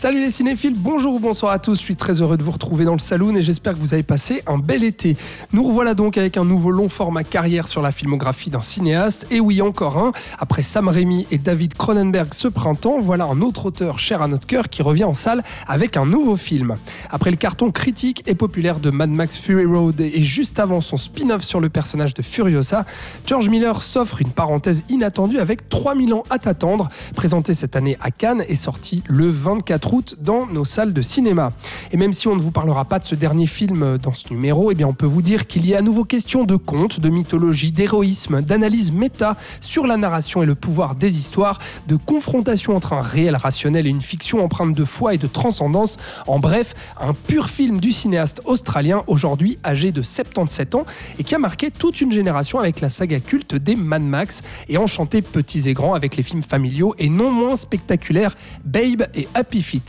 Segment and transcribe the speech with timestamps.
[0.00, 2.86] Salut les cinéphiles, bonjour ou bonsoir à tous, je suis très heureux de vous retrouver
[2.86, 5.14] dans le saloon et j'espère que vous avez passé un bel été.
[5.52, 9.40] Nous revoilà donc avec un nouveau long format carrière sur la filmographie d'un cinéaste, et
[9.40, 13.98] oui encore un, après Sam Raimi et David Cronenberg ce printemps, voilà un autre auteur
[13.98, 16.76] cher à notre cœur qui revient en salle avec un nouveau film.
[17.10, 20.96] Après le carton critique et populaire de Mad Max Fury Road et juste avant son
[20.96, 22.86] spin-off sur le personnage de Furiosa,
[23.26, 28.10] George Miller s'offre une parenthèse inattendue avec 3000 ans à t'attendre, présenté cette année à
[28.10, 31.50] Cannes et sorti le 24 août dans nos salles de cinéma.
[31.92, 34.70] Et même si on ne vous parlera pas de ce dernier film dans ce numéro,
[34.70, 37.08] eh bien on peut vous dire qu'il y a à nouveau question de contes, de
[37.08, 41.58] mythologie, d'héroïsme, d'analyse méta sur la narration et le pouvoir des histoires,
[41.88, 45.96] de confrontation entre un réel rationnel et une fiction empreinte de foi et de transcendance.
[46.26, 50.86] En bref, un pur film du cinéaste australien aujourd'hui âgé de 77 ans
[51.18, 54.78] et qui a marqué toute une génération avec la saga culte des Mad Max et
[54.78, 59.62] enchanté petits et grands avec les films familiaux et non moins spectaculaires Babe et Happy
[59.62, 59.79] Feet.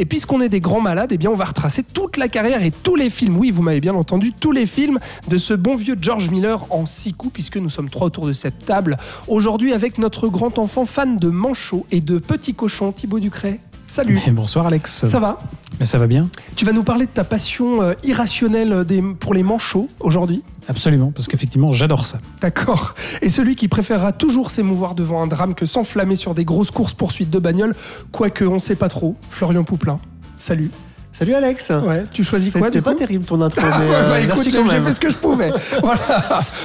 [0.00, 2.70] Et puisqu'on est des grands malades, eh bien on va retracer toute la carrière et
[2.70, 4.98] tous les films, oui vous m'avez bien entendu, tous les films
[5.28, 8.32] de ce bon vieux George Miller en six coups, puisque nous sommes trois autour de
[8.32, 8.96] cette table.
[9.26, 13.58] Aujourd'hui avec notre grand enfant fan de manchots et de petits cochons, Thibaut Ducret.
[13.88, 15.06] Salut Et bonsoir Alex.
[15.06, 15.38] Ça va?
[15.80, 19.32] Mais ça va bien Tu vas nous parler de ta passion euh, irrationnelle des- pour
[19.34, 20.42] les manchots aujourd'hui?
[20.68, 22.20] Absolument, parce qu'effectivement j'adore ça.
[22.40, 22.94] D'accord.
[23.22, 27.30] Et celui qui préférera toujours s'émouvoir devant un drame que s'enflammer sur des grosses courses-poursuites
[27.30, 27.74] de bagnole,
[28.12, 29.98] quoique on sait pas trop, Florian Pouplin.
[30.36, 30.70] Salut.
[31.18, 31.70] Salut Alex.
[31.84, 34.50] Ouais, tu choisis quoi C'était pas terrible ton intro, mais Ouais, euh, bah écoute, merci
[34.70, 35.50] j'ai fait ce que je pouvais.
[35.82, 35.98] voilà.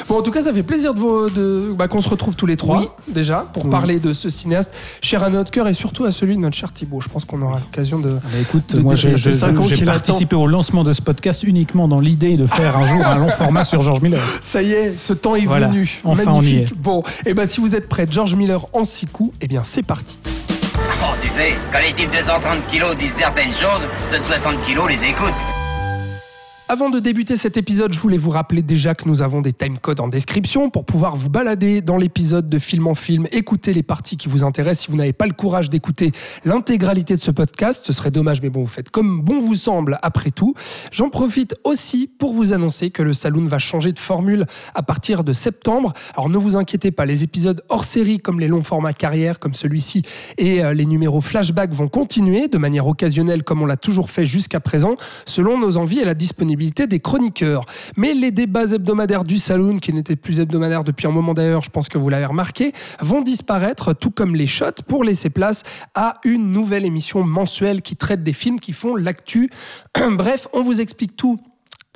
[0.08, 2.46] Bon, en tout cas, ça fait plaisir de, vous- de- bah, qu'on se retrouve tous
[2.46, 2.88] les trois, Oui.
[3.08, 6.42] déjà, pour parler de ce cinéaste cher à notre cœur et surtout à celui de
[6.42, 7.02] notre cher Thibaut.
[7.02, 8.18] Je pense qu'on aura l'occasion de.
[8.24, 12.38] Ah bah écoute, De- moi j'ai participé au lancement de ce podcast uniquement dans l'idée
[12.38, 14.22] de faire un jour un long format sur George Miller.
[14.42, 15.68] Ça y est, ce temps est Voilà.
[15.70, 16.00] venu.
[16.04, 16.72] Enfin, on y Magnifique.
[16.74, 16.78] est.
[16.78, 19.82] Bon, et ben si vous êtes prêts, George Miller en six coups, eh bien c'est
[19.84, 20.20] parti.
[21.24, 24.90] Tu sais, quand les types de 130 kilos disent certaines choses, ceux de 60 kilos
[24.90, 25.53] les écoutent.
[26.74, 30.00] Avant de débuter cet épisode, je voulais vous rappeler déjà que nous avons des timecodes
[30.00, 34.18] en description pour pouvoir vous balader dans l'épisode de film en film, écouter les parties
[34.18, 34.86] qui vous intéressent.
[34.86, 36.12] Si vous n'avez pas le courage d'écouter
[36.46, 40.00] l'intégralité de ce podcast, ce serait dommage, mais bon, vous faites comme bon vous semble
[40.02, 40.56] après tout.
[40.92, 45.24] J'en profite aussi pour vous annoncer que le Saloon va changer de formule à partir
[45.24, 45.94] de septembre.
[46.16, 49.54] Alors ne vous inquiétez pas, les épisodes hors série comme les longs formats carrière comme
[49.54, 50.02] celui-ci
[50.40, 54.26] et euh, les numéros flashback vont continuer de manière occasionnelle comme on l'a toujours fait
[54.26, 54.96] jusqu'à présent,
[55.28, 57.66] selon nos envies et la disponibilité des chroniqueurs.
[57.98, 61.70] Mais les débats hebdomadaires du Saloon, qui n'étaient plus hebdomadaires depuis un moment d'ailleurs, je
[61.70, 65.64] pense que vous l'avez remarqué, vont disparaître, tout comme les shots, pour laisser place
[65.96, 69.50] à une nouvelle émission mensuelle qui traite des films qui font l'actu.
[70.12, 71.40] Bref, on vous explique tout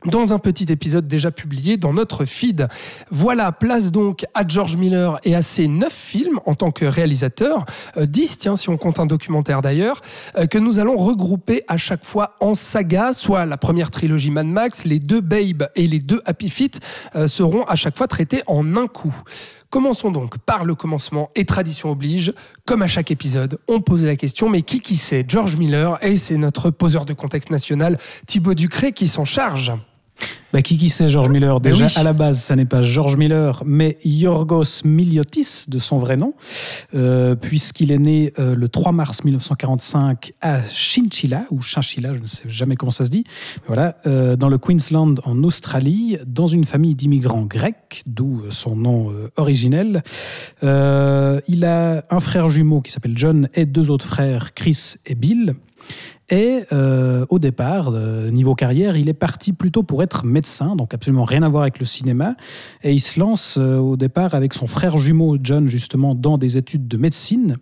[0.06, 2.68] dans un petit épisode déjà publié dans notre feed.
[3.10, 7.66] Voilà, place donc à George Miller et à ses neuf films en tant que réalisateur,
[7.98, 10.02] euh, 10 tiens si on compte un documentaire d'ailleurs,
[10.38, 14.46] euh, que nous allons regrouper à chaque fois en saga, soit la première trilogie Mad
[14.46, 16.80] Max, les deux Babe et les deux Happy Feet
[17.16, 19.16] euh, seront à chaque fois traités en un coup.
[19.78, 22.34] Commençons donc par le commencement et tradition oblige.
[22.66, 26.04] Comme à chaque épisode, on pose la question mais qui qui c'est George Miller?
[26.04, 29.74] Et c'est notre poseur de contexte national Thibaut Ducré qui s'en charge.
[30.54, 31.60] Bah, qui qui c'est George Miller?
[31.60, 31.92] Ben Déjà oui.
[31.96, 36.34] à la base, ça n'est pas George Miller, mais Yorgos Miliotis de son vrai nom,
[36.96, 42.26] euh, puisqu'il est né euh, le 3 mars 1945 à Chinchilla ou Chinchilla, je ne
[42.26, 43.26] sais jamais comment ça se dit.
[43.68, 49.12] Voilà, euh, dans le Queensland en Australie, dans une famille d'immigrants grecs, d'où son nom
[49.36, 50.02] originel.
[50.64, 55.56] Il a un frère jumeau qui s'appelle John et deux autres frères, Chris et Bill.
[56.30, 60.94] Et euh, au départ, euh, niveau carrière, il est parti plutôt pour être médecin, donc
[60.94, 62.36] absolument rien à voir avec le cinéma.
[62.84, 66.58] Et il se lance euh, au départ avec son frère jumeau John justement dans des
[66.58, 67.56] études de médecine,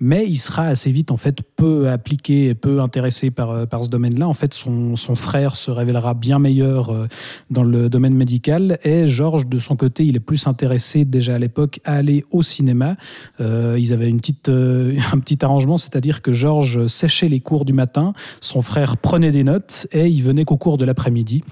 [0.00, 3.88] mais il sera assez vite en fait peu appliqué et peu intéressé par, par ce
[3.88, 4.26] domaine-là.
[4.26, 7.06] En fait, son, son frère se révélera bien meilleur
[7.50, 11.38] dans le domaine médical et Georges de son côté, il est plus intéressé déjà à
[11.38, 12.96] l'époque à aller au cinéma.
[13.38, 14.48] Ils avaient une petite,
[15.12, 18.07] un petit arrangement, c'est-à-dire que Georges séchait les cours du matin,
[18.40, 21.44] son frère prenait des notes et il venait qu'au cours de l'après-midi.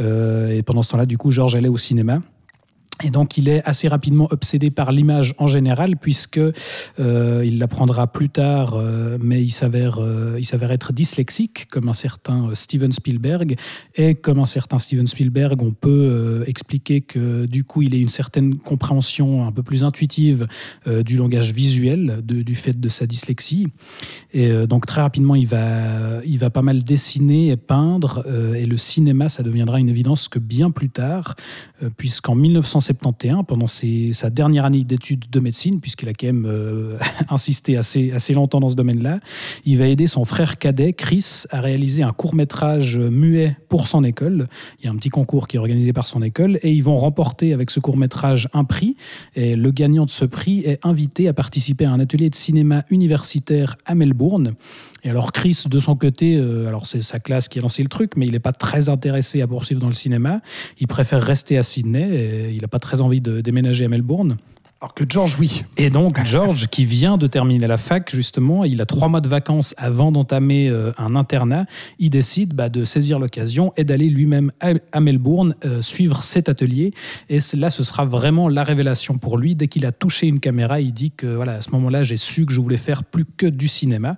[0.00, 2.20] Euh, et pendant ce temps-là, du coup, Georges allait au cinéma.
[3.04, 6.40] Et donc, il est assez rapidement obsédé par l'image en général, puisque
[6.98, 11.88] euh, il l'apprendra plus tard, euh, mais il s'avère, euh, il s'avère être dyslexique, comme
[11.88, 13.54] un certain Steven Spielberg.
[13.94, 18.08] Et comme un certain Steven Spielberg, on peut expliquer que du coup, il ait une
[18.08, 20.46] certaine compréhension un peu plus intuitive
[20.86, 23.68] du langage visuel, du fait de sa dyslexie.
[24.32, 28.24] Et donc, très rapidement, il va, il va pas mal dessiner et peindre.
[28.56, 31.34] et le cinéma, ça deviendra une évidence que bien plus tard,
[31.96, 36.96] puisqu'en 1970, 71, pendant sa dernière année d'études de médecine, puisqu'il a quand même euh,
[37.28, 39.20] insisté assez, assez longtemps dans ce domaine-là,
[39.64, 44.04] il va aider son frère cadet, Chris, à réaliser un court métrage muet pour son
[44.04, 44.48] école.
[44.80, 46.96] Il y a un petit concours qui est organisé par son école, et ils vont
[46.96, 48.96] remporter avec ce court métrage un prix.
[49.36, 52.84] Et le gagnant de ce prix est invité à participer à un atelier de cinéma
[52.90, 54.54] universitaire à Melbourne.
[55.04, 57.88] Et alors Chris, de son côté, euh, alors c'est sa classe qui a lancé le
[57.88, 60.40] truc, mais il n'est pas très intéressé à poursuivre dans le cinéma.
[60.80, 62.52] Il préfère rester à Sydney.
[62.52, 64.36] Il n'a pas très envie de déménager à Melbourne.
[64.80, 65.64] Alors que George, oui.
[65.76, 69.26] Et donc, George, qui vient de terminer la fac, justement, il a trois mois de
[69.26, 71.66] vacances avant d'entamer euh, un internat,
[71.98, 76.94] il décide bah, de saisir l'occasion et d'aller lui-même à, Melbourne euh, suivre cet atelier.
[77.28, 79.56] Et là, ce sera vraiment la révélation pour lui.
[79.56, 82.46] Dès qu'il a touché une caméra, il dit que, voilà, à ce moment-là, j'ai su
[82.46, 84.16] que je voulais faire plus que du cinéma.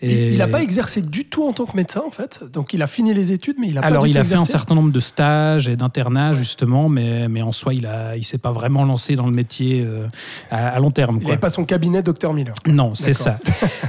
[0.00, 0.32] Et...
[0.32, 2.44] Il n'a pas exercé du tout en tant que médecin, en fait.
[2.50, 4.46] Donc, il a fini les études, mais il a Alors, pas il a fait un
[4.46, 8.38] certain nombre de stages et d'internats, justement, mais, mais en soi, il ne il s'est
[8.38, 9.84] pas vraiment lancé dans le métier.
[9.86, 10.08] Euh, euh,
[10.50, 11.18] à, long terme.
[11.20, 12.54] Il n'avait pas son cabinet, Docteur Miller.
[12.66, 13.38] Non, c'est ça.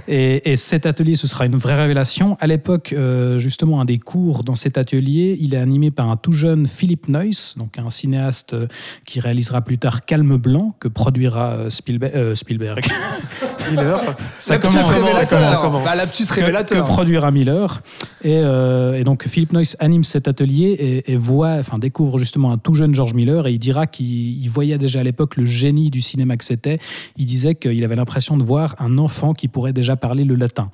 [0.08, 2.38] Et, cet atelier, ce sera une vraie révélation.
[2.40, 6.18] À l'époque, euh, justement, un des cours dans cet atelier, il est animé par un
[6.18, 8.68] tout jeune Philip Noyce, donc un cinéaste euh,
[9.06, 12.34] qui réalisera plus tard Calme Blanc, que produira Spielberg.
[12.36, 12.86] Spielberg.
[13.72, 14.02] Miller?
[14.38, 15.72] Ça commence, révélateur.
[15.84, 15.92] Bah,
[16.32, 16.86] révélateur.
[16.86, 17.82] Que, produira Miller.
[18.24, 22.58] Et, et, donc Philip Noyce anime cet atelier et, et, voit, enfin découvre justement un
[22.58, 25.99] tout jeune George Miller et il dira qu'il voyait déjà à l'époque le génie du
[26.01, 26.80] cinéma que c'était,
[27.18, 30.69] il disait qu'il avait l'impression de voir un enfant qui pourrait déjà parler le latin.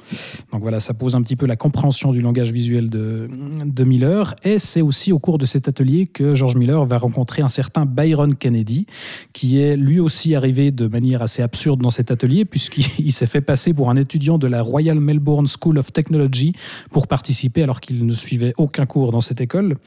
[0.52, 3.30] Donc voilà, ça pose un petit peu la compréhension du langage visuel de,
[3.66, 4.36] de Miller.
[4.44, 7.86] Et c'est aussi au cours de cet atelier que George Miller va rencontrer un certain
[7.86, 8.86] Byron Kennedy,
[9.34, 13.42] qui est lui aussi arrivé de manière assez absurde dans cet atelier, puisqu'il s'est fait
[13.42, 16.54] passer pour un étudiant de la Royal Melbourne School of Technology
[16.92, 19.78] pour participer alors qu'il ne suivait aucun cours dans cette école.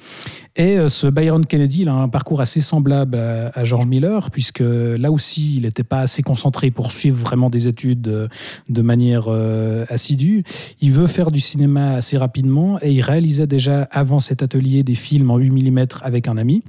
[0.56, 4.31] Et euh, ce Byron Kennedy, il a un parcours assez semblable à, à George Miller,
[4.31, 8.28] puisque là aussi, il n'était pas assez concentré pour suivre vraiment des études euh,
[8.69, 10.44] de manière euh, assidue.
[10.80, 14.94] Il veut faire du cinéma assez rapidement et il réalisait déjà avant cet atelier des
[14.94, 16.62] films en 8 mm avec un ami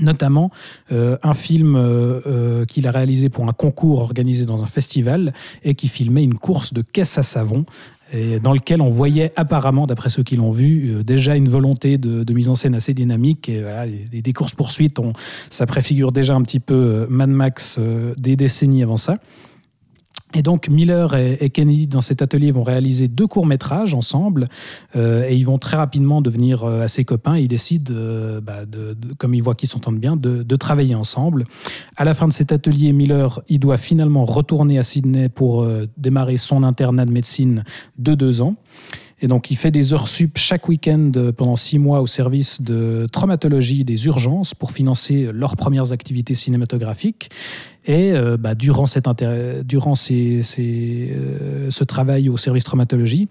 [0.00, 0.52] notamment
[0.92, 1.76] euh, un film
[2.68, 5.32] qu'il a réalisé pour un concours organisé dans un festival
[5.64, 7.64] et qui filmait une course de caisse à savon
[8.12, 11.98] et dans lequel on voyait apparemment, d'après ceux qui l'ont vu, euh, déjà une volonté
[11.98, 13.48] de, mise en scène assez dynamique.
[13.48, 13.62] Et,
[14.22, 14.98] des courses-poursuites,
[15.50, 19.18] ça préfigure déjà un petit peu euh, Mad Max euh, des décennies avant ça.
[20.34, 24.48] Et donc Miller et, Kennedy dans cet atelier vont réaliser deux courts métrages ensemble
[24.94, 27.38] euh, et ils vont très rapidement devenir euh, assez copains.
[27.38, 28.58] ils décident, euh, bah,
[29.16, 31.46] comme ils voient qu'ils s'entendent bien, de, de, travailler ensemble.
[31.96, 35.66] À la fin de cet atelier, Miller, il doit finalement retourner à Sydney pour
[35.96, 37.64] démarrer son internat de médecine
[37.96, 38.56] de deux ans.
[39.20, 43.06] Et donc, il fait des heures sup chaque week-end pendant six mois au service de
[43.10, 47.30] traumatologie des urgences pour financer leurs premières activités cinématographiques.
[47.86, 49.06] Et euh, bah, durant, cette
[49.64, 53.28] durant ces, euh, ce travail au service traumatologie,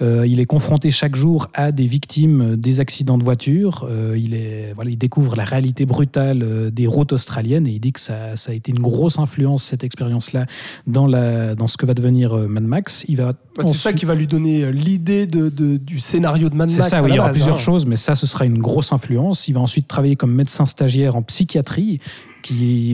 [0.00, 3.88] euh, il est confronté chaque jour à des victimes des accidents de voiture.
[4.16, 8.00] il, est, voilà, il découvre la réalité brutale des routes australiennes et il dit que
[8.00, 10.46] ça, ça a été une grosse influence, cette expérience-là,
[10.86, 13.04] dans, la, dans ce que va devenir Mad Max.
[13.08, 16.82] Il va c'est ça qui va lui donner l'idée de, du scénario de Mad Max.
[16.82, 17.58] C'est ça, il y aura plusieurs hein.
[17.58, 19.48] choses, mais ça, ce sera une grosse influence.
[19.48, 22.00] Il va ensuite travailler comme médecin stagiaire en psychiatrie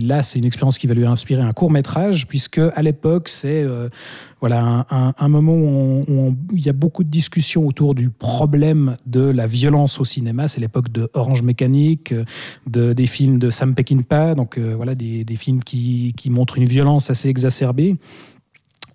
[0.03, 3.63] là c'est une expérience qui va lui inspirer un court métrage puisque à l'époque c'est
[3.63, 3.89] euh,
[4.41, 9.47] voilà un, moment où, il y a beaucoup de discussions autour du problème de la
[9.47, 10.47] violence au cinéma.
[10.47, 12.15] C'est l'époque de Orange Mécanique
[12.67, 17.11] de, des films de Sam Peckinpah donc euh, voilà des, films qui montrent une violence
[17.11, 17.97] assez exacerbée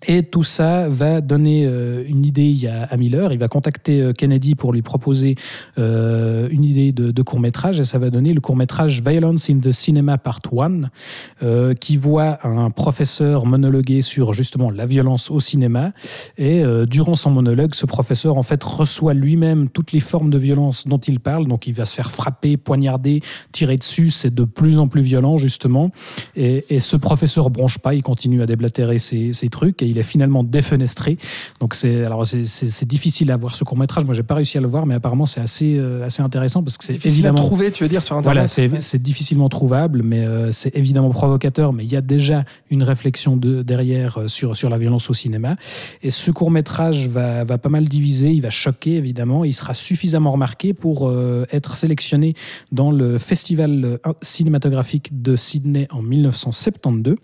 [0.06, 3.32] et tout ça va donner euh, une idée à, Miller.
[3.32, 5.36] Il va contacter euh, Kennedy pour lui proposer
[5.78, 9.58] euh, une idée de, court métrage et ça va donner le court métrage Violence in
[9.60, 15.92] the Cinema Part 1 qui voit un professeur monologuer sur justement la violence au cinéma.
[16.36, 20.88] Et durant son monologue, ce professeur en fait reçoit lui-même toutes les formes de violence
[20.88, 21.46] dont il parle.
[21.46, 23.20] Donc il va se faire frapper, poignarder,
[23.52, 24.10] tirer dessus.
[24.10, 25.90] C'est de plus en plus violent justement.
[26.36, 31.16] Et, ce professeur bronche pas, il continue à déblatérer ses, trucs il est finalement défenestré.
[31.60, 34.04] Donc c'est alors c'est- difficile à voir ce court métrage.
[34.04, 36.76] Moi, j'ai pas réussi à le voir, mais apparemment c'est assez euh, assez intéressant parce
[36.76, 38.80] que c'est Difficile à évidemment trouver, tu veux dire, sur Internet voilà, c'est Ouais.
[38.80, 41.72] c'est difficilement trouvable, mais euh, c'est évidemment provocateur.
[41.72, 45.14] Mais il y a déjà une réflexion de, derrière euh, sur, sur la violence au
[45.14, 45.56] cinéma.
[46.02, 49.44] Et ce court métrage va, va pas mal diviser, il va choquer évidemment.
[49.44, 52.34] Il sera suffisamment remarqué pour euh, être sélectionné
[52.72, 57.16] dans le festival cinématographique de Sydney en 1972.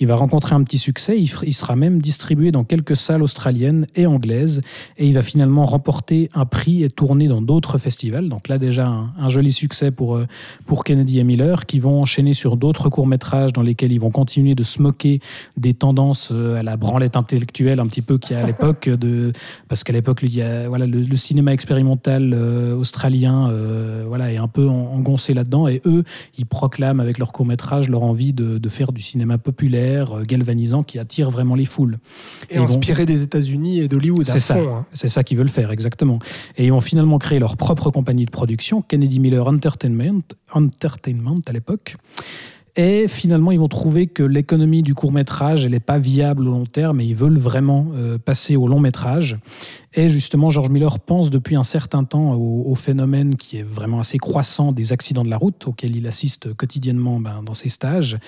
[0.00, 1.20] Il va rencontrer un petit succès.
[1.20, 4.60] Il, il sera même distribué dans quelques salles australiennes et anglaises.
[4.98, 8.28] Et il va finalement remporter un prix et tourner dans d'autres festivals.
[8.28, 10.26] Donc là, déjà, un, joli succès pour, euh,
[10.66, 14.54] pour Kennedy et Miller, qui vont enchaîner sur d'autres courts-métrages dans lesquels ils vont continuer
[14.54, 15.20] de se moquer
[15.56, 18.88] des tendances euh, à la branlette intellectuelle, un petit peu qu'il y a à l'époque.
[18.88, 19.32] De,
[19.68, 23.50] parce qu'à l'époque, il y a, voilà, le, cinéma expérimental euh, australien
[24.06, 25.68] voilà, est un peu en- engoncé là-dedans.
[25.68, 26.04] Et eux,
[26.36, 31.30] ils proclament avec leurs courts-métrages leur envie de, faire du cinéma populaire, galvanisant, qui attire
[31.30, 31.93] vraiment les foules.
[32.50, 34.56] Et vont- inspiré des États-Unis et d'Hollywood C'est ça.
[34.58, 34.86] hein.
[34.92, 36.18] C'est ça qu'ils veulent faire, exactement.
[36.56, 40.22] Et ils ont finalement créé leur propre compagnie de production, Kennedy Miller Entertainment,
[40.52, 41.96] Entertainment à l'époque.
[42.76, 46.50] Et finalement, ils vont trouver que l'économie du court métrage, elle n'est pas viable au
[46.50, 49.36] long terme, et ils veulent vraiment euh, passer au long métrage.
[49.96, 54.18] Et justement, George Miller pense depuis un certain temps au, phénomène qui est vraiment assez
[54.18, 58.18] croissant des accidents de la route, auquel il assiste quotidiennement ben, dans ses stages.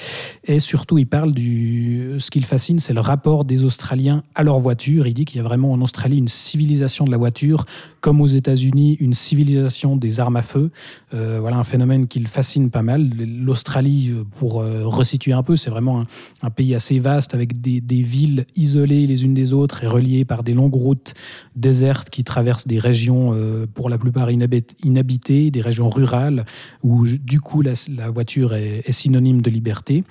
[0.44, 2.14] Et surtout, il parle du.
[2.18, 5.08] Ce qui le fascine, c'est le rapport des Australiens à leur voiture.
[5.08, 7.64] Il dit qu'il y a vraiment en Australie une civilisation de la voiture,
[8.00, 10.70] comme aux États-Unis, une civilisation des armes à feu.
[11.12, 13.10] Euh, voilà un phénomène qui le fascine pas mal.
[13.18, 16.04] L'Australie, pour euh, resituer un peu, c'est vraiment
[16.42, 20.44] un, pays assez vaste avec des villes isolées les unes des autres et reliées par
[20.44, 21.14] des longues routes
[21.56, 26.44] désertes qui traversent des régions euh, pour la plupart inhabit- inhabitées, des régions rurales
[26.82, 30.04] où du coup la, voiture est synonyme de liberté.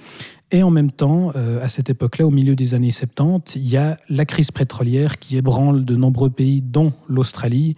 [0.51, 3.77] Et en même temps, euh, à cette époque-là, au milieu des années 70, il y
[3.77, 7.75] a la crise pétrolière qui ébranle de nombreux pays, dont l'Australie.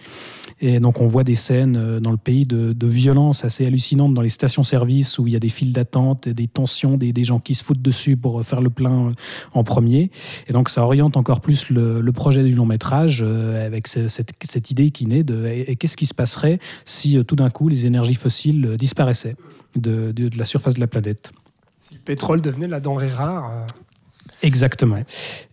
[0.59, 4.13] Et donc on voit des scènes euh, dans le pays de, de violence assez hallucinantes
[4.13, 7.53] dans les stations-service où il y a des files d'attente, des tensions, des, gens qui
[7.53, 9.11] se foutent dessus pour faire le plein euh,
[9.53, 10.11] en premier.
[10.47, 14.71] Et donc ça oriente encore plus le, projet du long métrage euh, avec ce- cette,
[14.71, 17.85] idée qui naît de et, qu'est-ce qui se passerait si euh, tout d'un coup les
[17.85, 19.35] énergies fossiles euh, disparaissaient
[19.75, 21.31] de- de la surface de la planète.
[21.77, 23.51] Si le pétrole devenait la denrée rare.
[23.51, 23.65] euh,
[24.41, 24.97] Exactement.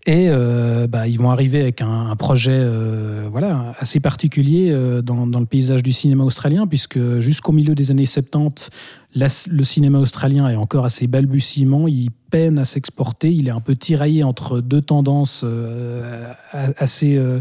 [0.06, 5.46] Et euh, bah, ils vont arriver avec un, projet euh, voilà, assez particulier dans le
[5.46, 8.70] paysage du cinéma australien, puisque jusqu'au milieu des années 70,
[9.14, 13.76] le cinéma australien est encore assez balbutiement, il peine à s'exporter, il est un peu
[13.76, 17.40] tiraillé entre deux tendances euh, assez euh,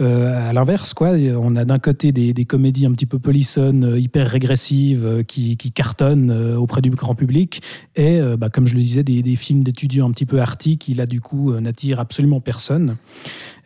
[0.00, 0.94] euh, à l'inverse.
[0.94, 1.10] quoi.
[1.10, 6.54] On a d'un côté des, comédies un petit peu polissonnes, hyper régressives, qui, qui cartonnent
[6.56, 7.62] auprès du grand public,
[7.96, 10.94] et bah, comme je le disais, des, des films d'étudiants un petit peu arty qui
[10.94, 12.96] là du coup n'attirent absolument personne.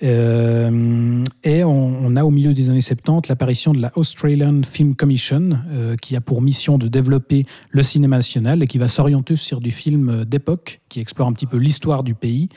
[0.02, 5.50] Euh, et on, a au milieu des années 70 l'apparition de la Australian Film Commission,
[5.70, 9.60] euh, qui a pour mission de développer le cinéma national et qui va s'orienter sur
[9.60, 12.48] du film d'époque, qui explore un petit peu l'histoire du pays.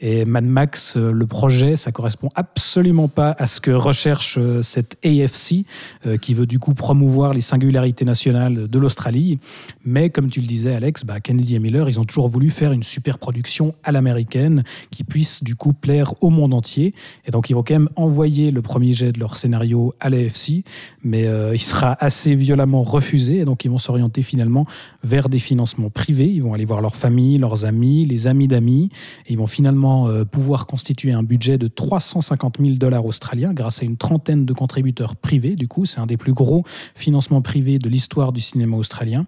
[0.00, 4.62] Et Mad Max, euh, le projet, ça correspond absolument pas à ce que recherche euh,
[4.62, 5.64] cette AFC,
[6.06, 9.38] euh, qui veut du coup promouvoir les singularités nationales de l'Australie.
[9.84, 12.72] Mais comme tu le disais, Alex, bah, Kennedy et Miller, ils ont toujours voulu faire
[12.72, 16.94] une super production à l'américaine qui puisse du coup plaire au monde entier.
[17.28, 20.64] Et donc, ils vont quand même envoyer le premier jet de leur scénario à l'AFC,
[21.04, 23.38] mais il sera assez violemment refusé.
[23.38, 24.66] Et donc, ils vont s'orienter finalement
[25.04, 26.26] vers des financements privés.
[26.26, 28.90] Ils vont aller voir leurs familles, leurs amis, les amis d'amis.
[29.26, 33.82] Et ils vont finalement euh, pouvoir constituer un budget de 350 000 dollars australiens grâce
[33.82, 35.56] à une trentaine de contributeurs privés.
[35.56, 36.64] Du coup, c'est un des plus gros
[36.94, 39.26] financements privés de l'histoire du cinéma australien.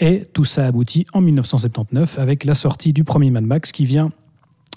[0.00, 4.10] Et tout ça aboutit en 1979 avec la sortie du premier Mad Max qui vient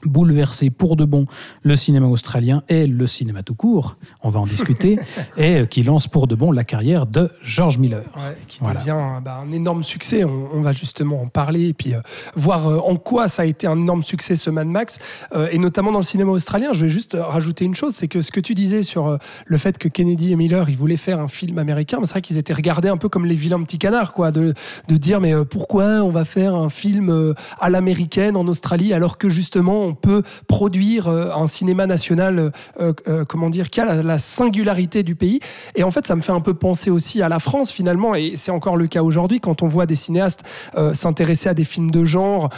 [0.05, 1.25] bouleverser pour de bon
[1.63, 4.99] le cinéma australien et le cinéma tout court, on va en discuter,
[5.37, 8.03] et qui lance pour de bon la carrière de George Miller.
[8.15, 8.79] Ouais, qui Voilà.
[8.79, 10.23] devient bah, un énorme succès.
[10.23, 11.99] On, on va justement en parler et puis euh,
[12.35, 14.99] voir euh, en quoi ça a été un énorme succès ce Mad Max,
[15.33, 16.69] euh, et notamment dans le cinéma australien.
[16.73, 19.17] Je vais juste euh, rajouter une chose, c'est que ce que tu disais sur euh,
[19.45, 22.37] le fait que Kennedy et Miller, ils voulaient faire un film américain, c'est vrai qu'ils
[22.37, 24.53] étaient regardés un peu comme les vilains petits canards, quoi, de,
[24.87, 28.93] de dire mais euh, pourquoi on va faire un film euh, à l'américaine en Australie
[28.93, 32.51] alors que justement on peut produire euh, un cinéma national,
[32.81, 35.39] euh, euh, comment dire, qui a la, la singularité du pays.
[35.75, 38.33] Et en fait, ça me fait un peu penser aussi à la France finalement, et
[38.35, 40.43] c'est encore le cas aujourd'hui quand on voit des cinéastes
[40.77, 42.49] euh, s'intéresser à des films de genre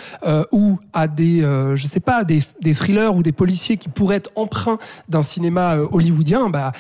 [0.52, 1.42] ou à des,
[1.76, 5.78] je sais pas, des, des thrillers ou des policiers qui pourraient être emprunts d'un cinéma
[5.92, 6.50] hollywoodien.
[6.50, 6.72] Bah,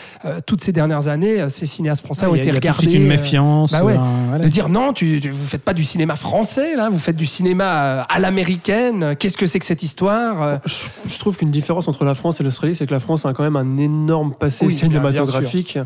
[0.45, 2.81] toutes ces dernières années, ces cinéastes français ont Il y a- été regardés.
[2.83, 3.71] suite une méfiance.
[3.71, 3.95] bah ouais.
[3.95, 4.43] un- voilà.
[4.43, 7.25] de dire non, tu, tu- vous faites pas du cinéma français là, vous faites du
[7.25, 9.15] cinéma à l'américaine.
[9.17, 10.38] Qu'est-ce que c'est que cette histoire?
[10.43, 13.25] Euh, Je, je trouve qu'une différence entre la France et l'Australie, c'est que la France
[13.25, 15.77] a quand même un énorme passé Oui, bien- bien cinématographique.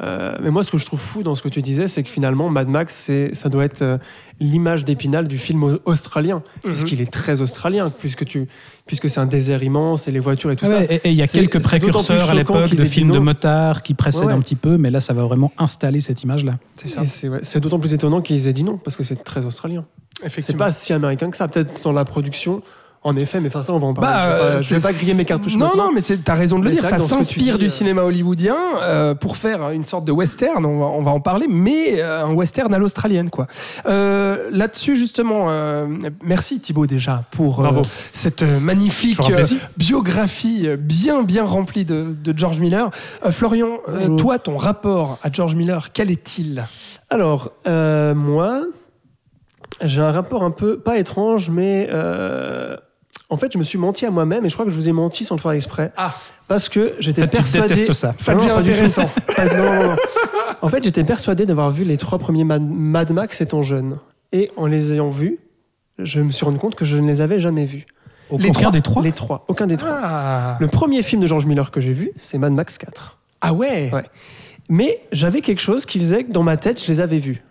[0.00, 2.08] Euh, mais moi, ce que je trouve fou dans ce que tu disais, c'est que
[2.08, 3.98] finalement, Mad Max, c'est, ça doit être euh,
[4.38, 6.70] l'image d'épinal du film au- australien, Mhm.
[6.72, 8.46] puisqu'il est très australien, puisque, tu,
[8.86, 10.78] puisque c'est un désert immense et les voitures et tout ça.
[10.78, 13.92] Ouais, et et il y a quelques précurseurs à l'époque de films de motards qui
[13.94, 14.32] précèdent Ouais, ouais.
[14.34, 16.54] un petit peu, mais là, ça va vraiment installer cette image-là.
[16.76, 17.02] c'est ça.
[17.42, 19.84] C'est, d'autant plus étonnant qu'ils aient dit non, parce que c'est très australien.
[20.28, 22.62] C'est pas si américain que ça, peut-être dans la production,
[23.02, 24.10] en effet, mais enfin ça, on va en parler.
[24.12, 25.86] Bah, je vais pas, euh, je vais c'est- pas griller mes cartouches Non, maintenant.
[25.86, 26.84] non, mais t'as raison de le Mais dire.
[26.84, 30.64] Ça s'inspire du euh, cinéma hollywoodien euh, pour faire une sorte de western.
[30.66, 33.46] On va, on va en parler, mais euh, un western à l'australienne, quoi.
[33.86, 35.86] Euh, Là-dessus, justement, euh,
[36.22, 39.42] merci Thibaut déjà pour euh, cette magnifique euh,
[39.78, 42.90] biographie bien, bien remplie de, de George Miller.
[43.24, 46.64] Euh, Florian, euh, toi, ton rapport à George Miller, quel est-il?
[47.08, 48.62] Alors, euh, moi,
[49.82, 52.76] j'ai un rapport un peu, pas étrange, mais euh,
[53.30, 54.92] en fait, je me suis menti à moi-même et je crois que je vous ai
[54.92, 55.92] menti sans le faire exprès.
[55.96, 56.14] Ah.
[56.48, 57.92] Parce que j'étais persuadé.
[57.92, 58.14] ça.
[58.18, 59.08] Ça devient intéressant.
[59.36, 59.96] Pas- non, non, non.
[60.62, 63.98] En fait, j'étais persuadé d'avoir vu les trois premiers Mad, Mad Max étant jeune.
[64.32, 65.38] Et en les ayant vus,
[65.98, 67.86] je me suis rendu compte que je ne les avais jamais vus.
[68.30, 69.02] Au Les contraire trois des trois.
[69.02, 69.98] Les trois, aucun des trois.
[70.02, 73.18] Ah, Le premier film de George Miller que j'ai vu, c'est Mad Max 4.
[73.40, 74.04] Ah ouais, Ouais.
[74.68, 77.42] Mais j'avais quelque chose qui faisait que dans ma tête, je les avais vus.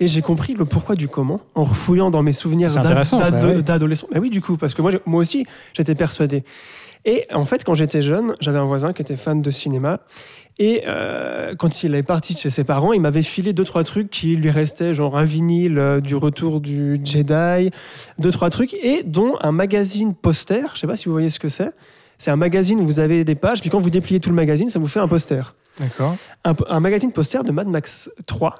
[0.00, 3.18] Et j'ai compris le pourquoi du comment en refouillant dans mes souvenirs C'est d'ad- intéressant,
[3.18, 3.62] ça, d'ado- ouais.
[3.62, 4.06] d'adolescent.
[4.12, 6.42] Mais oui, du coup, parce que moi, moi aussi, j'étais persuadé.
[7.04, 10.00] Et en fait, quand j'étais jeune, j'avais un voisin qui était fan de cinéma.
[10.58, 13.84] Et euh, quand il est parti de chez ses parents, il m'avait filé deux, trois
[13.84, 17.70] trucs qui lui restaient, genre un vinyle euh, du retour du Jedi,
[18.18, 20.62] deux, trois trucs, et dont un magazine poster.
[20.74, 21.70] Je sais pas si vous voyez ce que c'est.
[22.18, 24.68] C'est un magazine où vous avez des pages, puis quand vous dépliez tout le magazine,
[24.68, 26.16] ça vous fait un poster d'accord.
[26.44, 28.54] un, un magazine poster de Mad Max 3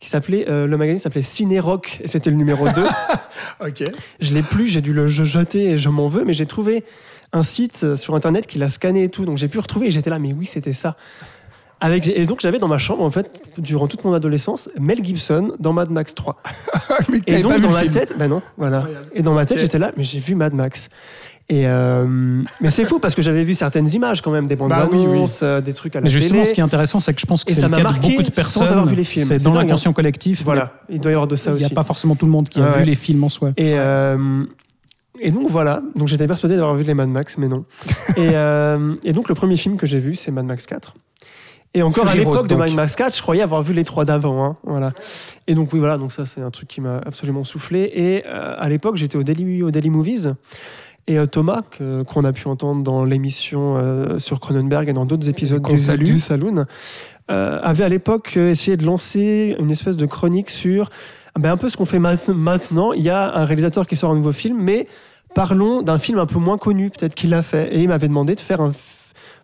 [0.00, 2.82] qui s'appelait euh, le magazine s'appelait Ciné Rock et c'était le numéro 2
[3.66, 3.84] Ok.
[4.20, 6.84] je l'ai plus j'ai dû le je- jeter et je m'en veux mais j'ai trouvé
[7.32, 9.24] un site euh, sur internet qui l'a scanné et tout.
[9.24, 10.96] Donc j'ai pu retrouver et j'étais là mais oui c'était ça.
[11.82, 15.52] Avec et donc j'avais dans ma chambre en fait durant toute mon adolescence Mel Gibson
[15.60, 16.42] dans Mad Max 3
[17.08, 18.86] Mais et pas donc dans ma tête ben non voilà.
[19.14, 20.88] Et dans ma tête j'étais là mais j'ai vu Mad Max
[21.50, 22.06] et euh,
[22.60, 24.98] mais c'est fou parce que j'avais vu certaines images quand même des bandes Bah oui,
[25.00, 25.16] oui.
[25.16, 26.44] annonces euh, des trucs à la Mais justement, télé.
[26.48, 27.88] ce qui est intéressant, c'est que je pense que c'est ça le m'a cas de
[27.88, 28.66] marqué beaucoup de sans personnes.
[28.68, 29.26] avoir vu les films.
[29.26, 30.42] C'est dans l'inconscient collectif.
[30.44, 32.32] voilà il doit y avoir de ça Il n'y aussi a pas forcément tout le
[32.32, 33.50] monde qui a Ouais, vu les films en soi.
[33.56, 34.44] Et, euh,
[35.20, 37.64] et donc voilà, donc j'étais persuadé d'avoir vu les Mad Max, mais non.
[38.16, 40.94] et, euh, et donc le premier film que j'ai vu, c'est Mad Max 4.
[41.74, 42.54] Et encore à Fury l'époque de.
[42.56, 44.44] Mad Max 4, je croyais avoir vu les trois d'avant.
[44.44, 44.90] hein, voilà.
[45.46, 47.90] Et donc oui, voilà, donc ça c'est un truc qui m'a absolument soufflé.
[47.94, 50.32] Et euh, à l'époque, j'étais au Daily, au Daily Movies.
[51.10, 51.62] Et euh, Thomas,
[52.06, 56.04] qu'on a pu entendre dans l'émission euh, sur Cronenberg et dans d'autres épisodes du, salue.
[56.04, 56.66] du Saloon,
[57.30, 60.88] euh, avait à l'époque essayé de lancer une espèce de chronique sur
[61.38, 62.92] ben, un peu ce qu'on fait ma- maintenant.
[62.92, 64.86] Il y a un réalisateur qui sort un nouveau film, mais
[65.34, 67.74] parlons d'un film un peu moins connu, peut-être qu'il l'a fait.
[67.74, 68.74] Et il m'avait demandé de faire, un, f-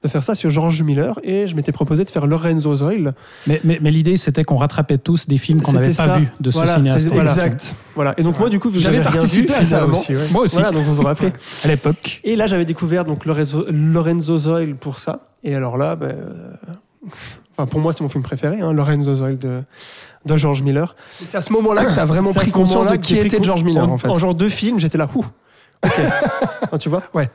[0.02, 3.14] de faire ça sur George Miller, et je m'étais proposé de faire Lorenzo Zoil.
[3.46, 6.50] Mais, mais, mais l'idée, c'était qu'on rattrapait tous des films qu'on n'avait pas vus de
[6.50, 7.08] ce Voilà, cinéaste.
[7.08, 7.30] voilà.
[7.30, 7.74] Exact.
[7.94, 8.14] Voilà.
[8.18, 10.14] Et donc moi, du coup, J'avais participé vu, à ça aussi.
[10.14, 10.22] ouais.
[10.32, 11.32] Moi aussi, Voilà, donc vous vous rappelez.
[11.64, 12.20] à l'époque.
[12.24, 15.28] Et là, j'avais découvert donc Lorenzo, Lorenzo Zoil pour ça.
[15.42, 16.50] Et alors là, ben, euh,
[17.56, 19.62] enfin, pour moi, c'est mon film préféré, hein, Lorenzo Zoil de,
[20.24, 20.94] de George Miller.
[21.26, 23.88] C'est à ce moment-là que tu as vraiment pris conscience de qui était George Miller,
[23.88, 24.08] en, fait.
[24.08, 25.24] En genre deux films, j'étais là, ouh,
[25.84, 25.92] ok.
[26.72, 27.30] Hein, tu vois Ouais.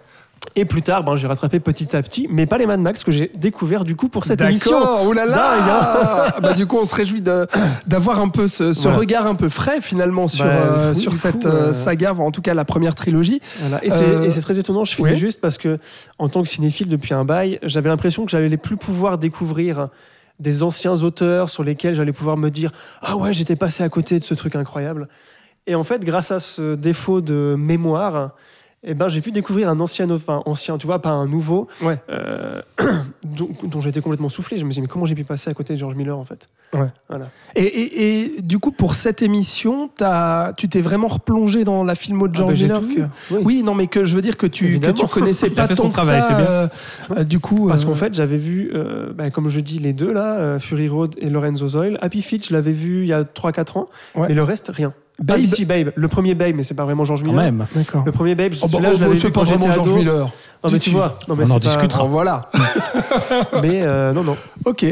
[0.55, 3.11] Et plus tard, ben, j'ai rattrapé petit à petit, mais pas les Mad Max que
[3.11, 4.77] j'ai découvert du coup pour cette émission.
[4.79, 8.81] D'accord, oh là là Bah, Du coup, on se réjouit d'avoir un peu ce, ce
[8.83, 8.97] Voilà.
[8.97, 12.31] regard un peu frais finalement sur, Bah, euh, sur cette coup, euh, euh, saga, en
[12.31, 13.39] tout cas la première trilogie.
[13.61, 13.83] Voilà.
[13.85, 15.77] Et c'est Euh, et c'est très étonnant, je finis juste parce que
[16.19, 19.87] en tant que cinéphile depuis un bail, j'avais l'impression que j'allais plus pouvoir découvrir
[20.39, 22.71] des anciens auteurs sur lesquels j'allais pouvoir me dire
[23.03, 25.07] ah ouais j'étais passé à côté de ce truc incroyable.
[25.67, 28.31] Et en fait, grâce à ce défaut de mémoire,
[28.83, 31.99] eh ben, j'ai pu découvrir un ancien, enfin ancien, tu vois, pas un nouveau, Ouais.
[32.09, 32.61] euh,
[33.25, 34.57] dont, dont j'étais complètement soufflé.
[34.57, 36.25] Je me suis dit mais comment j'ai pu passer à côté de George Miller en
[36.25, 36.47] fait?
[36.73, 36.87] Ouais.
[37.09, 37.27] Voilà.
[37.55, 41.95] Et, et- et du coup, pour cette émission, t'as- tu t'es vraiment replongé dans la
[41.95, 43.41] filmo de Ah George ben, Miller que- Oui.
[43.43, 45.89] Oui, non, mais que je veux dire que tu, que tu connaissais pas tant son
[45.89, 46.45] que travail, ça, c'est bien.
[46.49, 46.67] euh,
[47.17, 49.93] euh, du coup, Parce euh, qu'en fait, j'avais vu, euh, bah, comme je dis, les
[49.93, 51.97] deux là, euh, Fury Road et Lorenzo Zoil.
[52.01, 54.27] Happy Feet, je l'avais vu il y a 3-4 ans, Ouais.
[54.29, 54.93] mais le reste, rien.
[55.21, 57.43] Babe- Babe, si, Babe, le premier Babe, mais c'est pas vraiment George Quand Miller.
[57.43, 57.65] même.
[57.75, 58.03] D'accord.
[58.05, 59.91] Le premier Babe, Oh, bah, oh, je bah, c'est pas quand vraiment George.
[59.91, 60.29] Miller.
[60.63, 61.19] Non, mais Tu- tu vois.
[61.27, 62.05] Non, mais On en pas- discutera.
[62.05, 62.49] Voilà.
[63.61, 64.37] Mais euh, non, non.
[64.65, 64.85] ok.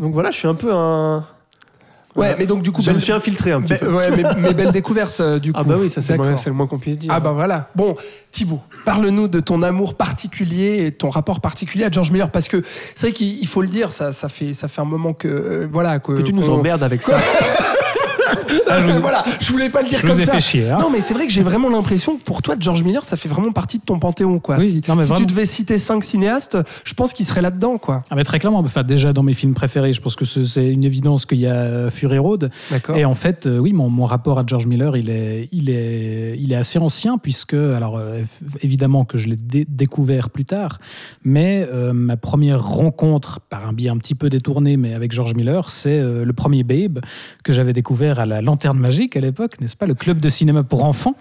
[0.00, 1.18] Donc voilà, je suis un peu un.
[2.14, 2.36] Ouais, Voilà.
[2.36, 3.90] mais donc du coup, je me suis infiltré un petit be- peu.
[3.94, 5.58] ouais, mais, mais belle découverte euh, du coup.
[5.58, 7.10] Ah bah oui, ça c'est le, moins- c'est le moins qu'on puisse dire.
[7.10, 7.70] Ah bah voilà.
[7.74, 7.96] Bon,
[8.30, 12.62] Thibaut, parle-nous de ton amour particulier et ton rapport particulier à George Miller parce que
[12.94, 15.26] c'est vrai qu'il il faut le dire, ça, ça fait ça fait un moment que
[15.26, 17.16] euh, voilà que que tu nous emmerdes avec ça.
[18.68, 20.32] Ah, je vous- voilà, je voulais pas le dire je comme vous ai ça.
[20.32, 20.70] fait chier.
[20.70, 20.78] hein.
[20.80, 23.28] Non, mais c'est vrai que j'ai vraiment l'impression que pour toi, George Miller, ça fait
[23.28, 24.56] vraiment partie de ton panthéon, quoi.
[24.58, 27.78] Oui, si non, mais si tu devais citer cinq cinéastes, je pense qu'il serait là-dedans,
[27.78, 28.04] quoi.
[28.10, 30.68] Ah, mais très clairement, enfin, déjà dans mes films préférés, je pense que ce- c'est
[30.70, 32.50] une évidence qu'il y a euh, Fury Road.
[32.94, 36.36] Et en fait, euh, oui, mon, mon rapport à George Miller, il est, il est,
[36.38, 38.22] il est assez ancien, puisque, alors euh,
[38.62, 40.78] évidemment que je l'ai dé- découvert plus tard,
[41.24, 45.34] mais euh, ma première rencontre, par un biais un petit peu détourné, mais avec George
[45.34, 47.00] Miller, c'est euh, le premier Babe
[47.44, 50.62] que j'avais découvert à la Lanterne Magique à l'époque, n'est-ce pas, le club de cinéma
[50.62, 51.14] pour enfants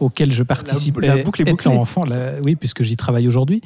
[0.00, 2.02] auquel je participais la boucle est étant enfant,
[2.44, 3.60] oui, puisque j'y travaille aujourd'hui.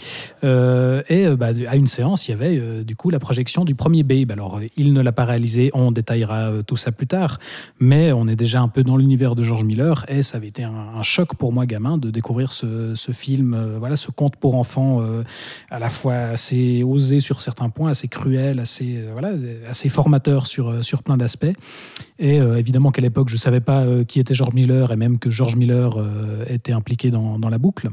[0.45, 3.65] Euh, et euh, bah, à une séance, il y avait euh, du coup la projection
[3.65, 4.31] du premier Babe.
[4.33, 7.39] Alors, il ne l'a pas réalisé, on détaillera tout ça plus tard,
[7.81, 10.65] mais on est déjà un peu dans l'univers de George Miller et ça avait été
[10.65, 14.37] un, un choc pour moi, gamin, de découvrir ce, ce film, euh, voilà, ce conte
[14.37, 15.03] pour enfants
[15.71, 19.33] à la fois assez osé sur certains points, assez cruel, assez, voilà,
[19.69, 21.53] assez formateur sur, sur plein d'aspects.
[22.23, 24.97] Et euh, évidemment qu'à l'époque, je ne savais pas euh, qui était George Miller et
[24.97, 27.91] même que George Miller euh, était impliqué dans, dans la boucle.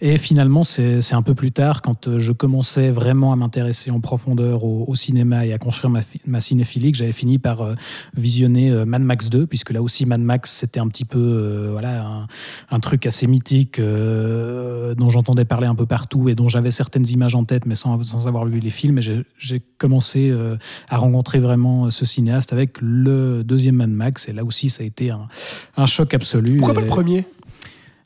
[0.00, 4.00] Et finalement, c'est un peu plus tard, quand euh, je commençais vraiment à m'intéresser en
[4.00, 7.74] profondeur au, au cinéma et à construire ma, ma cinéphilie, que j'avais fini par euh,
[8.16, 11.68] visionner euh, Mad Max 2, puisque là aussi Mad Max, c'était un petit peu euh,
[11.72, 12.26] voilà, un,
[12.70, 17.08] un truc assez mythique euh, dont j'entendais parler un peu partout et dont j'avais certaines
[17.08, 18.98] images en tête, mais sans, sans avoir vu les films.
[18.98, 20.56] Et j'ai- commencé euh,
[20.88, 24.26] à rencontrer vraiment ce cinéaste avec le deuxième Mad Max.
[24.26, 25.28] Et là aussi, ça a été un,
[25.76, 26.56] un choc absolu.
[26.56, 27.26] Pourquoi pas le premier?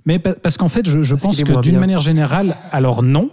[0.07, 3.31] Mais pa- parce qu'en fait, je, pense que d'une manière générale, alors non,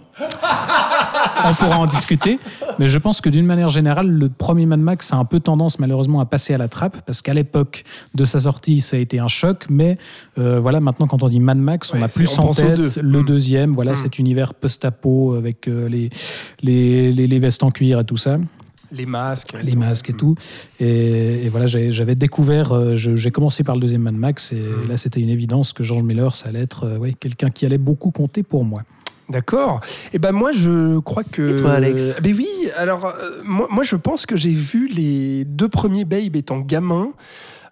[1.44, 2.38] on pourra en discuter,
[2.78, 5.78] mais je pense que d'une manière générale, le premier Mad Max a un peu tendance
[5.78, 9.18] malheureusement à passer à la trappe, parce qu'à l'époque de sa sortie, ça a été
[9.18, 9.98] un choc, mais
[10.38, 12.92] euh, voilà, maintenant quand on dit Mad Max, on a plus en tête deux.
[13.00, 13.24] le Mm.
[13.26, 13.96] deuxième, voilà, Mm.
[13.96, 16.10] cet univers post-apo avec euh, les,
[16.62, 18.38] les, les, les vestes en cuir et tout ça
[18.92, 19.54] Les masques.
[19.62, 20.34] les masques et tout.
[20.80, 24.88] Et, et voilà, j'avais découvert, euh, j'ai commencé par le deuxième Mad Max, et Mm.
[24.88, 27.78] là c'était une évidence que George Miller, ça allait être euh, ouais, quelqu'un qui allait
[27.78, 28.82] beaucoup compter pour moi.
[29.28, 29.80] D'accord.
[30.14, 31.56] Et ben moi je crois que.
[31.58, 32.14] Et toi, Alex?
[32.22, 32.48] Ben oui.
[32.76, 33.12] Alors euh,
[33.44, 37.10] moi, moi je pense que j'ai vu les deux premiers Babe étant gamin.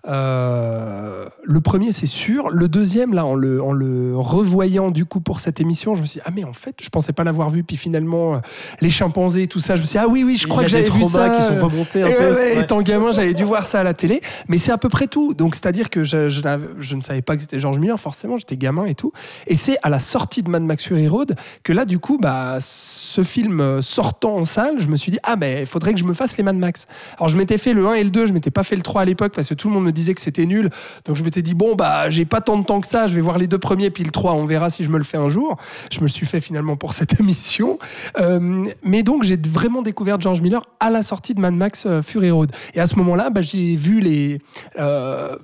[0.08, 2.48] Euh, le premier, c'est sûr.
[2.50, 6.06] Le deuxième, là, en le, en le revoyant du coup pour cette émission, je me
[6.06, 7.62] suis dit, ah, mais en fait, je pensais pas l'avoir vu.
[7.62, 8.38] Puis finalement, euh,
[8.80, 10.88] les chimpanzés, tout ça, je me suis dit, ah oui, oui, je crois que j'avais
[10.90, 11.30] vu ça.
[11.30, 12.22] qui sont euh, remontés un et peu.
[12.30, 12.60] ouais, ouais.
[12.60, 14.20] Étant gamin, j'avais dû voir ça à la télé.
[14.48, 15.34] Mais c'est à peu près tout.
[15.34, 18.36] Donc, c'est-à-dire que je, je, n'avais- je ne savais pas que c'était George Miller, forcément,
[18.36, 19.12] j'étais gamin et tout.
[19.46, 22.56] Et c'est à la sortie de Mad Max Fury Road que là, du coup, bah,
[22.60, 26.04] ce film sortant en salle, je me suis dit, ah, ben, il faudrait que je
[26.04, 26.86] me fasse les Mad Max.
[27.18, 29.02] Alors, je m'étais fait le 1 et le 2, je m'étais pas fait le 3
[29.02, 30.70] à l'époque parce que tout le monde me disait que c'était nul.
[31.04, 33.20] Donc, je m'étais dit, bon, bah, j'ai pas tant de temps que ça, je vais
[33.20, 35.28] voir les deux premiers, puis le 3, on verra si je me le fais un
[35.28, 35.56] jour.
[35.90, 37.78] Je me le suis fait finalement pour cette émission.
[38.18, 42.02] Euh, mais donc, j'ai vraiment découvert George Miller à la sortie de Mad Max euh,
[42.02, 42.52] Fury Road.
[42.74, 44.40] Et à ce moment-là, bah, j'ai vu les.
[44.78, 45.36] euh,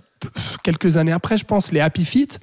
[0.62, 2.38] quelques années après, je pense, les Happy Feet.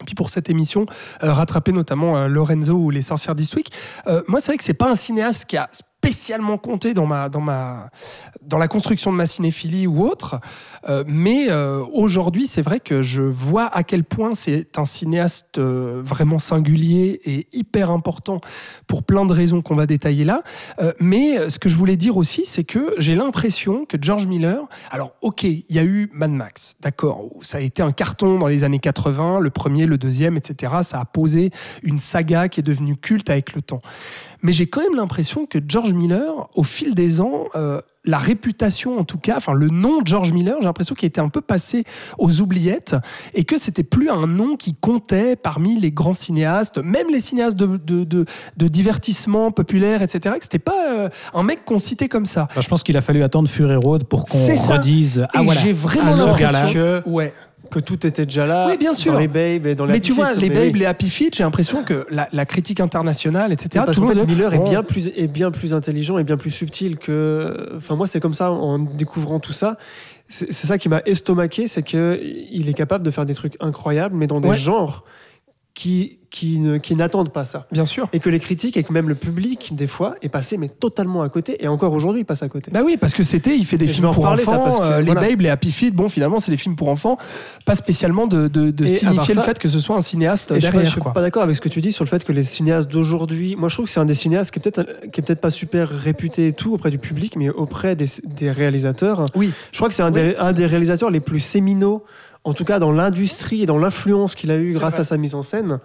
[0.00, 0.86] Et puis pour cette émission,
[1.22, 3.70] euh, rattraper notamment Lorenzo ou Les Sorcières d'Eastwick.
[4.06, 5.68] Euh, moi, c'est vrai que c'est pas un cinéaste qui a
[6.00, 7.90] spécialement compté dans ma dans ma
[8.40, 10.40] dans la construction de ma cinéphilie ou autre.
[10.88, 15.58] Euh, mais euh, aujourd'hui, c'est vrai que je vois à quel point c'est un cinéaste
[15.58, 18.40] euh, vraiment singulier et hyper important
[18.86, 20.42] pour plein de raisons qu'on va détailler là.
[20.98, 25.12] Mais ce que je voulais dire aussi, c'est que j'ai l'impression que George Miller, alors
[25.20, 28.64] ok, il y a eu Mad Max, d'accord, ça a été un carton dans les
[28.64, 30.72] années 80, le premier, le deuxième, etc.
[30.82, 31.50] Ça a posé
[31.82, 33.82] une saga qui est devenue culte avec le temps.
[34.42, 38.98] Mais j'ai quand même l'impression que George Miller, au fil des ans, euh, la réputation
[38.98, 41.40] en tout cas, enfin le nom de George Miller, j'ai l'impression qu'il était un peu
[41.40, 41.84] passé
[42.18, 42.96] aux oubliettes
[43.34, 47.56] et que c'était plus un nom qui comptait parmi les grands cinéastes, même les cinéastes
[47.56, 48.24] de, de, de,
[48.56, 50.36] de divertissement populaire, etc.
[50.38, 52.48] Que c'était pas euh, un mec qu'on citait comme ça.
[52.50, 55.60] Enfin, je pense qu'il a fallu attendre Fury Road pour qu'on redise Ah et voilà,
[55.60, 57.34] j'ai vraiment l'impression que, ouais.
[57.70, 58.66] Que tout était déjà là.
[58.68, 59.12] Oui, bien sûr.
[59.12, 61.44] Dans les Babes et dans la Mais tu vois, les Babes, les Happy Feet, j'ai
[61.44, 63.84] l'impression que la, la critique internationale, etc.
[63.92, 66.50] Tout monde fait, Miller est oh, bien plus est bien plus intelligent et bien plus
[66.50, 67.72] subtil que.
[67.76, 69.76] Enfin moi c'est comme ça en découvrant tout ça.
[70.28, 72.20] C'est ça qui m'a estomaqué, c'est que
[72.52, 75.04] il est capable de faire des trucs incroyables, mais dans des genres
[75.80, 77.66] qui qui ne- qui n'attendent pas ça.
[77.72, 78.08] Bien sûr.
[78.12, 81.22] Et que les critiques et que même le public des fois est passé mais totalement
[81.22, 82.70] à côté et encore aujourd'hui il passe à côté.
[82.70, 85.12] Bah oui, parce que c'était, il fait des Et films pour enfants, que, euh, les.
[85.12, 87.16] Babes, les Happy Feet, bon, finalement, c'est des films pour enfants,
[87.64, 90.84] pas spécialement de, de, signifier le fait que ce soit un cinéaste Et je, derrière.
[90.84, 91.12] je suis quoi.
[91.12, 93.56] pas d'accord avec ce que tu dis sur le fait que les cinéastes d'aujourd'hui.
[93.56, 95.50] Moi, je trouve que c'est un des cinéastes qui est peut-être qui est peut-être pas
[95.50, 99.26] super réputé et tout auprès du public, mais auprès des, des réalisateurs.
[99.34, 99.50] Oui.
[99.72, 102.04] Je crois que c'est un, des- un des réalisateurs les plus séminaux
[102.44, 105.00] en tout cas dans l'industrie et dans l'influence qu'il a eu C'est grâce vrai.
[105.02, 105.78] à sa mise en scène.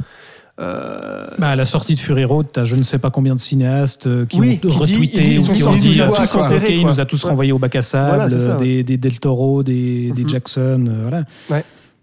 [0.60, 3.40] euh, Bah, à la sortie de Fury Road, t'as je ne sais pas combien de
[3.42, 6.44] cinéastes euh, qui Oui, ont qui retweeté ou qui ont dit du euh, tous quoi.
[6.44, 7.30] enterrés, Ok, il nous a tous Ouais.
[7.30, 8.64] renvoyé au bac à sable, Voilà, c'est ça, ouais.
[8.64, 10.30] des, des Del Toro, des, des Mhm.
[10.30, 11.24] Jackson, euh, voilà.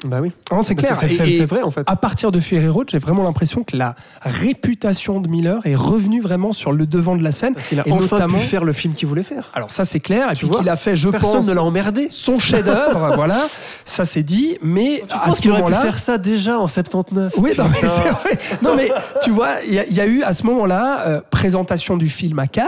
[0.05, 0.33] Bah oui.
[0.51, 0.97] Non, c'est clair.
[0.97, 1.83] C'est vrai en fait.
[1.87, 6.21] à partir de Ferry Road, j'ai vraiment l'impression que la réputation de Miller est revenue
[6.21, 7.55] vraiment sur le devant de la scène.
[7.55, 9.51] Parce qu'il a et enfin notamment- pu faire le film qu'il voulait faire.
[9.55, 11.63] Alors ça c'est clair, et Tu puis qu'il a fait, je Personne pense, ne l'a
[11.63, 12.07] emmerdé.
[12.11, 13.39] son chef-d'œuvre, voilà,
[13.85, 15.83] ça c'est dit, mais Tu à ce qu'il aurait pu moment-là...
[15.83, 18.39] faire ça déjà en 79 Oui, non mais, c'est vrai.
[18.63, 18.91] non mais
[19.23, 22.09] tu vois, il y, a- il y a eu à ce moment-là euh, présentation du
[22.09, 22.67] film à Cannes.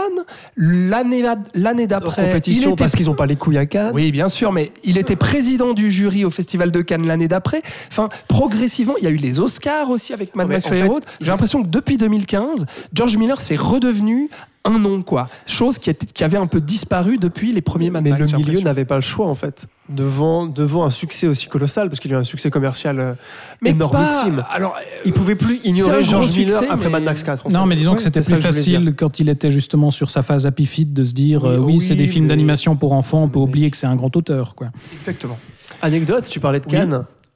[0.57, 3.91] L'année d'après, il compétition était parce qu'ils n'ont pas les couilles à Cannes.
[3.93, 7.61] oui, bien sûr, mais il était président du jury au Festival de Cannes l'année d'après.
[7.89, 11.03] Enfin, progressivement, il y a eu les Oscars aussi avec Mad mais Max Fury Road.
[11.21, 14.29] J'ai l'impression que depuis 2015, George Miller s'est redevenu
[14.67, 15.27] un nom, quoi.
[15.45, 18.21] Chose qui, était- qui avait un peu disparu depuis les premiers Mad Mais Max.
[18.23, 19.67] le j'ai milieu n'avait pas le choix en fait.
[19.89, 23.13] Devant, devant un succès aussi colossal, parce qu'il a eu un succès commercial euh,
[23.61, 24.37] Mais énormissime.
[24.37, 27.45] pas- alors, Il pouvait plus ignorer George Miller après mais- Mad Max 4.
[27.45, 27.69] en Non, fait.
[27.69, 30.85] mais disons Ouais, que c'était plus facile quand il était justement sur sa phase happy
[30.85, 33.29] de se dire Oui, euh, oui, oui, c'est des films mais- d'animation pour enfants, on
[33.29, 34.55] peut Mais- oublier que c'est un grand auteur.
[34.55, 34.69] Quoi.
[34.95, 35.37] exactement.
[35.83, 36.71] Anecdote, tu parlais de Oui.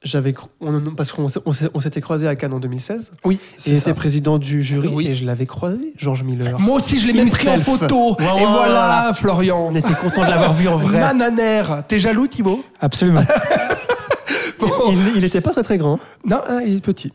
[0.02, 3.12] J'avais, on- parce qu'on on s'était croisé à Cannes en 2016.
[3.24, 5.06] Oui, Et était président du jury Oui.
[5.06, 6.58] et je l'avais croisé, George Miller.
[6.58, 8.16] Moi aussi, je l'ai même pris en photo.
[8.18, 9.12] Et voilà.
[9.14, 9.66] Florian.
[9.70, 11.00] On était content de l'avoir vu en vrai.
[11.00, 11.84] Mananaire.
[11.86, 12.64] T'es jaloux, Thibaut?
[12.80, 13.22] Absolument.
[14.58, 14.68] Bon.
[14.90, 15.98] Il, il était pas très très grand.
[16.24, 17.12] Non, hein, il est petit.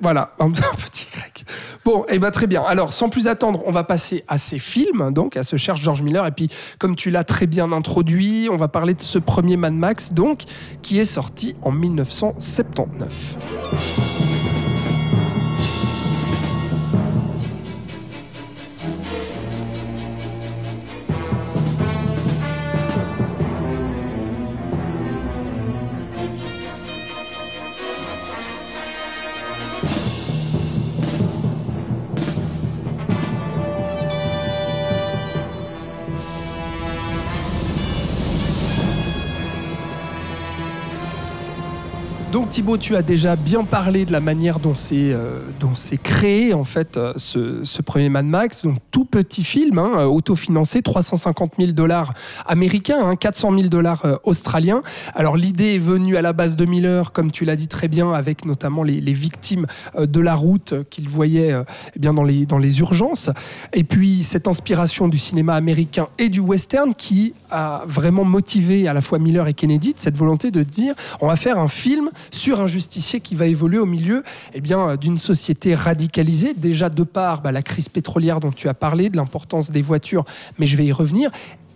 [0.00, 1.44] Voilà, un petit grec.
[1.84, 2.62] Bon, et ben très bien.
[2.62, 6.02] Alors, sans plus attendre, on va passer à ces films, donc à ce cherche George
[6.02, 6.26] Miller.
[6.26, 9.74] Et puis, comme tu l'as très bien introduit, on va parler de ce premier Mad
[9.74, 10.42] Max, donc,
[10.82, 14.09] qui est sorti en 1979.
[42.50, 45.38] Donc Thibaut, tu as déjà bien parlé de la manière dont c'est euh,
[46.02, 50.82] créé en fait euh, ce, premier Mad Max, donc tout petit film, hein, euh, autofinancé,
[50.82, 52.12] 350 000 dollars
[52.46, 54.80] américains, hein, 400 000 dollars australiens.
[55.14, 58.12] Alors l'idée est venue à la base de Miller, comme tu l'as dit très bien,
[58.12, 61.54] avec notamment les, victimes de la route qu'il voyait
[61.94, 63.30] eh bien dans les urgences,
[63.72, 68.92] et puis cette inspiration du cinéma américain et du western qui a vraiment motivé à
[68.92, 72.39] la fois Miller et Kennedy cette volonté de dire on va faire un film sur
[72.48, 74.24] un justicier qui va évoluer au milieu
[74.54, 78.74] eh bien, d'une société radicalisée, déjà de par bah, la crise pétrolière dont tu as
[78.74, 80.24] parlé, de l'importance des voitures,
[80.58, 81.30] mais je vais y revenir.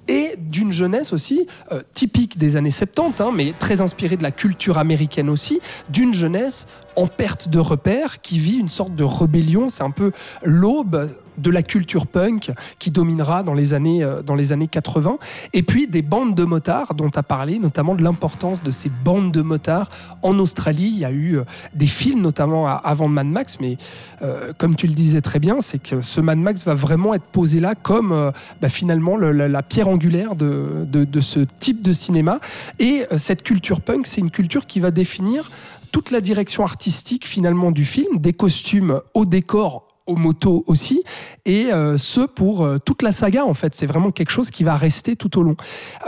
[0.07, 4.33] Et d'une jeunesse aussi, euh, typique des années 70, hein, mais très inspirée de la
[4.33, 9.69] culture américaine aussi, d'une jeunesse en perte de repères qui vit une sorte de rébellion.
[9.71, 14.35] C'est un peu l'aube de la culture punk qui dominera dans les années, euh, dans
[14.35, 15.19] les années 80.
[15.53, 19.33] Et puis des bandes de motards dont as parlé, notamment de l'importance de ces bandes
[19.33, 19.91] de motards
[20.23, 20.91] en Australie.
[20.93, 21.45] Il y a eu euh,
[21.75, 23.77] des films, notamment avant Mad Max, mais
[24.23, 27.25] euh, comme tu le disais très bien, c'est que ce Mad Max va vraiment être
[27.25, 32.41] posé là comme bah, finalement le- la, pierre angulaire de, de- ce type de cinéma.
[32.79, 35.51] Et cette culture punk, c'est une culture qui va définir
[35.93, 41.03] toute la direction artistique finalement du film, des costumes au décor aux motos aussi,
[41.47, 43.75] et euh, ce pour euh, toute la saga en fait.
[43.75, 45.57] C'est vraiment quelque chose qui va rester tout au long.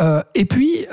[0.01, 0.87] Euh, et puis,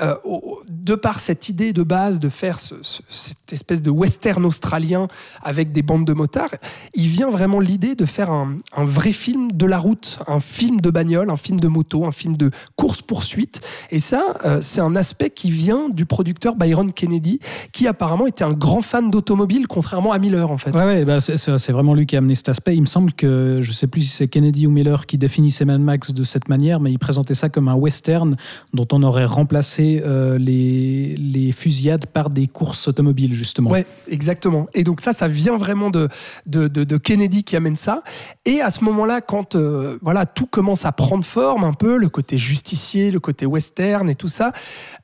[0.70, 2.74] de par cette idée de base de faire ce-
[3.10, 5.08] cette espèce de western australien
[5.42, 6.54] avec des bandes de motards,
[6.94, 10.90] il vient vraiment l'idée de faire un, vrai film de la route, un film de
[10.90, 13.60] bagnole, un film de moto, un film de course-poursuite.
[13.90, 17.40] Et ça, euh, c'est un aspect qui vient du producteur Byron Kennedy,
[17.72, 20.70] qui apparemment était un grand fan d'automobile, contrairement à Miller en fait.
[20.70, 22.76] Ouais, ouais, bah, c'est- vraiment lui qui a amené cet aspect.
[22.76, 25.80] Il me semble que, je sais plus si c'est Kennedy ou Miller qui définissait Mad
[25.80, 28.36] Max de cette manière, mais il présentait ça comme un western
[28.72, 33.70] dont on aurait remplacé euh, les fusillades par des courses automobiles, justement.
[34.08, 34.66] Exactement.
[34.74, 36.08] Et donc ça, ça vient vraiment de,
[36.46, 38.02] de, de- Kennedy qui amène ça.
[38.44, 42.08] Et à ce moment-là, quand euh, voilà tout commence à prendre forme un peu, le
[42.08, 44.52] côté justicier, le côté western et tout ça,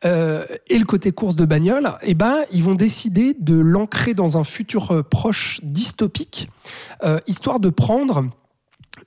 [0.04, 4.38] euh, et le côté course de bagnole, eh ben ils vont décider de l'ancrer dans
[4.38, 6.48] un futur euh, proche dystopique,
[7.26, 8.24] histoire de prendre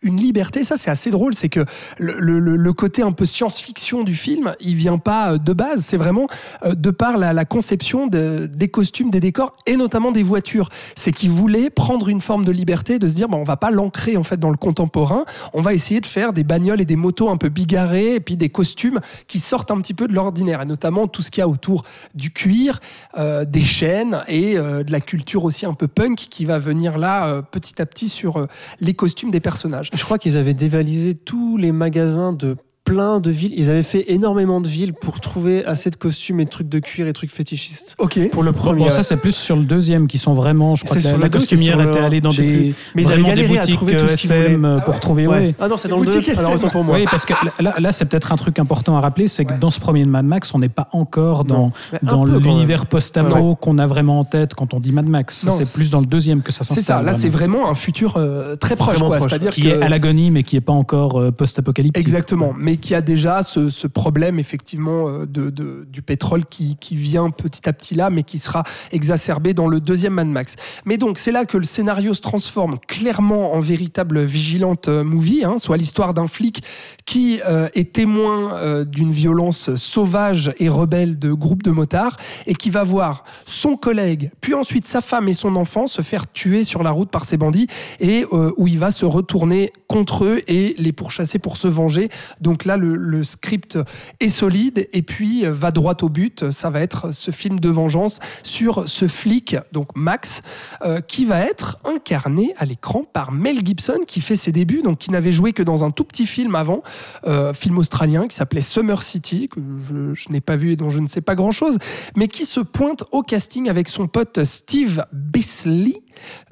[0.03, 0.63] une liberté.
[0.63, 1.33] Ça, c'est assez drôle.
[1.33, 1.65] C'est que
[1.97, 5.83] le, côté un peu science-fiction du film, il vient pas euh, de base.
[5.85, 6.27] C'est vraiment
[6.63, 10.69] euh, de par la, conception de- des costumes, des décors et notamment des voitures.
[10.95, 13.71] C'est qu'il voulait prendre une forme de liberté, de se dire, bon, on va pas
[13.71, 15.25] l'ancrer en fait dans le contemporain.
[15.53, 18.37] On va essayer de faire des bagnoles et des motos un peu bigarrées et puis
[18.37, 21.43] des costumes qui sortent un petit peu de l'ordinaire et notamment tout ce qu'il y
[21.43, 21.83] a autour
[22.15, 22.79] du cuir,
[23.17, 27.41] euh, des chaînes et de la culture aussi un peu punk qui va venir là
[27.41, 28.47] petit à petit sur
[28.79, 29.91] les costumes des personnages.
[29.93, 33.53] Je crois qu'ils avaient dévalisé tous les magasins de plein de villes.
[33.55, 36.79] Ils avaient fait énormément de villes pour trouver assez de costumes et de trucs de
[36.79, 37.95] cuir et trucs fétichistes.
[37.97, 38.19] Ok.
[38.31, 38.83] Pour le premier.
[38.83, 41.09] bon, ça c'est plus sur le deuxième qui sont vraiment, je crois C'est que la,
[41.11, 42.73] sur la le deux, c'est costumière était allée dans des.
[42.95, 44.57] Mais ils avaient galéré à boutiques trouver tout ce qu'ils voulaient.
[44.67, 45.27] euh, pour trouver.
[45.27, 45.37] Ouais.
[45.37, 45.55] ouais.
[45.59, 46.19] Ah non, c'est dans Les le 2.
[46.19, 46.95] boutiques Alors autant pour moi.
[46.97, 49.69] Oui, parce que là, là c'est peut-être un truc important à rappeler, c'est que dans
[49.69, 53.87] ce premier de Mad Max, on n'est pas encore dans, dans l'univers post-apo qu'on a
[53.87, 55.47] vraiment en tête quand on dit Mad Max.
[55.49, 56.97] C'est plus dans le deuxième que ça C'est s'installe.
[56.97, 58.97] ça, là c'est vraiment un futur euh, très proche.
[59.21, 61.97] C'est-à-dire qui est à l'agonie, mais qui n'est pas encore euh, post-apocalyptique.
[62.01, 67.29] Exactement, mais qui a déjà ce, problème effectivement euh, de, du pétrole qui, qui vient
[67.29, 70.55] petit à petit là, mais qui sera exacerbé dans le deuxième Mad Max.
[70.85, 75.43] Mais donc c'est là que le scénario se transforme clairement en véritable vigilante euh, movie,
[75.43, 76.63] hein, soit l'histoire d'un flic
[77.05, 82.69] qui euh, est témoin d'une violence sauvage et rebelle de groupes de motards et qui
[82.69, 86.83] va voir son collègue, puis ensuite sa femme et son enfant se faire tuer sur
[86.83, 87.67] la route par ces bandits
[87.99, 92.09] et où il va se retourner contre eux et les pourchasser pour se venger.
[92.41, 93.79] Donc là, le, script
[94.19, 96.51] est solide et puis euh, va droit au but.
[96.51, 100.41] Ça va être ce film de vengeance sur ce flic, donc Max,
[100.83, 104.99] euh, qui va être incarné à l'écran par Mel Gibson, qui fait ses débuts, donc
[104.99, 106.83] qui n'avait joué que dans un tout petit film avant,
[107.25, 110.89] euh, film australien qui s'appelait Summer City, que je, je n'ai pas vu et dont
[110.89, 111.77] je ne sais pas grand-chose,
[112.15, 116.02] mais qui se pointe au casting avec son pote Steve Bisley.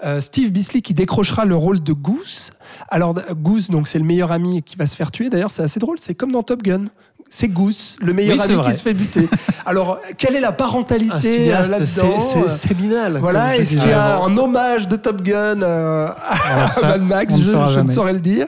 [0.04, 2.52] Euh, Steve Bisley qui décrochera le rôle de Goose.
[2.90, 5.30] Alors euh, Goose, donc c'est le meilleur ami qui va se faire tuer.
[5.30, 5.98] D'ailleurs, c'est assez drôle.
[6.00, 6.86] C'est comme dans Top Gun.
[7.34, 8.72] C'est Goose, le meilleur Oui, ami vrai.
[8.72, 9.30] qui se fait buter.
[9.66, 13.20] Alors, quelle est la parentalité euh, là-dedans c'est séminal.
[13.20, 16.74] voilà, comme je est-ce qu'il y a un hommage de Top Gun euh, à Alors
[16.74, 17.34] ça, Mad Max?
[17.40, 18.48] Je, ne saurais le dire.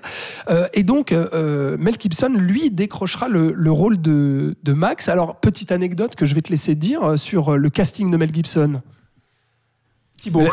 [0.50, 5.08] Euh, et donc, euh, Mel Gibson, lui, décrochera le, le rôle de, de Max.
[5.08, 8.18] Alors, petite anecdote que je vais te laisser dire euh, sur euh, le casting de
[8.18, 8.82] Mel Gibson.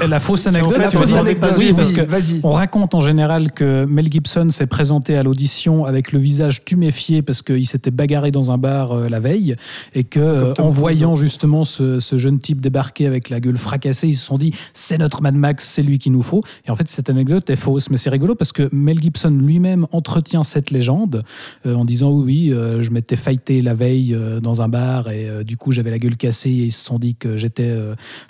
[0.01, 2.01] La, la fausse en anecdote, La fausse Oui, parce que.
[2.43, 7.23] On raconte en général que Mel Gibson s'est présenté à l'audition avec le visage tuméfié
[7.23, 9.57] parce qu'il s'était bagarré dans un bar euh, la veille
[9.95, 14.09] et que euh, en voyant justement ce, ce jeune type débarquer avec la gueule fracassée,
[14.09, 16.43] ils se sont dit c'est notre Mad Max, c'est lui qu'il nous faut.
[16.67, 19.87] Et en fait cette anecdote est fausse, mais c'est rigolo parce que Mel Gibson lui-même
[19.93, 21.25] entretient cette légende
[21.67, 25.57] euh, en disant oui oui je m'étais fighté la veille dans un bar et du
[25.57, 27.75] coup j'avais la gueule cassée et ils se sont dit que j'étais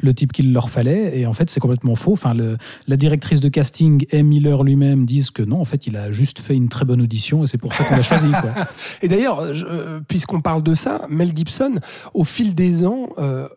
[0.00, 1.18] le type qu'il leur fallait.
[1.18, 2.12] Et en fait c'est complètement faux.
[2.12, 5.96] Enfin, le- la directrice de casting et Miller lui-même disent que non, en fait, il
[5.96, 8.28] a juste fait une très bonne audition et c'est pour ça qu'on l'a choisi.
[8.30, 8.52] Quoi.
[9.02, 9.42] Et d'ailleurs,
[10.08, 11.76] puisqu'on parle de ça, Mel Gibson,
[12.14, 13.48] au fil des ans, euh,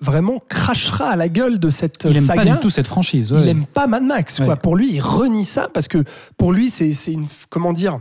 [0.00, 2.42] vraiment crachera à la gueule de cette Il aime saga.
[2.44, 3.32] pas du tout cette franchise.
[3.32, 3.40] ouais.
[3.42, 4.36] Il aime pas Mad Max.
[4.38, 4.46] Quoi.
[4.48, 4.56] Ouais.
[4.56, 6.04] Pour lui, il renie ça parce que
[6.36, 7.26] pour lui, c'est une.
[7.50, 7.98] Comment dire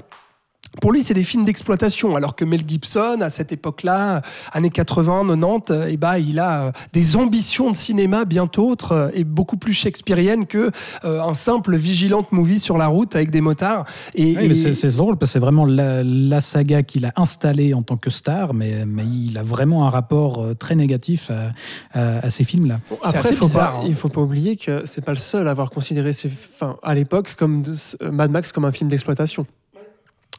[0.82, 4.22] pour lui, c'est des films d'exploitation, alors que Mel Gibson, à cette époque-là,
[4.54, 8.92] années 80, 90, euh, eh ben, il a euh, des ambitions de cinéma bien autres
[8.94, 10.72] euh, et beaucoup plus shakespeariennes que
[11.06, 13.86] euh, un simple vigilante movie sur la route avec des motards.
[14.16, 17.12] Et, Oui, mais et- c'est drôle parce que c'est vraiment la, la saga qu'il a
[17.16, 22.00] installée en tant que star, mais, mais il a vraiment un rapport très négatif à,
[22.00, 22.80] à- à ces films-là.
[23.04, 23.84] Après, assez faut bizarre, pas, hein.
[23.88, 26.96] il faut pas oublier que c'est pas le seul à avoir considéré ces, enfin, à
[26.96, 27.76] l'époque comme de-
[28.12, 29.46] Mad Max comme un film d'exploitation.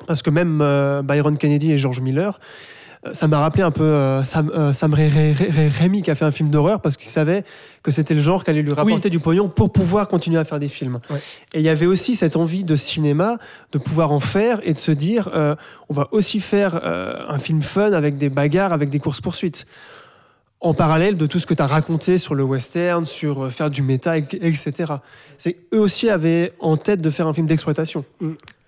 [0.06, 2.38] Parce que même euh, Byron Kennedy et George Miller,
[3.06, 6.30] euh, ça m'a rappelé un peu euh, Sam, euh, Sam Raimi qui a fait un
[6.30, 7.44] film d'horreur parce qu'il savait
[7.82, 10.58] que c'était le genre qui allait lui rapporter du pognon pour pouvoir continuer à faire
[10.60, 11.00] des films.
[11.10, 11.16] Ouais.
[11.54, 13.38] Et il y avait aussi cette envie de cinéma
[13.72, 15.54] de pouvoir en faire et de se dire euh,
[15.88, 19.64] on va aussi faire un film fun avec des bagarres, avec des courses poursuites
[20.62, 23.80] en parallèle de tout ce que tu as raconté sur le western, sur faire du
[23.80, 24.92] méta, et- etc.
[25.38, 28.04] C'est eux aussi avaient en tête de faire un film d'exploitation.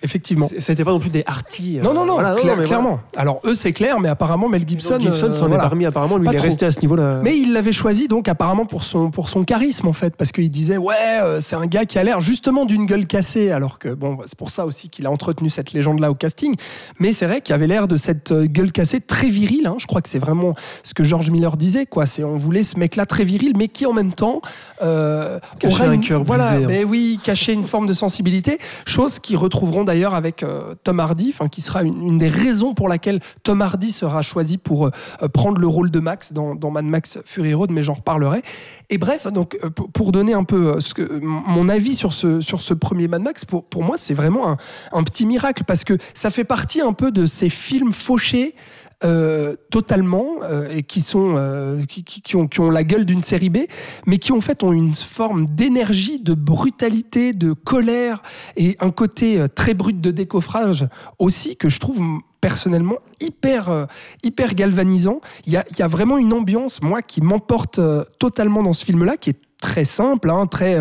[0.02, 0.48] Effectivement.
[0.58, 3.00] C'était pas non plus des euh, Non, non, non, voilà, cla- mais clairement.
[3.16, 5.12] Alors, eux, c'est clair, mais apparemment, Mel Gibson, Gibson.
[5.12, 5.56] Gibson euh, s'en voilà.
[5.56, 6.44] est parmi apparemment, lui Pas il est trop.
[6.46, 7.20] resté à ce niveau-là.
[7.22, 10.50] Mais il l'avait choisi donc apparemment pour son, pour son charisme en fait, parce qu'il
[10.50, 13.88] disait ouais euh, c'est un gars qui a l'air justement d'une gueule cassée, alors que
[13.88, 16.54] bon c'est pour ça aussi qu'il a entretenu cette légende-là au casting.
[16.98, 19.66] Mais c'est vrai qu'il avait l'air de cette euh, gueule cassée très virile.
[19.66, 19.76] hein.
[19.78, 22.06] Je crois que c'est vraiment ce que George Miller disait quoi.
[22.06, 24.40] C'est on voulait ce mec-là très viril, mais qui en même temps
[24.82, 26.68] euh, Cachait aurait un cœur voilà, brisé, hein.
[26.68, 31.34] mais oui, cacher une forme de sensibilité, chose qu'ils retrouveront d'ailleurs avec euh, Tom Hardy,
[31.50, 34.90] qui sera une, des raisons pour laquelle Tom Hardy sera choisi pour euh,
[35.22, 38.40] euh, prendre le rôle de Max dans, dans Mad Max Fury Road, mais j'en reparlerai.
[38.88, 39.58] Et bref, donc
[39.92, 43.44] pour- donner un peu ce que, mon avis sur ce, sur ce premier Mad Max,
[43.44, 44.56] pour, pour moi c'est vraiment un,
[44.92, 48.54] un petit miracle parce que ça fait partie un peu de ces films fauchés
[49.04, 53.48] euh, totalement euh, et qui sont euh, qui, ont, qui ont la gueule d'une série
[53.48, 53.58] B
[54.06, 58.22] mais qui en fait ont une forme d'énergie de brutalité de colère
[58.56, 60.86] et un côté très brut de décoffrage
[61.18, 62.00] aussi que je trouve
[62.40, 63.88] personnellement hyper
[64.22, 65.20] hyper galvanisant.
[65.46, 67.80] Il y a, il y a vraiment une ambiance moi qui m'emporte
[68.20, 70.78] totalement dans ce film là qui est très simple, hein, très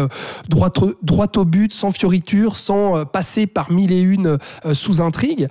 [0.49, 0.69] droit,
[1.01, 4.39] droit au but, sans fioriture, sans passer par mille et une
[4.73, 5.47] sous-intrigues,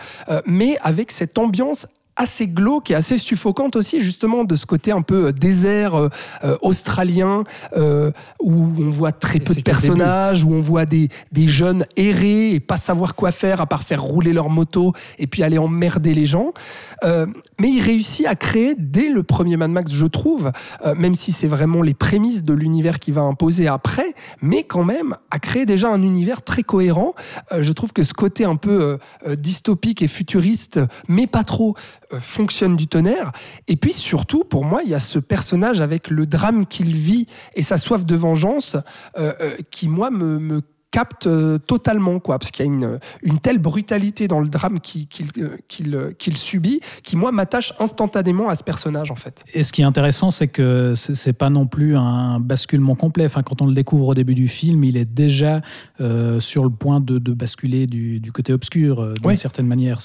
[0.46, 1.86] mais avec cette ambiance
[2.16, 6.08] assez glauque et assez suffocante aussi justement de ce côté un peu euh, désert euh,
[6.44, 7.44] euh, australien
[7.76, 12.52] euh, où on voit très peu de personnages où on voit des, des jeunes errer
[12.52, 16.14] et pas savoir quoi faire à part faire rouler leur moto et puis aller emmerder
[16.14, 16.52] les gens.
[17.04, 17.26] Euh,
[17.60, 20.52] mais il réussit à créer dès le premier Mad Max je trouve
[20.96, 25.16] même si c'est vraiment les prémices de l'univers qu'il va imposer après mais quand même
[25.30, 27.14] à créer déjà un univers très cohérent.
[27.58, 28.98] Je trouve que ce côté un peu
[29.36, 31.74] dystopique et futuriste mais pas trop
[32.18, 33.32] fonctionne du tonnerre.
[33.68, 37.26] Et puis surtout, pour moi, il y a ce personnage avec le drame qu'il vit
[37.54, 38.76] et sa soif de vengeance
[39.18, 40.60] euh, euh, qui, moi, me
[40.90, 44.80] capte euh, totalement, quoi, parce qu'il y a une, une telle brutalité dans le drame
[44.80, 45.28] qu'il qu'il,
[45.94, 49.44] euh, qu'il subit, qui, moi, m'attache instantanément à ce personnage, en fait.
[49.54, 53.24] Et ce qui est intéressant, c'est que c'est pas non plus un basculement complet.
[53.26, 55.60] Enfin, quand on le découvre au début du film, il est déjà
[56.00, 59.36] euh, sur le point de, de basculer du, du côté obscur, euh, d'une Ouais.
[59.36, 60.00] certaine manière.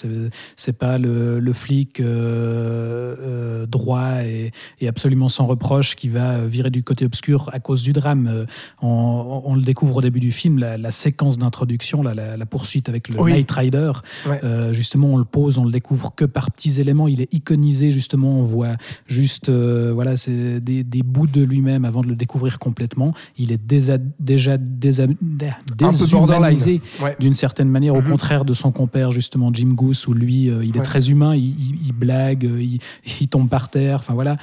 [0.55, 6.69] C'est pas le, le flic euh, droit et, et absolument sans reproche qui va virer
[6.69, 8.27] du côté obscur à cause du drame.
[8.27, 8.45] Euh,
[8.81, 12.45] On, on le découvre au début du film, la, la séquence d'introduction, la, la, la
[12.45, 13.31] poursuite avec le Oui.
[13.31, 13.91] Knight Rider.
[14.27, 14.39] Ouais.
[14.43, 17.07] Euh, justement, on le pose, on le découvre que par petits éléments.
[17.07, 18.39] Il est iconisé, justement.
[18.39, 18.75] On voit
[19.07, 23.13] juste euh, voilà, c'est des, des bouts de lui-même avant de le découvrir complètement.
[23.37, 25.07] Il est désa- déjà désa-
[25.75, 27.15] déshumanisé Ouais.
[27.19, 28.09] d'une certaine manière, au Mhm.
[28.11, 30.85] contraire de son compère, justement, Jim Goose, où lui, euh, il est Ouais.
[30.85, 32.79] très humain, il, il- il blague, il,
[33.21, 33.99] il tombe par terre.
[33.99, 34.37] Enfin voilà.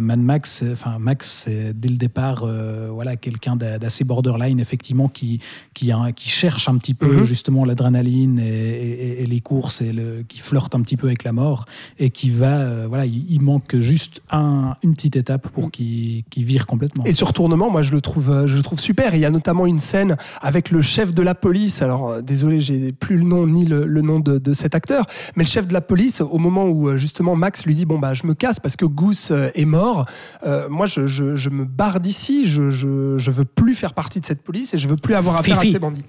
[0.00, 2.46] Mad Max, enfin Max, dès le départ,
[2.90, 5.40] voilà, quelqu'un d'a- d'assez borderline, effectivement, qui,
[5.74, 5.92] qui,
[6.28, 7.24] cherche un petit peu Mhm.
[7.24, 11.24] justement l'adrénaline et, et- et les courses, et le, qui flirte un petit peu avec
[11.24, 11.64] la mort,
[11.98, 16.24] et qui va, euh, voilà, il, il manque juste un, une petite étape pour qu'il
[16.30, 17.04] qu'il vire complètement.
[17.04, 19.14] Et ce retournement, moi, je le trouve, euh, je le trouve super.
[19.14, 21.82] Il y a notamment une scène avec le chef de la police.
[21.82, 25.06] Alors, euh, désolé, j'ai plus le nom ni le, le nom de, de cet acteur,
[25.36, 28.14] mais le chef de la police, au moment où justement Max lui dit bon bah
[28.14, 30.06] je me casse parce que Goose est mort.
[30.46, 32.46] euh, moi, je, je- je me barre d'ici.
[32.46, 35.36] Je, je, je veux plus faire partie de cette police et je veux plus avoir
[35.36, 35.61] affaire Fifi.
[35.70, 36.04] Ces bandits.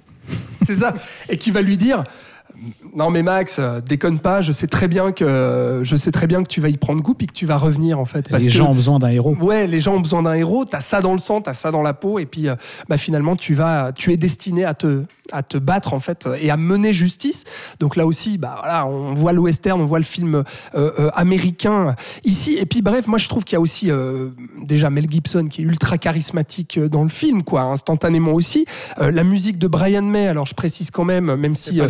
[0.66, 0.96] C'est ça.
[1.30, 2.04] Et qui va lui dire.
[2.96, 6.44] Non mais Max, euh, déconne pas, je sais très bien que je sais très bien
[6.44, 8.50] que tu vas y prendre goût et que tu vas revenir en fait parce les
[8.50, 9.36] que gens ont besoin d'un héros.
[9.42, 10.64] Ouais, les gens ont besoin d'un héros.
[10.66, 12.56] T'as ça dans le sang, t'as ça dans la peau, et puis euh,
[12.88, 16.52] bah, finalement tu vas, tu es destiné à te, à te battre en fait et
[16.52, 17.44] à mener justice.
[17.80, 20.44] Donc là aussi, bah voilà, on voit le western, on voit le film euh,
[20.76, 22.58] euh, américain ici.
[22.60, 24.30] Et puis bref, moi je trouve qu'il y a aussi euh,
[24.62, 28.66] déjà Mel Gibson qui est ultra charismatique euh, dans le film, quoi, instantanément aussi.
[29.00, 30.28] Euh, la musique de Brian May.
[30.28, 31.88] Alors je précise quand même, même si euh,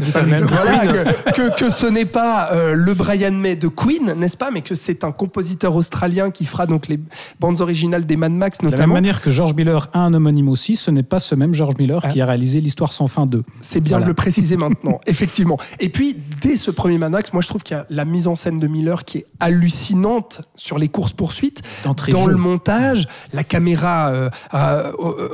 [0.53, 4.51] voilà, que, que, que ce n'est pas euh, le Brian May de Queen, n'est-ce pas,
[4.51, 6.99] mais que c'est un compositeur australien qui fera donc les
[7.39, 8.93] bandes originales des Mad Max De la même notamment.
[8.95, 12.01] manière que George Miller a un homonyme aussi, ce n'est pas ce même George Miller
[12.03, 12.09] Ah.
[12.09, 13.43] qui a réalisé l'histoire sans fin 2.
[13.61, 14.05] C'est bien Voilà.
[14.05, 15.57] de le préciser maintenant, effectivement.
[15.79, 18.27] Et puis, dès ce premier Mad Max, moi je trouve qu'il y a la mise
[18.27, 21.61] en scène de Miller qui est hallucinante sur les courses-poursuites.
[22.09, 25.29] Dans le montage, la caméra euh, euh, euh,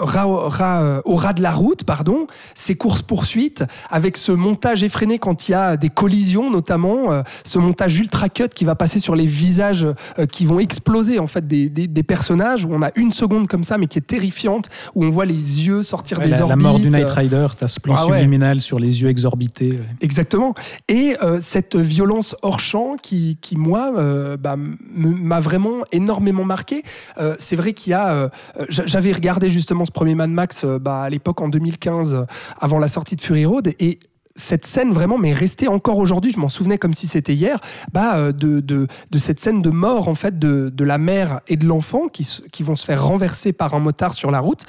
[0.62, 5.54] euh, au ras de la route, pardon, ces courses-poursuites, avec ce montage effréné quand il
[5.54, 9.26] y a des collisions notamment, euh, ce montage ultra cut qui va passer sur les
[9.26, 9.88] visages
[10.20, 13.48] euh, qui vont exploser en fait des, des- des personnages, où on a une seconde
[13.48, 15.34] comme ça, mais qui est terrifiante, où on voit les
[15.66, 16.62] yeux sortir Ouais, des la, la orbites.
[16.62, 18.18] mort du euh, Knight Rider, t'as ce plan Ah ouais.
[18.18, 19.72] subliminal sur les yeux exorbités.
[19.72, 19.80] ouais.
[20.02, 20.54] Exactement.
[20.90, 26.84] Et euh, cette violence hors champ qui, qui moi, euh, bah, m'a vraiment énormément marqué.
[27.18, 28.30] Euh, c'est vrai qu'il y a.
[28.68, 32.24] j'a- J'avais regardé justement ce premier Mad Max bah, à l'époque en 2015, euh,
[32.60, 34.00] avant la sortie de Fury Road, et
[34.40, 37.60] cette scène vraiment m'est restée encore aujourd'hui, je m'en souvenais comme si c'était hier,
[37.92, 41.42] bah, euh, de, de, de cette scène de mort en fait de, de la mère
[41.48, 44.66] et de l'enfant qui, qui vont se faire renverser par un motard sur la route.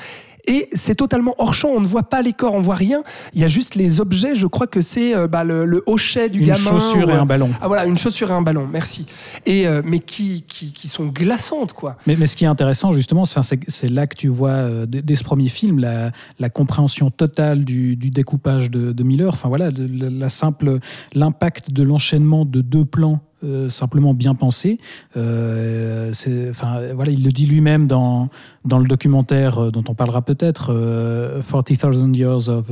[0.46, 3.02] Et c'est totalement hors champ, on ne voit pas les corps, on voit rien.
[3.34, 6.28] Il y a juste les objets, je crois que c'est euh, bah, le, le hochet
[6.28, 6.58] du Une gamin.
[6.58, 7.50] chaussure ou, et un ballon.
[7.60, 9.06] Ah voilà, une chaussure et un ballon, merci.
[9.46, 11.96] Et, euh, mais qui, qui, qui sont glaçantes, quoi.
[12.06, 14.50] Mais, mais ce qui est intéressant, justement, c'est- enfin, c'est c'est là que tu vois,
[14.50, 19.02] euh, dès, dès ce premier film, la, la compréhension totale du, du découpage de, de
[19.02, 19.28] Miller.
[19.32, 20.78] Enfin, voilà, de- la, la simple,
[21.14, 23.20] l'impact de l'enchaînement de deux plans.
[23.44, 24.78] Euh, simplement bien pensés.
[25.16, 26.12] Euh,
[26.50, 28.28] enfin, voilà, il le dit lui-même dans,
[28.64, 32.70] dans le documentaire euh, dont on parlera peut-être, euh, 40,000 Years of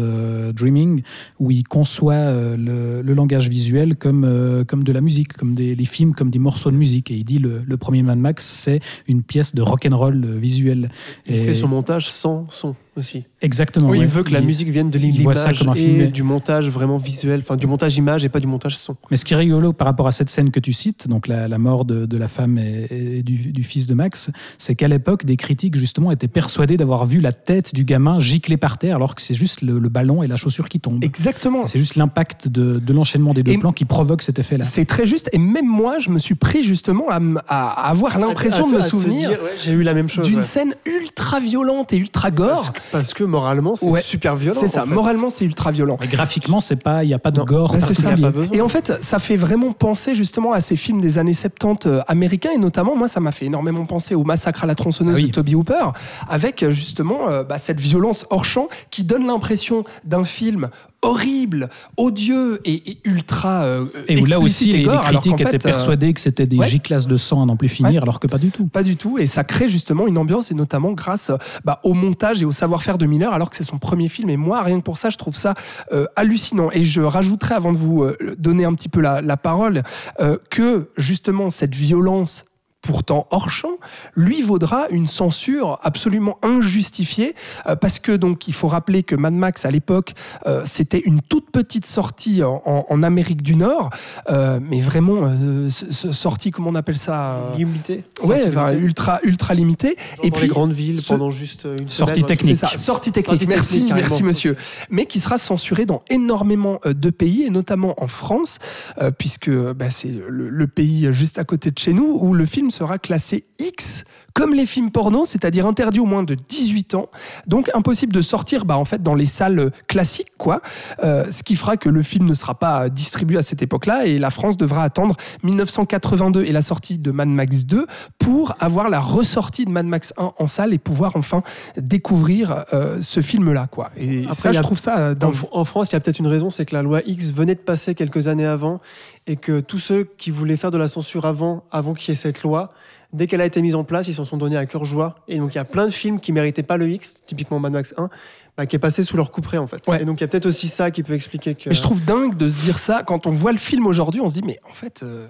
[0.55, 1.03] Dreaming,
[1.39, 5.85] où il conçoit le, le langage visuel comme, comme de la musique, comme des, les
[5.85, 7.11] films, comme des morceaux de musique.
[7.11, 10.91] Et il dit le, le premier Mad Max, c'est une pièce de rock'n'roll euh, visuel.
[11.27, 13.25] Il Et- fait son montage sans son aussi.
[13.41, 13.89] Exactement.
[13.89, 14.05] Oui, ouais.
[14.05, 15.95] il veut que la Il- musique vienne de il voit ça l'image comme un film,
[15.95, 18.97] et mais- du montage vraiment visuel, enfin du montage image et pas du montage son.
[19.11, 21.49] Mais ce qui est rigolo par rapport à cette scène que tu cites, donc la,
[21.49, 22.87] la mort de, de la femme et,
[23.19, 27.07] et du, du fils de Max, c'est qu'à l'époque, des critiques justement étaient persuadés d'avoir
[27.07, 30.23] vu la tête du gamin gicler par terre, alors que c'est juste le, le ballon
[30.23, 31.03] et la chaussure qui tombent.
[31.05, 31.67] Exactement.
[31.67, 34.65] C'est juste l'impact de, de l'enchaînement des deux Et- plans qui provoque cet effet-là.
[34.65, 35.31] C'est très juste.
[35.33, 37.07] Et même moi, je me suis pris justement
[37.47, 40.27] à, avoir l'impression de me souvenir dire, ouais, J'ai eu la même chose.
[40.27, 40.43] d'une ouais.
[40.43, 42.49] scène ultra violente et ultra gore.
[42.49, 44.01] Parce que, parce que moralement, c'est Ouais.
[44.01, 44.59] super violent.
[44.61, 44.95] C'est ça, en fait.
[44.95, 45.97] moralement, c'est ultra violent.
[46.01, 47.45] Mais graphiquement, c'est pas, il n'y a pas de Non.
[47.45, 48.11] gore c'est ça.
[48.17, 48.33] Pas.
[48.53, 52.01] Et en fait, ça fait vraiment penser justement à ces films des années 70 euh,
[52.09, 55.21] américains, et notamment, moi, ça m'a fait énormément penser au Massacre à la tronçonneuse Ah
[55.21, 55.27] oui.
[55.29, 55.93] de Toby Hooper,
[56.29, 60.69] avec euh, justement euh, bah, cette violence hors champ qui donne l'impression d'un film
[61.03, 65.67] horrible, odieux et, et ultra euh, Et où là aussi, les, alors critiques étaient fait,
[65.67, 66.69] euh, persuadés que c'était des ouais.
[66.69, 67.99] giclasses de sang à n'en plus finir, Ouais.
[68.03, 68.67] alors que pas du tout.
[68.67, 71.31] Pas du tout, et ça crée justement une ambiance, et notamment grâce
[71.65, 74.29] bah, au montage et au savoir-faire de Miller, alors que c'est son premier film.
[74.31, 75.55] Et moi, rien que pour ça, je trouve ça
[75.93, 76.71] euh, hallucinant.
[76.73, 79.83] Et je rajouterai, avant de vous euh, donner un petit peu la, la parole,
[80.21, 82.45] euh, que justement cette violence
[82.89, 83.77] pourtant hors champ,
[84.17, 87.35] lui vaudra une censure absolument injustifiée
[87.67, 90.15] euh, parce que donc il faut rappeler que Mad Max à l'époque
[90.47, 93.91] euh, c'était une toute petite sortie en, en- en Amérique du Nord,
[94.31, 98.05] euh, mais vraiment euh, sortie comment on appelle ça euh, Limité.
[98.23, 98.85] Ouais, enfin, limitée.
[98.87, 99.97] ultra ultra limité.
[100.17, 102.27] Genre Et dans puis les grandes villes ce- pendant juste une Sortie semaine.
[102.27, 102.57] technique.
[102.57, 103.41] c'est ça, sortie technique.
[103.41, 104.57] Sortie merci, technique, merci monsieur.
[104.89, 108.59] Mais qui sera censuré dans énormément de pays et notamment en France,
[109.03, 112.47] euh, puisque bah, c'est le, le pays juste à côté de chez nous où le
[112.47, 114.05] film sera classé X
[114.35, 117.09] comme les films porno, c'est-à-dire interdit au moins de 18 ans,
[117.47, 120.61] donc impossible de sortir bah, en fait dans les salles classiques, quoi.
[121.03, 124.19] Euh, ce qui fera que le film ne sera pas distribué à cette époque-là et
[124.19, 127.87] la France devra attendre 1982 et la sortie de Mad Max 2
[128.19, 131.43] pour avoir la ressortie de Mad Max 1 en salle et pouvoir enfin
[131.77, 133.91] découvrir euh, ce film-là, quoi.
[133.97, 136.27] Et Après, ça, je trouve ça euh, En, en France, il y a peut-être une
[136.27, 138.81] raison, c'est que la loi X venait de passer quelques années avant
[139.27, 142.17] et que tous ceux qui voulaient faire de la censure avant, avant qu'il y ait
[142.17, 142.71] cette loi,
[143.13, 145.17] dès qu'elle a été mise en place, ils s'en sont donnés à cœur joie.
[145.29, 147.73] Et donc il y a plein de films qui méritaient pas le X, typiquement Mad
[147.73, 148.09] Max 1,
[148.57, 149.87] bah, qui est passé sous leur couperet en fait.
[149.87, 150.03] Ouais.
[150.03, 151.69] Et donc il y a peut-être aussi ça qui peut expliquer que.
[151.69, 154.21] Mais je trouve dingue de se dire ça quand on voit le film aujourd'hui.
[154.21, 155.27] On se dit, mais en fait, euh,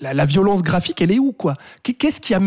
[0.00, 1.54] la, violence graphique, elle est où, quoi?
[1.82, 2.40] Qu'est- Qu'est-ce qui, a,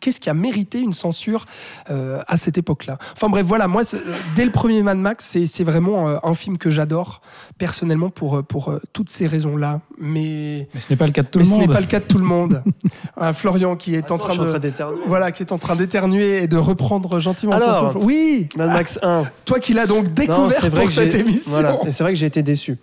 [0.00, 1.44] qu'est-ce qui a mérité une censure
[1.90, 2.98] euh, à cette époque-là?
[3.12, 3.98] Enfin bref, voilà, moi, euh,
[4.36, 7.20] dès le premier Mad Max, c'est, vraiment euh, un film que j'adore
[7.58, 9.80] personnellement pour, pour euh, toutes ces raisons-là.
[9.98, 11.60] Mais, Mais ce n'est pas le cas de tout mais le ce monde.
[11.68, 12.62] n'est pas le cas de tout le monde.
[13.16, 14.46] Voilà, Florian qui est Attends, en train je suis de.
[14.46, 15.02] en train d'éternuer.
[15.06, 18.04] voilà, qui est en train d'éternuer et de reprendre gentiment son Alors, souffle.
[18.04, 19.24] Oui, Mad Max 1.
[19.44, 21.50] toi qui l'as donc découvert c'est vrai pour que cette émission.
[21.52, 22.78] Voilà, et c'est vrai que j'ai été déçu.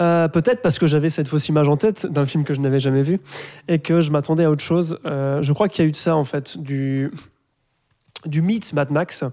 [0.00, 2.80] Euh, Peut-être parce que j'avais cette fausse image en tête d'un film que je n'avais
[2.80, 3.20] jamais vu
[3.68, 4.98] et que je m'attendais à autre chose.
[5.06, 7.10] Euh, je crois qu'il y a eu de ça en fait, du,
[8.26, 9.24] du mythe Mad Max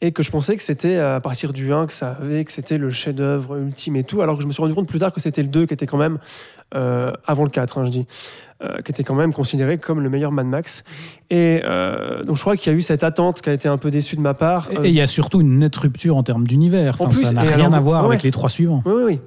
[0.00, 2.78] et que je pensais que c'était à partir du 1 que ça avait, que c'était
[2.78, 5.20] le chef-d'œuvre ultime et tout, alors que je me suis rendu compte plus tard que
[5.20, 6.18] c'était le 2 qui était quand même,
[6.74, 8.06] euh, avant le 4, hein, je dis,
[8.62, 10.84] euh, qui était quand même considéré comme le meilleur Mad Max.
[11.30, 13.78] Et euh, donc je crois qu'il y a eu cette attente qui a été un
[13.78, 14.68] peu déçue de ma part.
[14.82, 17.00] Et il y a surtout une nette rupture en termes d'univers.
[17.00, 18.08] En Enfin, ça n'a rien alors- à voir ouais.
[18.08, 18.82] avec les trois suivants.
[18.84, 19.20] Oui, oui, oui.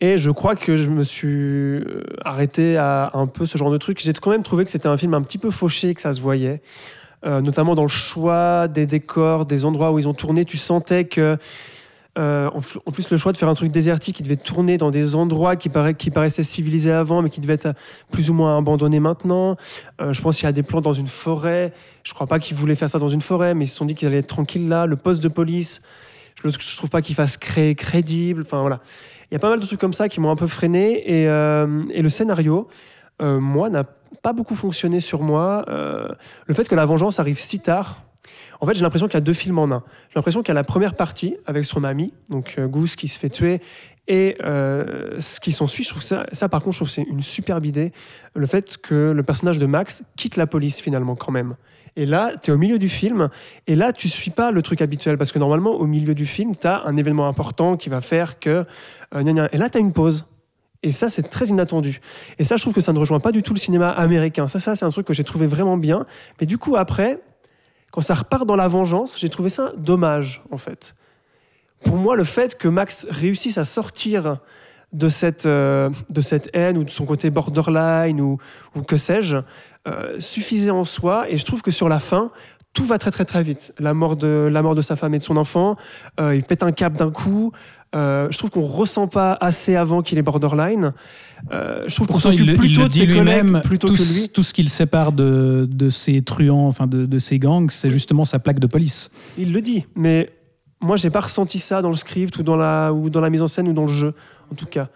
[0.00, 3.78] Et je crois que je me suis euh, arrêté à un peu ce genre de
[3.78, 4.00] truc.
[4.02, 6.20] J'ai quand même trouvé que c'était un film un petit peu fauché, que ça se
[6.20, 6.60] voyait.
[7.24, 10.44] Euh, notamment dans le choix des décors, des endroits où ils ont tourné.
[10.44, 11.38] Tu sentais que.
[12.18, 12.50] euh,
[12.86, 15.56] en, plus, le choix de faire un truc désertique qui devait tourner dans des endroits
[15.56, 17.72] qui, paraît- qui paraissaient civilisés avant, mais qui devaient être
[18.12, 19.56] plus ou moins abandonnés maintenant.
[20.00, 21.72] Je pense qu'il y a des plans dans une forêt.
[22.02, 23.94] Je crois pas qu'ils voulaient faire ça dans une forêt, mais ils se sont dit
[23.94, 24.86] qu'ils allaient être tranquilles là.
[24.86, 25.80] Le poste de police,
[26.42, 28.42] je ne trouve pas qu'il fasse cré- crédible.
[28.42, 28.80] Enfin voilà.
[29.30, 31.02] Il y a pas mal de trucs comme ça qui m'ont un peu freiné.
[31.10, 32.68] Et, euh, le scénario,
[33.22, 33.84] euh, moi, n'a
[34.22, 35.64] pas beaucoup fonctionné sur moi.
[35.68, 36.08] Euh,
[36.46, 38.02] le fait que la vengeance arrive si tard,
[38.60, 39.82] En fait, j'ai l'impression qu'il y a deux films en un.
[40.08, 43.18] J'ai l'impression qu'il y a la première partie avec son ami, donc Goose qui se
[43.18, 43.60] fait tuer,
[44.08, 45.84] et ce qui s'ensuit.
[45.84, 47.92] Ça, ça, par contre, je trouve c'est une superbe idée.
[48.34, 51.56] Le fait que le personnage de Max quitte la police finalement, quand même.
[51.96, 53.28] Et là, tu es au milieu du film,
[53.66, 56.56] et là, tu suis pas le truc habituel, parce que normalement, au milieu du film,
[56.56, 58.64] tu as un événement important qui va faire que.
[59.14, 59.48] euh, gna.
[59.52, 60.26] et là, tu as une pause.
[60.82, 62.00] Et ça, c'est très inattendu.
[62.38, 64.48] Et ça, je trouve que ça ne rejoint pas du tout le cinéma américain.
[64.48, 66.04] Ça, ça c'est un truc que j'ai trouvé vraiment bien.
[66.40, 67.20] Mais du coup, après,
[67.90, 70.94] quand ça repart dans la vengeance, j'ai trouvé ça dommage, en fait.
[71.84, 74.38] Pour moi, le fait que Max réussisse à sortir
[74.92, 78.38] de cette, euh, de cette haine ou de son côté borderline ou,
[78.74, 79.36] ou que sais-je,
[79.86, 81.26] euh, suffisait en soi.
[81.30, 82.30] Et je trouve que sur la fin,
[82.72, 83.72] tout va très très très vite.
[83.78, 85.76] La mort de, la mort de sa femme et de son enfant,
[86.20, 87.52] euh, il pète un cap d'un coup.
[87.94, 90.92] Euh, je trouve qu'on ressent pas assez avant qu'il est borderline.
[91.52, 93.94] Euh, je trouve qu'on il, s'occupe il plutôt le de ses lui-même, collègues plutôt tout,
[93.94, 94.28] que ce- lui.
[94.28, 97.90] tout ce qui le sépare de, de ses truands, enfin de, de ses gangs, c'est
[97.90, 99.12] justement sa plaque de police.
[99.38, 100.32] Il le dit, mais
[100.80, 103.42] moi, j'ai pas ressenti ça dans le script ou dans la, ou dans la mise
[103.42, 104.12] en scène ou dans le jeu,
[104.50, 104.88] en tout cas.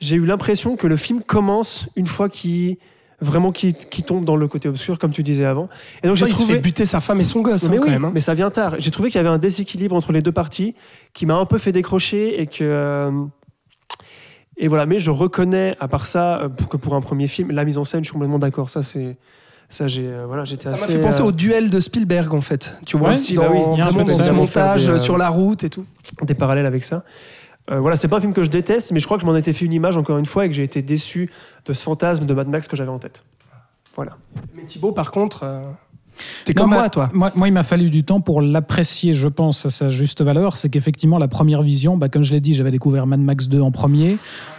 [0.00, 2.78] J'ai eu l'impression que le film commence une fois qu'il
[3.20, 5.68] vraiment qu'il qu'il tombe dans le côté obscur, comme tu disais avant.
[6.02, 6.54] Et donc j'ai il se trouvé.
[6.54, 8.04] fait buter sa femme et son gosse, hein, mais quand même.
[8.04, 8.10] hein.
[8.14, 8.76] mais ça vient tard.
[8.78, 10.74] J'ai trouvé qu'il y avait un déséquilibre entre les deux parties
[11.12, 12.58] qui m'a un peu fait décrocher et que.
[12.62, 13.10] euh,
[14.56, 17.64] Et voilà, mais je reconnais, à part ça, euh, que pour un premier film, la
[17.64, 18.68] mise en scène, je suis complètement d'accord.
[18.70, 19.16] Ça, c'est.
[19.72, 20.04] Ça, j'ai.
[20.06, 22.74] euh, voilà, j'étais Ça m'a fait penser euh, au duel de Spielberg, en fait.
[22.84, 25.28] Tu vois, Ouais, si, dans, bah oui, dans ça, ce montage des, euh, sur la
[25.28, 25.84] route et tout.
[26.22, 27.04] des parallèles avec ça.
[27.70, 29.36] Euh, voilà, c'est pas un film que je déteste, mais je crois que je m'en
[29.36, 31.30] étais fait une image encore une fois et que j'ai été déçu
[31.66, 33.22] de ce fantasme de Mad Max que j'avais en tête.
[33.94, 34.16] Voilà.
[34.54, 35.62] Mais Thibaut, par contre, euh,
[36.44, 37.10] t'es comme moi, toi.
[37.12, 40.56] Moi, moi, il m'a fallu du temps pour l'apprécier, je pense, à sa juste valeur.
[40.56, 43.60] C'est qu'effectivement, la première vision, bah, comme je l'ai dit, j'avais découvert Mad Max 2
[43.60, 44.18] en premier.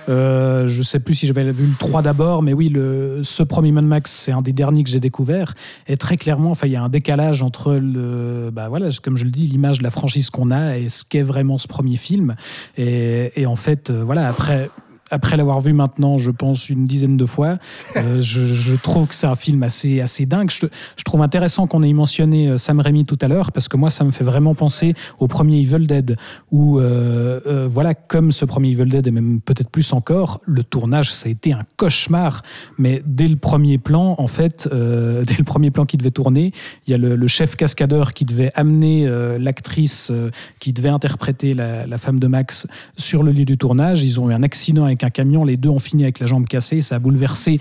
[0.10, 3.72] Euh, je sais plus si j'avais vu le 3 d'abord, mais oui, le, ce premier
[3.72, 5.54] Mad Max, c'est un des derniers que j'ai découvert.
[5.88, 9.26] Et très clairement, enfin, il y a un décalage entre, le, bah, voilà, comme je
[9.26, 12.36] le dis, l'image de la franchise qu'on a et ce qu'est vraiment ce premier film.
[12.78, 14.70] Et, et en fait, euh, voilà, après.
[15.12, 17.58] Après l'avoir vu maintenant, je pense, une dizaine de fois,
[17.98, 20.50] euh, je, je trouve que c'est un film assez, assez dingue.
[20.50, 23.78] Je, je trouve intéressant qu'on ait mentionné euh, Sam Raimi tout à l'heure, parce que
[23.78, 26.18] moi, ça me fait vraiment penser au premier Evil Dead,
[26.52, 30.64] où, euh, euh, voilà, comme ce premier Evil Dead, et même peut-être plus encore, le
[30.64, 32.44] tournage, ça a été un cauchemar.
[32.78, 36.52] Mais dès le premier plan, en fait, dès le premier plan qui devait tourner,
[36.88, 39.08] il y a le, le chef cascadeur qui devait amener
[39.40, 40.12] l'actrice
[40.60, 44.04] qui devait interpréter la, la femme de Max sur le lieu du tournage.
[44.04, 46.48] Ils ont eu un accident avec un camion, les deux ont fini avec la jambe
[46.48, 47.60] cassée, ça a bouleversé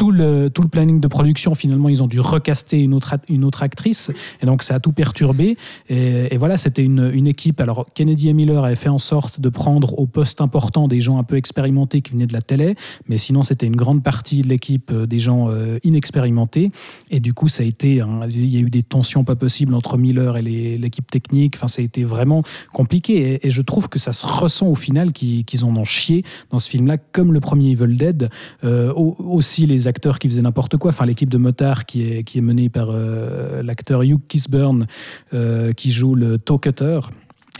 [0.00, 4.10] tout le, planning de production, finalement, ils ont dû recaster une autre, actrice.
[4.40, 5.58] Et donc, ça a tout perturbé.
[5.90, 7.60] Et, voilà, c'était une, équipe.
[7.60, 11.18] Alors, Kennedy et Miller avaient fait en sorte de prendre au poste important des gens
[11.18, 12.76] un peu expérimentés qui venaient de la télé.
[13.10, 16.70] Mais sinon, c'était une grande partie de l'équipe euh, des gens euh, inexpérimentés.
[17.10, 18.02] Et du coup, ça a été.
[18.30, 21.56] il y a eu des tensions pas possibles entre Miller et l'équipe technique.
[21.56, 22.42] Enfin, ça a été vraiment
[22.72, 23.46] compliqué.
[23.46, 26.58] Et, je trouve que ça se ressent au final qu'ils qu'ils en ont chié dans
[26.58, 28.30] ce film-là, comme le premier Evil Dead.
[28.64, 30.90] Euh, au- aussi les acteurs qui faisaient n'importe quoi.
[30.90, 34.86] Enfin, l'équipe de motards qui est, qui est menée par euh, l'acteur Hugh Kisburn,
[35.34, 37.00] euh, qui joue le Toe Cutter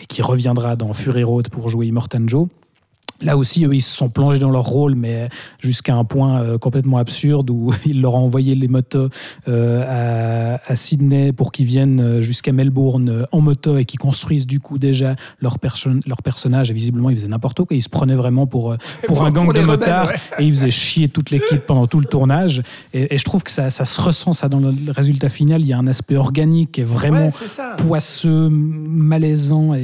[0.03, 2.49] et qui reviendra dans Fury Road pour jouer Immortan Joe.
[3.23, 5.29] Là aussi, eux, ils se sont plongés dans leur rôle, mais
[5.61, 9.09] jusqu'à un point euh, complètement absurde où ils leur ont envoyé les motos
[9.49, 14.47] euh, à, à Sydney pour qu'ils viennent euh, jusqu'à Melbourne en moto et qu'ils construisent
[14.47, 16.71] du coup déjà leur, perso- leur personnage.
[16.71, 17.77] Et visiblement, ils faisaient n'importe quoi.
[17.77, 18.75] Ils se prenaient vraiment pour,
[19.07, 20.17] pour Pour- un gang pour de rebelles, motards ouais.
[20.39, 22.63] et ils faisaient chier toute l'équipe pendant tout le tournage.
[22.95, 25.61] Et, et je trouve que ça, ça se ressent, ça, dans le résultat final.
[25.61, 29.81] Il y a un aspect organique qui est vraiment Ouais, poisseux, malaisant et,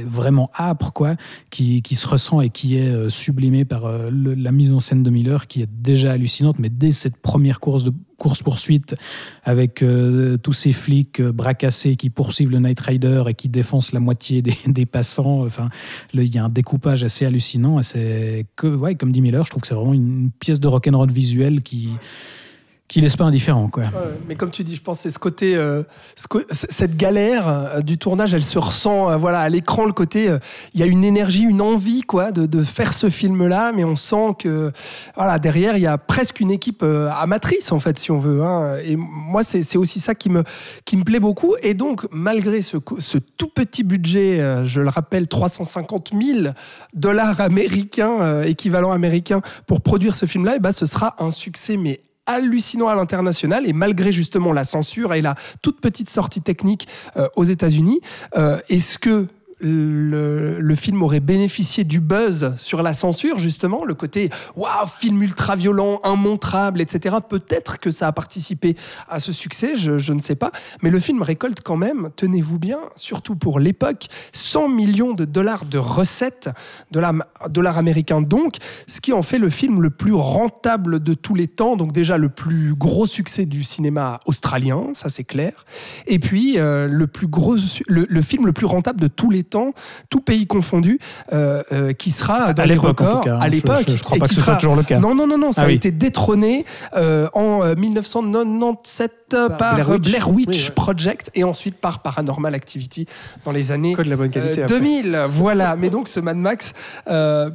[0.00, 1.14] et vraiment âpre, quoi,
[1.50, 5.02] qui, qui se ressent et qui est euh, sublimé par euh, la mise en scène
[5.02, 8.96] de Miller, qui est déjà hallucinante, mais dès cette première course de course-poursuite
[9.44, 13.48] avec euh, tous ces flics euh, bras cassés qui poursuivent le Night Rider et qui
[13.48, 15.44] défoncent la moitié des, passants.
[15.44, 15.70] Enfin,
[16.12, 17.78] il y a un découpage assez hallucinant.
[17.78, 20.66] Et c'est que, ouais, comme dit Miller, je trouve que c'est vraiment une pièce de
[20.66, 21.88] rock'n'roll visuel qui
[22.88, 23.84] qui laisse pas indifférent, quoi.
[24.26, 25.82] Mais comme tu dis, je pense que c'est ce côté, euh,
[26.50, 30.34] cette galère euh, du tournage, elle se ressent, euh, voilà, à l'écran, le côté,
[30.72, 34.36] il y a une énergie, une envie, quoi, de, faire ce film-là, mais on sent
[34.38, 34.72] que,
[35.16, 38.42] voilà, derrière, il y a presque une équipe amatrice, en fait, si on veut.
[38.42, 38.78] hein.
[38.82, 40.42] Et moi, c'est aussi ça qui me,
[40.86, 41.56] qui me plaît beaucoup.
[41.62, 42.78] Et donc, malgré ce,
[43.36, 46.48] tout petit budget, je le rappelle, 350 000
[46.94, 52.00] dollars américains, équivalent américain, pour produire ce film-là, et ben, ce sera un succès, mais
[52.28, 57.26] hallucinant à l'international et malgré justement la censure et la toute petite sortie technique euh,
[57.34, 58.00] aux États-Unis,
[58.36, 59.26] euh, est-ce que
[59.60, 65.56] le, film aurait bénéficié du buzz sur la censure, justement, le côté waouh, film ultra
[65.56, 67.16] violent, immontrable, etc.
[67.28, 68.76] Peut-être que ça a participé
[69.08, 70.52] à ce succès, je, ne sais pas.
[70.82, 75.64] Mais le film récolte quand même, tenez-vous bien, surtout pour l'époque, 100 millions de dollars
[75.64, 76.50] de recettes,
[76.90, 77.14] dollars,
[77.48, 78.56] dollars américains donc,
[78.86, 81.76] ce qui en fait le film le plus rentable de tous les temps.
[81.76, 85.64] Donc, déjà, le plus gros succès du cinéma australien, ça c'est clair.
[86.06, 87.56] Et puis, euh, le, plus gros,
[87.88, 89.72] le film le plus rentable de tous les temps,
[90.10, 90.98] tout pays confondu,
[91.32, 93.20] euh, euh, qui sera dans À les records.
[93.22, 93.38] tout cas, hein.
[93.40, 93.84] à Je- l'époque.
[93.88, 94.98] je- je crois pas qui que ce soit sera- toujours le cas.
[94.98, 95.74] Non, non, non, non, ça Ah a oui.
[95.74, 100.08] été détrôné euh, en euh, 1997 euh, par Blair Witch.
[100.10, 100.70] Blair Witch Oui, ouais.
[100.74, 103.06] Project et ensuite par Paranormal Activity
[103.44, 104.60] dans les années Code de la bonne qualité.
[104.60, 104.78] euh, après.
[104.80, 105.24] 2000.
[105.28, 106.72] Voilà, mais donc ce Mad Max,
[107.08, 107.50] euh,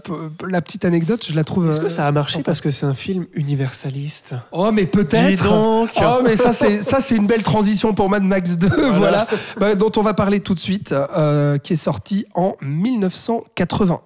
[0.47, 1.69] la petite anecdote, je la trouve.
[1.69, 2.45] Est-ce que ça a marché sympa.
[2.45, 5.43] parce que c'est un film universaliste Oh, mais Dis peut-être.
[5.49, 9.27] donc Oh, mais ça, c'est ça, c'est une belle transition pour Mad Max 2, voilà,
[9.59, 14.03] Bah, dont on va parler tout de suite, euh, qui est sorti en 1981.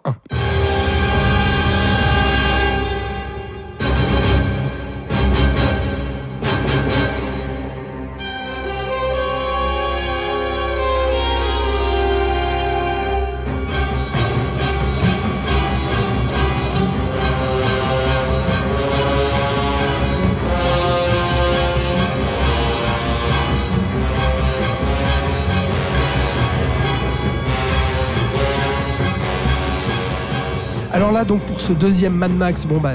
[31.25, 32.93] Donc pour ce deuxième Mad Max, bah,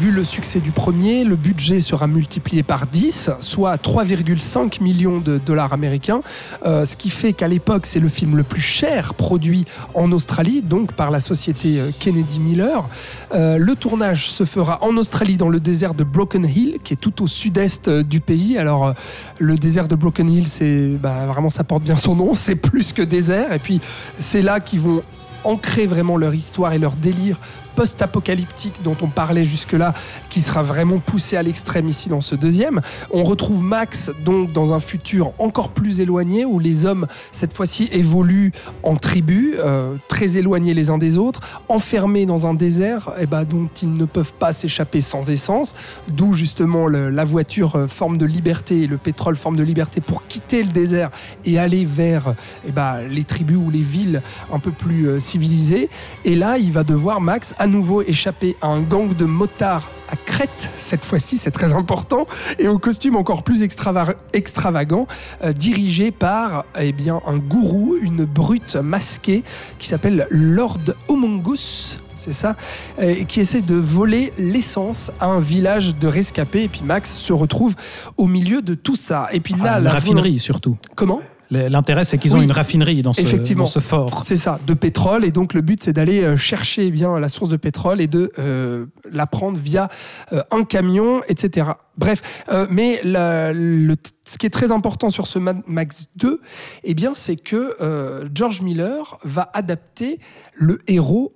[0.00, 5.38] vu le succès du premier, le budget sera multiplié par 10, soit 3,5 millions de
[5.38, 6.22] dollars américains,
[6.66, 9.64] euh, ce qui fait qu'à l'époque, c'est le film le plus cher produit
[9.94, 12.88] en Australie, donc par la société euh, Kennedy Miller.
[13.34, 17.00] Euh, le tournage se fera en Australie, dans le désert de Broken Hill, qui est
[17.00, 18.58] tout au sud-est du pays.
[18.58, 18.94] Alors,
[19.38, 22.92] le désert de Broken Hill, c'est bah, vraiment, ça porte bien son nom, c'est plus
[22.92, 23.52] que désert.
[23.52, 23.80] Et puis,
[24.18, 25.02] c'est là qu'ils vont
[25.44, 27.38] ancrer vraiment leur histoire et leur délire
[27.74, 29.94] post-apocalyptique dont on parlait jusque-là,
[30.30, 32.80] qui sera vraiment poussé à l'extrême ici dans ce deuxième.
[33.10, 37.88] On retrouve Max donc dans un futur encore plus éloigné où les hommes cette fois-ci
[37.92, 38.52] évoluent
[38.82, 43.44] en tribus, euh, très éloignés les uns des autres, enfermés dans un désert et ben,
[43.44, 45.74] dont ils ne peuvent pas s'échapper sans essence,
[46.08, 50.26] d'où justement la voiture euh, forme de liberté et le pétrole forme de liberté pour
[50.26, 51.10] quitter le désert
[51.44, 52.34] et aller vers
[52.66, 55.88] eh ben, les tribus ou les villes un peu plus euh, civilisées.
[56.24, 60.16] Et là, il va devoir, Max, à nouveau échapper à un gang de motards à
[60.16, 62.26] Crète, cette fois-ci, c'est très important,
[62.58, 65.06] et au costume encore plus extrava- extravagant,
[65.44, 69.44] euh, dirigé par eh bien, un gourou, une brute masquée,
[69.78, 71.98] qui s'appelle Lord Homungus.
[72.16, 72.56] C'est ça,
[73.00, 76.64] et qui essaie de voler l'essence à un village de rescapés.
[76.64, 77.74] Et puis Max se retrouve
[78.16, 79.26] au milieu de tout ça.
[79.32, 80.76] Et puis là, Enfin, une la raffinerie surtout.
[80.94, 81.20] Comment?
[81.52, 82.44] L'intérêt, c'est qu'ils ont Oui.
[82.44, 83.64] une raffinerie dans ce, Effectivement.
[83.64, 84.22] dans ce fort.
[84.24, 85.24] C'est ça, de pétrole.
[85.24, 88.06] Et donc le but, c'est d'aller euh, chercher eh bien la source de pétrole et
[88.06, 89.88] de euh, la prendre via
[90.32, 91.72] euh, un camion, etc.
[91.98, 96.40] Bref, euh, mais la- le- ce qui est très important sur ce Mad Max 2,
[96.84, 100.18] eh bien, c'est que euh, George Miller va adapter
[100.54, 101.32] le héros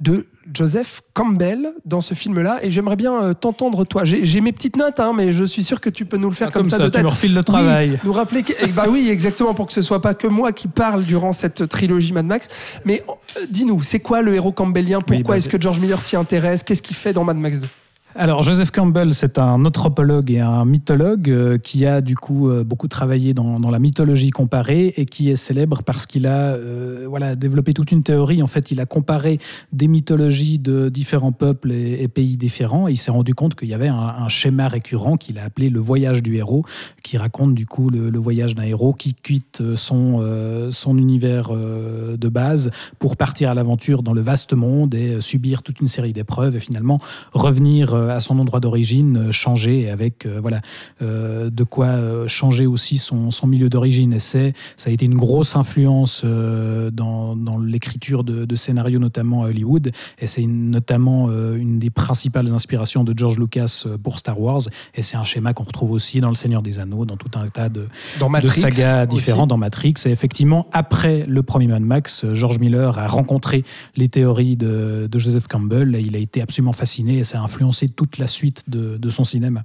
[0.00, 2.58] de Joseph Campbell dans ce film-là.
[2.62, 4.02] Et j'aimerais bien euh, t'entendre, toi.
[4.04, 6.48] J'ai mes petites notes, hein, mais je suis sûr que tu peux nous le faire
[6.48, 7.02] Ah, comme, ça, de tu tête.
[7.02, 7.90] me refiles le travail.
[7.92, 10.52] Oui, nous rappeler que, eh bah oui, exactement, pour que ce soit pas que moi
[10.52, 12.48] qui parle durant cette trilogie Mad Max.
[12.84, 15.00] Mais euh, dis-nous, c'est quoi le héros campbellien?
[15.00, 16.62] Pourquoi bah, est-ce que George Miller s'y intéresse?
[16.62, 17.68] Qu'est-ce qu'il fait dans Mad Max 2
[18.16, 22.64] Alors, Joseph Campbell, c'est un anthropologue et un mythologue euh, qui a du coup euh,
[22.64, 27.36] beaucoup travaillé dans, la mythologie comparée et qui est célèbre parce qu'il a euh, voilà,
[27.36, 28.42] développé toute une théorie.
[28.42, 29.38] En fait, il a comparé
[29.72, 33.74] des mythologies de différents peuples et, pays différents et il s'est rendu compte qu'il y
[33.74, 36.64] avait un, schéma récurrent qu'il a appelé le voyage du héros,
[37.04, 42.28] qui raconte du coup le, le voyage d'un héros qui quitte son, son univers de
[42.28, 46.56] base pour partir à l'aventure dans le vaste monde et subir toute une série d'épreuves
[46.56, 46.98] et finalement
[47.32, 50.60] revenir à son endroit d'origine, euh, changer avec euh, voilà
[51.02, 54.12] euh, de quoi euh, changer aussi son, son milieu d'origine.
[54.12, 58.98] Et c'est ça a été une grosse influence euh, dans, dans l'écriture de, de scénarios
[58.98, 63.98] notamment à Hollywood et c'est notamment euh, une des principales inspirations de George Lucas euh,
[63.98, 64.62] pour Star Wars
[64.94, 67.48] et c'est un schéma qu'on retrouve aussi dans Le Seigneur des Anneaux, dans tout un
[67.48, 67.86] tas de,
[68.18, 69.16] Dans de sagas aussi.
[69.16, 69.94] différents dans Matrix.
[70.06, 73.64] Et effectivement, après le premier Mad Max, euh, George Miller a rencontré
[73.96, 77.42] les théories de, de Joseph Campbell et il a été absolument fasciné et ça a
[77.42, 79.62] influencé toute la suite de, son cinéma.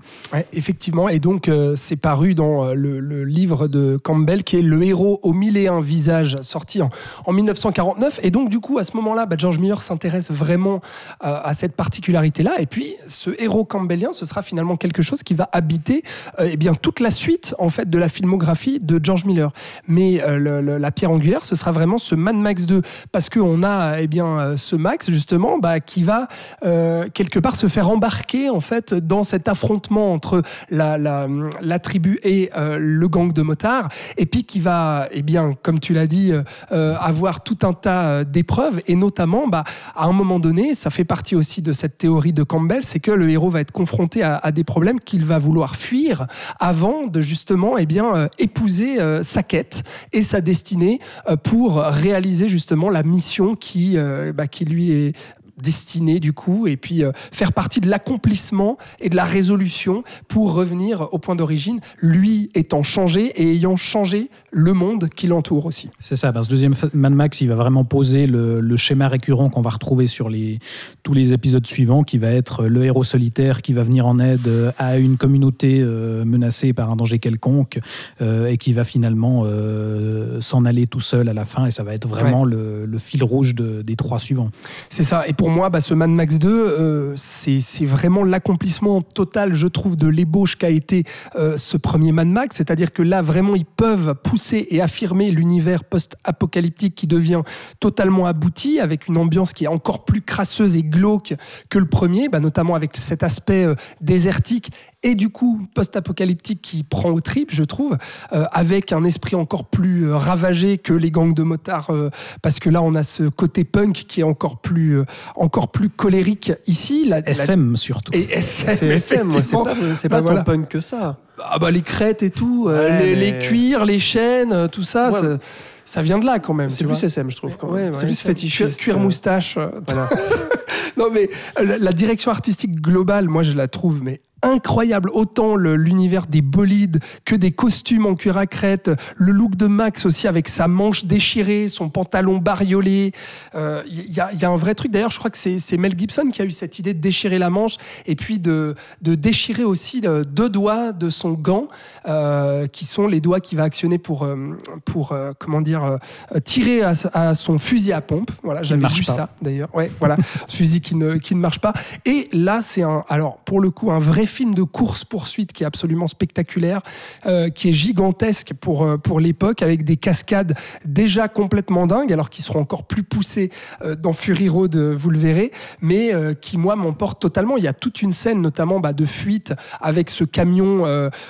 [0.53, 4.83] Effectivement, et donc euh, c'est paru dans euh, le, livre de Campbell qui est Le
[4.83, 6.89] héros aux mille et un visages, sorti en,
[7.25, 8.19] en 1949.
[8.23, 10.81] Et donc du coup, à ce moment-là, bah, George Miller s'intéresse vraiment
[11.23, 12.59] euh, à cette particularité-là.
[12.59, 16.03] Et puis, ce héros campbellien, ce sera finalement quelque chose qui va habiter
[16.39, 19.51] euh, eh bien toute la suite en fait de la filmographie de George Miller.
[19.87, 24.07] Mais la pierre angulaire, ce sera vraiment ce Mad Max 2, parce qu'on a eh
[24.07, 26.27] bien ce Max justement bah, qui va
[26.61, 28.14] quelque part se faire embarquer
[28.51, 33.89] en fait dans cet affrontement entre la, la, tribu et euh, le gang de motards,
[34.17, 37.73] et puis qui va, eh bien, comme tu l'as dit, euh, euh, avoir tout un
[37.73, 39.63] tas d'épreuves, et notamment, bah,
[39.95, 43.11] à un moment donné, ça fait partie aussi de cette théorie de Campbell, c'est que
[43.11, 46.27] le héros va être confronté à, des problèmes qu'il va vouloir fuir
[46.59, 50.99] avant de justement, eh bien, épouser sa quête et sa destinée
[51.43, 53.97] pour réaliser justement la mission qui,
[54.33, 55.13] bah, qui lui est
[55.61, 60.53] destinée du coup et puis euh, faire partie de l'accomplissement et de la résolution pour
[60.53, 65.89] revenir au point d'origine lui étant changé et ayant changé le monde qui l'entoure aussi
[65.99, 69.49] C'est ça, dans ce deuxième Mad Max, il va vraiment poser le, le schéma récurrent
[69.49, 70.59] qu'on va retrouver sur les,
[71.03, 74.47] tous les épisodes suivants, qui va être le héros solitaire qui va venir en aide
[74.47, 77.79] euh, à une communauté euh, menacée par un danger quelconque
[78.21, 81.65] euh, et qui va finalement euh, s'en aller tout seul à la fin.
[81.65, 84.49] Et ça va être vraiment le, le fil rouge de- des trois suivants.
[84.89, 85.27] C'est ça.
[85.27, 89.67] Et pour moi, bah, ce Mad Max 2, euh, c'est c'est vraiment l'accomplissement total, je
[89.67, 91.03] trouve, de l'ébauche qu'a été
[91.35, 92.55] euh, ce premier Mad Max.
[92.57, 97.41] C'est-à-dire que là, vraiment, ils peuvent pousser et affirmer l'univers post-apocalyptique qui devient
[97.79, 101.33] totalement abouti, avec une ambiance qui est encore plus crasseuse et glauque
[101.69, 104.71] que le premier, bah, notamment avec cet aspect euh, désertique
[105.05, 107.95] et du coup post-apocalyptique qui prend au trip, je trouve,
[108.33, 112.09] euh, avec un esprit encore plus euh, ravagé que les gangs de motards, euh,
[112.41, 115.89] parce que là on a ce côté punk qui est encore plus, euh, encore plus
[115.89, 117.05] colérique ici.
[117.07, 118.11] La, la- SM surtout.
[118.13, 120.41] et SM, C'est SM, pas, c'est Bah voilà.
[120.41, 121.17] tant punk que ça.
[121.43, 125.09] Ah bah les crêtes et tout, Ouais, les, les mais- cuirs, les chaînes, tout ça,
[125.11, 125.19] Ouais.
[125.21, 125.37] ça,
[125.85, 126.69] ça vient de là quand même.
[126.69, 127.03] C'est plus vois.
[127.03, 127.57] SM, je trouve.
[127.57, 127.89] quand même.
[127.89, 128.79] Ouais, c'est ouais, plus fétichiste.
[128.79, 129.57] Cuir, cuir moustache.
[129.87, 130.09] Voilà.
[130.97, 131.29] non mais
[131.63, 135.09] la, la direction artistique globale, moi je la trouve mais incroyable.
[135.13, 140.05] Autant l'univers des bolides que des costumes en cuir à crête, le look de Max
[140.05, 143.11] aussi avec sa manche déchirée, son pantalon bariolé.
[143.55, 144.91] Euh, Il y, a- il y a un vrai truc.
[144.91, 147.49] D'ailleurs, je crois que c'est Mel Gibson qui a eu cette idée de déchirer la
[147.49, 151.67] manche et puis de, de déchirer aussi deux doigts de son gant,
[152.07, 155.97] euh, qui sont les doigts qu'il va actionner pour, euh, pour euh, comment dire, euh,
[156.43, 158.31] tirer à, à son fusil à pompe.
[158.43, 159.11] Voilà, j'avais vu pas.
[159.13, 159.73] ça d'ailleurs.
[159.73, 160.17] Ouais, voilà,
[160.49, 161.73] fusil qui ne, qui ne marche pas.
[162.05, 165.65] Et là, c'est un, alors pour le coup, un vrai film de course-poursuite qui est
[165.65, 166.81] absolument spectaculaire,
[167.25, 170.55] euh, qui est gigantesque pour, euh, pour l'époque, avec des cascades
[170.85, 173.49] déjà complètement dingues, alors qui seront encore plus poussées
[173.83, 177.57] euh, dans Fury Road, euh, vous le verrez, mais euh, qui, moi, m'emporte totalement.
[177.57, 180.83] Il y a toute une scène, notamment bah, de fuite avec ce camion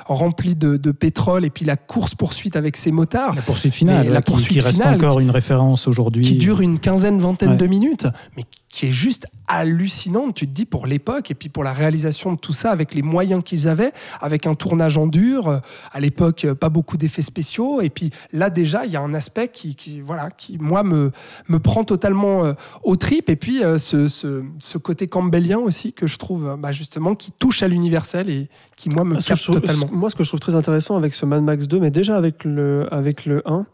[0.08, 4.14] rempli de, de pétrole et puis la course-poursuite avec ses motards La poursuite finale, Mais
[4.14, 6.24] la qui- poursuite qui, reste finale, encore une référence aujourd'hui.
[6.26, 7.58] qui dure une quinzaine, vingtaine Ouais.
[7.58, 8.44] de minutes, mais
[8.76, 12.38] qui est juste hallucinante, tu te dis, pour l'époque, et puis pour la réalisation de
[12.38, 15.58] tout ça, avec les moyens qu'ils avaient, avec un tournage en dur, euh,
[15.94, 19.14] à l'époque, euh, pas beaucoup d'effets spéciaux, et puis là, déjà, il y a un
[19.14, 21.12] aspect qui, qui, voilà, qui moi, me,
[21.48, 22.54] me prend totalement euh,
[22.84, 26.74] au trip, et puis euh, ce, ce, ce côté campbellien aussi, que je trouve, bah,
[26.74, 29.88] justement, qui touche à l'universel et qui, moi, me que capte trouve- totalement.
[29.90, 32.44] Moi, ce que je trouve très intéressant avec ce Mad Max 2, mais déjà avec
[32.44, 33.66] le, avec le 1,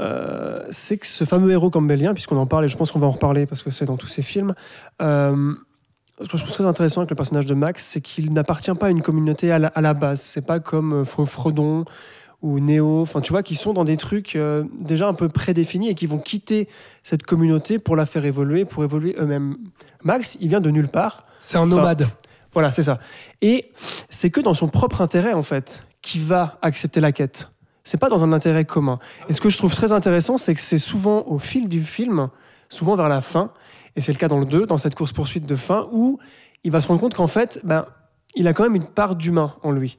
[0.00, 3.06] euh, c'est que ce fameux héros campbellien, puisqu'on en parle et je pense qu'on va
[3.06, 4.54] en reparler parce que c'est dans tous ces films,
[5.00, 5.54] euh,
[6.20, 8.86] ce que je trouve très intéressant avec le personnage de Max, c'est qu'il n'appartient pas
[8.86, 10.20] à une communauté à la, à la base.
[10.20, 11.84] C'est pas comme euh, Fro- Frodon
[12.42, 15.88] ou Néo, enfin tu vois, qui sont dans des trucs euh, déjà un peu prédéfinis
[15.90, 16.68] et qui vont quitter
[17.04, 19.56] cette communauté pour la faire évoluer, pour évoluer eux-mêmes.
[20.02, 21.24] Max, il vient de nulle part.
[21.38, 22.08] C'est un nomade.
[22.52, 22.98] Voilà, c'est ça.
[23.42, 23.70] Et
[24.10, 27.51] c'est que dans son propre intérêt, en fait, qu'il va accepter la quête.
[27.84, 28.98] C'est pas dans un intérêt commun.
[29.28, 32.28] Et ce que je trouve très intéressant, c'est que c'est souvent au fil du film,
[32.68, 33.50] souvent vers la fin,
[33.96, 36.18] et c'est le cas dans le 2, dans cette course-poursuite de fin, où
[36.64, 37.86] il va se rendre compte qu'en fait, ben,
[38.34, 39.98] il a quand même une part d'humain en lui.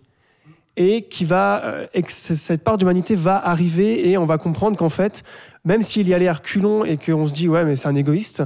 [0.75, 4.89] Et, qui va, euh, que cette part d'humanité va arriver et on va comprendre qu'en
[4.89, 5.23] fait,
[5.65, 8.41] même s'il y allait à reculons et qu'on se dit, ouais, mais c'est un égoïste,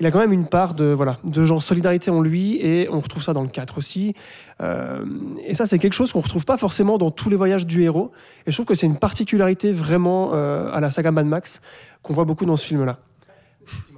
[0.00, 3.00] il a quand même une part de, voilà, de genre solidarité en lui et on
[3.00, 4.14] retrouve ça dans le 4 aussi.
[4.62, 5.04] Euh,
[5.44, 8.12] et ça, c'est quelque chose qu'on retrouve pas forcément dans tous les voyages du héros.
[8.46, 11.60] Et je trouve que c'est une particularité vraiment euh, à la saga Mad Max
[12.02, 12.98] qu'on voit beaucoup dans ce film-là.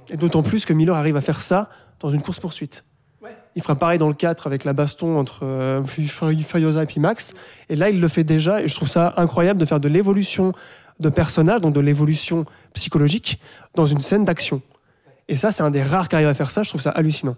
[0.09, 2.83] Et d'autant plus que Miller arrive à faire ça dans une course-poursuite.
[3.55, 6.99] Il fera pareil dans le 4 avec la baston entre euh, Fu- Furiosa et puis
[6.99, 7.33] Max.
[7.69, 8.61] Et là, il le fait déjà.
[8.61, 10.53] Et je trouve ça incroyable de faire de l'évolution
[10.99, 13.39] de personnage, donc de l'évolution psychologique,
[13.75, 14.61] dans une scène d'action.
[15.31, 16.61] Et ça, c'est un des rares qui arrive à faire ça.
[16.61, 17.37] Je trouve ça hallucinant.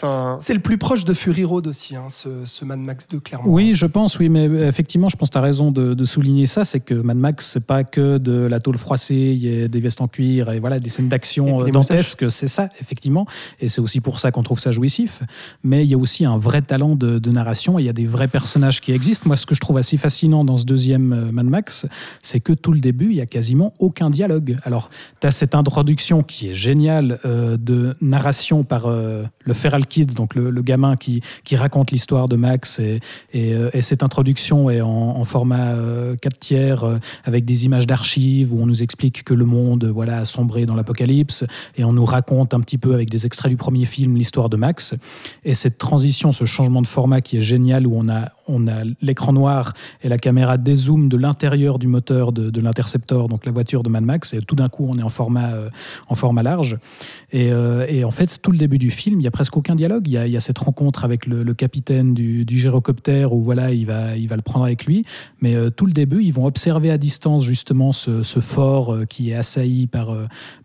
[0.00, 3.18] Enfin, C'est le plus proche de Fury Road aussi, hein, ce, ce Mad Max 2,
[3.18, 3.48] clairement.
[3.48, 6.04] Oui, je pense, oui, mais euh, effectivement, je pense que tu as raison de, de
[6.04, 9.64] souligner ça, c'est que Mad Max, c'est pas que de la tôle froissée, il y
[9.64, 13.26] a des vestes en cuir et voilà, des scènes d'action euh, dantesques, c'est ça, effectivement,
[13.58, 15.24] et c'est aussi pour ça qu'on trouve ça jouissif,
[15.64, 17.92] mais il y a aussi un vrai talent de, de narration, et il y a
[17.92, 19.24] des vrais personnages qui existent.
[19.26, 21.86] Moi, ce que je trouve assez fascinant dans ce deuxième euh, Mad Max,
[22.22, 24.58] c'est que tout le début, il y a quasiment aucun dialogue.
[24.62, 24.90] Alors,
[25.20, 30.14] tu as cette introduction qui est géniale euh, de narration par euh, le Feral Kid,
[30.14, 33.00] donc le, gamin qui, qui raconte l'histoire de Max, et,
[33.34, 35.74] euh, et cette introduction est en, format
[36.20, 39.92] 4 tiers, euh, avec des images d'archives, où on nous explique que le monde euh,
[39.92, 41.44] voilà, a sombré dans l'apocalypse,
[41.76, 44.56] et on nous raconte un petit peu avec des extraits du premier film l'histoire de
[44.56, 44.94] Max.
[45.44, 48.82] Et cette transition, ce changement de format qui est génial, où on a, on a
[49.00, 49.72] l'écran noir
[50.02, 53.88] et la caméra dézoome de l'intérieur du moteur de, de l'Interceptor, donc la voiture de
[53.88, 55.70] Mad Max, et tout d'un coup on est en format, euh,
[56.08, 56.76] en format large.
[57.32, 59.74] Et, euh, et en fait, tout le début du film, il y a presque aucun
[59.74, 60.06] dialogue.
[60.06, 64.16] Il y a, cette rencontre avec le, capitaine du, du gyrocoptère où voilà, il va,
[64.16, 65.04] il va le prendre avec lui.
[65.40, 69.34] Mais euh, tout le début, ils vont observer à distance justement ce, fort qui est
[69.34, 70.16] assailli par,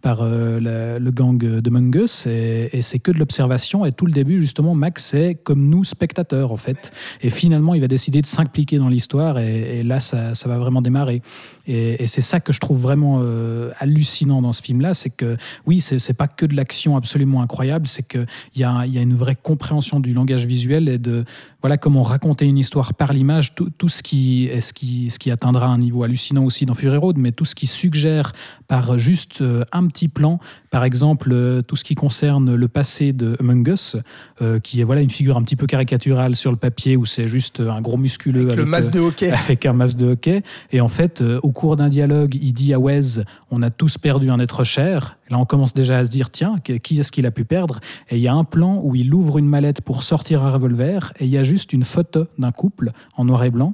[0.02, 2.26] par le gang de Mungus.
[2.26, 3.86] Et, c'est que de l'observation.
[3.86, 6.92] Et tout le début, justement, Max, c'est comme nous, spectateurs, en fait.
[7.22, 9.40] Et finalement, il va décider de s'impliquer dans l'histoire.
[9.40, 11.22] Et, là, ça, ça va vraiment démarrer.
[11.68, 15.80] Et, c'est ça que je trouve vraiment euh, hallucinant dans ce film-là, c'est que oui,
[15.82, 19.36] c'est pas que de l'action absolument incroyable, c'est qu'il y a, y a une vraie
[19.36, 21.26] compréhension du langage visuel et de
[21.68, 25.32] voilà comment raconter une histoire par l'image, tout, tout ce qui ce qui ce qui
[25.32, 28.32] atteindra un niveau hallucinant aussi dans Fury Road, mais tout ce qui suggère
[28.70, 30.40] par juste euh, un petit plan,
[30.72, 33.98] par exemple euh, tout ce qui concerne le passé de Among Us,
[34.42, 37.28] euh, qui est voilà une figure un petit peu caricaturale sur le papier où c'est
[37.28, 39.32] juste un gros musculeux Avec le masque euh, de hockey.
[39.46, 40.44] avec un masque de hockey.
[40.72, 43.98] Et en fait, euh, au cours d'un dialogue, il dit à Wes On a tous
[43.98, 45.17] perdu un être cher.
[45.30, 47.80] Là, on commence déjà à se dire Tiens, qui est-ce qu'il a pu perdre?
[48.10, 51.14] Et il y a un plan où il ouvre une mallette pour sortir un revolver
[51.20, 53.74] et il y a juste une photo d'un couple en noir et blanc.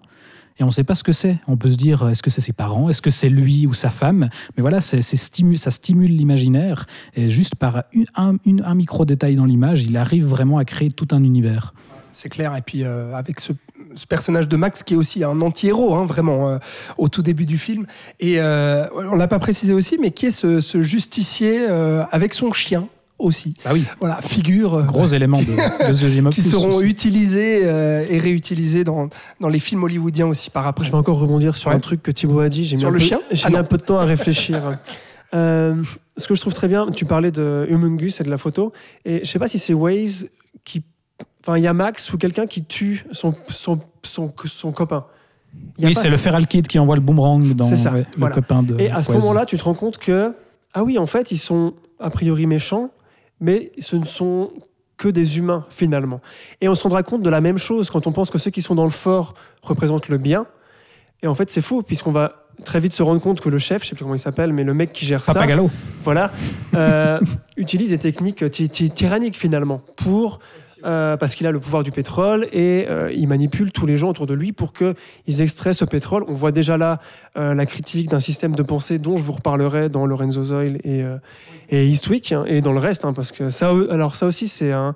[0.60, 1.38] Et on ne sait pas ce que c'est.
[1.48, 2.88] On peut se dire, est-ce que c'est ses parents?
[2.90, 4.30] Est-ce que c'est lui ou sa femme?
[4.56, 6.86] Mais voilà, ça stimule l'imaginaire.
[7.16, 7.86] Et juste par
[8.16, 11.74] un micro-détail dans l'image, il arrive vraiment à créer tout un univers.
[12.12, 12.56] C'est clair.
[12.56, 13.54] Et puis euh, avec ce,
[13.96, 16.58] ce personnage de Max qui est aussi un anti-héros, hein, vraiment, euh,
[16.98, 17.86] au tout début du film.
[18.20, 22.34] Et euh, on l'a pas précisé aussi, mais qui est ce, ce justicier euh, avec
[22.34, 22.88] son chien
[23.20, 23.54] aussi.
[23.64, 24.74] Ah oui, Voilà, figure.
[24.74, 26.86] euh, gros élément de, de ce deuxième qui seront aussi.
[26.86, 30.86] utilisés euh, et réutilisés dans, dans les films hollywoodiens aussi par après.
[30.86, 31.76] je vais encore rebondir sur Ouais.
[31.76, 32.66] un truc que Thibaut a dit.
[32.66, 33.20] J'ai mis Sur un le peu- chien?
[33.32, 33.60] J'ai Ah mis non.
[33.62, 34.80] un peu de temps à réfléchir.
[35.36, 35.82] Euh,
[36.16, 38.72] ce que je trouve très bien, tu parlais de Humungus et de la photo,
[39.04, 40.28] et je sais pas si c'est Waze
[40.64, 40.84] qui,
[41.42, 45.06] enfin, il y a Max ou quelqu'un qui tue son son son, son copain.
[45.78, 46.18] Il y a Oui, c'est le.
[46.18, 48.36] Feral Kid qui envoie le boomerang dans C'est ça, ouais, voilà.
[48.36, 48.80] le copain de.
[48.80, 50.34] Et à ce moment-là, tu te rends compte que
[50.74, 52.90] ah oui, en fait, ils sont a priori méchants,
[53.40, 54.52] mais ce ne sont
[54.98, 56.22] que des humains finalement.
[56.62, 58.62] Et on se rendra compte de la même chose quand on pense que ceux qui
[58.62, 60.46] sont dans le fort représentent le bien.
[61.22, 63.84] Et en fait, c'est faux puisqu'on va très vite se rendre compte que le chef,
[63.84, 65.34] je sais plus comment il s'appelle, mais le mec qui gère ça,
[66.04, 66.32] voilà,
[66.76, 67.20] euh,
[67.58, 70.40] utilise des techniques ty- ty- tyranniques finalement pour
[70.86, 74.10] euh, parce qu'il a le pouvoir du pétrole et euh, il manipule tous les gens
[74.10, 76.26] autour de lui pour qu'ils extraient ce pétrole.
[76.28, 77.00] On voit déjà là
[77.38, 81.04] euh, la critique d'un système de pensée dont je vous reparlerai dans Lorenzo Zoil et,
[81.70, 84.74] et Eastwick hein, et dans le reste, hein, parce que ça, alors ça aussi c'est
[84.74, 84.94] un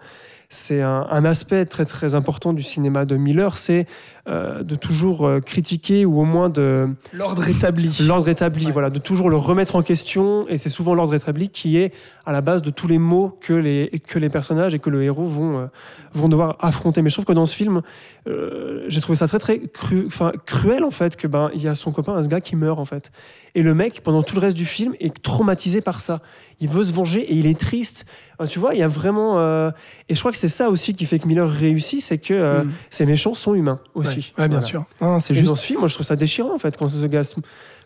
[0.49, 3.85] c'est un, un aspect très très important du cinéma de Miller, c'est
[4.27, 7.89] euh, de toujours euh, critiquer ou au moins de L'ordre établi.
[8.05, 11.77] L'ordre établi, voilà, de toujours le remettre en question, et c'est souvent l'ordre établi qui
[11.77, 11.93] est
[12.25, 15.01] à la base de tous les mots que les, que les personnages et que le
[15.03, 15.65] héros vont, euh,
[16.13, 17.01] vont devoir affronter.
[17.01, 17.81] Mais je trouve que dans ce film,
[18.27, 21.67] euh, j'ai trouvé ça très très cru, enfin, cruel en fait, que ben il y
[21.67, 23.11] a son copain, ce gars qui meurt en fait.
[23.55, 26.21] Et le mec, pendant tout le reste du film, est traumatisé par ça.
[26.59, 28.05] Il veut se venger et il est triste.
[28.49, 29.39] Tu vois, il y a vraiment.
[29.39, 29.71] euh,
[30.09, 32.63] Et je crois que c'est ça aussi qui fait que Miller réussit, c'est que euh,
[32.63, 32.71] Mm.
[32.89, 34.15] ces méchants sont humains aussi.
[34.16, 34.61] Ouais, ouais, bien Voilà.
[34.61, 34.85] sûr.
[35.01, 35.47] Non, c'est juste.
[35.47, 37.21] dans ce film, moi je trouve ça déchirant en fait, quand ce gars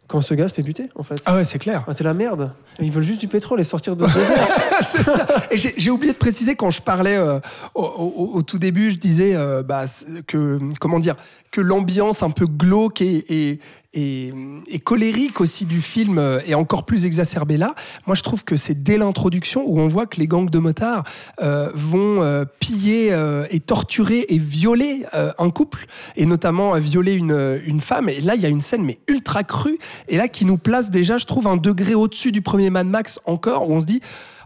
[0.07, 1.21] quand ce gars se fait buter en fait.
[1.25, 1.85] Ah ouais, c'est clair.
[1.87, 2.51] Ah, t'es la merde.
[2.81, 4.47] Ils veulent juste du pétrole et sortir de ce désert.
[4.81, 5.25] c'est ça.
[5.51, 7.39] Et j'ai oublié de préciser quand je parlais euh,
[7.75, 9.85] au, au- au tout début, je disais euh, bah,
[10.27, 11.15] que comment dire
[11.51, 13.59] que l'ambiance un peu glauque et, et,
[13.93, 14.33] et,
[14.67, 17.75] et colérique aussi du film euh, est encore plus exacerbée là.
[18.07, 21.03] Moi, je trouve que c'est dès l'introduction où on voit que les gangs de motards
[21.41, 26.79] euh, vont euh, piller euh, et torturer et violer euh, un couple et notamment euh,
[26.79, 28.07] violer une, une femme.
[28.09, 29.77] Et là, il y a une scène mais ultra crue
[30.07, 33.19] et là qui nous place déjà, je trouve, un degré au-dessus du premier Mad Max
[33.25, 34.01] encore où on se dit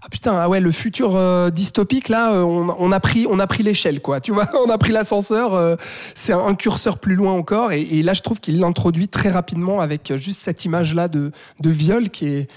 [0.05, 3.39] ah putain, ah ouais, le futur euh, dystopique, là, euh, on, on a pris, on
[3.39, 4.19] a pris l'échelle, quoi.
[4.19, 5.55] Tu vois, on a pris l'ascenseur.
[5.55, 5.75] euh,
[6.13, 7.71] c'est un, un curseur plus loin encore.
[7.71, 11.69] Et, et là, je trouve qu'il l'introduit très rapidement avec juste cette image-là de, de
[11.71, 12.47] viol qui est,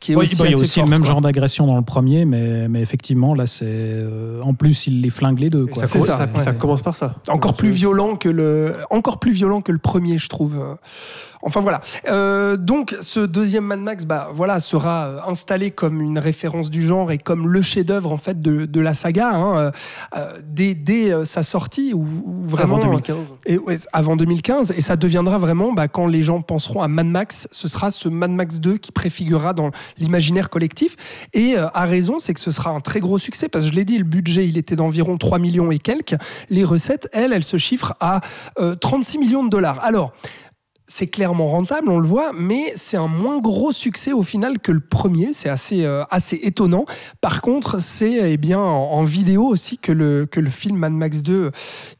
[0.00, 1.08] qui est Oui, aussi bah, il y a aussi forte, le même quoi.
[1.08, 3.64] genre d'agression dans le premier, mais, mais effectivement, là, c'est.
[3.66, 5.64] euh, en plus, il les flingue les deux.
[5.66, 5.86] Quoi.
[5.86, 7.14] ça, ça, ça- ça commence par ça.
[7.28, 10.56] encore plus violent que le encore plus violent que le premier je trouve
[11.42, 16.18] enfin voilà Euh, donc ce deuxième Mad Max bah voilà sera euh, installé comme une
[16.18, 19.70] référence du genre et comme le chef-d'œuvre en fait de, de la saga hein, euh,
[20.16, 22.04] euh, dès, dès euh, sa sortie ou
[22.44, 23.34] vraiment Avant 2015.
[23.46, 27.06] et ouais, avant 2015, et ça deviendra vraiment, bah, quand les gens penseront à Mad
[27.06, 30.96] Max, ce sera ce Mad Max 2 qui préfigurera dans l'imaginaire collectif.
[31.34, 33.76] Et euh, à raison, c'est que ce sera un très gros succès, parce que je
[33.76, 36.16] l'ai dit, le budget, il était d'environ 3 millions et quelques.
[36.50, 38.20] Les recettes, elles, elles se chiffrent à
[38.60, 39.78] euh, 36 millions de dollars.
[39.84, 40.12] Alors,
[40.88, 44.72] c'est clairement rentable, on le voit, mais c'est un moins gros succès au final que
[44.72, 45.32] le premier.
[45.34, 46.86] C'est assez, euh, assez étonnant.
[47.20, 51.22] Par contre, c'est eh bien en, vidéo aussi que le, que le film Mad Max
[51.22, 51.52] 2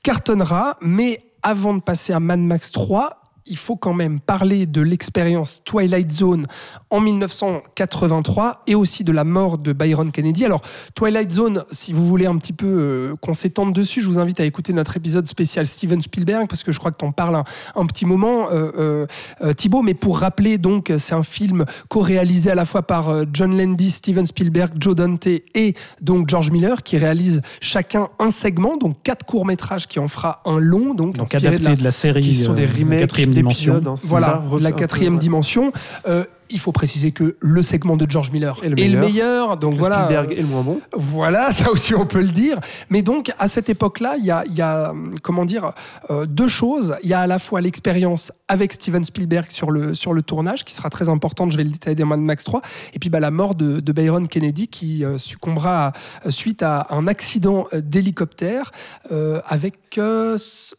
[0.03, 0.79] cartonnera.
[0.81, 5.63] Mais avant de passer à Mad Max 3, il faut quand même parler de l'expérience
[5.65, 6.47] Twilight Zone
[6.91, 10.45] en 1983 et aussi de la mort de Byron Kennedy.
[10.45, 10.63] Alors,
[10.95, 14.41] Twilight Zone, si vous voulez un petit peu euh, qu'on s'étende dessus, je vous invite
[14.41, 17.45] à écouter notre épisode spécial Steven Spielberg parce que je crois que t'en parles un,
[17.77, 19.07] un petit moment, euh, euh,
[19.43, 19.83] euh, Thibaut.
[19.83, 24.27] Mais pour rappeler, donc, c'est un film co-réalisé à la fois par John Landis, Steven
[24.27, 29.87] Spielberg, Joe Dante et donc George Miller qui réalisent chacun un segment, donc quatre courts-métrages
[29.87, 32.55] qui en fera un long, donc, Donc inspiré adapté de de la, série Qui sont
[32.55, 33.01] des de remakes
[33.39, 33.75] dimension.
[33.85, 35.19] hein, voilà, ça, la peu, quatrième ouais.
[35.19, 35.73] dimension.
[36.07, 39.05] Euh, il faut préciser que le segment de George Miller Et le est le meilleur.
[39.49, 39.57] meilleur.
[39.57, 40.05] Donc Le voilà.
[40.05, 40.81] Spielberg est le moins bon.
[40.97, 42.59] voilà, ça aussi on peut le dire.
[42.91, 44.93] Mais donc à cette époque-là, il y a, il y a,
[45.23, 45.73] comment dire,
[46.11, 46.97] euh, deux choses.
[47.03, 50.65] Il y a à la fois l'expérience avec Steven Spielberg sur le, sur le tournage,
[50.65, 52.63] qui sera très importante, je vais le détailler dans Mad Max 3,
[52.95, 55.93] et puis bah, la mort de, de Byron Kennedy, qui euh, succombera
[56.25, 58.71] à- suite à un accident euh, d'hélicoptère
[59.13, 59.77] euh, avec...
[59.99, 60.37] euh,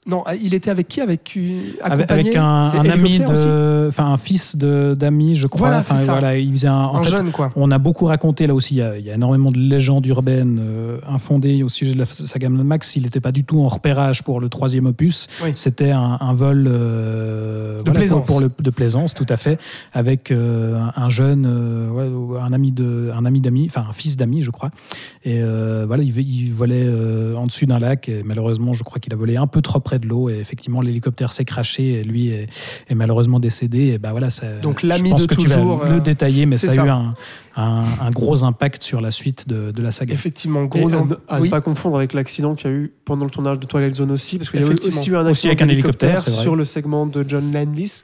[0.07, 1.01] non, il était avec qui?
[1.01, 2.21] Avec, euh, Avec, accompagné?
[2.21, 5.58] avec un, ami de, enfin un fils de d'amis, je crois.
[5.59, 6.11] Voilà, Enfin, c'est ça.
[6.11, 7.51] voilà, il faisait un, en un fait, jeune, quoi.
[7.55, 8.75] On a beaucoup raconté là aussi.
[8.75, 11.99] Il y a, il y a énormément de légendes urbaines euh, infondées au sujet de
[11.99, 12.95] la saga Max.
[12.95, 15.27] Il n'était pas du tout en repérage pour le troisième opus.
[15.43, 15.51] Oui.
[15.55, 18.25] C'était un, un vol euh, De plaisance.
[18.25, 19.59] Pour, le, de plaisance, tout à fait,
[19.93, 23.93] avec euh, un, un jeune, euh, ouais, un ami de, un ami d'amis, enfin un
[23.93, 24.71] fils d'amis, je crois.
[25.23, 28.09] Et euh, voilà, il, il volait euh, en dessus d'un lac.
[28.09, 30.29] Et malheureusement, je crois qu'il a volé un peu trop près de l'eau.
[30.29, 31.99] Et effectivement, l'hélicoptère s'est craché.
[31.99, 32.47] Et lui est,
[32.87, 33.87] est malheureusement décédé.
[33.87, 35.25] Et ben voilà, ça, Donc, l'ami de
[35.55, 36.81] toujours, euh, le détailler, mais ça, ça.
[36.81, 37.13] a eu un,
[37.55, 40.13] un, un gros impact sur la suite de, de la saga.
[40.13, 40.93] Effectivement, Et gros...
[40.95, 41.47] à, im- ne- à oui.
[41.47, 44.11] ne pas confondre avec l'accident qu'il y a eu pendant le tournage de Twilight Zone
[44.11, 46.55] aussi, parce qu'il y a eu aussi eu un Aussi accident avec un hélicoptère, sur
[46.55, 48.03] le segment de John Landis,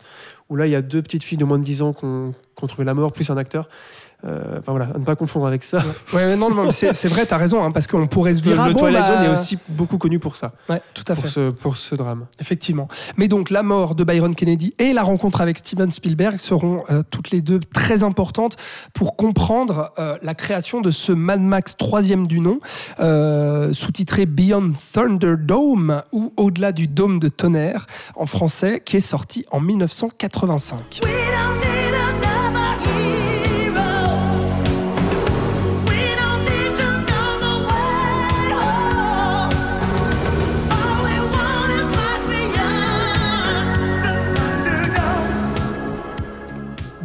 [0.49, 2.33] où là il y a deux petites filles de moins de 10 ans qui ont
[2.57, 3.67] qui ont trouvé la mort, plus un acteur.
[4.25, 5.79] Euh, Enfin voilà, à ne pas confondre avec ça.
[6.13, 8.55] Ouais, ouais, non, non, mais c'est vrai, t'as raison, hein, parce qu'on pourrait se dire...
[8.55, 11.15] le ah bon, Twilight bah, Zone est aussi beaucoup connu pour ça, Ouais, tout à
[11.15, 11.21] fait.
[11.21, 12.25] pour ce, pour ce drame.
[12.39, 12.87] Effectivement.
[13.17, 17.03] Mais donc la mort de Byron Kennedy et la rencontre avec Steven Spielberg seront euh,
[17.09, 18.57] toutes les deux très importantes
[18.93, 22.59] pour comprendre euh, la création de ce Mad Max troisième du nom,
[22.99, 27.85] euh, sous-titré Beyond Thunderdome ou Au-delà du dôme de tonnerre
[28.15, 31.01] en français, qui est sorti en 1985.
[31.03, 31.84] We don't need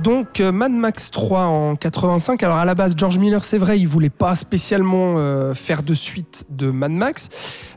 [0.03, 2.43] Donc euh, Mad Max 3 en 85.
[2.43, 5.95] Alors à la base, George Miller, c'est vrai, il voulait pas spécialement euh, faire de
[5.95, 7.29] suite de Mad Max,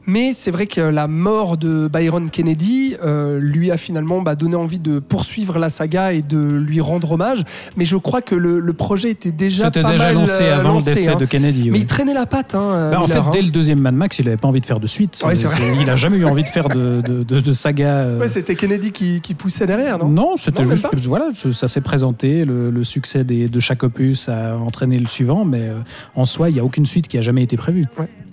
[0.05, 4.55] mais c'est vrai que la mort de Byron Kennedy euh, lui a finalement bah, donné
[4.55, 7.43] envie de poursuivre la saga et de lui rendre hommage.
[7.78, 10.59] Mais je crois que le, le projet était déjà C'était pas déjà mal, lancé euh,
[10.59, 11.15] avant lancé, le décès hein.
[11.17, 11.71] de Kennedy.
[11.71, 12.55] Mais il traînait la patte.
[12.55, 13.30] Hein, Bah, en fait, hein.
[13.34, 15.21] dès le deuxième Mad Max, il n'avait pas envie de faire de suite.
[15.26, 15.34] Ouais.
[15.82, 18.07] Il a jamais eu envie de faire de, de, de- de saga.
[18.19, 20.07] Ouais, c'était Kennedy qui, qui poussait derrière, non?
[20.09, 24.97] Non, c'était juste que voilà, ça s'est présenté, le, succès de chaque opus a entraîné
[24.97, 25.80] le suivant, mais euh,
[26.16, 27.86] en soi, il n'y a aucune suite qui a jamais été prévue.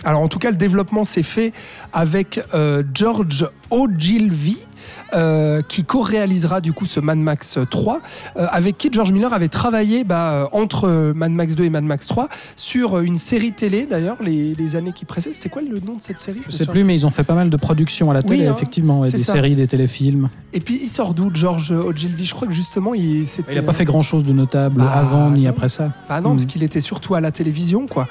[0.03, 1.53] Alors en tout cas, le développement s'est fait
[1.93, 4.59] avec euh, George Ogilvy.
[5.13, 8.01] Euh, qui co-réalisera du coup ce Mad Max 3,
[8.37, 11.83] euh, avec qui George Miller avait travaillé bah, euh, entre Mad Max 2 et Mad
[11.83, 15.33] Max 3 sur euh, une série télé d'ailleurs les, les années qui précèdent.
[15.33, 16.39] C'était quoi le nom de cette série?
[16.41, 18.37] Je me sais plus, mais ils ont fait pas mal de productions à la Oui,
[18.37, 19.33] télé, hein, effectivement, et des ça.
[19.33, 20.29] séries, des téléfilms.
[20.53, 22.25] Et puis il sort d'où George Ogilvy?
[22.25, 23.23] Je crois que justement il.
[23.49, 25.91] Il n'a pas fait grand-chose de notable Bah, avant ni après ça.
[26.09, 28.07] Bah non, parce qu'il était surtout à la télévision, quoi.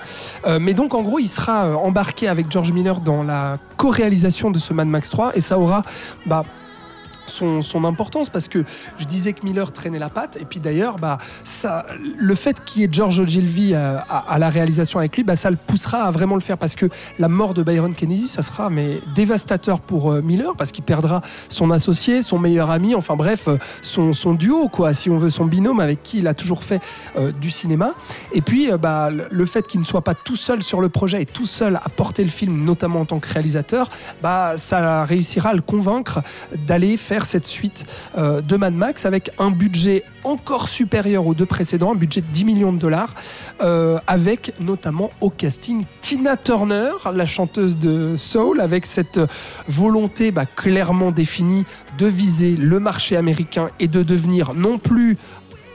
[0.46, 4.50] Euh, mais donc, en gros, il sera euh, embarqué avec George Miller dans la co-réalisation
[4.50, 5.82] de ce Mad Max 3, et ça aura,
[6.26, 6.44] bah,
[7.26, 8.64] son, importance parce que
[8.98, 11.86] je disais que Miller traînait la patte et puis d'ailleurs bah ça
[12.18, 15.50] le fait qu'il y ait George Ogilvy euh, à, la réalisation avec lui bah ça
[15.50, 16.86] le poussera à vraiment le faire parce que
[17.18, 21.22] la mort de Byron Kennedy ça sera mais dévastateur pour euh, Miller parce qu'il perdra
[21.48, 25.46] son associé son meilleur ami enfin bref euh, son, duo quoi si on veut son
[25.46, 26.80] binôme avec qui il a toujours fait
[27.40, 27.92] du cinéma.
[28.32, 31.26] Et puis bah le fait qu'il ne soit pas tout seul sur le projet et
[31.26, 33.88] tout seul à porter le film notamment en tant que réalisateur
[34.22, 36.22] bah ça réussira à le convaincre
[36.66, 41.46] d'aller faire cette suite euh, de Mad Max avec un budget encore supérieur aux deux
[41.46, 43.14] précédents, un budget de 10 millions de dollars,
[43.62, 49.20] euh, avec notamment au casting Tina Turner, la chanteuse de Soul, avec cette
[49.68, 51.64] volonté bah, clairement définie
[51.98, 55.16] de viser le marché américain et de devenir non plus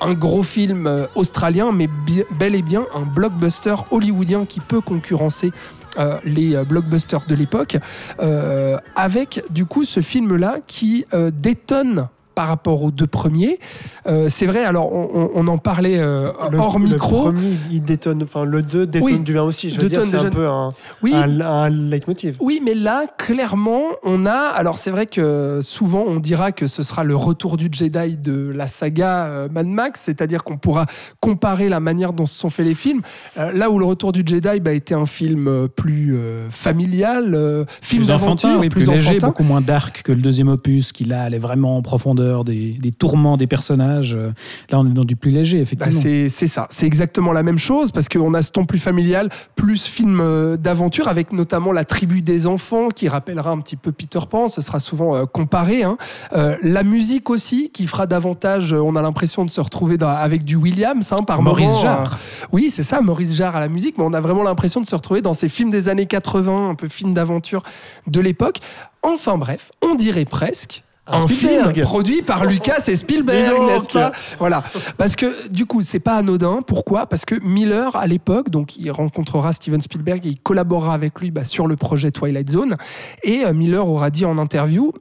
[0.01, 1.89] un gros film euh, australien, mais
[2.37, 5.51] bel et bien un blockbuster hollywoodien qui peut concurrencer
[5.97, 7.77] euh, les euh, blockbusters de l'époque,
[8.19, 13.59] euh, avec du coup ce film-là qui détonne par rapport aux deux premiers.
[14.07, 17.23] Euh, c'est vrai, alors on, en parlait euh, Le- hors Le micro.
[17.23, 19.69] premier, il détonne, enfin le 2 détonne Oui, du bien aussi.
[19.69, 22.37] Je veux dire, c'est un peu un, Oui, un, un leitmotiv.
[22.41, 24.33] Oui, mais là, clairement, on a.
[24.33, 28.51] Alors, c'est vrai que souvent, on dira que ce sera le retour du Jedi de
[28.53, 30.85] la saga euh, Mad Max, c'est-à-dire qu'on pourra
[31.21, 33.01] comparer la manière dont se sont faits les films.
[33.37, 37.65] Euh, là où le retour du Jedi bah, était un film plus euh, familial, euh,
[37.81, 39.27] film plus d'aventure, enfantin, oui, plus, léger, enfantin.
[39.27, 42.91] beaucoup moins dark que le deuxième opus, qui là allait vraiment en profondeur des, des
[42.91, 44.15] tourments des personnages.
[44.15, 44.31] Euh,
[44.69, 46.01] Là, on est dans du plus léger, Bah, effectivement.
[46.01, 49.29] c'est c'est ça, c'est exactement la même chose parce qu'on a ce ton plus familial,
[49.55, 53.91] plus film euh, d'aventure avec notamment la tribu des enfants qui rappellera un petit peu
[53.91, 55.83] Peter Pan, ce sera souvent euh, comparé.
[55.83, 55.97] hein.
[56.33, 60.43] Euh, la musique aussi qui fera davantage, on a l'impression de se retrouver dans- avec
[60.43, 62.13] du Williams hein, par Maurice moment, Jarre.
[62.13, 64.85] euh, oui, c'est ça, Maurice Jarre à la musique, mais on a vraiment l'impression de
[64.85, 67.61] se retrouver dans ces films des années 80, un peu films d'aventure
[68.07, 68.59] de l'époque.
[69.03, 74.11] Enfin bref, on dirait presque Un film produit par Lucas et Spielberg, n'est-ce pas?
[74.39, 74.63] Voilà,
[74.97, 76.59] parce que du coup, c'est pas anodin.
[76.65, 77.05] Pourquoi?
[77.05, 81.29] Parce que Miller, à l'époque, donc il rencontrera Steven Spielberg et il collaborera avec lui
[81.29, 82.77] bah, sur le projet Twilight Zone.
[83.23, 84.91] Et euh, Miller aura dit en interview.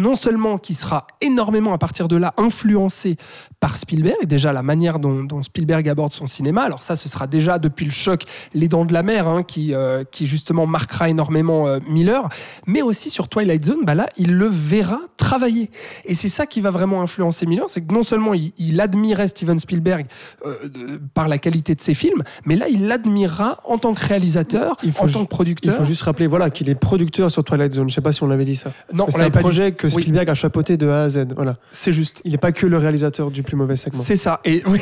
[0.00, 3.16] Non seulement qu'il sera énormément à partir de là influencé
[3.60, 7.26] par Spielberg, déjà la manière dont, dont Spielberg aborde son cinéma, alors ça ce sera
[7.26, 8.24] déjà depuis le choc
[8.54, 12.28] Les Dents de la Mer hein, qui, euh, qui justement marquera énormément euh, Miller,
[12.66, 15.70] mais aussi sur Twilight Zone, bah là il le verra travailler.
[16.06, 19.28] Et c'est ça qui va vraiment influencer Miller, c'est que non seulement il, il admirait
[19.28, 20.06] Steven Spielberg
[20.46, 24.04] euh, de- par la qualité de ses films, mais là il l'admirera en tant que
[24.06, 25.76] réalisateur, Il faut en tant que Il producteur.
[25.76, 27.90] faut juste rappeler voilà, qu'il est producteur sur Twilight Zone.
[27.90, 28.72] Je sais pas si on l'avait dit ça.
[28.92, 29.38] Non, on c'est un dit.
[29.38, 30.02] projet Oui.
[30.02, 31.28] Spielberg a chapeauté de A à Z.
[31.34, 31.54] Voilà.
[31.72, 32.22] C'est juste.
[32.24, 34.02] Il n'est pas que le réalisateur du plus mauvais segment.
[34.02, 34.40] C'est ça.
[34.44, 34.80] Et oui.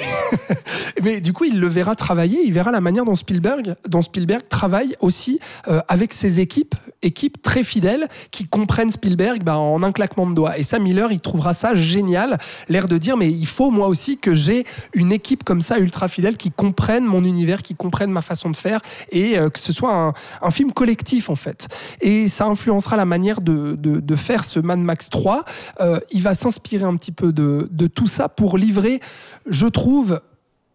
[1.03, 2.41] Mais du coup, il le verra travailler.
[2.45, 7.41] Il verra la manière dont Spielberg, dont Spielberg travaille aussi euh, avec ses équipes, équipes
[7.43, 10.59] très fidèles qui comprennent Spielberg bah, en un claquement de doigts.
[10.59, 14.19] Et ça, Miller, il trouvera ça génial, l'air de dire mais il faut moi aussi
[14.19, 14.65] que j'ai
[14.95, 18.57] une équipe comme ça ultra fidèle qui comprenne mon univers, qui comprenne ma façon de
[18.57, 18.81] faire
[19.11, 20.13] et euh, que ce soit un,
[20.43, 21.69] un film collectif en fait.
[22.01, 25.45] Et ça influencera la manière de, de, de faire ce Mad Max 3.
[25.81, 29.01] Euh, il va s'inspirer un petit peu de, de tout ça pour livrer,
[29.47, 30.21] je trouve,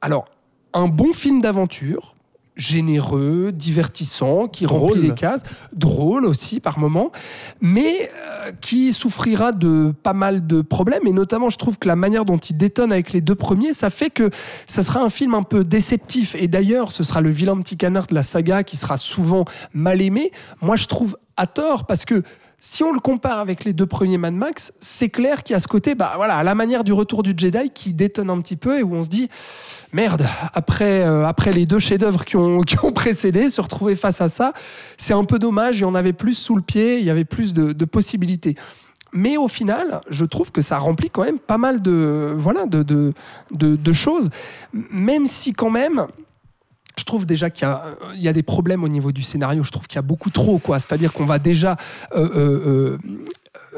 [0.02, 0.26] alors,
[0.74, 2.16] un bon film d'aventure,
[2.56, 4.92] généreux, divertissant, qui Drôle.
[4.92, 5.42] remplit les cases,
[5.74, 7.12] drôle aussi par moments,
[7.62, 11.08] mais euh, qui souffrira de pas mal de problèmes.
[11.08, 13.90] Et notamment, je trouve que la manière dont il détonne avec les deux premiers, ça
[13.90, 14.30] fait que
[14.68, 16.36] ça sera un film un peu déceptif.
[16.36, 20.02] Et d'ailleurs, ce sera le vilain petit canard de la saga qui sera souvent mal
[20.02, 20.32] aimé.
[20.62, 22.22] Moi, je trouve à tort parce que
[22.66, 25.60] si on le compare avec les deux premiers Mad Max, c'est clair qu'il y a
[25.60, 28.56] ce côté, bah voilà, à la manière du retour du Jedi qui détonne un petit
[28.56, 29.28] peu et où on se dit,
[29.92, 32.62] merde, après, euh, après les deux chefs-d'œuvre qui ont,
[32.96, 34.54] précédé, se retrouver face à ça,
[34.98, 35.80] c'est un peu dommage.
[35.80, 38.56] Il y en avait plus sous le pied, il y avait plus de, possibilités.
[39.12, 43.14] Mais au final, je trouve que ça remplit quand même pas mal de, voilà, de,
[43.52, 44.30] de choses,
[44.72, 46.08] même si quand même,
[46.98, 47.84] je trouve déjà qu'il y a,
[48.16, 49.64] il y a des problèmes au niveau du scénario.
[49.64, 50.80] Je trouve qu'il y a beaucoup trop, quoi.
[50.80, 51.78] C'est-à-dire qu'on va déjà
[52.16, 52.98] euh, euh, euh,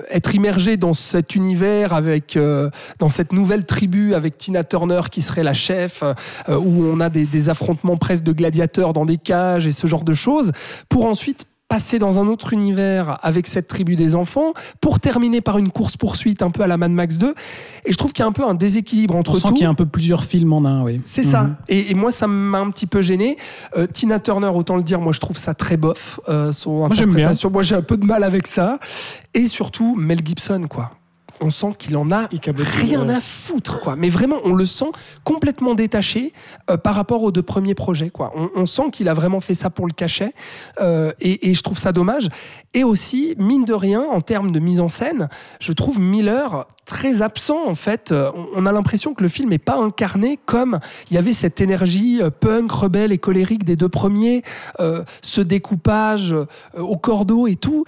[0.10, 2.70] être immergé dans cet univers avec euh,
[3.00, 7.10] dans cette nouvelle tribu avec Tina Turner qui serait la chef euh, où on a
[7.10, 10.52] des affrontements presque de gladiateurs dans des cages et ce genre de choses
[10.90, 15.58] pour ensuite passer dans un autre univers avec cette tribu des enfants pour terminer par
[15.58, 17.34] une course poursuite un peu à la Mad Max 2
[17.86, 19.64] et je trouve qu'il y a un peu un déséquilibre entre On sent tout qu'il
[19.64, 21.02] y a un peu plusieurs films en un, oui.
[21.04, 21.44] c'est ça.
[21.44, 21.56] Mhm.
[21.68, 23.38] Et, et moi, ça m'a un petit peu gêné.
[23.78, 26.20] Euh, Tina Turner, autant le dire, moi, je trouve ça très bof.
[26.30, 27.50] euh, son interprétation.
[27.50, 28.80] Moi, j'ai un peu de mal avec ça.
[29.34, 30.92] Et surtout, Mel Gibson, quoi.
[31.42, 32.28] On sent qu'il en a
[32.64, 33.96] rien à foutre, quoi.
[33.96, 34.92] Mais vraiment, on le sent
[35.24, 36.34] complètement détaché
[36.70, 38.32] euh, par rapport aux deux premiers projets, quoi.
[38.36, 40.34] On, on sent qu'il a vraiment fait ça pour le cachet,
[40.80, 42.30] euh, et, et je trouve ça dommage.
[42.74, 45.30] Et aussi, mine de rien, en termes de mise en scène,
[45.60, 48.12] je trouve Miller très absent en fait.
[48.12, 50.80] Euh, on- On a l'impression que le film n'est pas incarné comme
[51.10, 54.44] il y avait cette énergie punk, rebelle et colérique des deux premiers,
[54.80, 56.34] euh, ce découpage
[56.78, 57.84] au cordeau et tout.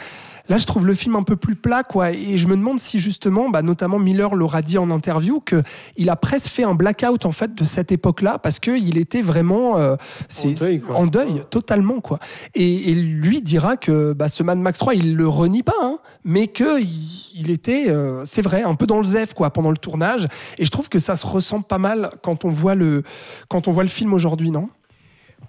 [0.49, 2.11] Là, je trouve le film un peu plus plat, quoi.
[2.11, 5.61] Et je me demande si justement, bah, notamment Miller l'aura dit en interview, que
[5.97, 9.21] il a presque fait un blackout en fait de cette époque-là parce que il était
[9.21, 9.95] vraiment euh,
[10.29, 12.19] c'est- deuil, en deuil totalement, quoi.
[12.55, 15.99] Et, et lui dira que bah, ce Mad Max 3, il le renie pas, hein,
[16.23, 16.87] mais que il,
[17.35, 20.27] il était, euh, c'est vrai, un peu dans le zef, quoi, pendant le tournage.
[20.57, 23.03] Et je trouve que ça se ressent pas mal quand on voit le,
[23.49, 24.69] quand on voit le film aujourd'hui, non?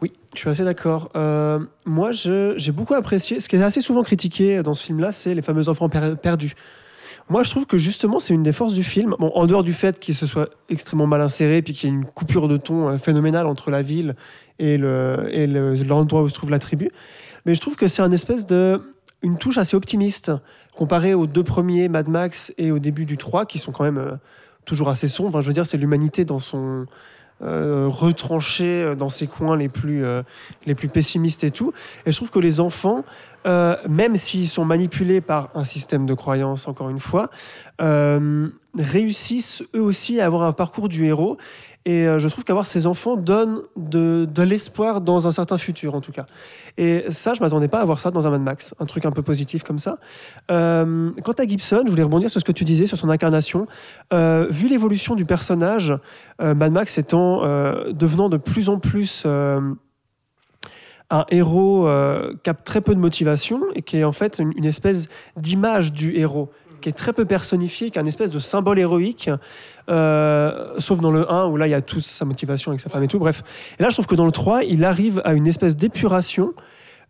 [0.00, 1.10] Oui, je suis assez d'accord.
[1.16, 3.40] Euh, moi, j'ai beaucoup apprécié.
[3.40, 6.54] Ce qui est assez souvent critiqué dans ce film-là, c'est les fameux enfants per- perdus.
[7.30, 9.14] Moi, je trouve que justement, c'est une des forces du film.
[9.18, 11.94] Bon, en dehors du fait qu'il se soit extrêmement mal inséré, puis qu'il y ait
[11.96, 14.14] une coupure de ton euh, phénoménale entre la ville
[14.58, 16.90] et le- et le- l'endroit où se trouve la tribu.
[17.44, 18.80] Mais je trouve que c'est un espèce de
[19.22, 20.30] une touche assez optimiste
[20.76, 23.98] comparé aux deux premiers Mad Max et au début du 3 qui sont quand même
[23.98, 24.12] euh,
[24.64, 25.30] toujours assez sombres.
[25.30, 26.86] Enfin, je veux dire, c'est l'humanité dans son
[27.40, 30.24] euh, retranché euh, dans ses coins les plus euh,
[30.66, 31.72] les plus pessimistes et tout.
[32.04, 33.04] Et je trouve que les enfants,
[33.88, 37.30] même s'ils sont manipulés par un système de croyance, encore une fois,
[37.78, 41.38] réussissent eux aussi à avoir un parcours du héros.
[41.88, 46.02] Et euh, je trouve qu'avoir ces enfants donne de, l'espoir dans un certain futur, en
[46.02, 46.26] tout cas.
[46.76, 49.10] Et ça, je m'attendais pas à voir ça dans un Mad Max, un truc un
[49.10, 49.96] peu positif comme ça.
[50.50, 53.64] Euh, quant à Gibson, je voulais rebondir sur ce que tu disais sur son incarnation.
[54.12, 55.94] Euh, vu l'évolution du personnage,
[56.38, 57.40] Mad Max étant
[57.90, 59.76] devenant de plus en plus un
[61.30, 61.88] héros
[62.42, 65.08] qui a très peu de motivation et qui est en fait une espèce
[65.38, 66.50] d'image du héros
[66.80, 69.30] qui est très peu personnifié, qui est un espèce de symbole héroïque,
[69.90, 72.90] euh, sauf dans le 1 où là il y a toute sa motivation avec sa
[72.90, 73.42] femme et tout, bref.
[73.78, 76.54] Et là je trouve que dans le 3, il arrive à une espèce d'épuration.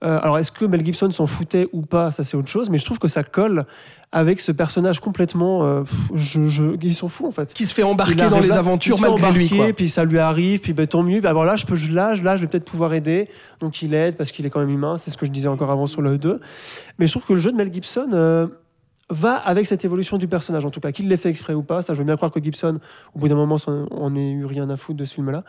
[0.05, 2.79] Euh, alors est-ce que Mel Gibson s'en foutait ou pas, ça c'est autre chose, mais
[2.79, 3.65] je trouve que ça colle
[4.13, 5.65] avec ce personnage complètement...
[5.65, 7.53] euh, pff, je, je, il s'en fout en fait.
[7.53, 9.73] Qui se fait embarquer dans les là, aventures malgré lui, embarquer, quoi.
[9.73, 11.21] Puis ça lui arrive, puis ben, tant mieux.
[11.21, 13.29] Ben, alors là, je peux, là, je vais peut-être pouvoir aider.
[13.59, 14.99] Donc il aide parce qu'il est quand même humain.
[14.99, 16.41] C'est ce que je disais encore avant sur le 2.
[17.01, 18.47] Mais je trouve que le jeu de Mel Gibson euh,
[19.11, 20.93] va avec cette évolution du personnage, en tout cas.
[20.93, 22.79] Qu'il l'ait fait exprès ou pas, ça, je veux bien croire que Gibson,
[23.15, 23.57] au bout d'un moment,
[23.91, 25.45] on n'ait eu rien à foutre de ce film-là.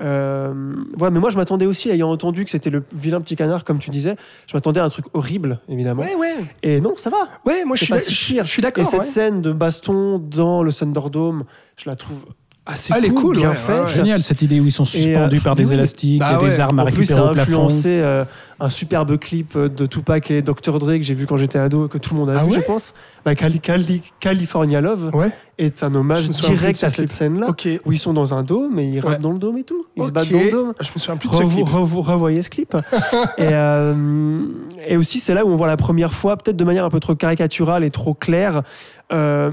[0.00, 3.64] Euh, voilà, mais moi je m'attendais aussi, ayant entendu que c'était le vilain petit canard,
[3.64, 4.16] comme tu disais,
[4.46, 6.02] je m'attendais à un truc horrible, évidemment.
[6.02, 6.34] Ouais, ouais.
[6.62, 7.28] Et non, ça va.
[7.46, 8.86] Ouais, moi je suis, si je suis Et d'accord.
[8.86, 9.06] cette ouais.
[9.06, 11.44] scène de baston dans le Thunderdome,
[11.78, 12.20] je la trouve
[12.68, 13.78] Ah, elle est cool, cool, bien ouais, faite.
[13.80, 15.74] ouais, Génial cette idée où ils sont suspendus euh, par des oui.
[15.74, 16.60] élastiques, Bah des ouais.
[16.60, 17.50] armes à En plus, récupérer ça a au plafond.
[17.52, 18.24] influencé euh,
[18.58, 20.78] un superbe clip de Tupac et Dr.
[20.80, 22.56] Dre que j'ai vu quand j'étais ado, que tout le monde a Ah vu, ouais
[22.56, 22.92] je pense.
[23.24, 25.30] Bah, Cali- Cali- California Love Ouais.
[25.58, 27.46] est un hommage plus direct à ce cette scène-là,
[27.84, 29.10] où ils sont dans un dôme et ils Ouais.
[29.12, 29.86] rappent dans le dôme et tout.
[29.96, 30.72] Ils se battent dans le dôme.
[30.80, 31.66] Je me souviens plus de ce clip.
[31.68, 32.74] revo- revoyez ce clip.
[33.38, 34.40] et, euh,
[34.88, 36.98] et aussi, c'est là où on voit la première fois, peut-être de manière un peu
[37.00, 38.62] trop caricaturale et trop claire,
[39.12, 39.52] euh,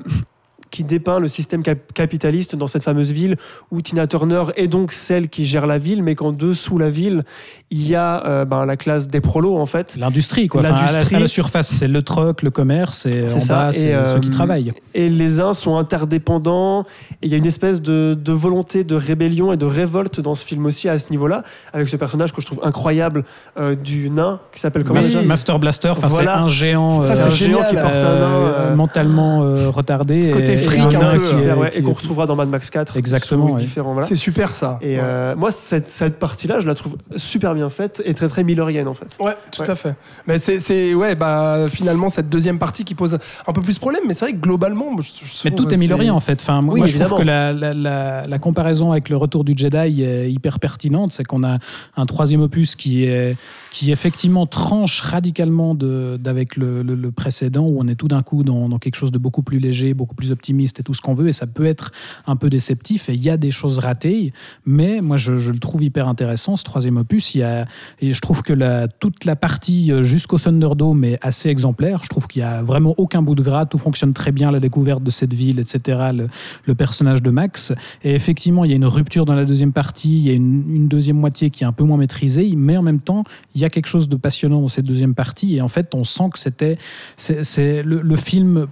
[0.74, 3.36] qui dépeint le système cap- capitaliste dans cette fameuse ville
[3.72, 7.24] où Tina Turner est donc celle qui gère la ville, mais qu'en dessous la ville,
[7.70, 9.96] il y a euh, ben, la classe des prolos en fait.
[10.00, 10.62] L'industrie, quoi.
[10.62, 11.16] Enfin, à, la, L'industrie.
[11.16, 13.54] à la surface, c'est le troc, le commerce, et C'est en ça.
[13.68, 14.72] bas, c'est euh, ceux qui travaillent.
[14.96, 16.86] Et les uns sont interdépendants.
[17.22, 20.36] Et il y a une espèce de, de volonté de rébellion et de révolte dans
[20.36, 23.24] ce film aussi à ce niveau-là, avec ce personnage que je trouve incroyable
[23.60, 26.36] euh, du nain qui s'appelle comment Master, ça Master Blaster, enfin, Voilà.
[26.38, 28.36] c'est un géant, Ça, euh, un géant génial, qui porte un nain.
[28.36, 30.20] euh, euh, mentalement euh, retardé.
[30.20, 32.98] Ce côté fric un peu, qui et qu'on retrouvera dans Mad Max 4.
[32.98, 33.58] Exactement.
[34.02, 34.80] C'est super ça.
[34.82, 38.44] Et euh, moi, cette, cette partie-là, je la trouve super bien faite et très très
[38.44, 39.08] millerienne en fait.
[39.20, 39.70] Ouais, tout Ouais.
[39.70, 39.96] à fait.
[40.28, 43.18] Mais c'est, c'est- ouais, bah finalement cette deuxième partie qui pose
[43.48, 45.78] un peu plus de problème, mais c'est vrai que globalement, je- je Mais tout est
[45.78, 46.40] millorien en fait.
[46.42, 49.44] Enfin, moi, Oui, moi, je trouve que la, la- la- la comparaison avec le retour
[49.44, 51.12] du Jedi est hyper pertinente.
[51.12, 51.58] C'est qu'on a
[51.98, 53.36] un troisième opus qui est
[53.74, 58.44] qui effectivement tranche radicalement d'avec le, le- le précédent où on est tout d'un coup
[58.44, 61.16] dans, dans quelque chose de beaucoup plus léger, beaucoup plus optimiste et tout ce qu'on
[61.16, 61.92] veut et ça peut être
[62.28, 64.32] un peu déceptif et il y a des choses ratées
[64.68, 67.34] mais moi je, je le trouve hyper intéressant ce troisième opus.
[67.34, 67.66] Il y a,
[68.00, 72.02] et je trouve que la, toute la partie euh, jusqu'au Thunderdome est assez exemplaire.
[72.04, 74.60] Je trouve qu'il y a vraiment aucun bout de gras tout fonctionne très bien la
[74.60, 76.28] découverte de cette ville etc le,
[76.66, 77.74] le personnage de Max.
[78.04, 80.64] Et effectivement il y a une rupture dans la deuxième partie il y a une,
[80.76, 83.24] une deuxième moitié qui est un peu moins maîtrisée mais en même temps
[83.70, 86.78] quelque chose de passionnant dans cette deuxième partie et en fait on sent que c'était
[87.18, 88.68] c'est le, le film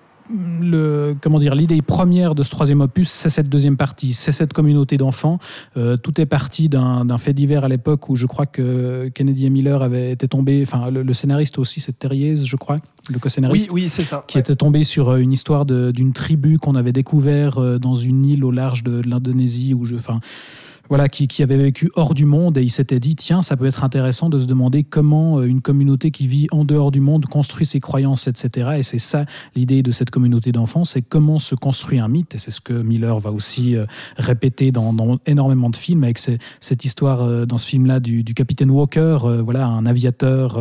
[0.61, 4.53] le comment dire l'idée première de ce troisième opus c'est cette deuxième partie c'est cette
[4.53, 5.39] communauté d'enfants
[5.77, 9.49] Euh, tout est parti d'un fait divers à l'époque où je crois que Kennedy et
[9.49, 12.77] Miller avaient été tombés enfin le, le scénariste aussi c'est Terriers je crois
[13.09, 13.71] le Oui, co-scénariste.
[13.71, 14.23] oui, c'est ça.
[14.27, 18.23] qui était tombé sur euh, une histoire d'une tribu qu'on avait découvert euh, dans une
[18.25, 20.19] île au large de l'Indonésie où je, enfin,
[20.91, 23.85] voilà, qui, avait vécu hors du monde et il s'était dit tiens, ça peut être
[23.85, 27.65] intéressant de se demander comment euh, une communauté qui vit en dehors du monde construit
[27.65, 28.71] ses croyances, etc.
[28.79, 29.23] Et c'est ça
[29.55, 32.35] l'idée de cette communauté d'enfants, c'est comment se construit un mythe.
[32.35, 33.85] Et c'est ce que Miller va aussi euh,
[34.17, 38.69] répéter dans, énormément de films avec cette histoire euh, dans ce film-là du, du capitaine
[38.69, 40.59] Walker, voilà, un aviateur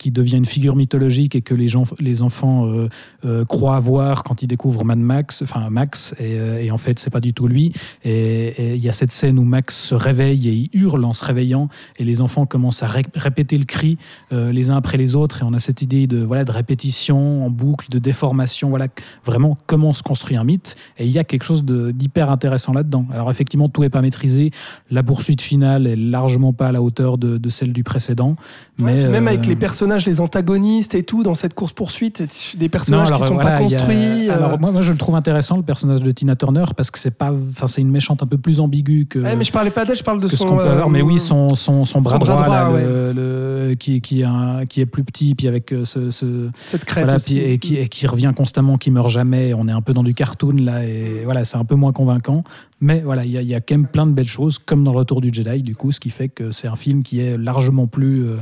[0.00, 2.88] qui devient une figure mythologique et que les, gens, les enfants euh,
[3.26, 6.98] euh, croient voir quand ils découvrent Mad Max, enfin Max, et, euh, et en fait
[6.98, 7.74] c'est pas du tout lui.
[8.02, 11.22] Et il y a cette scène où Max se réveille et il hurle en se
[11.22, 11.68] réveillant,
[11.98, 13.98] et les enfants commencent à ré- répéter le cri
[14.32, 17.44] euh, les uns après les autres, et on a cette idée de voilà de répétition
[17.44, 18.86] en boucle, de déformation, voilà
[19.26, 20.76] vraiment comment se construit un mythe.
[20.96, 23.04] Et il y a quelque chose d'hyper intéressant là-dedans.
[23.12, 24.50] Alors effectivement tout est pas maîtrisé,
[24.90, 28.36] la poursuite finale est largement pas à la hauteur de, de celle du précédent,
[28.78, 33.08] mais même avec les personnages, les antagonistes et tout, dans cette course-poursuite, c'est des personnages
[33.08, 34.28] alors, qui sont voilà, pas a- construits.
[34.28, 36.98] euh, Alors moi, moi, je le trouve intéressant le personnage de Tina Turner parce que
[36.98, 39.18] c'est pas, enfin c'est une méchante un peu plus ambiguë que.
[39.18, 40.56] ouais, mais je parlais pas d'elle, je parle de son.
[40.56, 43.12] peut avoir, mais euh, oui, son, son, son bras son bras droit, là, droit, le-
[43.12, 46.84] le- qui, qui, est un- qui est plus petit, puis avec euh, ce, ce- Cette
[46.84, 47.34] crête voilà, aussi.
[47.34, 49.54] puis- et, qui, et qui revient constamment, qui meurt jamais.
[49.54, 50.84] On est un peu dans du cartoon là, Mm.
[50.84, 52.42] et voilà, c'est un peu moins convaincant.
[52.82, 54.84] Mais voilà, il y, a- il y a quand même plein de belles choses, comme
[54.84, 57.20] dans le Retour du Jedi, du coup, ce qui fait que c'est un film qui
[57.20, 58.36] est largement plus euh,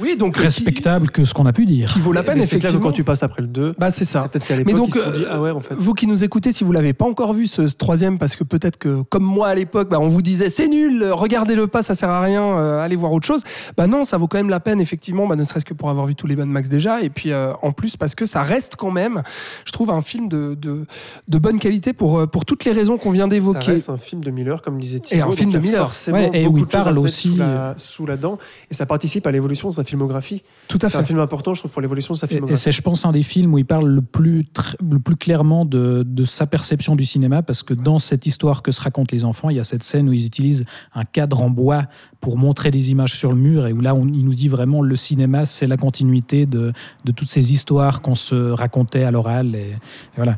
[0.00, 0.36] Oui, donc.
[0.38, 1.92] euh, respectable que ce qu'on a pu dire.
[1.92, 2.88] Qui, vaut la peine, Mais c'est clair que effectivement.
[2.88, 4.26] quand tu passes après le 2, Bah, c'est ça.
[4.28, 5.74] peut-être qu'à Mais l'époque, donc, ils se sont dit, ah ouais, en fait.
[5.78, 8.42] Vous qui nous écoutez, si vous l'avez pas encore vu ce, ce troisième, parce que
[8.44, 11.94] peut-être que comme moi à l'époque, bah, on vous disait c'est nul, regardez-le pas, ça
[11.94, 13.44] sert à rien, euh, allez voir autre chose.
[13.76, 16.06] Bah non, ça vaut quand même la peine effectivement, bah, ne serait-ce que pour avoir
[16.06, 18.74] vu tous les Mad Max déjà, et puis euh, en plus parce que ça reste
[18.76, 19.22] quand même,
[19.64, 20.86] je trouve un film de, de,
[21.28, 23.75] de bonne qualité pour pour toutes les raisons qu'on vient d'évoquer.
[23.76, 25.18] Reste un film de Miller, comme disait Thibaut.
[25.20, 25.84] Et un film de Miller.
[25.84, 28.38] Forcément, Ouais, et où il parle aussi, Sous la, sous la dent.
[28.70, 30.42] Et ça participe à l'évolution de sa filmographie.
[30.68, 31.06] Tout à C'est un fait.
[31.06, 32.62] film important, je trouve, pour l'évolution de sa Et- Et filmographie.
[32.62, 35.64] c'est, je pense, un des films où il parle le plus, tr- le plus clairement
[35.64, 39.24] de, de sa perception du cinéma, parce que dans cette histoire que se racontent les
[39.24, 41.84] enfants, il y a cette scène où ils utilisent un cadre en bois
[42.20, 44.80] pour montrer des images sur le mur, et où là, on, il nous dit vraiment
[44.82, 46.72] le cinéma, c'est la continuité de,
[47.04, 49.54] de toutes ces histoires qu'on se racontait à l'oral.
[49.54, 49.74] Et, et
[50.16, 50.36] voilà.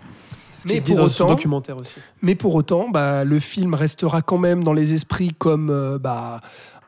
[0.63, 1.95] Ce Mais qu'il dit pour dans autant- documentaire aussi.
[2.23, 6.41] Mais pour autant, bah, le film restera quand même dans les esprits comme euh, bah,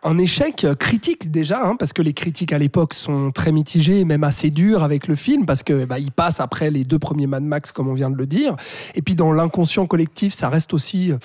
[0.03, 4.25] un échec critique déjà, hein, parce que les critiques à l'époque sont très mitigées, même
[4.25, 7.43] assez dures avec le film, parce que bah, il passe après les deux premiers Mad
[7.43, 8.57] Max, comme on vient de le dire.
[8.95, 11.19] Et puis dans l'inconscient collectif, ça reste aussi, euh,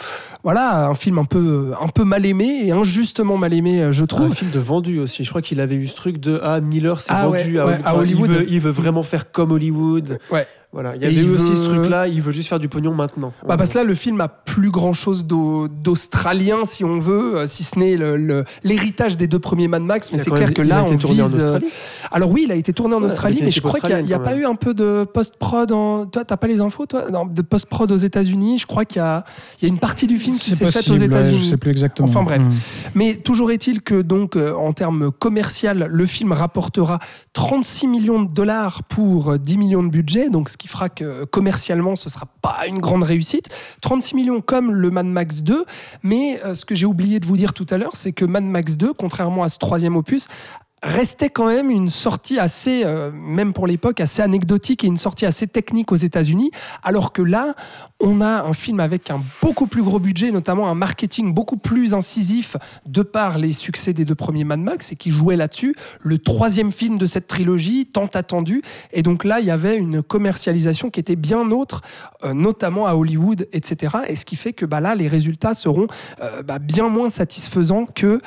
[0.44, 4.04] voilà, un film un peu, un peu mal aimé et injustement mal aimé, euh, je
[4.04, 4.36] Un trouve.
[4.36, 5.24] film de vendu aussi.
[5.24, 7.66] Je crois qu'il avait eu ce truc de Ah, Miller s'est Ah vendu ouais, à,
[7.68, 8.30] ouais, à enfin, Hollywood.
[8.30, 10.20] Il veut, il veut vraiment faire comme Hollywood.
[10.32, 10.46] Ouais.
[10.76, 10.96] Voilà.
[10.98, 12.08] Il y avait eu aussi veut- ce truc-là.
[12.10, 13.32] Il veut juste faire du pognon maintenant.
[13.48, 17.48] Bah parce que là, le film a plus grand chose d'australien, si on veut, euh,
[17.48, 20.12] si ce n'est le- le- l'héritage des deux premiers Mad Max.
[20.12, 21.40] Mais c'est clair que il a là, été on tourné en vise.
[21.40, 21.66] euh, Australie.
[22.12, 24.20] Alors oui, il a été tourné en Ouais, Australie, mais je crois qu'il n'y a,
[24.20, 25.72] pas eu un peu de post-prod.
[25.72, 26.06] En...
[26.06, 27.10] Toi, t'as pas les infos, toi?
[27.12, 28.58] Non, De post-prod aux États-Unis.
[28.60, 29.24] Je crois qu'il y a,
[29.62, 31.38] il y a une partie du film qui C'est s'est faite aux États-Unis.
[31.38, 32.08] je sais plus exactement.
[32.08, 32.42] Enfin, bref.
[32.42, 32.52] Hmm.
[32.96, 37.00] Mais toujours est-il que donc euh, en termes commercial, le film rapportera
[37.34, 41.04] 36 millions de dollars pour euh, 10 millions de budget, donc ce qui fera que
[41.04, 43.50] euh, commercialement ce sera pas une grande réussite.
[43.82, 45.66] 36 millions comme le Mad Max 2,
[46.04, 48.44] mais euh, ce que j'ai oublié de vous dire tout à l'heure, c'est que Mad
[48.44, 50.28] Max 2, contrairement à ce troisième opus,
[50.86, 55.26] restait quand même une sortie assez, euh, même pour l'époque, assez anecdotique et une sortie
[55.26, 56.52] assez technique aux États-Unis,
[56.84, 57.56] alors que là,
[58.00, 61.94] on a un film avec un beaucoup plus gros budget, notamment un marketing beaucoup plus
[61.94, 62.56] incisif
[62.86, 65.76] de par les succès des deux premiers Mad Max et qui jouait là-dessus.
[66.02, 68.62] Le troisième film de cette trilogie, tant attendu.
[68.94, 71.82] Et donc là, il y avait une commercialisation qui était bien autre,
[72.24, 73.98] euh, notamment à Hollywood, etc.
[74.08, 75.88] Et ce qui fait que bah, là, les résultats seront
[76.22, 78.20] euh, bah, bien moins satisfaisants que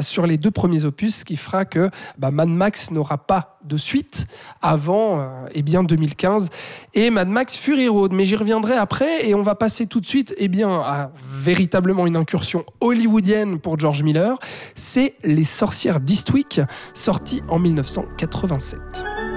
[0.00, 3.76] sur les deux premiers opus, ce qui fera que bah, Mad Max n'aura pas de
[3.76, 4.26] suite
[4.62, 6.50] avant euh, eh bien 2015
[6.94, 8.12] et Mad Max Fury Road.
[8.12, 12.06] Mais j'y reviendrai après et on va passer tout de suite eh bien, à véritablement
[12.06, 14.38] une incursion hollywoodienne pour George Miller.
[14.74, 16.60] C'est Les Sorcières d'Eastwick,
[16.94, 19.27] sorti en 1987.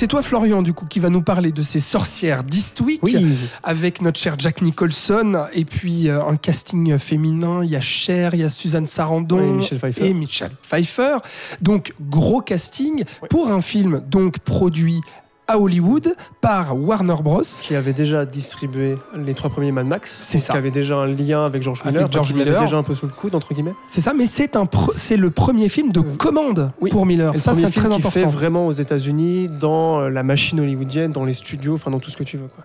[0.00, 3.36] C'est toi, Florian, du coup, qui va nous parler de ces sorcières d'Eastwick Oui.
[3.62, 7.62] avec notre cher Jack Nicholson et puis euh, un casting féminin.
[7.62, 11.18] Il y a Cher, il y a Suzanne Sarandon Michel et Michel Pfeiffer.
[11.60, 15.02] Donc gros casting pour un film donc produit
[15.50, 17.42] à Hollywood par Warner Bros.
[17.62, 20.10] Qui avait déjà distribué les trois premiers Mad Max.
[20.28, 20.52] C'est ça.
[20.52, 22.10] Qui avait déjà un lien avec George Miller.
[22.10, 22.60] George qui Miller.
[22.60, 23.74] déjà un peu sous le coude, entre guillemets.
[23.88, 26.90] C'est ça, mais c'est un pro- c'est le premier film de commande Euh, Oui.
[26.90, 27.34] pour Miller.
[27.34, 28.28] Et Ça, c'est très fait important.
[28.28, 32.16] vraiment aux États-Unis, dans euh, la machine hollywoodienne, dans les studios, enfin dans tout ce
[32.16, 32.48] que tu veux.
[32.54, 32.64] Quoi.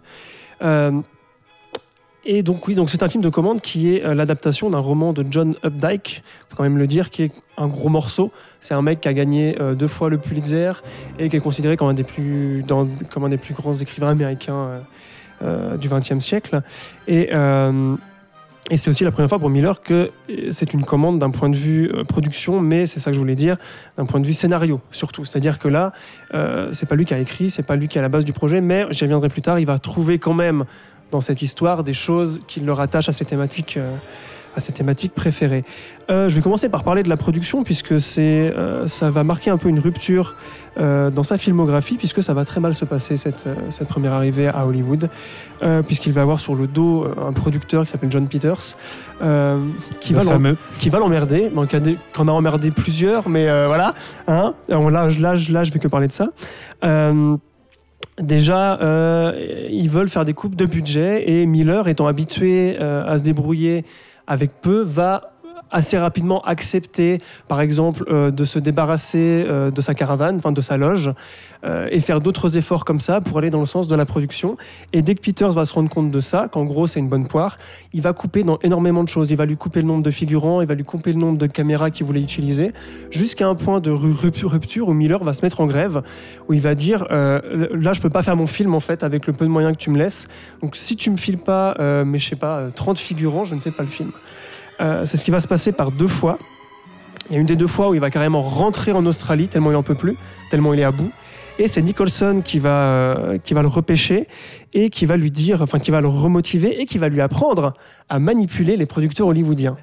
[0.63, 0.91] Euh,
[2.25, 5.13] et donc oui, donc c'est un film de commande qui est euh, l'adaptation d'un roman
[5.13, 8.31] de John Updike, faut quand même le dire, qui est un gros morceau.
[8.61, 10.71] C'est un mec qui a gagné euh, deux fois le Pulitzer
[11.19, 12.63] et qui est considéré comme un des plus,
[13.53, 14.81] grands écrivains américains
[15.43, 16.61] euh, du XXe siècle.
[18.71, 20.09] Et c'est aussi la première fois pour Miller que
[20.49, 23.57] c'est une commande d'un point de vue production, mais c'est ça que je voulais dire,
[23.95, 25.23] d'un point de vue scénario surtout.
[25.23, 25.93] C'est-à-dire que là,
[26.33, 28.25] euh, c'est pas lui qui a écrit, c'est pas lui qui est à la base
[28.25, 30.65] du projet, mais j'y reviendrai plus tard, il va trouver quand même
[31.11, 33.77] dans cette histoire des choses qui le rattachent à ses thématiques.
[33.77, 33.95] euh,
[34.57, 35.65] à ses thématiques préférées.
[36.09, 39.49] Euh, je vais commencer par parler de la production puisque c'est, euh, ça va marquer
[39.49, 40.37] un peu une rupture
[40.79, 44.13] euh, dans sa filmographie puisque ça va très mal se passer cette, euh, cette première
[44.13, 45.09] arrivée à Hollywood
[45.61, 48.77] euh, puisqu'il va avoir sur le dos euh, un producteur qui s'appelle John Peters
[49.21, 49.59] euh,
[49.99, 50.55] qui, Le va fameux.
[50.79, 51.51] qui va l'emmerder,
[52.13, 53.93] qu'on a emmerdé plusieurs, mais euh, voilà.
[54.29, 56.29] Hein là, là, là, je vais que parler de ça.
[58.19, 63.17] Déjà, euh, ils veulent faire des coupes de budget et Miller, étant habitué euh, à
[63.17, 63.83] se débrouiller
[64.25, 65.34] avec peu, va
[65.75, 70.61] assez rapidement accepter, par exemple, euh, de se débarrasser euh, de sa caravane, enfin de
[70.61, 71.11] sa loge,
[71.65, 74.57] euh, et faire d'autres efforts comme ça pour aller dans le sens de la production.
[74.93, 77.27] Et dès que Peters va se rendre compte de ça, qu'en gros c'est une bonne
[77.27, 77.57] poire,
[77.93, 79.31] il va couper dans énormément de choses.
[79.31, 81.47] Il va lui couper le nombre de figurants, il va lui couper le nombre de
[81.47, 82.71] caméras qu'il voulait utiliser,
[83.11, 86.01] jusqu'à un point de ru- rupture, où Miller va se mettre en grève,
[86.47, 89.33] où il va dire là je peux pas faire mon film en fait avec le
[89.33, 90.27] peu de moyens que tu me laisses.
[90.61, 91.75] Donc si tu me files pas,
[92.05, 94.11] mais je sais pas, euh, 30 figurants, je ne fais pas le film.
[94.81, 96.37] Euh, c'est ce qui va se passer par deux fois.
[97.29, 99.71] Il y a une des deux fois où il va carrément rentrer en Australie tellement
[99.71, 100.15] il en peut plus,
[100.51, 101.11] tellement il est à bout.
[101.57, 104.27] Et c'est Nicholson qui va, euh, qui va le repêcher
[104.73, 107.73] et qui va lui dire, enfin qui va le remotiver et qui va lui apprendre
[108.09, 109.77] à manipuler les producteurs hollywoodiens.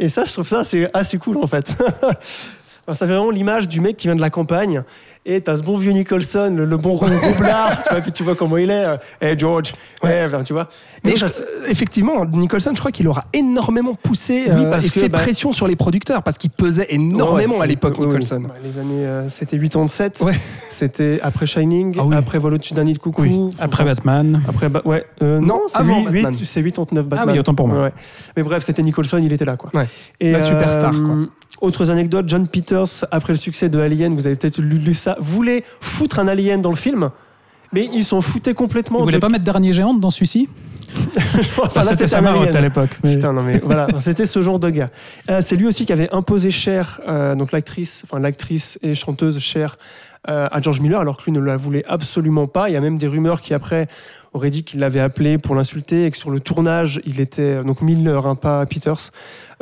[0.00, 1.76] Et ça, je trouve ça c'est assez cool en fait.
[2.86, 4.82] Enfin, ça fait vraiment l'image du mec qui vient de la campagne
[5.26, 8.34] et t'as ce bon vieux Nicholson, le, le bon roublard, tu vois, puis tu vois
[8.34, 8.84] comment il est.
[8.84, 10.68] euh, Hey George, ouais, enfin, tu vois.
[11.02, 14.86] Mais donc, je- ça, effectivement, Nicholson, je crois qu'il aura énormément poussé Oui, euh, parce
[14.86, 17.94] et que, fait bah- pression sur les producteurs parce qu'il pesait énormément Ouais, à l'époque,
[17.98, 18.08] oui, oui.
[18.08, 18.42] Nicholson.
[18.46, 20.34] Bah, les années, euh, c'était 87, Ouais.
[20.70, 22.14] c'était après Shining, Ah oui.
[22.16, 23.22] après Vol au-dessus d'un nid de coucou.
[23.22, 23.50] Oui.
[23.60, 24.42] Après Batman.
[24.46, 26.34] Après, bah, ouais, euh, Non, c'est avant 8, Batman.
[26.44, 27.28] c'est 89 Batman.
[27.30, 27.90] Ah oui, autant pour moi.
[28.36, 29.70] Mais bref, c'était Nicholson, il était là, quoi.
[29.72, 29.88] Ouais.
[30.20, 31.14] Et, La superstar, quoi.
[31.60, 35.64] Autres anecdotes, John Peters, après le succès de Alien, vous avez peut-être lu, ça, voulait
[35.80, 37.10] foutre un alien dans le film,
[37.72, 38.98] mais ils s'en foutaient complètement.
[38.98, 40.48] Vous voulez de- pas mettre d'araignée géante dans celui-ci?
[41.62, 42.90] Enfin, C'était sa marotte à l'époque.
[43.02, 44.90] mais- Putain, non mais voilà, c'était ce genre de gars.
[45.30, 49.38] Euh, c'est lui aussi qui avait imposé Cher, euh, donc l'actrice, enfin l'actrice et chanteuse
[49.40, 49.76] Cher,
[50.26, 52.70] à George Miller, alors que lui ne la voulait absolument pas.
[52.70, 53.88] Il y a même des rumeurs qui après
[54.34, 57.80] auraient dit qu'il l'avait appelé pour l'insulter et que sur le tournage, il était donc
[57.80, 59.10] Miller, hein, pas Peters,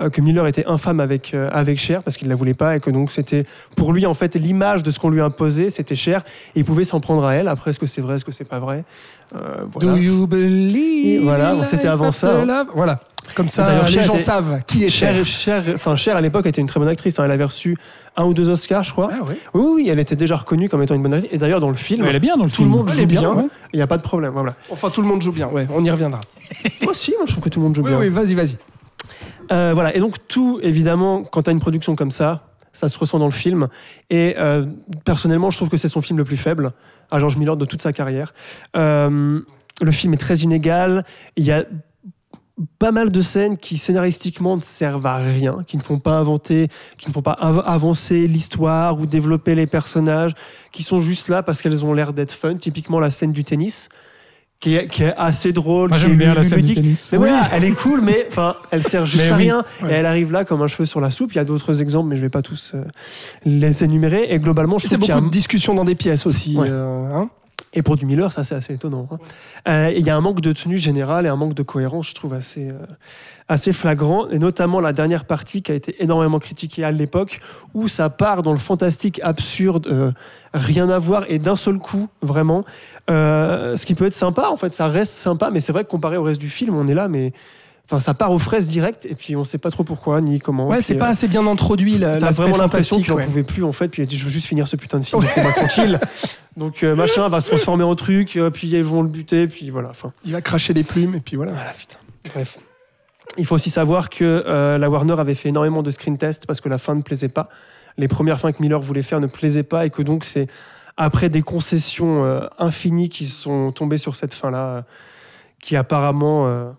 [0.01, 2.81] euh, que Miller était infâme avec euh, avec Cher parce qu'il la voulait pas et
[2.81, 3.45] que donc c'était
[3.77, 6.23] pour lui en fait l'image de ce qu'on lui imposait, c'était Cher
[6.55, 7.49] et il pouvait s'en prendre à elle.
[7.49, 8.85] Après, est-ce que c'est vrai, est-ce que c'est pas vrai?
[9.35, 9.93] Euh, voilà.
[9.93, 12.67] Do you believe voilà, bon, c'était avant ça, hein.
[12.75, 13.01] Voilà.
[13.35, 15.15] Comme ça, les Cher gens était- savent qui est cher.
[15.25, 15.25] Cher,
[15.65, 17.19] Cher, enfin Cher à l'époque était une très bonne actrice.
[17.19, 17.25] hein.
[17.25, 17.77] Elle avait reçu
[18.17, 19.09] un ou deux Oscars, je crois.
[19.13, 19.19] Ah.
[19.27, 21.33] Oui, oui, oui, elle était déjà reconnue comme étant une bonne actrice.
[21.33, 23.01] Et d'ailleurs, dans le film, Mais Elle est bien dans le tout le monde Elle
[23.01, 23.35] joue bien, bien.
[23.35, 23.47] ouais.
[23.73, 24.33] Il n'y a pas de problème.
[24.33, 24.55] Voilà.
[24.71, 25.49] Enfin, tout le monde joue bien.
[25.49, 26.21] Ouais, on y reviendra.
[26.83, 27.99] Moi aussi, moi, je trouve que tout le monde joue Oui, bien.
[28.01, 28.57] oui, vas-y, vas-y.
[29.51, 29.95] Euh, voilà.
[29.97, 33.27] Et donc, tout, évidemment, quand tu as une production comme ça, ça se ressent dans
[33.27, 33.69] le film.
[34.11, 34.67] Et euh,
[35.05, 36.73] personnellement, je trouve que c'est son film le plus faible
[37.11, 38.33] à George Miller de toute sa carrière.
[38.77, 39.41] Euh,
[39.81, 41.05] le film est très inégal.
[41.37, 41.65] Il y a
[42.79, 46.69] pas mal de scènes qui scénaristiquement ne servent à rien, qui ne font pas inventer,
[46.99, 50.33] qui ne font pas av- avancer l'histoire ou développer les personnages,
[50.73, 52.55] qui sont juste là parce qu'elles ont l'air d'être fun.
[52.57, 53.89] Typiquement la scène du tennis,
[54.61, 55.89] qui est, qui est assez drôle.
[55.89, 57.11] Moi qui j'aime est bien la scène du tennis.
[57.13, 59.65] Mais voilà, elle est cool, mais enfin, elle sert juste Mais à oui, rien.
[59.83, 59.91] ouais.
[59.91, 61.33] Et elle arrive là comme un cheveu sur la soupe.
[61.33, 62.85] Il y a d'autres exemples, mais je vais pas tous euh,
[63.45, 64.27] les énumérer.
[64.29, 66.57] Et globalement, je C'est trouve qu'il y a beaucoup de discussions dans des pièces aussi.
[66.57, 66.69] Ouais.
[66.71, 67.29] euh, hein.
[67.75, 69.09] Et pour du Miller, ça c'est assez étonnant.
[69.11, 69.19] hein.
[69.69, 72.15] Euh, Il y a un manque de tenue générale et un manque de cohérence, je
[72.15, 72.75] trouve assez, euh,
[73.49, 74.29] assez flagrant.
[74.29, 77.41] Et notamment la dernière partie qui a été énormément critiquée à l'époque,
[77.75, 80.13] où ça part dans le fantastique absurde, euh,
[80.53, 82.65] rien à voir et d'un seul coup, vraiment.
[83.09, 86.17] Ce qui peut être sympa, en fait, ça reste sympa, mais c'est vrai que comparé
[86.17, 87.33] au reste du film, on est là, mais.
[87.87, 90.69] Enfin, ça part aux fraises direct et puis on sait pas trop pourquoi ni comment.
[90.69, 91.99] Ouais, c'est euh, pas assez bien introduit.
[91.99, 93.25] la- T'as vraiment l'impression qu'il en ouais.
[93.25, 95.05] pouvait plus en fait, puis il a dit je veux juste finir ce putain de
[95.05, 96.01] film, laissez-moi tranquille.
[96.57, 99.69] Donc euh, machin va se transformer en truc, euh, puis ils vont le buter, puis
[99.71, 99.91] voilà.
[99.91, 101.53] Enfin, Il va cracher les plumes et puis voilà.
[101.53, 101.99] voilà putain.
[102.33, 102.59] Bref.
[103.39, 106.61] Il faut aussi savoir que euh, la Warner avait fait énormément de screen tests parce
[106.61, 107.49] que la fin ne plaisait pas.
[107.99, 110.47] Les premières fins que Miller voulait faire ne plaisaient pas et que donc c'est
[110.97, 114.83] après des concessions euh, infinies qui sont tombées sur cette fin-là, euh,
[115.61, 116.71] qui apparemment euh,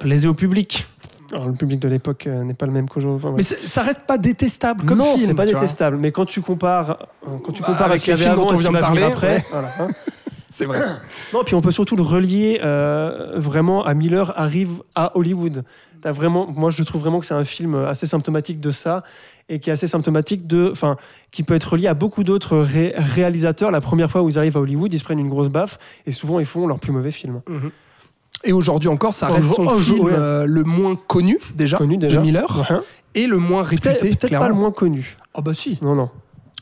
[0.00, 0.86] plaisait au public.
[1.32, 3.24] Alors, le public de l'époque euh, n'est pas le même qu'aujourd'hui.
[3.24, 5.26] Enfin, Mais ça reste pas détestable comme non, film.
[5.28, 5.96] c'est pas détestable.
[5.96, 8.50] Mais quand tu compares, euh, quand tu Bah, compares avec y les films dont avant
[8.50, 9.44] on et ce vient de parler, après, ouais.
[9.52, 9.88] voilà, hein.
[10.52, 10.80] C'est vrai.
[11.32, 15.62] Non, puis on peut surtout le relier euh, vraiment à Miller arrive à Hollywood.
[16.02, 19.04] T'as vraiment, moi, je trouve vraiment que c'est un film assez symptomatique de ça
[19.48, 20.96] et qui est assez symptomatique de, enfin,
[21.30, 23.70] qui peut être lié à beaucoup d'autres ré- réalisateurs.
[23.70, 26.12] La première fois où ils arrivent à Hollywood, ils se prennent une grosse baffe et
[26.12, 27.42] souvent ils font leur plus mauvais film.
[28.44, 30.12] Et aujourd'hui encore, ça Oh, reste son oh, film ouais.
[30.14, 32.16] euh, le moins connu déjà, Connu déjà.
[32.16, 32.76] de Miller Ouais.
[33.14, 33.94] et le moins réputé.
[34.16, 35.16] peut-être pas le moins connu.
[35.34, 35.78] Ah bah si.
[35.82, 36.08] Non, non.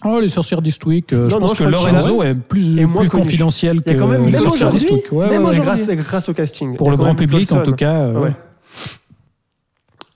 [0.05, 2.85] Oh, les sorcières d'Eastwick, euh, je Non, non, pense je que Lorenzo est plus, est
[2.87, 5.11] moins plus confidentiel que Il y a quand même les Même sorcières d'Eastwick.
[5.13, 5.39] Ouais, C'est
[5.91, 5.97] ouais.
[5.97, 6.77] grâce, au casting.
[6.77, 7.95] Pour le grand public, en tout cas.
[7.95, 8.33] euh, Ouais.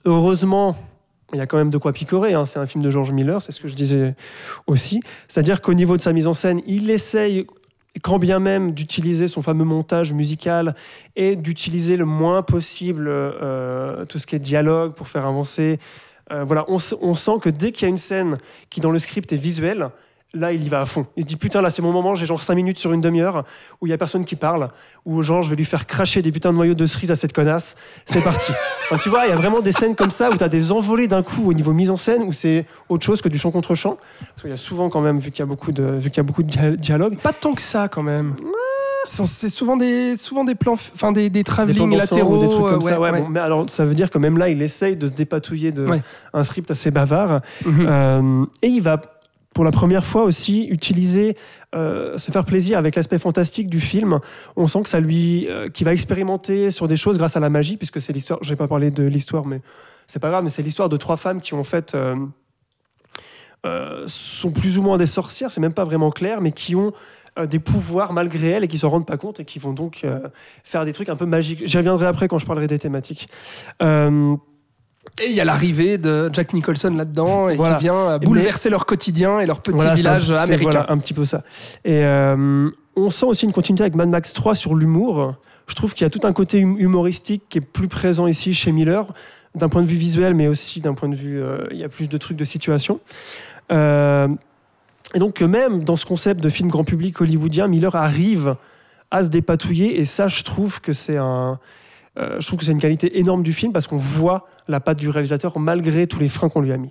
[0.05, 0.75] Heureusement,
[1.33, 2.33] il y a quand même de quoi picorer.
[2.33, 2.45] hein.
[2.45, 4.15] C'est un film de George Miller, c'est ce que je disais
[4.67, 4.99] aussi.
[5.27, 7.45] C'est-à-dire qu'au niveau de sa mise en scène, il essaye,
[8.01, 10.75] quand bien même, d'utiliser son fameux montage musical
[11.15, 15.79] et d'utiliser le moins possible euh, tout ce qui est dialogue pour faire avancer.
[16.31, 18.37] Euh, voilà, on, sent que dès qu'il y a une scène
[18.69, 19.89] qui dans le script est visuelle,
[20.33, 21.05] là il y va à fond.
[21.15, 23.43] Il se dit putain là c'est mon moment, j'ai genre 5 minutes sur une demi-heure
[23.81, 24.69] où il y a personne qui parle,
[25.05, 27.33] où genre je vais lui faire cracher des putains de noyaux de cerise à cette
[27.33, 27.75] connasse.
[28.05, 28.51] C'est parti.
[28.91, 30.71] Enfin, tu vois, il y a vraiment des scènes comme ça où tu as des
[30.73, 33.49] envolées d'un coup au niveau mise en scène où c'est autre chose que du chant
[33.49, 33.97] contre chant.
[34.19, 36.17] Parce qu'il y a souvent quand même, vu qu'il y a beaucoup de, vu qu'il
[36.17, 38.35] y a beaucoup de dia- dialogue, Pas tant que ça quand même.
[39.05, 42.37] C'est souvent des, souvent des plans, enfin des, des travelling latéraux.
[42.39, 42.99] des trucs comme euh, ça.
[42.99, 43.21] Ouais, ouais.
[43.21, 45.85] bon, mais alors ça veut dire que même là, il essaye de se dépatouiller de
[45.85, 46.01] Ouais.
[46.33, 47.41] un script assez bavard.
[47.65, 47.85] Mhm.
[47.87, 49.01] Euh, et il va,
[49.53, 51.37] pour la première fois aussi, utiliser,
[51.75, 54.19] euh, se faire plaisir avec l'aspect fantastique du film.
[54.55, 57.49] On sent que ça lui, euh, qu'il va expérimenter sur des choses grâce à la
[57.49, 58.39] magie, puisque c'est l'histoire.
[58.41, 59.61] Je vais pas parler de l'histoire, mais
[60.07, 60.43] c'est pas grave.
[60.43, 62.15] Mais c'est l'histoire de trois femmes qui en fait euh,
[64.07, 65.51] sont plus ou moins des sorcières.
[65.51, 66.91] C'est même pas vraiment clair, mais qui ont
[67.49, 70.05] des pouvoirs malgré elles et qui s'en rendent pas compte et qui vont donc
[70.63, 71.63] faire des trucs un peu magiques.
[71.65, 73.25] J'y reviendrai après quand je parlerai des thématiques.
[75.21, 77.75] Et il y a l'arrivée de Jack Nicholson là-dedans et Voilà.
[77.75, 80.69] qui vient euh, Mais- bouleverser leur quotidien et leur petit Voilà, village un- américain.
[80.71, 81.43] Voilà, un petit peu ça.
[81.85, 85.35] Et euh, on sent aussi une continuité avec Mad Max 3 sur l'humour.
[85.67, 88.53] Je trouve qu'il y a tout un côté hum- humoristique qui est plus présent ici
[88.53, 89.13] chez Miller,
[89.55, 91.41] d'un point de vue visuel, mais aussi d'un point de vue.
[91.41, 92.99] euh, il y a plus de trucs de situation.
[93.71, 94.27] Euh,
[95.13, 98.55] et donc, même dans ce concept de film grand public hollywoodien, Miller arrive
[99.11, 99.99] à se dépatouiller.
[99.99, 101.59] Et ça, je trouve que c'est un.
[102.17, 104.99] Euh, je trouve que c'est une qualité énorme du film parce qu'on voit la patte
[104.99, 106.89] du réalisateur malgré tous les freins qu'on lui a mis.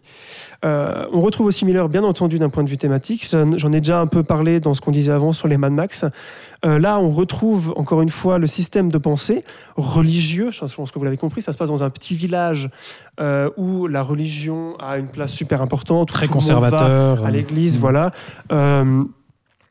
[0.64, 3.28] Euh, on retrouve aussi Miller, bien entendu, d'un point de vue thématique.
[3.30, 6.04] J'en ai déjà un peu parlé dans ce qu'on disait avant sur les Mad Max.
[6.64, 9.44] Euh, là, on retrouve encore une fois le système de pensée
[9.76, 10.50] religieux.
[10.50, 12.68] Je pense que vous l'avez compris, ça se passe dans un petit village
[13.20, 16.08] euh, où la religion a une place super importante.
[16.08, 17.24] Très tout le monde va conservateur.
[17.24, 17.80] à l'église, Mm.
[17.80, 18.12] voilà.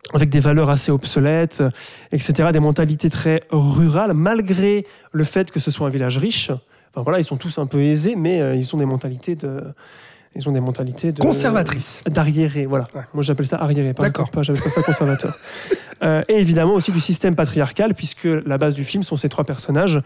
[0.09, 1.63] Euh, avec des valeurs assez obsolètes,
[2.11, 6.51] etc., des mentalités très rurales, malgré le fait que ce soit un village riche.
[6.93, 9.63] Enfin voilà, ils sont tous un peu aisés, mais euh, ils ont des mentalités de,
[10.35, 12.01] ils ont des mentalités de Conservatrice.
[12.09, 12.85] d'arriérés, voilà.
[12.95, 13.01] Ouais.
[13.13, 14.29] Moi j'appelle ça arriéré, D'accord.
[14.29, 15.37] pas j'appelle pas ça conservateur.
[16.03, 19.43] Euh, et évidemment aussi du système patriarcal, puisque la base du film sont ces trois
[19.43, 20.01] personnages,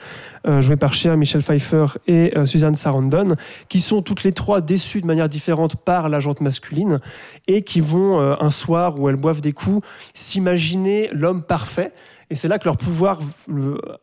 [0.45, 3.35] euh, joués par Cher, Michel Pfeiffer et euh, Suzanne Sarandon,
[3.69, 6.99] qui sont toutes les trois déçues de manière différente par la jante masculine,
[7.47, 11.93] et qui vont, un soir où elles boivent des coups, s'imaginer l'homme parfait.
[12.29, 13.19] Et c'est là que leur pouvoir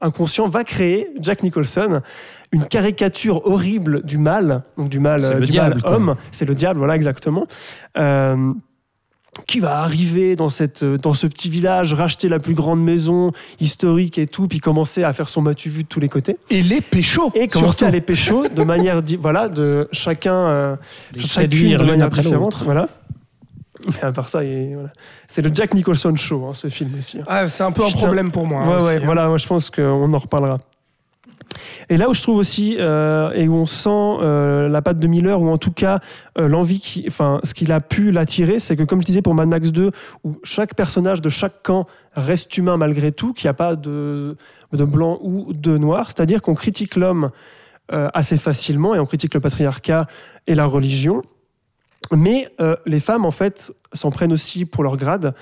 [0.00, 2.00] inconscient va créer, Jack Nicholson,
[2.52, 6.78] une caricature horrible du mal, donc du mal, du diable, mal homme, c'est le diable,
[6.78, 7.46] voilà exactement.
[7.98, 8.52] Euh,
[9.46, 14.18] qui va arriver dans, cette, dans ce petit village, racheter la plus grande maison historique
[14.18, 16.36] et tout, puis commencer à faire son matu vu de tous les côtés.
[16.50, 17.32] Et les péchos.
[17.34, 20.76] Et commencer à les pécho de manière, voilà, de chacun, euh,
[21.16, 22.44] chacune séduire de l'une manière après différente.
[22.44, 22.64] l'autre.
[22.64, 22.88] Voilà.
[23.86, 24.90] Mais à part ça, voilà.
[25.28, 27.18] c'est le Jack Nicholson show, hein, ce film aussi.
[27.18, 27.24] hein.
[27.26, 28.62] Ah, c'est un peu un problème pour moi.
[28.62, 30.58] hein, Ouais, aussi, ouais, voilà, moi, je pense qu'on en reparlera.
[31.90, 35.06] Et là où je trouve aussi, euh, et où on sent euh, la patte de
[35.06, 36.00] Miller, ou en tout cas
[36.38, 39.34] euh, l'envie, qui, enfin, ce qu'il a pu l'attirer, c'est que comme je disais pour
[39.34, 39.90] Mad Max 2,
[40.24, 44.36] où chaque personnage de chaque camp reste humain malgré tout, qu'il n'y a pas de,
[44.72, 47.30] de blanc ou de noir, c'est-à-dire qu'on critique l'homme
[47.90, 50.06] assez facilement et on critique le patriarcat
[50.46, 51.20] et la religion.
[52.14, 55.34] Mais euh, les femmes, en fait, s'en prennent aussi pour leur grade,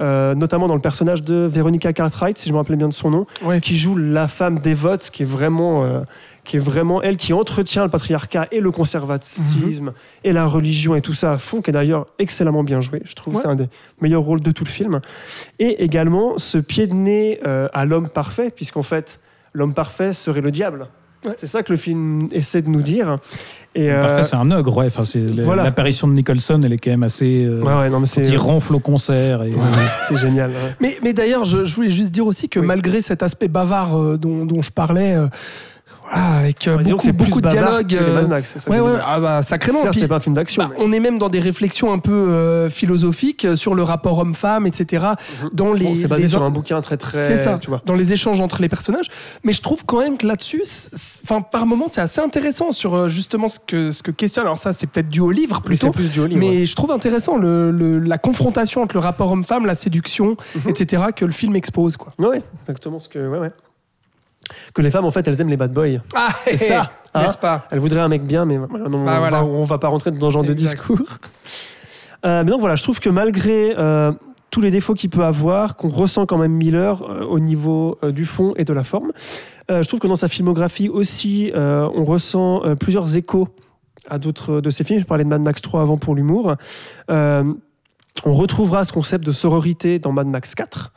[0.00, 3.10] euh, notamment dans le personnage de Veronica Cartwright, si je me rappelais bien de son
[3.10, 3.60] nom, Ouais.
[3.60, 6.00] qui joue la femme dévote, qui est vraiment, euh,
[6.44, 9.92] qui est vraiment elle qui entretient le patriarcat et le conservatisme Mhm.
[10.24, 13.00] et la religion et tout ça à fond, qui est d'ailleurs excellemment bien joué.
[13.04, 13.68] Je trouve que c'est un des
[14.00, 15.00] meilleurs rôles de tout le film.
[15.58, 19.20] Et également ce pied de nez à l'homme parfait, puisqu'en fait,
[19.54, 20.88] l'homme parfait serait le diable.
[21.36, 23.18] C'est ça que le film essaie de nous dire.
[23.74, 24.86] Et, euh, Parfait, c'est un ogre, ouais.
[24.86, 25.62] Enfin, c'est voilà.
[25.64, 27.44] l'apparition de Nicholson, elle est quand même assez.
[27.44, 29.42] euh, ouais, ouais, non, mais c'est il ronfle au concert.
[29.42, 29.60] Et, Ouais,
[30.08, 30.50] c'est génial.
[30.50, 30.74] ouais.
[30.80, 32.66] Mais, mais d'ailleurs, je, je voulais juste dire aussi que Oui.
[32.66, 35.26] malgré cet aspect bavard euh, dont, dont je parlais, euh,
[36.10, 37.94] voilà, avec euh, que beaucoup, c'est plus beaucoup de dialogues.
[37.94, 39.82] euh, Max, ça ouais, ouais, ah bah, sacrément.
[39.82, 40.62] Certes, c'est pas un film d'action.
[40.62, 43.82] Bah, mais- on est même dans des réflexions un peu euh, philosophiques euh, sur le
[43.82, 45.06] rapport homme-femme, etc.
[45.52, 45.88] Dans les, Mhm.
[45.90, 47.26] Bon, c'est basé les sur un bouquin très très.
[47.26, 47.80] C'est ça, Tu vois.
[47.86, 49.08] dans les échanges entre les personnages.
[49.44, 50.62] Mais je trouve quand même que là-dessus,
[51.24, 54.44] enfin, par moments, c'est assez intéressant sur euh, justement ce que, ce que questionne.
[54.44, 55.86] Alors, ça, c'est peut-être dû au livre Mais plutôt.
[55.88, 56.38] c'est plus du livre.
[56.40, 60.62] Mais je trouve intéressant le, le- la confrontation entre le rapport homme-femme, la séduction, Mhm.
[60.70, 61.96] etc., que le film expose.
[61.96, 62.12] Quoi.
[62.18, 63.18] Ouais, exactement ce que.
[63.18, 63.50] Ouais, ouais.
[64.74, 65.98] Que les femmes, en fait, elles aiment les bad boys.
[66.14, 67.22] Ah, C'est ça, hein.
[67.22, 69.28] N'est-ce pas Elles voudraient un mec bien, mais Bah, on, voilà.
[69.30, 70.98] va, on va pas rentrer dans ce genre de discours.
[72.24, 74.12] Euh, mais donc voilà, je trouve que malgré euh,
[74.50, 78.24] tous les défauts qu'il peut avoir, qu'on ressent quand même Miller euh, au niveau du
[78.24, 79.12] fond et de la forme,
[79.70, 83.48] je trouve que dans sa filmographie aussi, on ressent plusieurs échos
[84.08, 84.98] à d'autres de ses films.
[85.00, 86.56] Je parlais de Mad Max 3 avant pour l'humour.
[87.08, 90.92] On retrouvera ce concept de sororité dans Mad Max 4,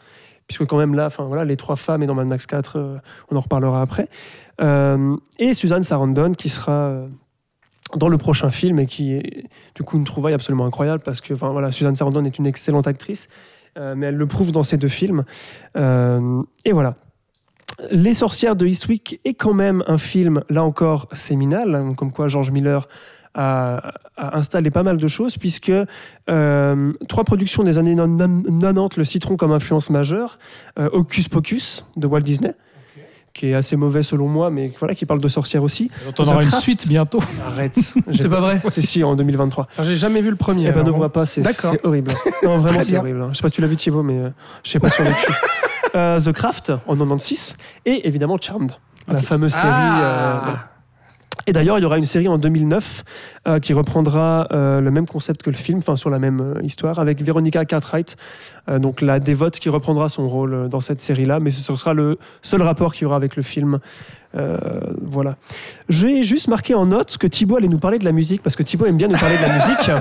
[0.52, 2.98] puisque quand même là, enfin voilà, les trois femmes et dans Mad Max 4, euh,
[3.30, 4.10] on en reparlera après.
[4.60, 7.08] Euh, et Suzanne Sarandon qui sera euh,
[7.96, 9.46] dans le prochain film et qui est
[9.76, 12.86] du coup une trouvaille absolument incroyable parce que enfin voilà, Suzanne Sarandon est une excellente
[12.86, 13.30] actrice,
[13.78, 15.24] mais elle le prouve dans ces deux films.
[15.76, 16.96] Et voilà.
[17.90, 22.28] Les sorcières de Eastwick est quand même un film, là encore, séminal, hein, comme quoi
[22.28, 22.88] George Miller
[23.34, 25.72] a, a installé pas mal de choses, puisque
[26.30, 30.38] euh, trois productions des années 90, Le Citron comme influence majeure,
[30.80, 32.54] euh, Hocus Pocus de Walt Disney,
[33.34, 35.90] qui est assez mauvais selon moi, mais voilà, qui parle de sorcières aussi.
[36.20, 36.64] on aura The une Craft.
[36.64, 37.20] suite bientôt.
[37.48, 37.76] Arrête.
[38.14, 39.68] C'est pas vrai C'est si, en 2023.
[39.78, 40.68] Alors, J'ai jamais vu le premier.
[40.68, 41.42] Eh ben, ne vois pas, c'est
[41.86, 42.12] horrible.
[42.44, 43.28] Non, vraiment, c'est horrible.
[43.32, 44.30] Je sais pas si tu l'as vu, Thibaut, mais euh,
[44.64, 45.34] je sais pas sur le cul.
[45.96, 47.56] Euh, The Craft, en 96,
[47.86, 48.74] et évidemment Charmed,
[49.08, 49.68] la fameuse série.
[49.68, 50.42] euh, Ah.
[50.44, 50.71] voilà.
[51.48, 53.04] Et d'ailleurs, il y aura une série en 2009
[53.48, 56.62] euh, qui reprendra euh, le même concept que le film, enfin sur la même euh,
[56.62, 58.16] histoire, avec Veronica Cartwright,
[58.80, 62.62] donc la dévote qui reprendra son rôle dans cette série-là, mais ce sera le seul
[62.62, 63.80] rapport qu'il y aura avec le film.
[65.02, 65.36] Voilà.
[65.90, 68.64] J'ai juste marqué en note que Thibaut allait nous parler de la musique, parce que
[68.64, 69.92] Thibaut aime bien nous parler de la musique.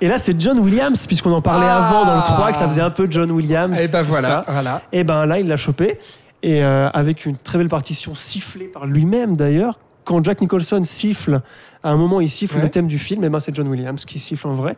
[0.00, 1.88] Et là, c'est John Williams, puisqu'on en parlait Ah.
[1.88, 3.80] avant dans le 3, que ça faisait un peu John Williams.
[3.80, 4.82] Et ben tout voilà, voilà.
[4.92, 5.98] Et ben là, il l'a chopé.
[6.42, 9.78] Et avec une très belle partition sifflée par lui-même d'ailleurs.
[10.04, 11.40] Quand Jack Nicholson siffle,
[11.84, 12.62] à un moment, il siffle Ouais.
[12.62, 14.76] le thème du film, et ben c'est John Williams qui siffle en vrai.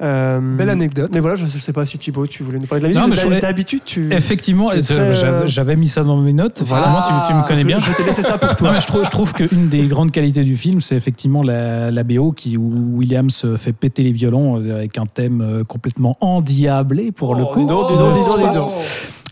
[0.00, 1.10] Euh, Belle anecdote.
[1.12, 3.02] Mais voilà, je ne sais pas si Thibaut, tu voulais nous parler de la musique.
[3.02, 4.12] Non, mais T'as- je- D'habitude, tu.
[4.12, 6.62] Effectivement, euh, j'avais mis ça dans mes notes.
[6.62, 7.80] Effectivement, tu, tu me connais bien.
[7.80, 8.68] Je t'ai laissé ça pour toi.
[8.68, 11.90] Non, mais je trouve, je trouve qu'une des grandes qualités du film, c'est effectivement la,
[11.90, 17.10] la BO qui, où Williams fait péter les violons euh, avec un thème complètement endiablé
[17.10, 17.60] pour le Oh, coup.
[17.62, 18.70] dis donc, dis donc, dis donc, dis donc.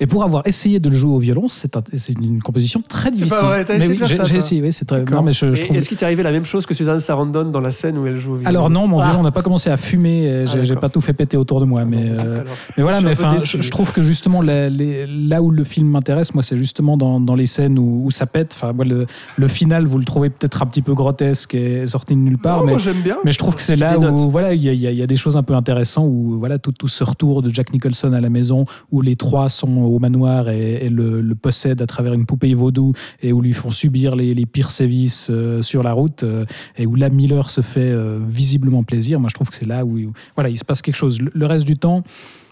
[0.00, 3.10] Et pour avoir essayé de le jouer au violon, c'est un- c'est une composition très
[3.12, 3.30] C'est difficile.
[3.40, 5.04] pas vrai, t'as Mais essayé oui, j'ai essayé, oui, c'est très.
[5.04, 5.76] Non, mais je, trouve.
[5.76, 8.16] Est-ce qu'il t'est arrivé la même chose que Suzanne Sarandon dans la scène où elle
[8.16, 9.08] joue au violon Alors non, mon Ah.
[9.08, 10.28] violon n'a pas commencé à fumer.
[10.28, 10.80] euh, J'ai d'accord.
[10.80, 12.12] pas tout fait péter autour de moi, mais.
[12.16, 12.54] Ah, euh, alors.
[12.76, 13.56] Mais voilà, mais enfin, déçu.
[13.58, 16.96] je, je trouve que justement la- les- là où le film m'intéresse, moi, c'est justement
[16.96, 18.52] dans, dans les scènes où, où ça pète.
[18.54, 19.06] Enfin, moi, le,
[19.36, 22.58] le final, vous le trouvez peut-être un petit peu grotesque et sorti de nulle part,
[22.60, 23.16] Non, mais, moi j'aime bien.
[23.24, 25.42] mais je trouve que c'est là où voilà, il y, y a des choses un
[25.42, 29.00] peu intéressantes où voilà tout, tout ce retour de Jack Nicholson à la maison où
[29.00, 32.92] les trois sont au manoir et, le, possèdent à travers une poupée vaudou
[33.22, 36.44] et où lui font subir les, pires sévices euh, sur la route euh,
[36.76, 39.20] et où la Miller se fait euh, visiblement plaisir.
[39.20, 39.98] Moi, je trouve que c'est là où,
[40.34, 41.18] voilà, il se passe quelque chose.
[41.20, 42.02] Le, reste du temps.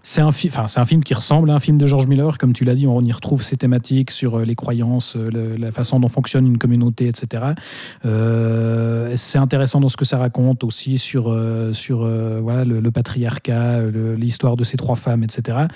[0.07, 2.53] C'est un, fi- enfin, un film qui ressemble à un film de George Miller, comme
[2.53, 6.47] tu l'as dit, on y retrouve ces thématiques sur les croyances, la façon dont fonctionne
[6.47, 7.55] une communauté, etc.
[9.15, 11.35] C'est intéressant dans ce que ça raconte aussi sur,
[11.73, 12.07] sur
[12.43, 13.87] voilà, le, patriarcat,
[14.19, 15.69] l'histoire de ces trois femmes, etc.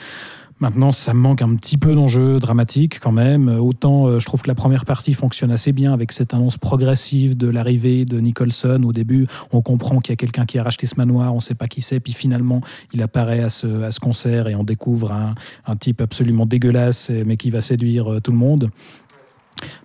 [0.60, 3.48] Maintenant, ça me manque un petit peu d'enjeu dramatique quand même.
[3.48, 7.36] Autant euh, je trouve que la première partie fonctionne assez bien avec cette annonce progressive
[7.36, 8.82] de l'arrivée de Nicholson.
[8.84, 11.40] Au début, on comprend qu'il y a quelqu'un qui a racheté ce manoir, on ne
[11.40, 12.60] sait pas qui c'est, puis finalement,
[12.92, 17.60] il apparaît à ce, concert et on découvre un, type absolument dégueulasse, mais qui va
[17.60, 18.70] séduire euh, tout le monde.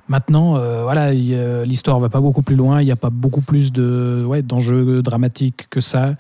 [0.08, 3.72] Maintenant, euh, voilà, l'histoire va pas beaucoup plus loin, il n'y a pas beaucoup plus
[3.72, 6.16] de, ouais, d'enjeux dramatiques que ça.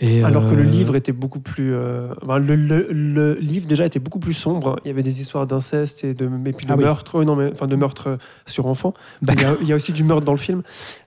[0.00, 1.72] Et, Alors que le euh, livre était beaucoup plus.
[1.72, 4.76] euh, enfin, le, le- le livre déjà était beaucoup plus sombre.
[4.84, 6.82] Il y avait des histoires d'inceste et de, et puis de Ah oui.
[6.84, 7.20] meurtre.
[7.20, 8.92] euh, non, mais, enfin, de meurtre sur enfant.
[9.22, 9.56] Il y, a, D'accord.
[9.62, 10.62] il y a aussi du meurtre dans le film.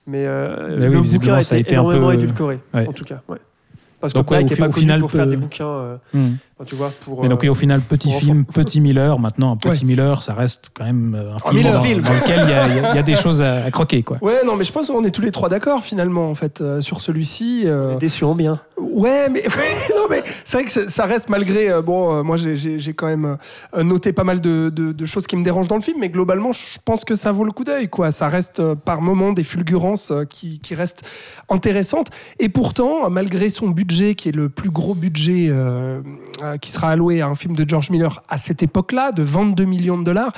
[0.06, 2.86] Mais, oui, le visiblement, bouquin a été un énormément peu- édulcoré, ouais.
[2.88, 3.20] en tout cas.
[3.28, 3.38] Ouais.
[4.00, 5.98] Parce que Pike n'est pas au connu final, pour faire des bouquins.
[6.14, 6.28] hmm.
[6.66, 9.18] Tu vois, pour, Mais donc, euh, oui, au final, petit film, petit Miller.
[9.18, 9.86] Maintenant, un petit Ouais.
[9.86, 12.02] Miller, ça reste quand même euh, un film, dans, Film.
[12.02, 13.70] dans lequel il y, a- il y a- il y a des choses à, à
[13.70, 14.02] croquer.
[14.02, 14.16] Quoi.
[14.22, 16.80] Ouais, non, mais je pense qu'on est tous les trois d'accord finalement en fait euh,
[16.80, 17.62] sur celui-ci.
[17.66, 17.96] euh.
[17.96, 18.60] déçu en bien.
[18.76, 21.70] Ouais, mais ouais, non, mais c'est vrai que ça- reste malgré.
[21.70, 23.36] euh, bon, euh, moi, j'ai- quand même
[23.76, 26.08] euh, noté pas mal de, de- de choses qui me dérangent dans le film, mais
[26.08, 27.88] globalement, je pense que ça vaut le coup d'œil.
[27.88, 28.10] quoi.
[28.10, 31.02] Ça reste euh, par moments des fulgurances euh, qui, qui restent
[31.48, 32.08] intéressantes.
[32.40, 35.48] Et pourtant, malgré son budget, qui est le plus gros budget
[36.48, 39.22] euh, euh, qui sera alloué à un film de George Miller à cette époque-là, de
[39.22, 40.32] 22 millions de dollars,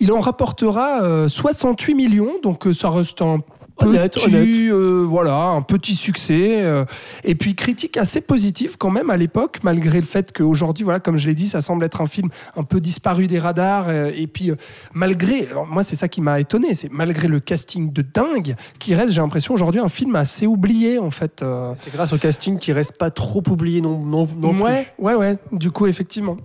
[0.00, 2.32] il en rapportera euh, 68 millions.
[2.42, 3.40] Donc, euh, ça reste un
[3.78, 4.48] Honnête, petit, honnête.
[4.72, 6.62] euh, voilà, un petit succès.
[6.62, 6.84] euh,
[7.24, 11.16] et puis critique assez positive quand même à l'époque, malgré le fait qu'aujourd'hui, voilà, comme
[11.18, 13.86] je l'ai dit, ça semble être un film un peu disparu des radars.
[13.88, 14.50] euh, et puis
[14.94, 18.94] malgré, alors, moi c'est ça qui m'a étonné, c'est malgré le casting de dingue, qui
[18.94, 21.44] reste, j'ai l'impression aujourd'hui un film assez oublié en fait.
[21.76, 24.62] C'est grâce au casting qui reste pas trop oublié non, non, non plus.
[24.62, 25.38] ouais, ouais, ouais.
[25.50, 26.36] Du coup, effectivement.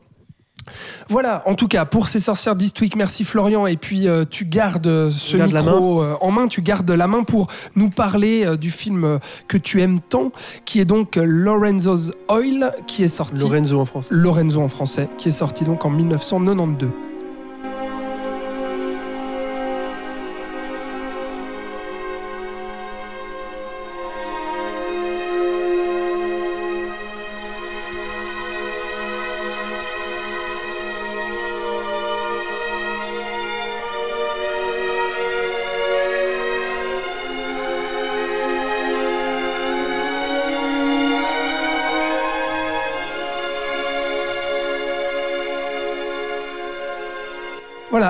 [1.09, 3.67] Voilà, en tout cas, pour ces sorcières d'Eastwick, merci Florian.
[3.67, 7.23] Et puis, euh, tu gardes ce garde micro euh, en main, tu gardes la main
[7.23, 10.31] pour nous parler euh, du film euh, que tu aimes tant,
[10.65, 13.41] qui est donc euh, Lorenzo's Oil, qui est sorti.
[13.41, 14.07] Lorenzo en France.
[14.11, 17.06] Lorenzo en français, qui est sorti donc en 1992.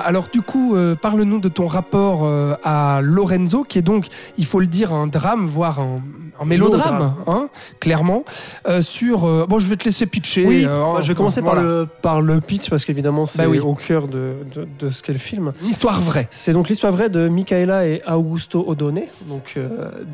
[0.07, 4.05] Alors du coup, euh, parle-nous de ton rapport euh, à Lorenzo, qui est donc,
[4.37, 5.99] il faut le dire, un drame, voire un,
[6.39, 8.23] un mélodrame, hein, clairement,
[8.67, 9.47] euh, sur...
[9.47, 10.45] bon, je vais te laisser pitcher.
[10.45, 11.55] Oui, moi, je vais commencer voilà.
[11.61, 13.59] par, le, par le pitch parce qu'évidemment c'est Bah oui.
[13.59, 15.51] au cœur de, de, de ce qu'est le film.
[15.61, 16.27] Une histoire vraie.
[16.31, 19.55] C'est donc l'histoire vraie de Michaela et Augusto Odone, donc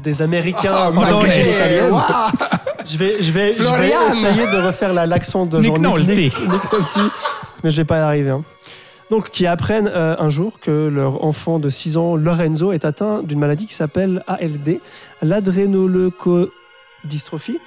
[0.03, 1.91] des Américains Ah, italienne.
[1.91, 2.01] Waouh
[2.85, 6.07] Je vais, je vais, je vais Florian essayer de refaire la- l'accent de Nick Nolte,
[7.63, 8.31] mais je vais pas y arriver.
[8.31, 8.43] hein.
[9.09, 13.21] Donc, qui apprennent euh, un jour que leur enfant de 6 ans, Lorenzo, est atteint
[13.23, 14.79] d'une maladie qui s'appelle ALD,
[15.21, 17.59] l'adrénoleucodystrophie.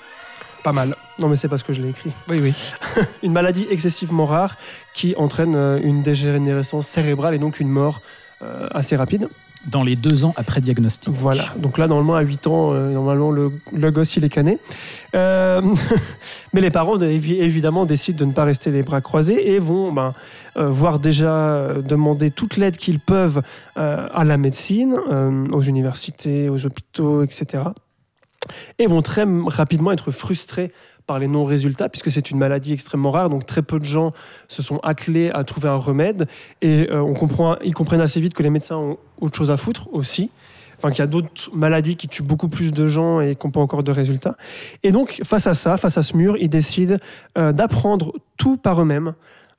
[0.62, 0.96] Pas mal.
[1.18, 2.10] Non, mais c'est parce que je l'ai écrit.
[2.28, 2.52] Oui, oui.
[3.22, 4.56] Une maladie excessivement rare
[4.94, 8.00] qui entraîne euh, une dégénérescence cérébrale et donc une mort
[8.42, 9.28] euh, assez rapide.
[9.66, 11.12] Dans les deux ans après diagnostic.
[11.12, 13.50] Voilà, donc là, normalement, à 8 ans, euh, normalement, le,
[13.90, 14.58] gosse, il est cané.
[15.14, 15.60] Euh,
[16.52, 19.92] mais les parents, évi- évidemment, décident de ne pas rester les bras croisés et vont
[19.92, 20.14] ben,
[20.56, 23.42] euh, voir déjà demander toute l'aide qu'ils peuvent
[23.76, 24.96] à la médecine,
[25.52, 27.64] aux universités, aux hôpitaux, etc.
[28.78, 30.72] Et vont très rapidement être frustrés
[31.06, 34.12] par les non-résultats, puisque c'est une maladie extrêmement rare, donc très peu de gens
[34.48, 36.26] se sont attelés à trouver un remède,
[36.62, 39.56] et euh, on comprend, ils comprennent assez vite que les médecins ont autre chose à
[39.56, 40.30] foutre aussi,
[40.78, 43.50] enfin qu'il y a d'autres maladies qui tuent beaucoup plus de gens et qui n'ont
[43.50, 44.36] pas encore de résultats.
[44.82, 46.96] Et donc, face à ça, face à ce mur, ils décident
[47.38, 49.14] euh, d'apprendre tout par eux-mêmes,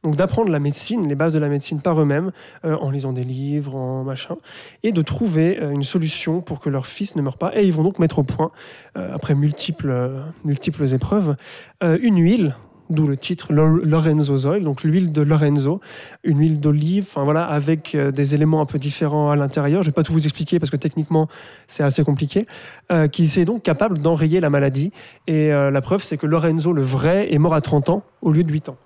[0.07, 2.31] donc d'apprendre la médecine, les bases de la médecine par eux-mêmes,
[2.63, 4.37] euh, en lisant des livres, en machin,
[4.83, 7.51] et de trouver euh, une solution pour que leur fils ne meure pas.
[7.59, 8.51] Et ils vont donc mettre au point,
[8.97, 10.13] euh, après multiples,
[10.45, 11.35] multiples épreuves,
[11.83, 12.55] une huile,
[12.89, 15.81] d'où le titre Lo- Lorenzo's Oil, donc l'huile de Lorenzo,
[16.23, 19.83] une huile d'olive, enfin voilà, avec des éléments un peu différents à l'intérieur.
[19.83, 21.27] Je vais pas tout vous expliquer parce que techniquement
[21.67, 22.47] c'est assez compliqué,
[23.11, 24.93] qui est donc capable d'enrayer la maladie.
[25.27, 28.45] Et la preuve, c'est que Lorenzo, le vrai, est mort à 30 ans au lieu
[28.45, 28.77] de 8 ans.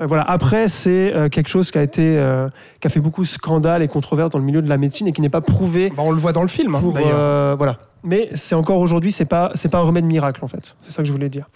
[0.00, 0.22] Euh, voilà.
[0.22, 2.48] Après, c'est euh, quelque chose qui a été, euh,
[2.80, 5.12] qui a fait beaucoup de scandales et controverses dans le milieu de la médecine et
[5.12, 7.10] qui n'est pas prouvé Bah, on le voit dans le film, hein, pour d'ailleurs.
[7.14, 7.78] euh, voilà.
[8.04, 10.74] Mais c'est encore aujourd'hui, c'est pas, c'est pas un remède miracle en fait.
[10.80, 11.46] C'est ça que je voulais dire.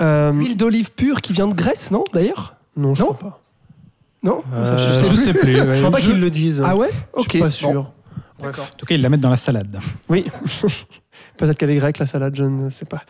[0.00, 2.54] Euh, Huile d'olive pure qui vient de Grèce, non, d'ailleurs?
[2.76, 3.08] Non, je Non?
[3.12, 3.40] crois pas.
[4.22, 4.42] Non?
[4.64, 5.56] Ça, je sais je sais plus.
[5.74, 6.62] Je crois pas Je- qu'ils le disent.
[6.64, 6.90] Ah ouais?
[7.16, 7.30] Je Ok.
[7.30, 7.90] suis pas Bon, sûr.
[8.40, 8.64] D'accord.
[8.72, 9.78] En tout cas, ils la mettent dans la salade.
[10.08, 10.24] Oui.
[11.40, 13.00] Peut-être qu'elle est grecque, la salade, je ne sais pas.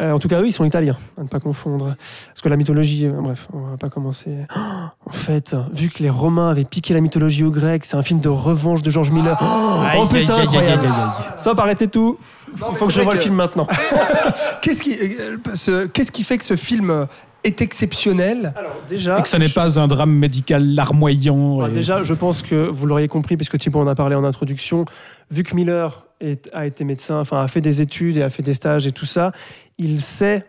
[0.00, 1.94] Euh, en tout cas, eux, ils sont italiens, à ne pas confondre.
[2.28, 4.30] Parce que la mythologie, euh, bref, on va pas commencer.
[4.54, 4.60] Oh,
[5.06, 8.20] en fait, vu que les Romains avaient piqué la mythologie aux Grecs, c'est un film
[8.20, 9.38] de revanche de George Miller.
[9.40, 10.86] Oh, Aïe, oh, putain, aïe, incroyable.
[10.86, 11.38] aïe.
[11.38, 12.18] Stop, arrêtez tout.
[12.52, 13.66] Il faut que je vois le film maintenant.
[14.62, 17.06] Qu'est-ce qui, euh, ce- qu'est-ce qui fait que ce film
[17.44, 18.52] est exceptionnel?
[18.56, 19.18] Alors, déjà.
[19.18, 21.60] Et que ce n'est pas un drame médical larmoyant.
[21.62, 24.84] Ah, déjà, je pense que vous l'auriez compris, puisque Thibault en a parlé en introduction,
[25.30, 28.42] vu que Miller est- a été médecin, enfin a fait des études et a fait
[28.42, 29.32] des stages et tout ça,
[29.78, 30.44] il sait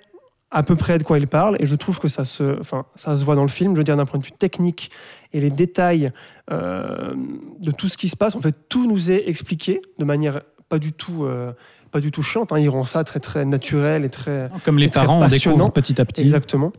[0.52, 3.16] à peu près de quoi il parle, et je trouve que ça se, enfin, ça
[3.16, 4.90] se voit dans le film, je veux dire d'un point de vue technique
[5.34, 6.12] et les détails
[6.52, 7.14] euh,
[7.62, 10.80] de tout ce qui se passe, en fait, tout nous est expliqué de manière pas
[10.80, 11.52] du tout, euh,
[11.92, 12.60] pas du tout chiante, hein.
[12.60, 16.06] il rend ça très très naturel et très, Comme les parents, on découvre petit à
[16.06, 16.22] petit.
[16.22, 16.72] Exactement.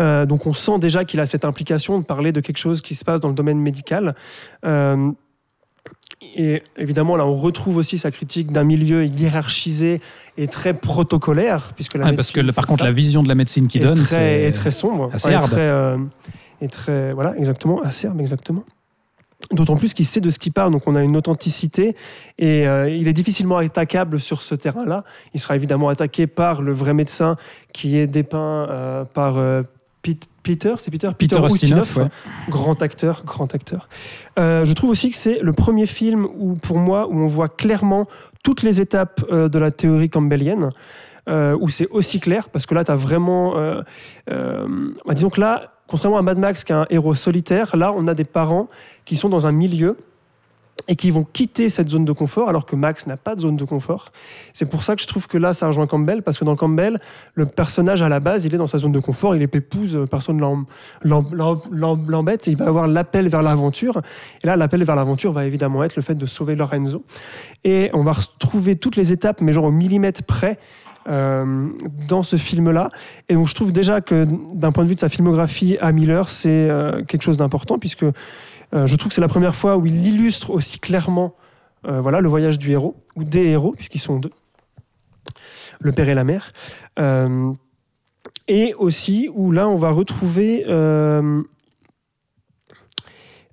[0.00, 2.94] Euh, donc on sent déjà qu'il a cette implication de parler de quelque chose qui
[2.94, 4.14] se passe dans le domaine médical.
[4.64, 5.10] Euh,
[6.34, 10.00] Et évidemment, là, on retrouve aussi sa critique d'un milieu hiérarchisé
[10.38, 13.68] et très protocolaire, puisque la parce que par contre, ça, la vision de la médecine
[13.68, 15.98] qu'il donne, très, c'est est très sombre, assez Ouais, très, euh,
[16.60, 18.64] est très, voilà, exactement, acerbe, exactement.
[19.50, 21.96] D'autant plus qu'il sait de ce qu'il parle, donc on a une authenticité
[22.38, 25.04] et euh, il est difficilement attaquable sur ce terrain-là.
[25.34, 27.36] Il sera évidemment attaqué par le vrai médecin
[27.72, 29.62] qui est dépeint euh, par euh,
[30.02, 32.08] Pete- Peter, c'est Peter, Peter Ustinov, ouais.
[32.48, 33.88] grand acteur, grand acteur.
[34.38, 37.48] Euh, je trouve aussi que c'est le premier film où, pour moi, où on voit
[37.48, 38.04] clairement
[38.42, 40.70] toutes les étapes euh, de la théorie campbellienne,
[41.28, 43.54] euh, où c'est aussi clair, parce que là, tu as vraiment...
[44.26, 48.08] bah, disons que là, contrairement à Mad Max, qui est un héros solitaire, là, on
[48.08, 48.66] a des parents
[49.04, 49.96] qui sont dans un milieu
[50.88, 53.56] et qui vont quitter cette zone de confort, alors que Max n'a pas de zone
[53.56, 54.10] de confort.
[54.52, 56.98] C'est pour ça que je trouve que là, ça rejoint Campbell, parce que dans Campbell,
[57.34, 59.94] le personnage, à la base, il est dans sa zone de confort, il est pépouse,
[59.96, 60.64] euh, personne l'em-
[61.02, 64.02] l'em- l'em- l'em- l'embête, il va avoir l'appel vers l'aventure.
[64.42, 67.04] Et là, l'appel vers l'aventure va évidemment être le fait de sauver Lorenzo.
[67.64, 70.58] Et on va retrouver toutes les étapes, mais genre au millimètre près,
[71.08, 71.68] euh,
[72.06, 72.90] dans ce film-là.
[73.28, 76.28] Et donc, je trouve déjà que d'un point de vue de sa filmographie à Miller,
[76.28, 78.04] c'est euh, quelque chose d'important, puisque
[78.74, 81.34] je trouve que c'est la première fois où il illustre aussi clairement
[81.86, 84.30] euh, voilà, le voyage du héros, ou des héros, puisqu'ils sont deux,
[85.80, 86.52] le père et la mère.
[86.98, 87.52] Euh,
[88.48, 90.64] et aussi où là, on va retrouver...
[90.68, 91.42] euh,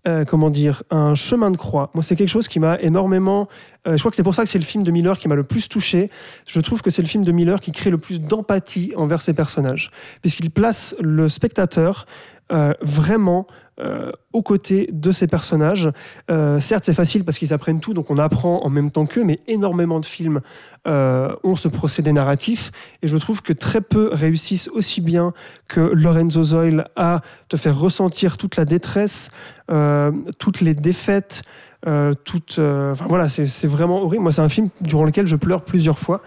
[0.07, 1.91] euh, comment dire, un chemin de croix.
[1.93, 3.49] Moi, c'est quelque chose qui m'a énormément.
[3.85, 5.35] euh, je crois que c'est pour ça que c'est le film de Miller qui m'a
[5.35, 6.09] le plus touché.
[6.47, 9.33] Je trouve que c'est le film de Miller qui crée le plus d'empathie envers ses
[9.33, 9.91] personnages,
[10.21, 12.05] puisqu'il place le spectateur
[12.53, 13.45] euh, vraiment
[13.81, 15.89] euh, aux côtés de ces personnages.
[16.29, 19.23] Euh, certes, c'est facile parce qu'ils apprennent tout, donc on apprend en même temps qu'eux,
[19.23, 20.41] mais énormément de films
[20.87, 25.33] euh, ont ce procédé narratif, et je trouve que très peu réussissent aussi bien
[25.67, 29.31] que Lorenzo Zoil à te faire ressentir toute la détresse,
[30.39, 31.41] toutes les défaites,
[31.85, 34.23] enfin voilà, c'est vraiment horrible.
[34.23, 36.21] Moi, c'est un film durant lequel je pleure plusieurs fois.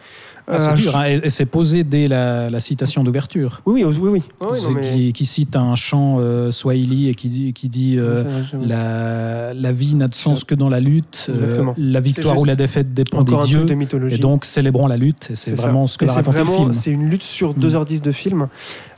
[0.49, 3.61] Ah, c'est Euh, dur, hein, et, et c'est posé dès la, la citation d'ouverture.
[3.65, 4.23] Oui, oui, oui, oui.
[4.41, 8.25] Non, mais- qui, qui cite un chant euh, swahili et qui dit, qui dit euh,
[8.61, 12.57] la, la vie n'a de sens que dans la lutte, euh, la victoire ou la
[12.57, 14.17] défaite dépend Encore des dieux, de mythologie.
[14.17, 15.63] et donc célébrons la lutte, et c'est ça.
[15.63, 16.73] vraiment ce que Et la raconte le film.
[16.73, 17.61] C'est une lutte sur Mm.
[17.61, 18.49] 2h10 de film.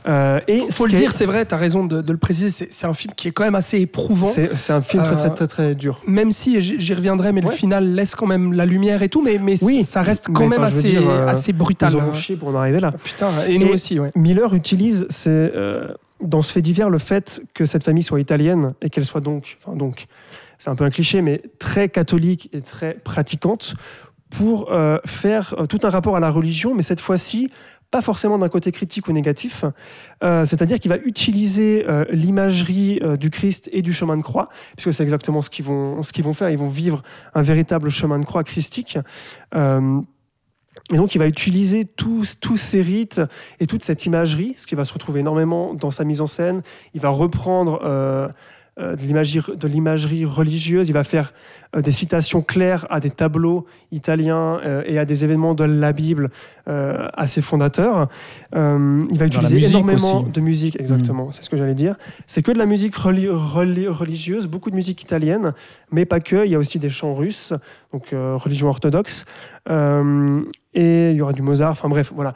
[0.07, 2.85] Euh, et Faut le dire, c'est vrai, tu as raison de, de le préciser, c'est
[2.87, 4.27] un film qui est quand même assez éprouvant.
[4.27, 5.99] c'est un film très, Euh, très, très, très dur.
[6.05, 7.49] Même si, j'y reviendrai, mais Ouais.
[7.51, 10.43] le final laisse quand même la lumière et tout, mais, mais Oui, ça reste quand
[10.43, 11.91] mais même assez, dire, euh, assez brutal.
[11.93, 12.07] Ils hein.
[12.11, 12.91] ont chié pour en arriver là.
[13.03, 14.09] Putain, et nous Et- aussi, ouais.
[14.15, 15.87] Miller utilise euh,
[16.21, 19.57] dans ce fait divers le fait que cette famille soit italienne et qu'elle soit donc,
[19.65, 20.05] enfin donc,
[20.59, 23.73] c'est un peu un cliché, mais très catholique et très pratiquante
[24.29, 27.49] pour euh, faire tout un rapport à la religion, mais cette fois-ci
[27.91, 29.63] pas forcément d'un côté critique ou négatif,
[30.23, 34.47] Euh, c'est-à-dire qu'il va utiliser euh, l'imagerie euh, du Christ et du chemin de croix,
[34.75, 37.03] puisque c'est exactement ce qu'ils vont, ce vont faire, ils vont vivre
[37.33, 38.97] un véritable chemin de croix christique.
[40.91, 43.21] Et donc, il va utiliser tous, tous ces rites
[43.59, 46.61] et toute cette imagerie, ce qui va se retrouver énormément dans sa mise en scène.
[46.93, 47.81] Il va reprendre
[48.77, 50.89] de l'imagerie- de l'imagerie religieuse.
[50.89, 51.33] Il va faire
[51.75, 55.93] euh, des citations claires à des tableaux italiens euh, et à des événements de la
[55.93, 56.29] Bible
[56.67, 58.09] euh, assez fondateurs.
[58.55, 60.31] Euh, il va utiliser énormément aussi.
[60.31, 61.31] de musique, exactement.
[61.31, 61.95] C'est ce que j'allais dire.
[62.27, 65.53] C'est que de la musique reli- reli- religieuse, beaucoup de musique italienne,
[65.91, 66.45] mais pas que.
[66.45, 67.53] Il y a aussi des chants russes,
[67.93, 69.25] donc euh, religion orthodoxe.
[69.69, 70.41] Euh,
[70.73, 71.71] et il y aura du Mozart.
[71.71, 72.33] Enfin bref, voilà.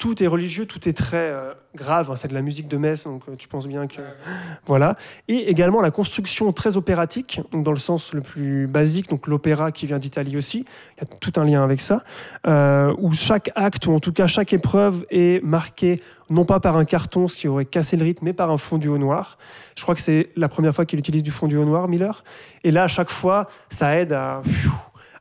[0.00, 2.10] Tout est religieux, tout est très euh, grave.
[2.10, 2.16] hein.
[2.16, 4.00] C'est de la musique de messe, donc euh, tu penses bien que.
[4.66, 4.96] Voilà.
[5.28, 9.72] Et également la construction très opératique, donc dans le sens le plus basique, donc l'opéra
[9.72, 10.64] qui vient d'Italie aussi.
[10.96, 12.02] Il y a tout un lien avec ça.
[12.46, 16.00] euh, où chaque acte, ou en tout cas chaque épreuve, est marqué
[16.30, 18.88] non pas par un carton, ce qui aurait cassé le rythme, mais par un fondu
[18.88, 19.36] au noir.
[19.76, 22.24] Je crois que c'est la première fois qu'il utilise du fondu au noir, Miller.
[22.64, 24.40] Et là, à chaque fois, ça aide à,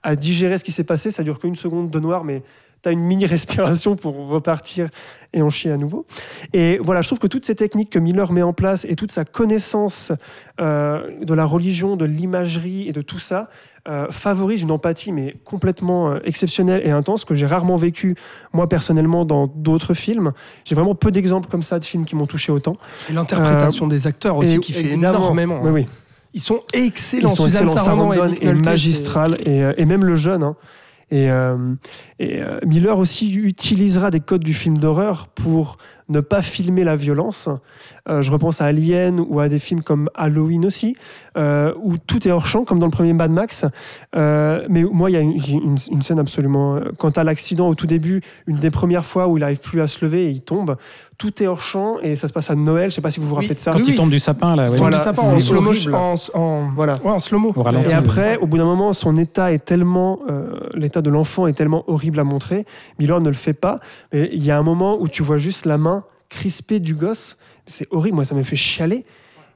[0.04, 1.12] à digérer ce qui s'est passé.
[1.12, 2.44] Ça dure qu'une seconde de noir, mais
[2.82, 4.90] tu as une mini respiration pour repartir
[5.34, 6.06] et en chier à nouveau.
[6.54, 9.12] Et voilà, je trouve que toutes ces techniques que Miller met en place et toute
[9.12, 10.12] sa connaissance
[10.60, 13.50] euh, de la religion, de l'imagerie et de tout ça
[13.88, 18.16] euh, favorisent une empathie mais complètement euh, exceptionnelle et intense que j'ai rarement vécu
[18.54, 20.34] moi personnellement dans d'autres films.
[20.66, 22.78] J'ai vraiment peu d'exemples comme ça de films qui m'ont touché autant.
[23.10, 25.62] Et l'interprétation des acteurs aussi Et qui fait énormément.
[25.62, 25.74] Oui, hein.
[25.74, 25.86] oui.
[26.34, 27.30] Ils sont excellents.
[27.30, 27.86] Ils sont Suzanne excellents.
[27.86, 30.44] Sarandon et magistral et, euh, et même le jeune.
[30.44, 30.56] hein.
[31.12, 31.74] Et, euh,
[32.22, 35.78] euh, Miller aussi utilisera des codes du film d'horreur pour
[36.10, 37.48] ne pas filmer la violence.
[38.10, 40.96] Euh, je repense à Alien ou à des films comme Halloween aussi,
[41.38, 43.66] euh, où tout est hors champ, comme dans le premier Mad Max.
[44.16, 46.80] Euh, mais moi, il y a une, une- une scène absolument.
[46.98, 49.88] Quand à l'accident au tout début, une des premières fois où il n'arrive plus à
[49.88, 50.76] se lever et il tombe,
[51.18, 52.90] tout est hors champ et ça se passe à Noël.
[52.90, 53.42] Je sais pas si vous vous Oui.
[53.42, 53.72] rappelez de ça.
[53.72, 53.98] Quand Oui, il oui.
[53.98, 54.70] tombe du sapin, là.
[54.70, 54.78] ouais.
[54.78, 54.98] Voilà.
[54.98, 55.92] Du sapin en slow horrible.
[55.92, 56.34] motion.
[56.34, 56.94] En, en- Voilà.
[57.04, 57.54] ouais, en slow-mo.
[57.90, 61.54] Et après, au bout d'un moment, son état est tellement, euh, l'état de l'enfant est
[61.54, 62.66] tellement horrible à montrer.
[63.00, 63.80] Miller ne le fait pas.
[64.14, 65.99] Mais il y a un moment où tu vois juste la main
[66.30, 67.38] crispée du gosse.
[67.68, 68.16] C'est horrible.
[68.16, 69.04] Moi, ça me fait chialer.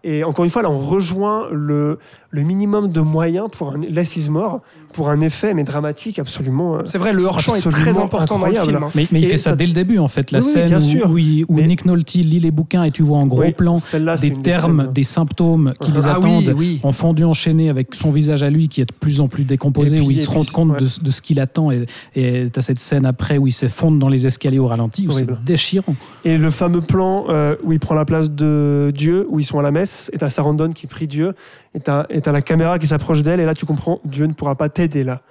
[0.03, 1.99] Et encore une fois, là, on rejoint le,
[2.33, 4.61] le minimum de moyens pour un less is more,
[4.91, 6.77] pour un effet, mais dramatique, absolument.
[6.77, 8.75] euh, C'est vrai, le hors-champ est très important dans le film.
[8.83, 8.89] hein.
[8.95, 10.31] Mais, mais il Et fait ça, ça- dès le début, en fait.
[10.31, 11.09] La Oui, scène bien où, sûr.
[11.11, 13.51] où il- où Mais- Nick Nolte lit les bouquins et tu vois en gros Oui,
[13.53, 13.77] plan
[14.21, 16.79] des termes, des symptômes qui les Ah attendent oui.
[16.81, 19.97] en fondu enchaîné avec son visage à lui qui est de plus en plus décomposé,
[19.97, 20.79] puis- où il se rend compte ouais.
[20.79, 21.69] de, de ce qu'il attend.
[21.69, 21.85] Et
[22.15, 25.27] tu as cette scène après où il s'effondre dans les escaliers au ralenti, où c'est
[25.43, 25.95] déchirant.
[26.25, 29.59] Et le fameux plan euh, où il prend la place de Dieu, où ils sont
[29.59, 31.33] à la messe, et t'as Sarandon qui prie Dieu,
[31.73, 34.55] et t'as et la caméra qui s'approche d'elle, et là tu comprends, Dieu ne pourra
[34.55, 35.21] pas t'aider là.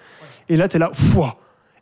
[0.49, 1.37] Et là t'es là, Fouah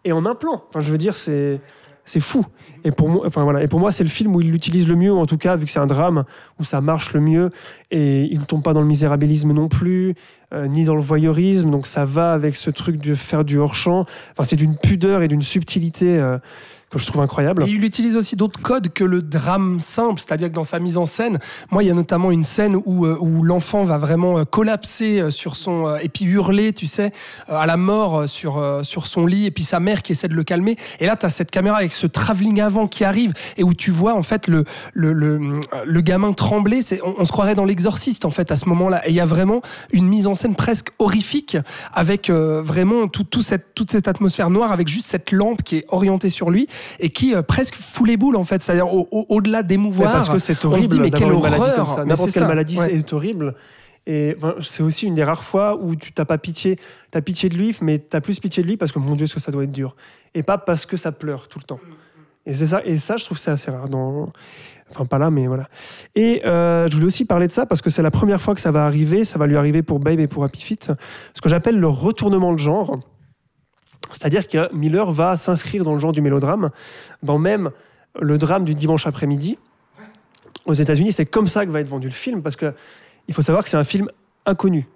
[0.04, 0.62] et en un plan.
[0.68, 1.60] Enfin, je veux dire, c'est
[2.06, 2.44] c'est fou.
[2.82, 4.96] Et pour moi, enfin voilà, et pour moi c'est le film où il l'utilise le
[4.96, 6.24] mieux, en tout cas vu que c'est un drame
[6.58, 7.50] où ça marche le mieux,
[7.90, 10.14] et il ne tombe pas dans le misérabilisme non plus,
[10.52, 13.74] euh, ni dans le voyeurisme, donc ça va avec ce truc de faire du hors
[13.74, 14.06] champ.
[14.32, 16.38] Enfin, c'est d'une pudeur et d'une subtilité euh,
[16.90, 17.64] que je trouve incroyable.
[17.68, 21.06] Il utilise aussi d'autres codes que le drame simple, c'est-à-dire que dans sa mise en
[21.06, 21.38] scène,
[21.70, 25.20] moi il y a notamment une scène où, euh, où l'enfant va vraiment euh, collapser
[25.20, 27.12] euh, sur son et puis hurler, tu sais,
[27.46, 30.42] à la mort sur sur son lit et puis sa mère qui essaie de le
[30.42, 30.76] calmer.
[30.98, 33.92] Et là tu as cette caméra avec ce travelling avant qui arrive et où tu
[33.92, 38.30] vois en fait le le, le, le gamin trembler, on, se croirait dans l'exorciste en
[38.30, 39.06] fait à ce moment-là.
[39.06, 39.62] Et il y a vraiment
[39.92, 41.56] une mise en scène presque horrifique
[41.94, 45.84] avec vraiment tout, tout cette, toute cette atmosphère noire avec juste cette lampe qui est
[45.88, 48.62] orientée sur lui et qui euh, presque fout les boules en fait.
[48.62, 50.12] C'est-à-dire au- au- au-delà Mais d'émouvoir.
[50.12, 52.90] parce que c'est on se horrible dit, mais quelle horreur N'importe quelle maladie, ouais.
[52.96, 53.54] c'est horrible.
[54.06, 56.78] Et c'est aussi une des rares fois où tu t'as pas pitié,
[57.10, 59.34] t'as pitié de lui, mais t'as plus pitié de lui parce que mon Dieu, ce
[59.34, 59.94] que ça doit être dur,
[60.34, 61.80] et pas parce que ça pleure tout le temps.
[62.46, 63.88] Et c'est ça, et ça, je trouve c'est assez rare.
[63.90, 64.30] Dans...
[64.90, 65.68] Enfin, pas là, mais voilà.
[66.16, 68.60] Et euh, je voulais aussi parler de ça parce que c'est la première fois que
[68.62, 69.24] ça va arriver.
[69.24, 70.90] Ça va lui arriver pour Babe et pour Happy Feet.
[71.34, 72.98] Ce que j'appelle le retournement de genre.
[74.12, 76.70] C'est-à-dire que Miller va s'inscrire dans le genre du mélodrame,
[77.22, 77.70] dans même
[78.20, 79.58] le drame du dimanche après-midi.
[80.66, 82.74] Aux États-Unis, c'est comme ça que va être vendu le film, parce que
[83.28, 84.08] il faut savoir que c'est un film
[84.46, 84.88] inconnu.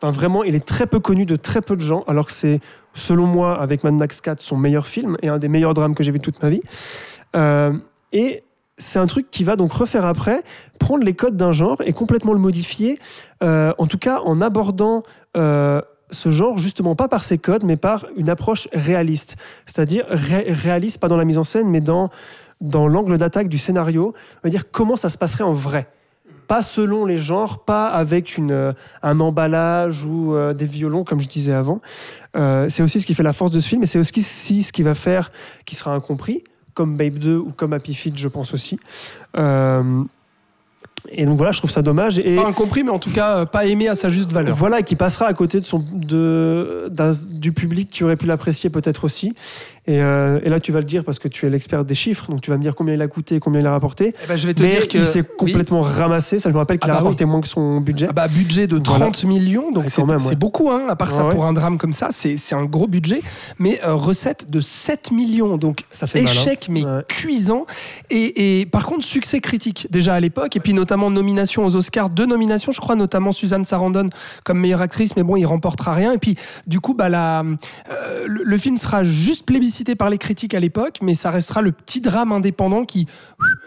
[0.00, 2.60] Enfin, vraiment, il est très peu connu de très peu de gens, alors que c'est,
[2.94, 6.04] selon moi, avec Mad Max 4, son meilleur film et un des meilleurs drames que
[6.04, 6.62] j'ai vu de toute ma vie.
[7.36, 7.72] Euh,
[8.12, 8.44] et
[8.78, 10.42] c'est un truc qui va donc refaire après,
[10.78, 12.98] prendre les codes d'un genre et complètement le modifier,
[13.42, 15.02] euh, en tout cas en abordant
[15.36, 19.36] euh, ce genre justement pas par ses codes, mais par une approche réaliste.
[19.66, 22.10] C'est-à-dire ré- réaliste, pas dans la mise en scène, mais dans,
[22.60, 25.88] dans l'angle d'attaque du scénario, c'est-à-dire comment ça se passerait en vrai.
[26.46, 28.72] Pas selon les genres, pas avec une, euh,
[29.02, 31.82] un emballage ou euh, des violons, comme je disais avant.
[32.36, 34.72] Euh, c'est aussi ce qui fait la force de ce film, et c'est aussi ce
[34.72, 35.30] qui va faire
[35.66, 38.80] qui sera incompris, comme Babe 2 ou comme Happy Feet, je pense aussi.
[41.10, 42.18] Et donc voilà, je trouve ça dommage.
[42.18, 44.56] Et, Pas incompris, mais en tout cas euh, pas aimé à sa juste valeur.
[44.56, 46.90] voilà, et qui passera à côté de son, de,
[47.30, 49.34] du public qui aurait pu l'apprécier peut-être aussi.
[49.88, 52.30] Et, euh, et là, tu vas le dire parce que tu es l'expert des chiffres,
[52.30, 54.14] donc tu vas me dire combien il a coûté et combien il a rapporté.
[54.22, 55.26] Eh ben, je vais te Mais dire que il s'est oui.
[55.38, 56.38] complètement ramassé.
[56.38, 58.06] Ça, je me rappelle qu'il Ah a bah rapporté moins que son budget.
[58.10, 60.36] Ah bah, budget de 30 millions, donc c'est ouais.
[60.36, 63.22] beaucoup, hein, à part ça, Ouais, pour un drame comme ça, c'est un gros budget,
[63.58, 66.40] mais euh, recette de 7 millions, donc Ça fait mal, hein.
[66.42, 67.02] échec, mais Ouais.
[67.08, 67.64] cuisant.
[68.10, 72.10] Et, et par contre, succès critique, déjà à l'époque, et puis notamment nomination aux Oscars,
[72.10, 74.10] deux nominations, je crois, notamment Suzanne Sarandon
[74.44, 76.12] comme meilleure actrice, mais bon, il remportera rien.
[76.12, 76.36] Et puis,
[76.66, 80.60] du coup, bah, la, euh, le, le film sera juste plébiscité par les critiques à
[80.60, 83.06] l'époque, mais ça restera le petit drame indépendant qui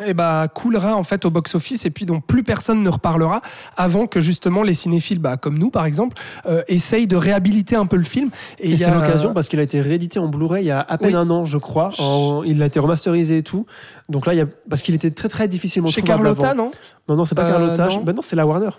[0.05, 3.41] eh bah, coulera en fait au box-office et puis dont plus personne ne reparlera
[3.77, 7.85] avant que justement les cinéphiles, bah, comme nous par exemple, euh, essayent de réhabiliter un
[7.85, 8.29] peu le film.
[8.59, 10.79] Et, y c'est a- l'occasion parce qu'il a été réédité en Blu-ray il y a
[10.81, 11.21] à peine Oui.
[11.21, 11.91] un an, je crois.
[11.99, 13.65] En- il a été remasterisé et tout.
[14.09, 16.63] Donc là, il y a, parce qu'il était très très difficilement Chez trouvable Carlotta, avant.
[16.65, 16.71] non?
[17.09, 17.87] Non, non, c'est pas Euh, Carlotta.
[17.87, 18.03] non.
[18.03, 18.69] Ben non, c'est la Warner.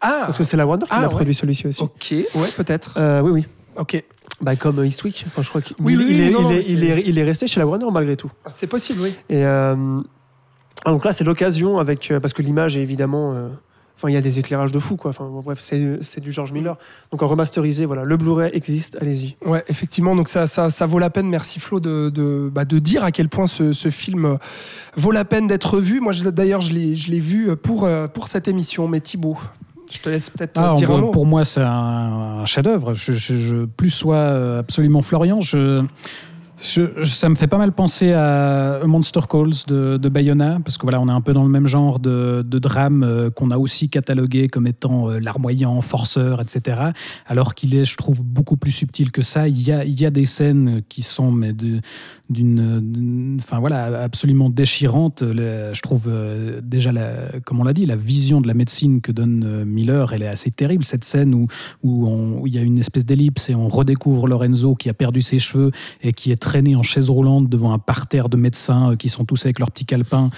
[0.00, 1.14] Ah, Parce que c'est la Warner qui Ah, l'a ouais.
[1.14, 1.82] produit celui-ci aussi.
[1.82, 2.94] ok, ouais, peut-être.
[2.96, 3.46] Euh, oui, oui.
[3.76, 4.02] Ok,
[4.40, 5.24] Bah, comme Eastwick.
[5.28, 6.86] Enfin, je crois qu'il Oui, oui, il est, non, il, non, est, mais il, c'est-
[6.88, 8.30] est, il est resté chez la Warner malgré tout.
[8.48, 9.14] c'est possible, oui.
[9.30, 9.74] Et euh,
[10.84, 13.32] donc là, c'est l'occasion avec euh, parce que l'image est évidemment.
[13.34, 13.48] euh,
[13.98, 15.08] Enfin, il y a des éclairages de fou, quoi.
[15.08, 16.76] Enfin, bon, bref, c'est du George Miller.
[17.12, 18.98] Donc en remasterisé, voilà, le Blu-ray existe.
[19.00, 19.36] Allez-y.
[19.42, 22.78] Ouais, effectivement, donc ça, ça, ça vaut la peine, merci Flo, de, de, bah, de
[22.78, 24.36] dire à quel point ce, ce film
[24.98, 26.00] vaut la peine d'être vu.
[26.02, 29.38] Moi, d'ailleurs, je l'ai je l'ai vu pour, pour cette émission, mais Thibaut,
[29.90, 31.10] Je te laisse peut-être Ah, dire un mot.
[31.10, 32.92] pour moi, c'est un, un chef-d'œuvre.
[32.94, 35.84] Je, je- je- plus soit absolument Florian, je,
[36.56, 41.08] ça me fait pas mal penser à Monster Calls de, Bayona, parce que voilà, on
[41.08, 44.66] est un peu dans le même genre de, drame euh, qu'on a aussi catalogué comme
[44.66, 46.80] étant euh, larmoyant, forceur, etc.
[47.26, 49.48] Alors qu'il est, je trouve, beaucoup plus subtil que ça.
[49.48, 51.32] Il y a, des scènes qui sont
[52.30, 55.22] d'une, enfin voilà, absolument déchirantes.
[55.22, 56.92] Je trouve euh, déjà,
[57.44, 60.50] comme on l'a dit, la vision de la médecine que donne Miller, elle est assez
[60.50, 60.84] terrible.
[60.84, 61.48] Cette scène où,
[61.82, 65.38] où il y a une espèce d'ellipse et on redécouvre Lorenzo qui a perdu ses
[65.38, 65.70] cheveux
[66.02, 69.24] et qui est traîné en chaise roulante devant un parterre de médecins euh, qui sont
[69.24, 70.30] tous avec leur petit calepin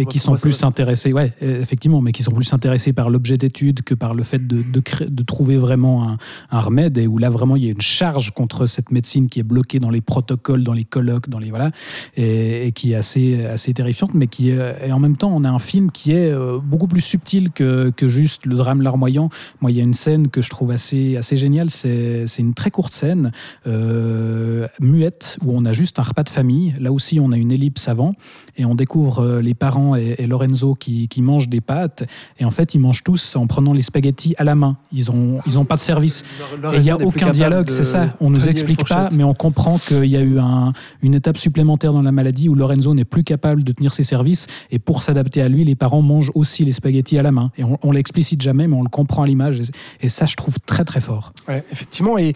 [0.00, 3.38] Et qui sont plus intéressés, ouais, euh, effectivement, mais qui sont plus intéressés par l'objet
[3.38, 6.16] d'étude que par le fait de, de, cré- de trouver vraiment un,
[6.50, 9.40] un remède et où là vraiment il y a une charge contre cette médecine qui
[9.40, 11.70] est bloquée dans les protocoles, dans les colloques, dans les voilà,
[12.16, 15.44] et, et qui est assez assez terrifiante, mais qui est, et en même temps on
[15.44, 19.28] a un film qui est euh, beaucoup plus subtil que, que juste le drame larmoyant.
[19.60, 22.54] Moi, il y a une scène que je trouve assez assez géniale, c'est c'est une
[22.54, 23.32] très courte scène
[23.66, 26.74] euh, muette où on a juste un repas de famille.
[26.80, 28.14] Là aussi, on a une ellipse avant
[28.56, 32.04] et on découvre euh, les parents et, et Lorenzo qui, qui mangent des pâtes
[32.38, 34.76] et en fait ils mangent tous en prenant les spaghettis à la main.
[34.92, 36.24] Ils ont ils ont pas de service.
[36.38, 38.08] Leur- leur Et il n'y a aucun dialogue, c'est ça.
[38.20, 40.72] On nous tenir une explique pas, mais on comprend qu'il y a eu un-
[41.02, 44.46] une étape supplémentaire dans la maladie où Lorenzo n'est plus capable de tenir ses services.
[44.70, 47.50] Et pour s'adapter à lui, les parents mangent aussi les spaghettis à la main.
[47.56, 49.60] Et on, on l'explicite jamais, mais on le comprend à l'image.
[49.60, 51.32] Et, et ça, je trouve très très fort.
[51.48, 52.18] Ouais, effectivement.
[52.18, 52.34] Et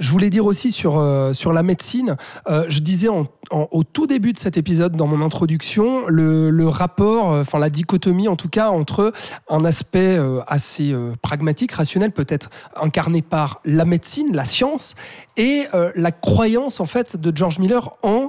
[0.00, 2.16] je voulais dire aussi sur, euh, sur la médecine,
[2.48, 6.68] euh, je disais en- au tout début de cet épisode, dans mon introduction, le, le
[6.68, 9.12] rapport, euh, enfin la dichotomie en tout cas, entre
[9.48, 14.94] un aspect euh, assez euh, pragmatique, rationnel, peut-être incarné par la médecine, la science,
[15.36, 15.64] et
[15.96, 18.28] la croyance en fait de George Miller en...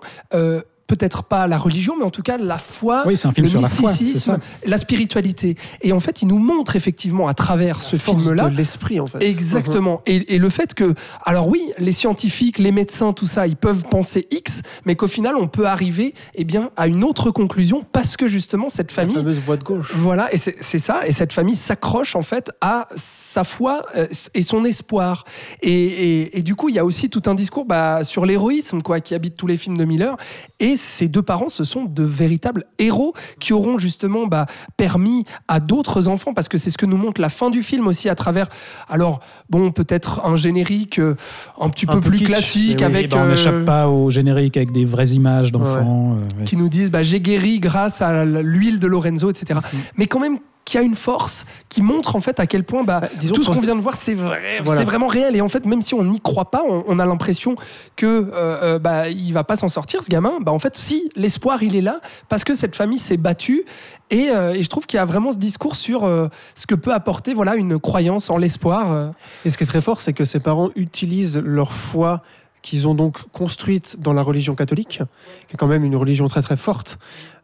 [0.87, 3.49] Peut-être pas la religion, mais en tout cas la foi, Oui, c'est un film le
[3.51, 5.55] sur la foi, c'est mysticisme, la spiritualité.
[5.81, 9.23] Et en fait, il nous montre effectivement à travers ce film-là de l'esprit en fait.
[9.23, 10.01] Exactement.
[10.05, 10.93] Et, et le fait que,
[11.23, 15.35] alors oui, les scientifiques, les médecins, tout ça, ils peuvent penser X, mais qu'au final,
[15.35, 19.15] on peut arriver eh bien, à une autre conclusion parce que justement, cette La famille.
[19.15, 19.91] fameuse voie de gauche.
[19.95, 24.05] Voilà, et c'est ça, et cette famille s'accroche en fait à sa foi euh,
[24.35, 25.25] et son espoir.
[25.63, 28.81] Et, et- et du coup, il y a aussi tout un discours bah, sur l'héroïsme
[28.81, 30.15] quoi, qui habite tous les films de Miller.
[30.59, 34.45] Et ces deux parents, ce sont de véritables héros qui auront justement bah,
[34.77, 37.87] permis à d'autres enfants, parce que c'est ce que nous montre la fin du film
[37.87, 38.47] aussi à travers,
[38.89, 39.19] alors
[39.49, 41.15] bon, peut-être un générique euh,
[41.59, 43.05] un petit Un peu peu plus kitsch, classique oui, avec.
[43.05, 46.17] Eh ben, on euh, n'échappe pas au générique avec des vraies images d'enfants.
[46.17, 46.45] euh, ouais.
[46.45, 49.59] qui nous disent bah, j'ai guéri grâce à l'huile de Lorenzo, etc.
[49.59, 49.77] Mm-hmm.
[49.97, 52.99] Mais quand même qui a une force qui montre en fait à quel point bah,
[53.01, 54.79] Bah, disons tout ce qu'on vient de voir c'est vrai, Voilà.
[54.81, 57.05] c'est vraiment réel et en fait même si on n'y croit pas, on, on a
[57.05, 57.55] l'impression
[57.95, 60.39] que euh, euh, bah, il va pas s'en sortir ce gamin.
[60.41, 63.63] Bah en fait si l'espoir il est là parce que cette famille s'est battue
[64.09, 66.75] et, euh, et je trouve qu'il y a vraiment ce discours sur euh, ce que
[66.75, 69.11] peut apporter voilà une croyance en l'espoir.
[69.45, 72.21] Et ce qui est très fort, c'est que ses parents utilisent leur foi
[72.65, 74.99] qu'ils ont donc construite dans la religion catholique,
[75.47, 76.97] qui est quand même une religion très très forte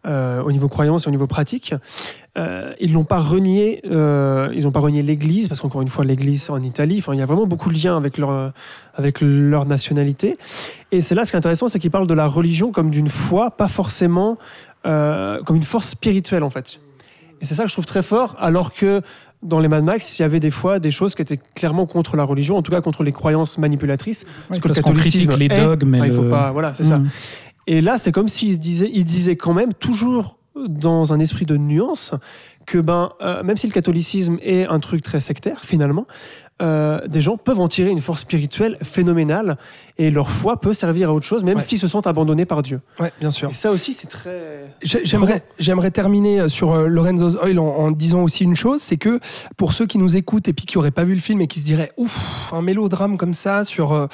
[0.07, 1.75] euh, au niveau croyance et au niveau pratique.
[2.39, 6.05] Euh, ils n'ont pas renié, euh, ils n'ont pas renié l'Église, parce qu'encore une fois,
[6.05, 6.95] l'Église en Italie.
[6.97, 8.51] Enfin, il y a vraiment beaucoup de liens avec leur
[8.95, 10.39] avec leur nationalité.
[10.91, 13.09] Et c'est là ce qui est intéressant, c'est qu'ils parlent de la religion comme d'une
[13.09, 14.39] foi, pas forcément
[14.83, 16.79] comme une force spirituelle en fait.
[17.41, 19.01] Et c'est ça que je trouve très fort, alors que
[19.43, 22.15] dans les Mad Max, il y avait des fois des choses qui étaient clairement contre
[22.15, 24.25] la religion, en tout cas contre les croyances manipulatrices.
[24.51, 25.95] Oui, que le parce qu'on catholicisme critique les dogmes.
[25.95, 26.99] et Enfin, il faut le- pas, voilà, c'est ça.
[26.99, 27.09] Mm.
[27.67, 31.57] Et là, c'est comme s'il disait, il disait quand même toujours dans un esprit de
[31.57, 32.13] nuance
[32.65, 36.05] que ben, euh, même si le catholicisme est un truc très sectaire finalement,
[36.61, 39.57] euh, des gens peuvent en tirer une force spirituelle phénoménale
[39.97, 41.61] et leur foi peut servir à autre chose, même Ouais.
[41.61, 42.81] s'ils se sentent abandonnés par Dieu.
[42.99, 43.49] Ouais, bien sûr.
[43.49, 44.65] Et ça aussi, c'est très.
[44.81, 48.97] J'ai- J'aimerais, j'aimerais terminer sur euh, Lorenzo's Oil en, en disant aussi une chose, c'est
[48.97, 49.19] que
[49.57, 51.59] pour ceux qui nous écoutent et puis qui n'auraient pas vu le film et qui
[51.59, 54.07] se diraient ouf, un mélodrame comme ça sur euh,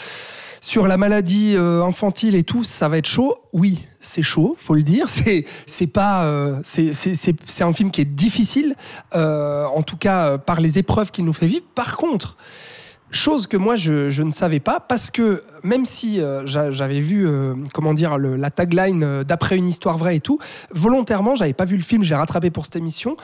[0.61, 3.37] sur la maladie euh, infantile et tout, ça va être chaud.
[3.53, 5.07] Oui, c'est chaud, faut le dire.
[5.65, 8.75] C'est pas euh, c'est un film qui est difficile,
[9.15, 11.65] euh, en tout cas par les épreuves qu'il nous fait vivre.
[11.75, 12.37] Par contre.
[13.09, 17.25] Chose que moi je, ne savais pas parce que même si euh, j'a- j'avais vu
[17.25, 20.39] euh, comment dire la tagline euh, d'après une histoire vraie et tout,
[20.71, 23.15] volontairement j'avais pas vu le film, j'ai rattrapé pour cette émission.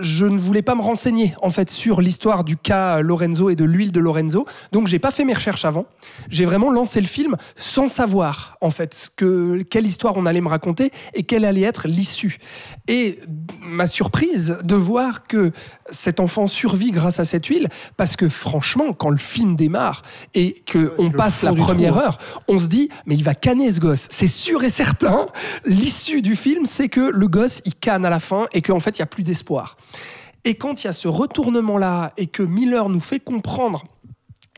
[0.00, 3.64] je ne voulais pas me renseigner en fait sur l'histoire du cas Lorenzo et de
[3.64, 5.86] l'huile de Lorenzo, donc j'ai pas fait mes recherches avant.
[6.28, 10.40] J'ai vraiment lancé le film sans savoir en fait ce que quelle histoire on allait
[10.40, 12.38] me raconter et quelle allait être l'issue.
[12.86, 13.18] Et
[13.60, 15.52] ma surprise de voir que
[15.90, 20.02] cet enfant survit grâce à cette huile, parce que franchement, quand le film démarre
[20.34, 22.06] et que c'est on passe la première trou, hein.
[22.06, 22.18] heure,
[22.48, 24.08] on se dit mais il va canner ce gosse.
[24.10, 25.26] C'est sûr et certain.
[25.64, 28.98] L'issue du film, c'est que le gosse il canne à la fin et qu'en fait
[28.98, 29.76] il y a plus d'espoir.
[30.44, 33.84] Et quand il y a ce retournement-là et que Miller nous fait comprendre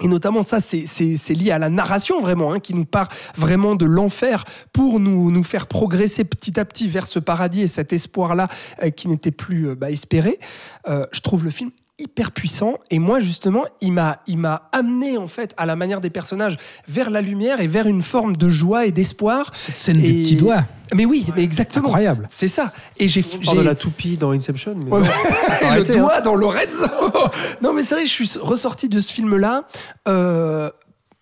[0.00, 0.86] et notamment ça, c'est-
[1.34, 5.44] lié à la narration vraiment, hein, qui nous part vraiment de l'enfer pour nous, nous
[5.44, 8.48] faire progresser petit à petit vers ce paradis et cet espoir-là
[8.82, 10.40] euh, qui n'était plus euh, bah, espéré.
[10.88, 11.70] Euh, je trouve le film
[12.00, 16.00] hyper puissant et moi justement il m'a il m'a amené en fait à la manière
[16.00, 16.56] des personnages
[16.88, 20.22] vers la lumière et vers une forme de joie et d'espoir Cette scène Et- du
[20.22, 20.64] petit doigt,
[20.94, 22.26] mais oui mais exactement incroyable.
[22.30, 24.74] c'est ça et j'ai On de la toupie dans Inception.
[24.84, 25.00] Mais Ouais,
[25.62, 25.98] le hein.
[25.98, 26.86] doigt dans Lorenzo.
[27.62, 29.64] non, mais c'est vrai, je suis ressorti de ce film-là.
[30.08, 30.70] euh,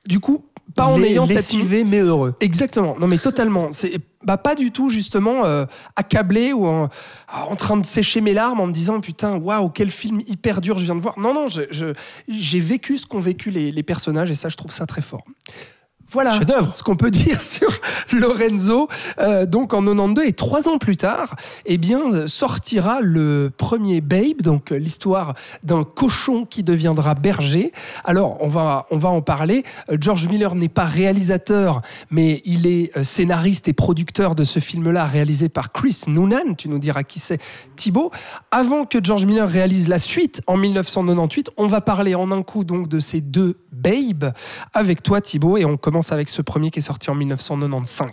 [0.07, 0.47] du coup,
[0.79, 1.53] pas en ayant cette.
[1.87, 2.35] mais heureux.
[2.41, 2.97] Exactement.
[2.99, 3.69] Non, mais totalement.
[3.73, 5.65] C'est bah, pas du tout justement euh,
[5.95, 6.89] accablé ou en,
[7.33, 10.79] en train de sécher mes larmes en me disant putain waouh quel film hyper dur
[10.79, 11.19] je viens de voir.
[11.19, 14.87] Non non, j'ai vécu ce qu'ont vécu les, les personnages et ça je trouve ça
[14.87, 15.25] très fort.
[16.11, 16.41] Voilà
[16.73, 17.69] ce qu'on peut dire sur
[18.13, 18.89] Lorenzo.
[19.19, 21.37] Euh, donc en 92 et trois ans plus tard,
[21.67, 27.73] eh bien sortira le premier Babe, donc euh, l'histoire d'un cochon qui deviendra berger.
[28.05, 29.65] Alors on va on va en parler.
[29.91, 35.05] Euh, George Miller n'est pas réalisateur, mais il est scénariste et producteur de ce film-là,
[35.07, 36.55] réalisé par Chris Noonan.
[36.57, 37.39] Tu nous diras qui c'est,
[37.77, 38.11] Thibaut.
[38.51, 42.65] Avant que George Miller réalise la suite en 1998, on va parler en un coup
[42.65, 44.33] donc de ces deux Babe
[44.73, 48.11] avec toi Thibaut et on commence avec ce premier qui est sorti en 1995.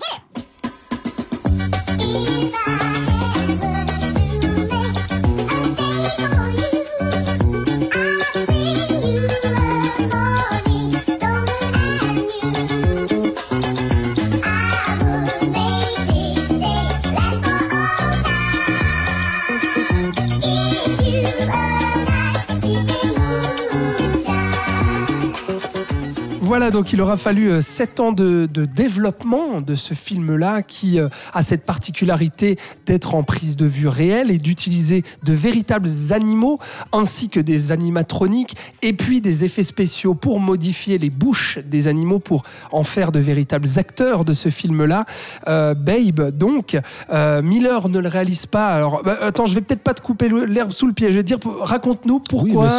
[26.55, 31.01] Voilà, donc il aura fallu euh, sept ans de, de développement de ce film-là qui
[31.01, 36.59] euh, a cette particularité d'être en prise de vue réelle et d'utiliser de véritables animaux
[36.93, 42.19] ainsi que des animatroniques et puis des effets spéciaux pour modifier les bouches des animaux
[42.19, 45.05] pour en faire de véritables acteurs de ce film-là.
[45.49, 46.79] Euh, Babe, donc,
[47.11, 48.69] euh, Miller ne le réalise pas.
[48.69, 51.09] Alors, bah, attends, je vais peut-être pas te couper l'herbe sous le pied.
[51.11, 52.69] Je vais te dire, raconte-nous pourquoi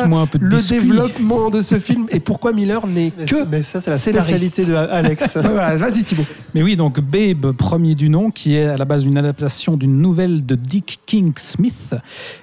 [0.41, 0.79] le biscuit.
[0.79, 4.55] développement de ce film et pourquoi Miller n'est que mais ça, c'est la scénariste.
[4.55, 5.37] spécialité de Alex.
[5.79, 6.25] Vas-y Thibaut.
[6.55, 10.01] Mais oui, donc Babe, premier du nom, qui est à la base une adaptation d'une
[10.01, 11.95] nouvelle de Dick King Smith,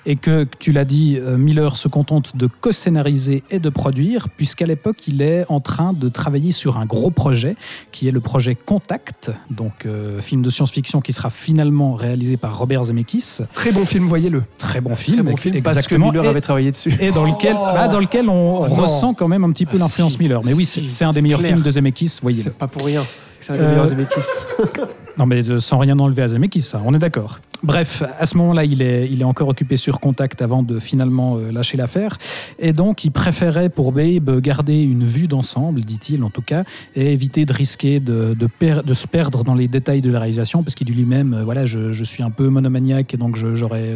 [0.06, 4.66] et que, tu l'as dit, euh, Miller se contente de co-scénariser et de produire, puisqu'à
[4.66, 7.56] l'époque, il est en train de travailler sur un gros projet,
[7.92, 12.58] qui est le projet Contact, donc euh, film de science-fiction qui sera finalement réalisé par
[12.58, 13.40] Robert Zemeckis.
[13.54, 14.44] Très bon film, voyez-le.
[14.58, 16.08] Très bon film, Très bon film parce que exactement.
[16.12, 16.94] Miller et, avait travaillé dessus.
[17.00, 17.66] et dans lequel, Oh.
[17.68, 20.20] ah, dans lequel on Oh ressent quand même un petit peu Ah, l'influence si.
[20.20, 20.42] Miller.
[20.44, 21.52] Mais oui, Si, c'est un des c'est meilleurs clair.
[21.52, 22.44] films de Zemeckis, voyez-le.
[22.44, 23.06] C'est pas pour rien.
[23.40, 24.22] C'est un des Euh, meilleurs Zemeckis.
[25.18, 27.40] Non, mais euh, sans rien enlever à Zemeckis, ça, on est d'accord.
[27.62, 31.38] Bref, à ce moment-là, il est, il est encore occupé sur Contact avant de finalement
[31.38, 32.18] euh, lâcher l'affaire.
[32.60, 36.64] Et donc, il préférait pour Babe garder une vue d'ensemble, dit-il en tout cas,
[36.96, 40.20] et éviter de risquer de, de, per- de se perdre dans les détails de la
[40.20, 43.38] réalisation, parce qu'il dit lui-même, euh, voilà, je, je suis un peu monomaniaque, et donc
[43.54, 43.92] j'aurais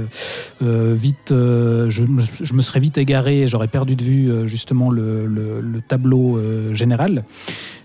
[0.62, 2.04] euh, vite, euh, je,
[2.42, 6.74] je me serais vite égaré, j'aurais perdu de vue justement le, le- le tableau euh,
[6.76, 7.24] général.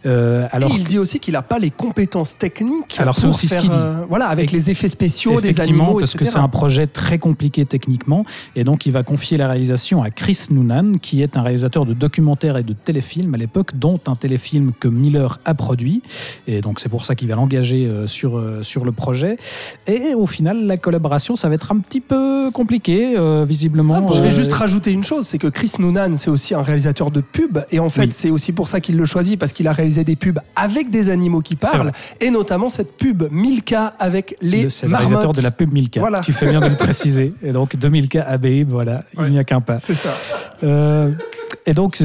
[0.04, 3.46] Euh, alors, et il dit aussi qu'il n'a pas les compétences techniques Alors, c'est ce
[3.46, 3.76] faire, qu'il dit.
[3.78, 7.64] euh, voilà, avec les effets spéciaux des animaux, parce que c'est un projet très compliqué
[7.64, 8.24] techniquement,
[8.56, 11.94] et donc il va confier la réalisation à Chris Noonan, qui est un réalisateur de
[11.94, 16.02] documentaires et de téléfilms à l'époque, dont un téléfilm que Miller a produit,
[16.48, 19.36] et donc c'est pour ça qu'il va l'engager euh, sur, sur le projet.
[19.86, 24.10] Et au final, la collaboration, ça va être un petit peu compliqué, euh, visiblement.
[24.10, 27.20] Je vais juste rajouter une chose, c'est que Chris Noonan, c'est aussi un réalisateur de
[27.20, 28.10] pubs, et en fait, Oui.
[28.10, 31.09] c'est aussi pour ça qu'il le choisit, parce qu'il a réalisé des pubs avec des
[31.10, 35.40] animaux qui parlent, et notamment cette pub Milka avec les le- c'est le réalisateur de
[35.40, 36.01] la pub Milka.
[36.01, 36.20] Voilà.
[36.20, 37.32] Tu fais bien de le préciser.
[37.43, 39.27] Et donc, de Milka à Babe, voilà, Ouais.
[39.27, 39.78] il n'y a qu'un pas.
[39.78, 40.14] C'est ça.
[40.64, 41.10] Euh,
[41.66, 42.02] et donc,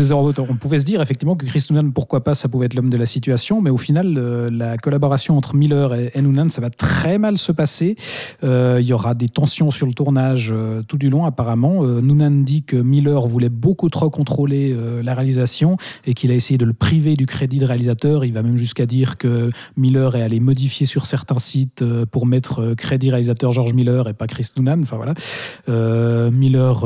[0.49, 2.97] on pouvait se dire effectivement que Chris Noonan, pourquoi pas, ça pouvait être l'homme de
[2.97, 7.17] la situation, mais au final, euh, la collaboration entre Miller et, Noonan, ça va très
[7.17, 7.95] mal se passer.
[8.43, 11.83] Euh, il y aura des tensions sur le tournage euh, tout du long, apparemment.
[11.83, 16.65] Noonan dit que Miller voulait beaucoup trop contrôler la réalisation et qu'il a essayé de
[16.65, 18.25] le priver du crédit de réalisateur.
[18.25, 22.73] Il va même jusqu'à dire que Miller est allé modifier sur certains sites pour mettre
[22.75, 24.81] crédit réalisateur George Miller et pas Chris Noonan.
[24.81, 26.29] Enfin voilà.
[26.31, 26.85] Miller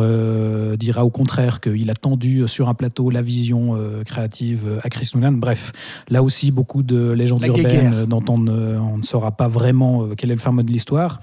[0.77, 4.89] dira au contraire qu'il a tendu sur un plateau la vision euh, créative euh, à
[4.89, 5.33] Chris Nolan.
[5.33, 5.71] Bref,
[6.09, 10.09] là aussi beaucoup de légendes urbaines euh, dont on ne, on ne saura pas vraiment
[10.17, 11.21] quel est le fin mot de l'histoire.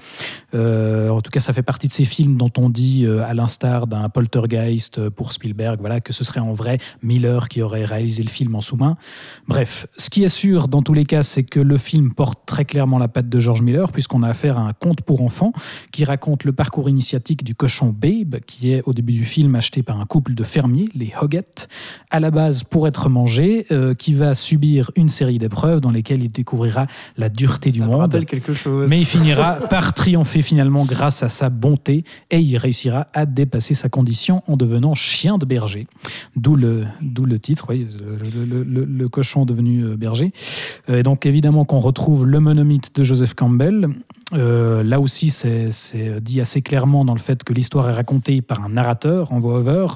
[0.54, 3.86] Euh, en tout cas, ça fait partie de ces films dont on dit, à l'instar
[3.86, 8.28] d'un Poltergeist pour Spielberg, voilà, que ce serait en vrai Miller qui aurait réalisé le
[8.28, 8.96] film en sous-main.
[9.46, 12.64] Bref, ce qui est sûr dans tous les cas, c'est que le film porte très
[12.64, 15.52] clairement la patte de George Miller, puisqu'on a affaire à un conte pour enfants
[15.92, 19.82] qui raconte le parcours initiatique du cochon Babe, qui est au début du film acheté
[19.82, 21.68] par un couple de fermiers, les Hoggett,
[22.10, 26.22] à la base pour être mangé, euh, qui va subir une série d'épreuves dans lesquelles
[26.22, 26.86] il découvrira
[27.16, 28.00] la dureté du Ça monde.
[28.00, 28.88] rappelle quelque chose.
[28.88, 33.74] Mais il finira par triompher finalement grâce à sa bonté et il réussira à dépasser
[33.74, 35.86] sa condition en devenant chien de berger.
[36.36, 37.86] D'où le, d'où le titre, oui,
[38.34, 40.32] le, le- le- le cochon devenu euh, berger.
[40.88, 43.88] Euh, Et donc évidemment qu'on retrouve le monomythe de Joseph Campbell.
[44.34, 48.42] Euh, là aussi, c'est, c'est dit assez clairement dans le fait que l'histoire est racontée
[48.42, 49.86] par un narrateur en voix-over.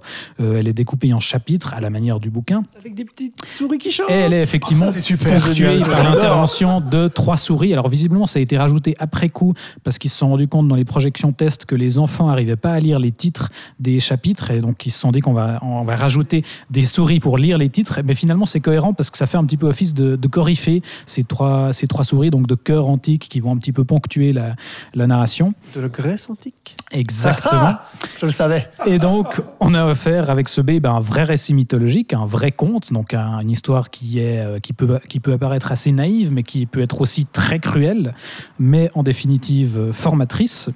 [0.41, 2.63] Euh, elle est découpée en chapitres à la manière du bouquin.
[2.79, 4.11] Avec des petites souris qui chantent.
[4.11, 7.73] Et elle est effectivement super ponctuée par l'intervention de trois souris.
[7.73, 9.55] Alors visiblement, ça a été rajouté après coup
[9.85, 12.73] parce qu'ils se sont rendus compte dans les projections tests que les enfants n'arrivaient pas
[12.73, 13.51] à lire les titres
[13.81, 17.21] des chapitres et donc ils se sont dit qu'on va, on va rajouter des souris
[17.21, 18.01] pour lire les titres.
[18.05, 20.83] Mais finalement, c'est cohérent parce que ça fait un petit peu office de, de coryphée
[21.05, 24.22] ces trois, ces trois souris, donc de cœurs antiques qui vont un petit peu ponctuer
[24.31, 24.55] la,
[24.95, 25.53] la narration.
[25.75, 26.77] De la Grèce antique.
[26.93, 27.61] Exactement.
[27.65, 27.89] Ah,
[28.19, 28.69] je le savais.
[28.87, 32.53] Et donc, on a affaire avec ce B ben, un vrai récit mythologique, un vrai
[32.53, 36.31] conte, donc un- une histoire qui, est, euh, qui, peut, qui peut apparaître assez naïve,
[36.33, 38.15] mais qui peut être aussi très cruelle,
[38.59, 40.69] mais en définitive euh, formatrice.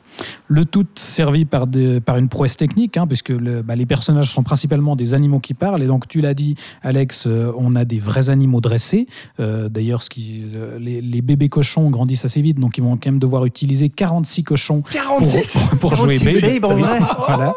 [0.48, 4.32] Le tout servi par, des- par une prouesse technique, hein, puisque le- bah, les personnages
[4.32, 5.82] sont principalement des animaux qui parlent.
[5.82, 9.06] Et donc, tu l'as dit, Alex, euh, on a des vrais animaux dressés.
[9.39, 13.18] Euh, D'ailleurs, euh, les, les bébés cochons grandissent assez vite, donc ils vont quand même
[13.18, 16.61] devoir utiliser 46 cochons pour, 46 pour jouer 46 Babe.
[16.61, 16.99] Babe, en vrai.
[17.27, 17.55] Voilà.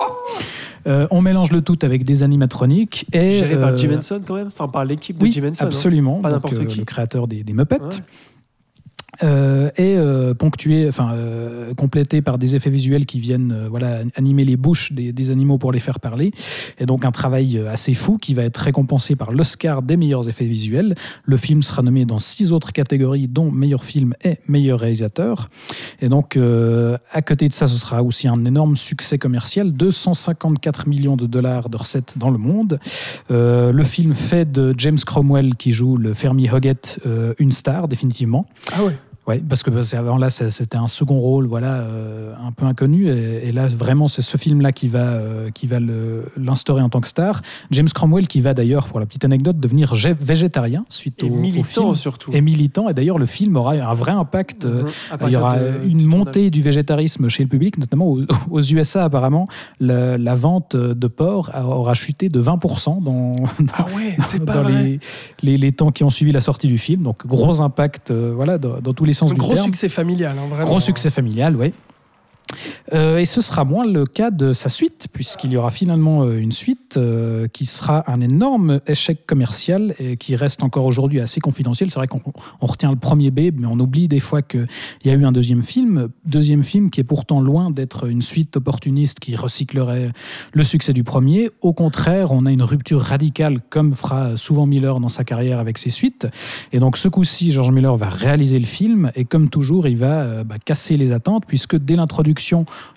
[0.88, 4.36] Euh, on mélange le tout avec des animatroniques et Géré par euh, Jim Henson quand
[4.36, 4.48] même.
[4.48, 5.66] Enfin, par l'équipe de oui, Jim Henson.
[5.66, 5.68] hein.
[5.68, 6.20] absolument.
[6.22, 6.80] Pas donc, n'importe euh, qui.
[6.80, 7.82] le créateur des, des Muppets.
[7.82, 7.90] Ouais.
[9.24, 14.00] Euh, et euh, ponctué, enfin euh, complété par des effets visuels qui viennent euh, voilà
[14.16, 16.32] animer les bouches des, des animaux pour les faire parler.
[16.80, 20.30] Et donc un travail euh, assez fou qui va être récompensé par l'Oscar des meilleurs
[20.30, 20.96] effets visuels.
[21.26, 25.50] Le film sera nommé dans six autres catégories, dont meilleur film et meilleur réalisateur.
[26.02, 30.88] Et donc euh, à côté de ça, ce sera aussi un énorme succès commercial, 254
[30.88, 32.80] millions de dollars de recettes dans le monde.
[33.30, 37.00] Le film fait de James Cromwell qui joue le fermier Hoggett
[37.38, 38.46] une star définitivement.
[38.74, 38.94] Ah ouais.
[39.30, 43.08] Ouais, parce que qu'avant là, c'était un second rôle, voilà, euh, un peu inconnu.
[43.10, 45.78] Et, et là, vraiment, c'est ce film-là qui va, euh, qui va
[46.36, 47.42] l'instaurer en tant que star.
[47.72, 51.34] James Cromwell, qui va d'ailleurs, pour la petite anecdote, devenir gé- végétarien suite Et au,
[51.34, 51.96] au militant film.
[51.96, 52.32] surtout.
[52.34, 52.90] Et militant.
[52.90, 54.66] Et d'ailleurs, le film aura un vrai impact.
[54.66, 54.90] euh, Mhm.
[55.12, 58.62] À il y aura de- une montée du végétarisme chez le public, notamment aux, aux
[58.62, 59.48] USA apparemment.
[59.80, 63.34] La vente de porc aura chuté de 20% dans,
[63.78, 65.00] Ah ouais, dans les,
[65.44, 67.04] les, les temps qui ont suivi la sortie du film.
[67.04, 69.66] Donc gros impact euh, voilà, dans, dans tous les sens Un du gros terme.
[69.68, 70.68] succès familial, hein, vraiment.
[70.70, 71.74] Gros succès familial, oui.
[72.94, 76.40] Euh, et ce sera moins le cas de sa suite, puisqu'il y aura finalement euh,
[76.40, 81.40] une suite euh, qui sera un énorme échec commercial et qui reste encore aujourd'hui assez
[81.40, 81.92] confidentiel.
[81.92, 82.22] C'est vrai qu'on
[82.62, 84.68] on retient le premier Babe, mais on oublie des fois qu'il
[85.06, 86.10] y a eu un deuxième film.
[86.26, 90.12] Deuxième film qui est pourtant loin d'être une suite opportuniste qui recyclerait
[90.54, 91.50] le succès du premier.
[91.62, 95.78] Au contraire, on a une rupture radicale, comme fera souvent Miller dans sa carrière avec
[95.78, 96.28] ses suites.
[96.72, 100.44] Et donc ce coup-ci, George Miller va réaliser le film et comme toujours, il va
[100.44, 102.39] bah, casser les attentes puisque dès l'introduction,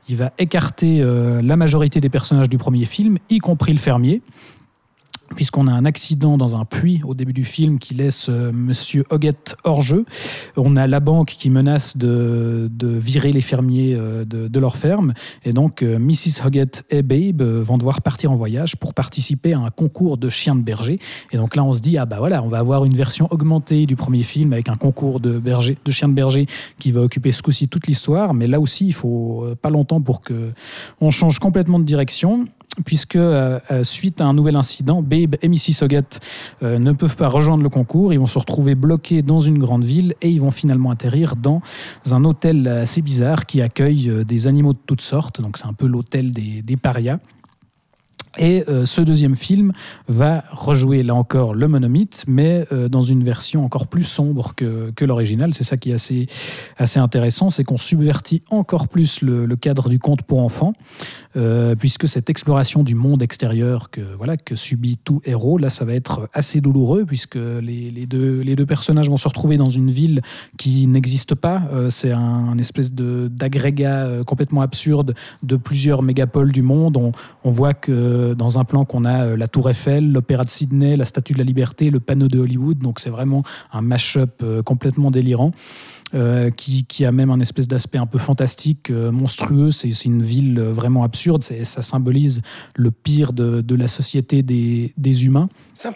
[0.08, 4.22] il va écarter euh, la majorité des personnages du premier film, y compris le fermier
[5.34, 9.04] puisqu'on a un accident dans un puits au début du film qui laisse euh, Monsieur
[9.10, 10.04] Hoggett hors jeu.
[10.56, 15.12] On a la banque qui menace de, virer les fermiers euh, de, leur ferme.
[15.44, 16.46] Et donc, euh, Mrs.
[16.46, 20.28] Hoggett et Babe euh, vont devoir partir en voyage pour participer à un concours de
[20.28, 20.98] chiens de berger.
[21.32, 23.86] Et donc là, on se dit, ah bah voilà, on va avoir une version augmentée
[23.86, 26.46] du premier film avec un concours de, berger, de chiens de berger
[26.78, 28.34] qui va occuper ce coup-ci toute l'histoire.
[28.34, 30.52] Mais là aussi, il faut pas longtemps pour que
[31.00, 32.46] on change complètement de direction
[32.84, 35.50] puisque euh, euh, suite à un nouvel incident, Babe et.
[35.82, 36.20] Hoggett
[36.62, 39.84] euh, ne peuvent pas rejoindre le concours, ils vont se retrouver bloqués dans une grande
[39.84, 41.62] ville et ils vont finalement atterrir dans
[42.10, 45.72] un hôtel assez bizarre qui accueille euh, des animaux de toutes sortes, donc c'est un
[45.72, 47.18] peu l'hôtel des, des parias.
[48.38, 49.72] Et euh, ce deuxième film
[50.08, 54.92] va rejouer là encore le monomythe, mais euh, dans une version encore plus sombre que,
[55.04, 55.52] l'original.
[55.52, 56.28] C'est ça qui est
[56.78, 60.72] assez, intéressant, c'est qu'on subvertit encore plus le, cadre du conte pour enfants,
[61.36, 65.84] euh, puisque cette exploration du monde extérieur que, voilà, que subit tout héros, là ça
[65.84, 69.90] va être assez douloureux, puisque les, deux, les deux personnages vont se retrouver dans une
[69.90, 70.22] ville
[70.56, 71.62] qui n'existe pas.
[71.90, 76.96] C'est un, espèce d'agrégat complètement absurde de plusieurs mégapoles du monde.
[76.96, 77.12] On,
[77.44, 80.50] on voit que euh, dans un plan qu'on a euh, la Tour Eiffel, l'Opéra de
[80.50, 82.78] Sydney, la Statue de la Liberté, le panneau de Hollywood.
[82.78, 83.42] Donc c'est vraiment
[83.72, 85.52] un mash-up euh, complètement délirant.
[86.14, 89.70] euh, qui, qui a même un espèce d'aspect un peu fantastique, euh, monstrueux.
[89.70, 91.42] C'est c'est une ville vraiment absurde.
[91.42, 92.42] Ça symbolise
[92.76, 95.48] le pire de, de la société des, des humains.
[95.74, 95.92] C'est un,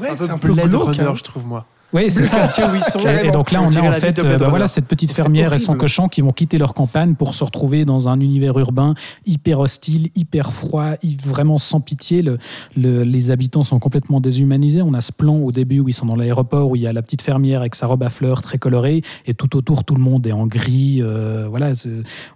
[0.00, 0.98] ouais, un peu un peu Blade glauque.
[0.98, 1.14] Hein.
[1.14, 1.66] je trouve, moi.
[1.92, 2.38] Oui, c'est ça.
[2.38, 2.98] quartier où ils sont.
[3.00, 5.52] Et, et donc là, On on, a en fait euh, bah voilà, cette petite fermière
[5.52, 8.94] et son cochon qui vont quitter leur campagne pour se retrouver dans un univers urbain
[9.24, 10.94] hyper hostile, hyper froid,
[11.24, 12.22] vraiment sans pitié.
[12.22, 12.38] Le-
[12.76, 14.82] le- les habitants sont complètement déshumanisés.
[14.82, 16.92] On a ce plan au début où ils sont dans l'aéroport, où il y a
[16.92, 20.02] la petite fermière avec sa robe à fleurs très colorée, et tout autour, tout le
[20.02, 21.00] monde est en gris.
[21.02, 21.72] euh, voilà,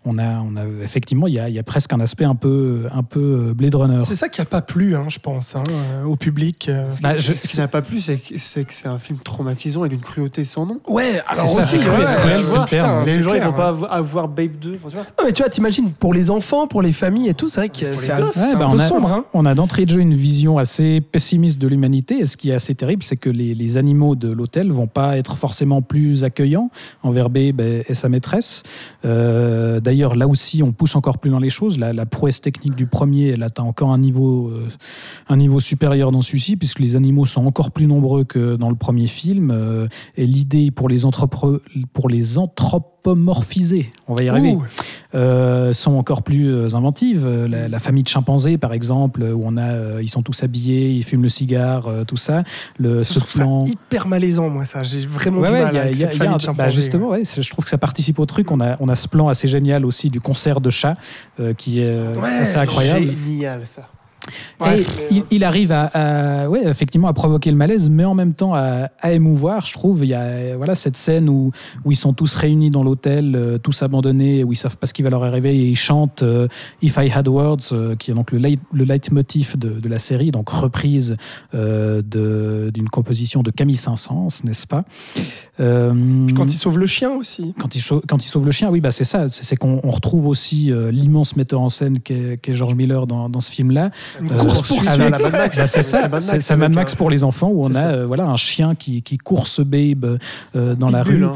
[0.05, 2.35] on a, on a effectivement, il y a, il y a presque un aspect un
[2.37, 3.99] peu, un peu euh, Blade Runner.
[4.05, 5.63] C'est ça qui a pas plu, hein, je pense, hein,
[6.07, 6.71] au public.
[7.03, 10.01] Bah, je- Ce qui n'a pas plu, c'est que c'est un film traumatisant et d'une
[10.01, 10.81] cruauté sans nom.
[10.87, 13.05] Ouais, alors ça, aussi, c'est cruel, ouais, cruel, c'est vois, le terme.
[13.05, 13.69] putain, les gens, ils vont pas hein.
[13.69, 14.75] avoir, avoir Babe 2.
[14.77, 15.05] enfin, tu vois.
[15.05, 17.69] Non, mais tu vois, t'imagines, pour les enfants, pour les familles et tout, c'est vrai
[17.71, 19.13] que c'est un bah, peu on, a, sombre.
[19.13, 19.25] Hein.
[19.33, 22.19] on a d'entrée de jeu une vision assez pessimiste de l'humanité.
[22.19, 25.17] Et ce qui est assez terrible, c'est que les, les animaux de l'hôtel vont pas
[25.17, 26.71] être forcément plus accueillants
[27.03, 28.63] envers Babe et, et sa maîtresse.
[29.07, 31.79] Euh, D'ailleurs, là aussi, on pousse encore plus dans les choses.
[31.79, 34.69] La, la prouesse technique du premier, elle atteint encore un niveau, euh,
[35.31, 38.77] un niveau supérieur dans celui-ci, puisque les animaux sont encore plus nombreux que dans le
[38.77, 39.30] premier film.
[39.51, 39.87] Euh,
[40.17, 41.61] et l'idée pour les, anthropo-
[41.93, 44.57] pour les anthropomorphiser, on va y arriver,
[45.15, 47.27] euh, sont encore plus euh, inventives.
[47.27, 51.05] La, la famille de chimpanzés, par exemple, où on a, ils sont tous habillés, ils
[51.05, 52.43] fument le cigare, tout ça.
[52.79, 53.65] Le, Je ce trouve ça plan.
[53.65, 54.83] hyper malaisant, moi, ça.
[54.83, 56.75] J'ai vraiment Ouais, du ouais, mal a- avec a- cette famille un- de bah, chimpanzés.
[56.77, 58.51] justement, ouais, je trouve que ça participe au truc.
[58.51, 60.95] On a, on a ce plan assez génial aussi du concert de chats
[61.39, 63.07] euh, qui est assez c'est incroyable.
[63.27, 63.89] Génial, ça.
[64.61, 65.85] Ouais, Et il, il arrive à,
[66.45, 69.73] à- ouais, effectivement à provoquer le malaise, mais en même temps à, à émouvoir, je
[69.73, 70.05] trouve.
[70.05, 71.51] Il y a voilà, cette scène où,
[71.85, 74.93] où ils sont tous réunis dans l'hôtel, euh, tous abandonnés, où ils savent pas ce
[74.95, 76.47] qui va leur arriver, et ils chantent euh,
[76.83, 79.99] If I Had Words, euh, qui est donc le, leit- le leitmotiv de, de la
[79.99, 81.17] série, donc reprise
[81.53, 84.85] d'une composition de Camille Saint-Saëns, n'est-ce pas?
[85.59, 87.55] Quand il sauve le chien aussi.
[87.59, 89.29] quand il, sau- quand il sauve le chien, oui, bah c'est ça.
[89.29, 93.41] C'est qu'on on retrouve aussi l'immense metteur en scène qu'est qu'est George Miller dans, dans
[93.41, 93.91] ce film-là.
[94.21, 94.89] Une Euh, course poursuite.
[95.55, 98.75] c'est ça, c'est Mad Max pour les enfants où on a euh, voilà, un chien
[98.75, 100.19] qui, qui course Babe
[100.57, 101.25] euh, dans la rue.
[101.25, 101.35] hein,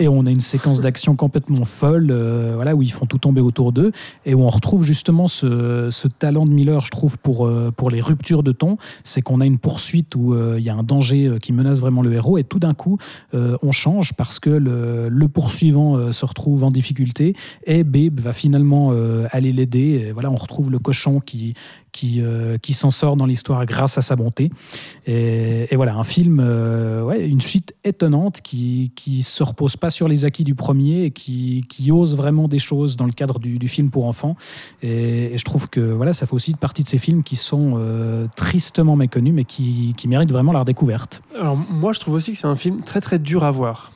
[0.00, 2.12] Et, on a une séquence d'action complètement folle,
[2.54, 3.92] voilà, où ils font tout tomber autour d'eux,
[4.26, 8.00] et où on retrouve justement ce, ce talent de Miller, je trouve, pour, pour les
[8.00, 8.76] ruptures de ton.
[9.04, 12.12] C'est qu'on a une poursuite où il y a un danger qui menace vraiment le
[12.12, 12.98] héros, et tout d'un coup,
[13.32, 17.34] on change parce que le, le poursuivant se retrouve en difficulté,
[17.64, 18.92] et Babe va finalement
[19.30, 20.10] aller l'aider.
[20.12, 21.54] Voilà, on retrouve le cochon qui,
[21.92, 24.50] qui, euh, qui s'en sort dans l'histoire grâce à sa bonté.
[25.06, 30.08] Et, voilà, un film, euh, ouais, une suite étonnante qui qui se repose pas sur
[30.08, 33.58] les acquis du premier et qui, qui ose vraiment des choses dans le cadre du,
[33.58, 34.36] du film pour enfants.
[34.82, 38.26] Et, je trouve que voilà, ça fait aussi partie de ces films qui sont euh,
[38.36, 41.22] tristement méconnus, mais qui, qui méritent vraiment la redécouverte.
[41.38, 43.92] Alors, moi, je trouve aussi que c'est un film très très dur à voir.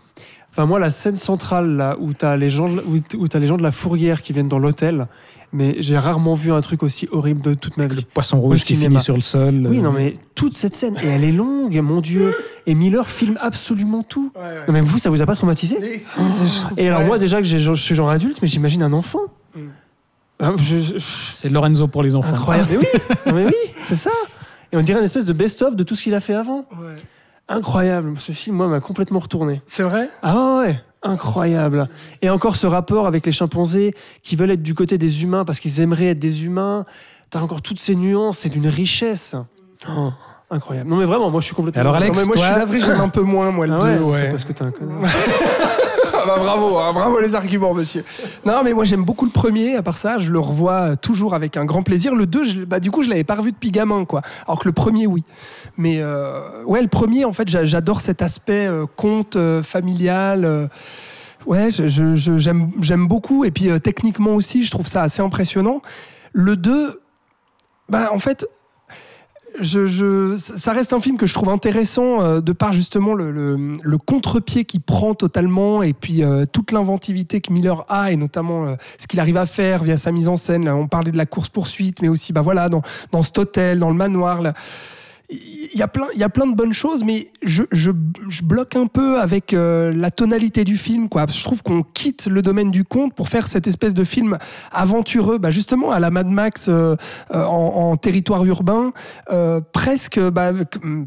[0.50, 3.56] Enfin, moi, la scène centrale, là, où tu as, les où, où t'as les gens
[3.56, 5.08] de la fourrière qui viennent dans l'hôtel,
[5.54, 8.06] mais j'ai rarement vu un truc aussi horrible de toute ma Le vie.
[8.12, 9.66] poisson rouge qui finit sur le sol.
[9.68, 12.34] Oui, euh, non, mais toute cette scène, et elle est longue, mon Dieu.
[12.66, 14.32] Et Miller filme absolument tout.
[14.36, 17.06] Non, mais vous, ça vous a pas traumatisé Mais si, trouve- Et alors, ouais.
[17.06, 19.20] moi, déjà que je suis genre adulte, mais j'imagine un enfant.
[19.56, 19.60] Mm.
[20.40, 20.98] Ah, je-
[21.32, 22.34] C'est Lorenzo pour les enfants.
[22.34, 22.68] incroyable.
[22.72, 22.86] Mais oui,
[23.26, 23.54] non, mais oui,
[23.84, 24.10] c'est ça.
[24.72, 26.66] Et on dirait une espèce de best-of de tout ce qu'il a fait avant.
[26.80, 26.96] Ouais.
[27.48, 28.14] Incroyable.
[28.18, 29.62] Ce film, moi, m'a complètement retourné.
[29.66, 30.08] C'est vrai?
[30.22, 31.88] Ah ouais, incroyable.
[32.22, 35.60] Et encore ce rapport avec les chimpanzés qui veulent être du côté des humains parce
[35.60, 36.84] qu'ils aimeraient être des humains.
[37.30, 39.34] T'as encore toutes ces nuances, c'est d'une richesse.
[39.88, 40.10] Oh,
[40.50, 40.88] incroyable.
[40.90, 41.80] Non mais vraiment, moi je suis complètement.
[41.80, 43.78] Alors, Alex, Non, mais moi, je suis navré, j'aime un peu moins, moi, le Ah
[43.82, 44.14] ouais, 2.
[44.14, 45.00] c'est parce que t'es un connard.
[46.24, 48.02] Ah bah bravo, hein, bravo les arguments, monsieur.
[48.46, 49.76] Non, mais moi j'aime beaucoup le premier.
[49.76, 52.14] À part ça, je le revois toujours avec un grand plaisir.
[52.14, 54.22] Le 2, je- bah, du coup, je l'avais pas revu depuis gamin, quoi.
[54.46, 55.22] Alors que le premier, oui.
[55.76, 60.70] Mais euh, ouais, le premier, en fait, j'a- j'adore cet aspect euh, conte euh, familial.
[61.46, 63.44] ouais, j'aime beaucoup.
[63.44, 65.82] Et puis techniquement aussi, je trouve ça assez impressionnant.
[66.32, 67.00] Le 2,
[67.88, 68.46] bah en fait.
[69.60, 73.30] Je, je- ça reste un film que je trouve intéressant euh, de par justement le,
[73.30, 78.16] le- le contre-pied qu'il prend totalement et puis euh, toute l'inventivité que Miller a et
[78.16, 80.64] notamment euh, ce qu'il arrive à faire via sa mise en scène.
[80.64, 82.82] Là, on parlait de la course-poursuite, mais aussi bah, voilà, dans,
[83.12, 84.42] dans cet hôtel, dans le manoir.
[84.42, 84.54] là.
[85.72, 87.90] Il y, a plein, y a plein de bonnes choses, mais je, je,
[88.42, 91.08] bloque un peu avec euh, la tonalité du film.
[91.08, 91.26] Quoi.
[91.28, 94.38] Je trouve qu'on quitte le domaine du conte pour faire cette espèce de film
[94.70, 96.94] aventureux, bah, justement à la Mad Max euh,
[97.32, 98.92] euh, en, territoire urbain,
[99.72, 100.52] presque, bah,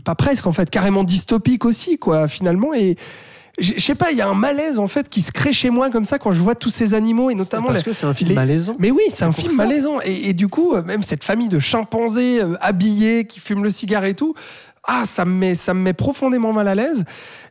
[0.04, 2.74] pas presque en fait, carrément dystopique aussi, quoi, finalement.
[2.74, 2.98] Et
[3.60, 5.90] je sais pas, il y a un malaise en fait qui se crée chez moi
[5.90, 8.14] comme ça quand je vois tous ces animaux et notamment Parce les- que c'est un
[8.14, 8.76] film les- malaisant.
[8.80, 9.66] Mais oui, c'est un film ça.
[9.66, 9.98] malaisant.
[10.04, 13.70] Et, et du coup, euh, même cette famille de chimpanzés euh, habillés qui fument le
[13.70, 14.36] cigare et tout,
[14.84, 17.04] ah, ça me met, ça me met profondément mal à l'aise.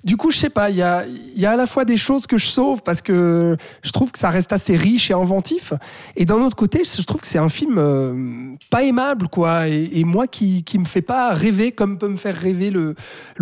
[0.06, 1.04] Du coup, je sais pas, il y a,
[1.50, 4.52] à la fois des choses que je sauve parce que je trouve que ça reste
[4.52, 5.72] assez riche et inventif.
[6.14, 9.66] Et d'un autre côté, je trouve que c'est un film euh, pas aimable, quoi.
[9.66, 12.94] Et, moi, qui, qui me fait pas rêver comme peut me faire rêver le,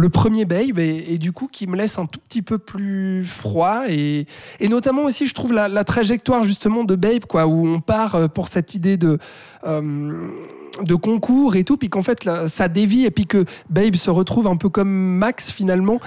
[0.09, 0.79] premier Babe.
[0.79, 3.83] Et, du coup, qui me laisse un tout petit peu plus froid.
[3.91, 4.27] Et,
[4.63, 8.49] notamment aussi, je trouve la, trajectoire justement de Babe, quoi, où on part euh, pour
[8.49, 9.19] cette idée de.
[9.67, 10.31] euh,
[10.83, 14.47] de concours et tout, puis qu'en fait ça dévie et puis que Babe se retrouve
[14.47, 16.01] un peu comme Max finalement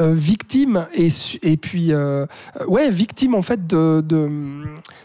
[0.00, 2.26] euh, victime et, puis euh,
[2.60, 4.28] euh, ouais victime en fait de, de,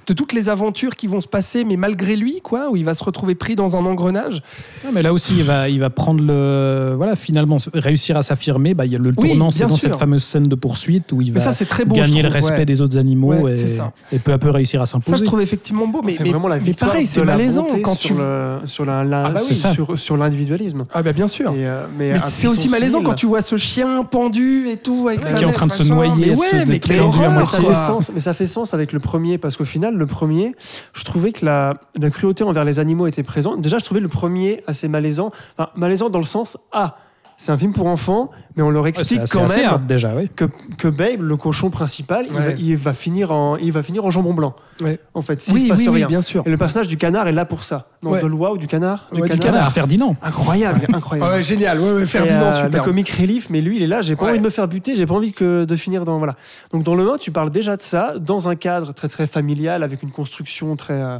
[0.07, 2.93] de toutes les aventures qui vont se passer mais malgré lui quoi où il va
[2.93, 4.41] se retrouver pris dans un engrenage
[4.85, 6.93] Non, mais là aussi, il va, il va prendre le.
[6.97, 8.73] Voilà, finalement, réussir à s'affirmer.
[8.73, 9.89] Bah, il y a le Oui, tournant, c'est dans sûr.
[9.89, 12.21] cette fameuse scène de poursuite où il mais va ça c'est très beau je gagner
[12.21, 12.65] le respect ouais.
[12.65, 13.91] des autres animaux Ouais, et, c'est ça.
[14.11, 15.25] et peu à peu réussir à ça je s'imposer.
[15.25, 17.67] trouve effectivement beau mais, c'est mais, vraiment la mais victoire pareil de c'est la malaisant
[17.83, 19.55] quand sur tu le, sur la- la- Ah bah oui.
[19.55, 20.83] Sur, sur l'individualisme.
[20.93, 24.03] ah bah bien sûr Et, euh, mais c'est aussi malaisant quand tu vois ce chien
[24.03, 25.29] pendu et tout avec Ouais.
[25.31, 27.47] sa Qui est en train de se noyer, mais de se- ouais mais quelle horreur
[27.47, 30.55] ça, fait sens, mais ça fait sens avec le premier, parce qu'au final, le premier,
[30.93, 33.61] je trouvais que la, la cruauté envers les animaux était présente.
[33.61, 35.31] Déjà, je trouvais le premier assez malaisant.
[35.57, 36.97] Enfin, malaisant dans le sens, ah,
[37.37, 40.29] c'est un film pour enfants, mais on leur explique quand même hard déjà, oui.
[40.35, 40.45] que,
[40.77, 42.55] que Babe, le cochon principal, il, va, Ouais.
[42.59, 44.55] il va finir en, il va finir en jambon blanc.
[44.81, 44.99] Ouais.
[45.13, 46.07] En fait, s'il oui se passe oui, rien.
[46.07, 47.87] bien sûr Et le personnage du canard est là pour ça.
[48.01, 48.21] Non, Ouais.
[48.21, 49.07] de ou du canard?
[49.13, 50.15] Ouais, du Canard, Ferdinand.
[50.21, 51.41] Incroyable, incroyable.
[51.43, 54.01] Génial Ferdinand euh, super Le comic relief, mais lui, il est là.
[54.01, 54.95] J'ai pas envie de me faire buter.
[54.95, 56.35] J'ai pas envie que de finir dans voilà.
[56.71, 59.83] Donc dans le 1, tu parles déjà de ça dans un cadre très très familial
[59.83, 60.93] avec une construction très.
[61.01, 61.19] euh,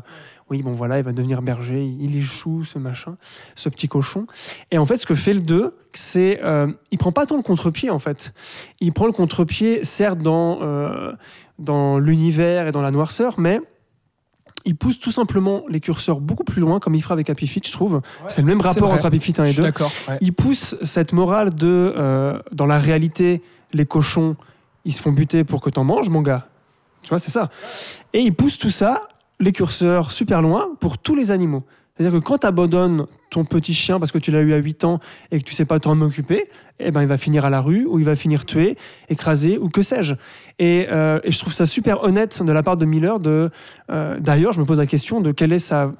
[0.50, 1.84] oui, bon voilà, il va devenir berger.
[2.00, 3.16] Il échoue ce machin,
[3.56, 4.28] ce petit cochon.
[4.72, 7.44] Et en fait, ce que fait le 2, c'est euh, il prend pas tant le
[7.44, 8.34] contre-pied en fait.
[8.80, 11.14] Il prend le contre-pied, certes dans euh,
[11.60, 13.60] dans l'univers et dans la noirceur, mais
[14.66, 17.68] il pousse tout simplement les curseurs beaucoup plus loin, comme il fera avec Happy Feet,
[17.68, 18.02] je trouve.
[18.28, 18.98] c'est le même rapport vrai.
[18.98, 20.18] entre Happy Feet 1 Je et suis 2 d'accord ouais.
[20.22, 23.42] il pousse cette morale de euh, dans la réalité
[23.74, 24.36] les cochons
[24.86, 26.48] ils se font buter pour que t'en manges mon gars
[27.02, 27.50] tu vois c'est ça
[28.14, 29.02] et il pousse tout ça
[29.44, 31.64] les curseurs super loin pour tous les animaux
[31.96, 34.58] c'est à dire que quand t'abandonnes ton petit chien parce que tu l'as eu à
[34.58, 35.00] 8 ans
[35.32, 36.50] et que tu sais pas t'en occuper
[36.80, 38.78] eh ben il va finir à la rue ou il va finir tué
[39.10, 40.16] écrasé ou que sais-je
[40.60, 43.52] et, euh, je trouve ça super honnête de la part de Miller de
[43.92, 45.92] euh, d'ailleurs je me pose la question de quelle est sa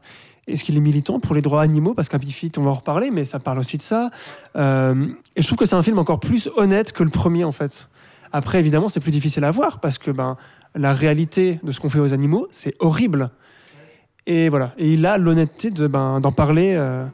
[0.48, 1.94] est-ce qu'il est militant pour les droits animaux?
[1.94, 4.12] Parce qu'Happy Feet, on va en reparler, mais ça parle aussi de ça.
[4.58, 7.54] Euh, et je trouve que c'est un film encore plus honnête que le premier, en
[7.54, 7.88] fait.
[8.34, 10.38] Après, évidemment, c'est plus difficile à voir parce que ben,
[10.76, 13.30] la réalité de ce qu'on fait aux animaux, c'est horrible.
[14.26, 14.74] Et voilà.
[14.78, 17.06] Et il a l'honnêteté de, ben, d'en parler euh,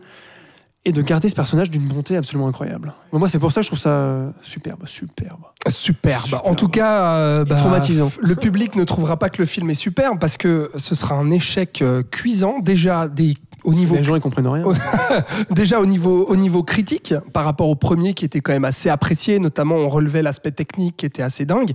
[0.86, 2.94] et de garder ce personnage d'une bonté absolument incroyable.
[3.12, 5.42] Bon, moi, c'est pour ça que je trouve ça euh, superbe, superbe.
[5.68, 6.24] Superbe.
[6.24, 6.42] Superbe.
[6.46, 8.12] En tout cas, euh, Et traumatisant.
[8.22, 11.32] le public ne trouvera pas que le film est superbe parce que ce sera un
[11.32, 12.60] échec euh, cuisant.
[12.60, 13.34] Déjà, des,
[13.70, 14.64] au niveau Les gens, ils comprennent rien.
[15.52, 18.90] Déjà au niveau, au niveau critique, par rapport au premier qui était quand même assez
[18.90, 21.72] apprécié, notamment on relevait l'aspect technique qui était assez dingue.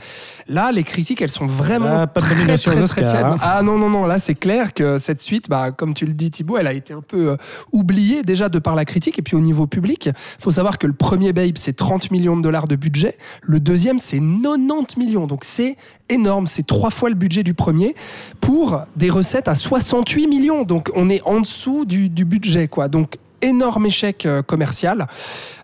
[0.48, 3.24] Là, les critiques, elles sont vraiment Là, pas de très, très, très tièdes.
[3.24, 3.36] hein.
[3.40, 6.30] Ah non, non, non, là c'est clair que cette suite, bah, comme tu le dis
[6.30, 7.36] Thibaut, elle a été un peu euh,
[7.72, 10.10] oubliée déjà de par la critique et puis au niveau public.
[10.38, 13.16] faut savoir que le premier Babe, c'est 30 millions de dollars de budget.
[13.42, 15.26] Le deuxième, c'est 90 millions.
[15.26, 15.76] Donc c'est
[16.08, 16.46] énorme.
[16.46, 17.94] C'est trois fois le budget du premier
[18.40, 20.62] pour des recettes à 68 millions.
[20.62, 22.88] Donc on est en dessous du, budget, quoi.
[22.88, 25.06] Donc énorme échec euh, commercial,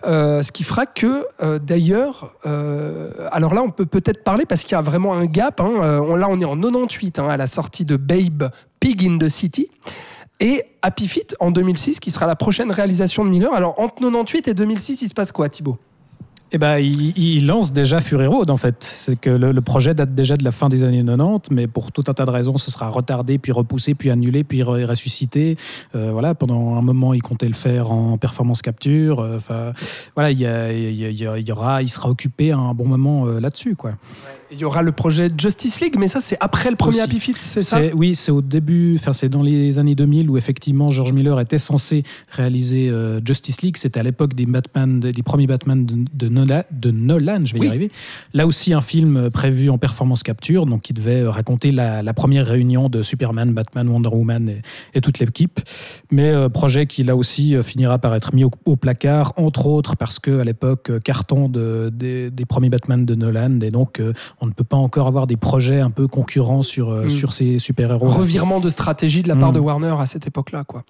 [0.06, 2.34] Euh, ce qui fera que euh, d'ailleurs,
[3.32, 5.60] alors là on peut peut-être parler parce qu'il y a vraiment un gap.
[5.60, 6.00] hein.
[6.08, 8.50] On- là on est en 98 hein, à la sortie de Babe
[8.80, 9.68] Pig in the City.
[10.40, 13.52] Et Happy Feet en 2006, qui sera la prochaine réalisation de Miller.
[13.52, 15.76] Alors entre 98 et 2006, il se passe quoi, Thibaut?
[16.52, 18.76] Eh ben, il, il lance déjà Fury Road, en fait.
[18.80, 21.92] C'est que le, le projet date déjà de la fin des années 90, mais pour
[21.92, 25.56] tout un tas de raisons, ce sera retardé, puis repoussé, puis annulé, puis re- ressuscité.
[25.94, 29.20] Euh, voilà, pendant un moment, il comptait le faire en performance capture.
[29.20, 29.72] Euh, Enfin,
[30.16, 32.10] voilà, il, y a- il y a- il y a- il y aura, il sera
[32.10, 33.90] occupé un bon moment euh, là-dessus, quoi.
[34.52, 37.02] Il y aura le projet Justice League, mais ça c'est après le premier Aussi.
[37.04, 37.78] Happy Feet, c'est ça?
[37.94, 41.56] Oui, c'est au début, enfin c'est dans les années 2000 où effectivement George Miller était
[41.58, 43.76] censé réaliser euh, Justice League.
[43.76, 47.60] C'était à l'époque des Batman, des premiers Batman de, de Nolan, de Nolan, je vais
[47.60, 47.66] Oui.
[47.66, 47.90] y arriver.
[48.34, 52.46] Là aussi un film prévu en performance capture, donc qui devait raconter la, la première
[52.46, 54.62] réunion de Superman, Batman, Wonder Woman et,
[54.94, 55.60] et toute l'équipe.
[56.10, 59.66] Mais euh, projet qui là aussi euh, finira par être mis au, au placard, entre
[59.66, 63.70] autres parce que à l'époque euh, carton de, des, des premiers Batman de Nolan, et
[63.70, 67.04] donc euh, on ne peut pas encore avoir des projets un peu concurrents sur, euh,
[67.04, 67.10] Mm.
[67.10, 68.08] sur ces super-héros.
[68.08, 69.54] revirement de stratégie de la part Mm.
[69.54, 70.64] de Warner à cette époque-là.
[70.64, 70.84] quoi.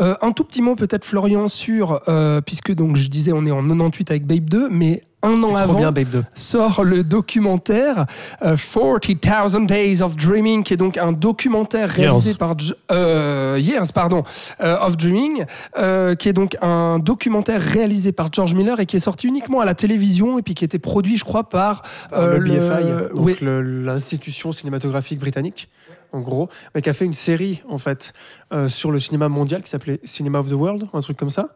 [0.00, 2.00] Un tout petit mot peut-être Florian sur,
[2.46, 5.56] puisque donc je disais on est en 98 avec Babe 2, mais mais un an
[5.56, 6.24] avant bien, Babe 2.
[6.34, 8.06] sort le documentaire
[8.42, 12.38] euh, 40,000 Days of Dreaming, qui est donc un documentaire réalisé Years.
[12.38, 12.54] par
[12.92, 14.22] euh, Years, pardon,
[14.60, 15.44] euh, of Dreaming,
[15.76, 19.58] euh, qui est donc un documentaire réalisé par George Miller et qui est sorti uniquement
[19.60, 21.82] à la télévision et puis qui était produit, je crois, par
[22.12, 25.68] euh, le BFI, donc oui, le- l'institution cinématographique britannique,
[26.12, 28.12] en gros, mais qui a fait une série en fait
[28.52, 31.54] euh, sur le cinéma mondial qui s'appelait Cinema of the World, un truc comme ça.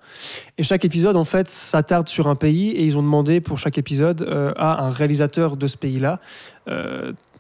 [0.59, 3.79] Et chaque épisode en fait s'attarde sur un pays et ils ont demandé pour chaque
[3.79, 6.21] épisode euh, à un réalisateur de ce pays-là.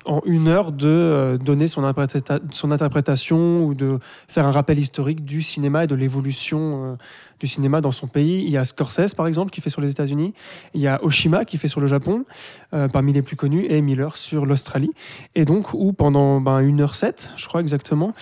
[0.04, 3.98] En une heure de euh, donner son interprétation ou de
[4.28, 6.96] faire un rappel historique du cinéma et de l'évolution euh,
[7.40, 8.42] du cinéma dans son pays.
[8.44, 10.32] Il y a Scorsese, par exemple, qui fait sur les États-Unis.
[10.74, 12.24] Il y a Oshima, qui fait sur le Japon,
[12.72, 14.92] euh, parmi les plus connus, et Miller sur l'Australie.
[15.34, 18.12] Et donc, où pendant ben, 1h07, je crois exactement,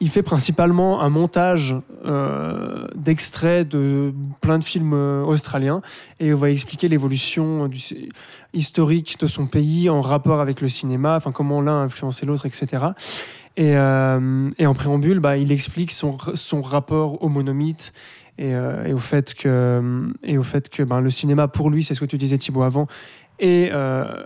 [0.00, 1.74] il fait principalement un montage
[2.04, 5.80] euh, d'extraits de plein de films euh, australiens
[6.20, 7.70] et on va expliquer l'évolution
[8.52, 12.46] historique de son pays en rapport avec le cinéma, enfin comment l'un a influencé l'autre,
[12.46, 12.84] etc.
[13.56, 16.16] Et, euh, et en préambule, bah, il explique son,
[16.62, 17.94] rapport au monomythe
[18.36, 21.82] et, euh, et au fait que, et au fait que ben, le cinéma, pour lui,
[21.82, 22.86] c'est ce que tu disais Thibaut avant,
[23.42, 24.24] euh,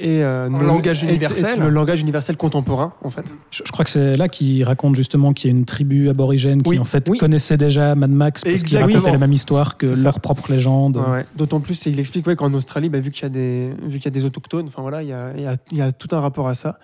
[0.00, 1.58] et euh, le- langage universel.
[1.60, 3.24] le langage universel contemporain, en fait.
[3.50, 6.62] Je, je crois que c'est là qu'il raconte justement qu'il y a une tribu aborigène
[6.62, 7.18] qui Oui, en fait oui.
[7.18, 8.94] connaissait déjà Mad Max parce qu'il Exactement.
[8.94, 10.96] racontait la même histoire que leur propre légende.
[10.96, 11.26] Ouais, ouais.
[11.36, 14.06] D'autant plus, il explique ouais, qu'en Australie, bah, vu qu'il y, a des- vu qu'il
[14.06, 15.92] y a des autochtones, enfin voilà, il y a, il y a- il y a
[15.92, 16.78] tout un rapport à ça.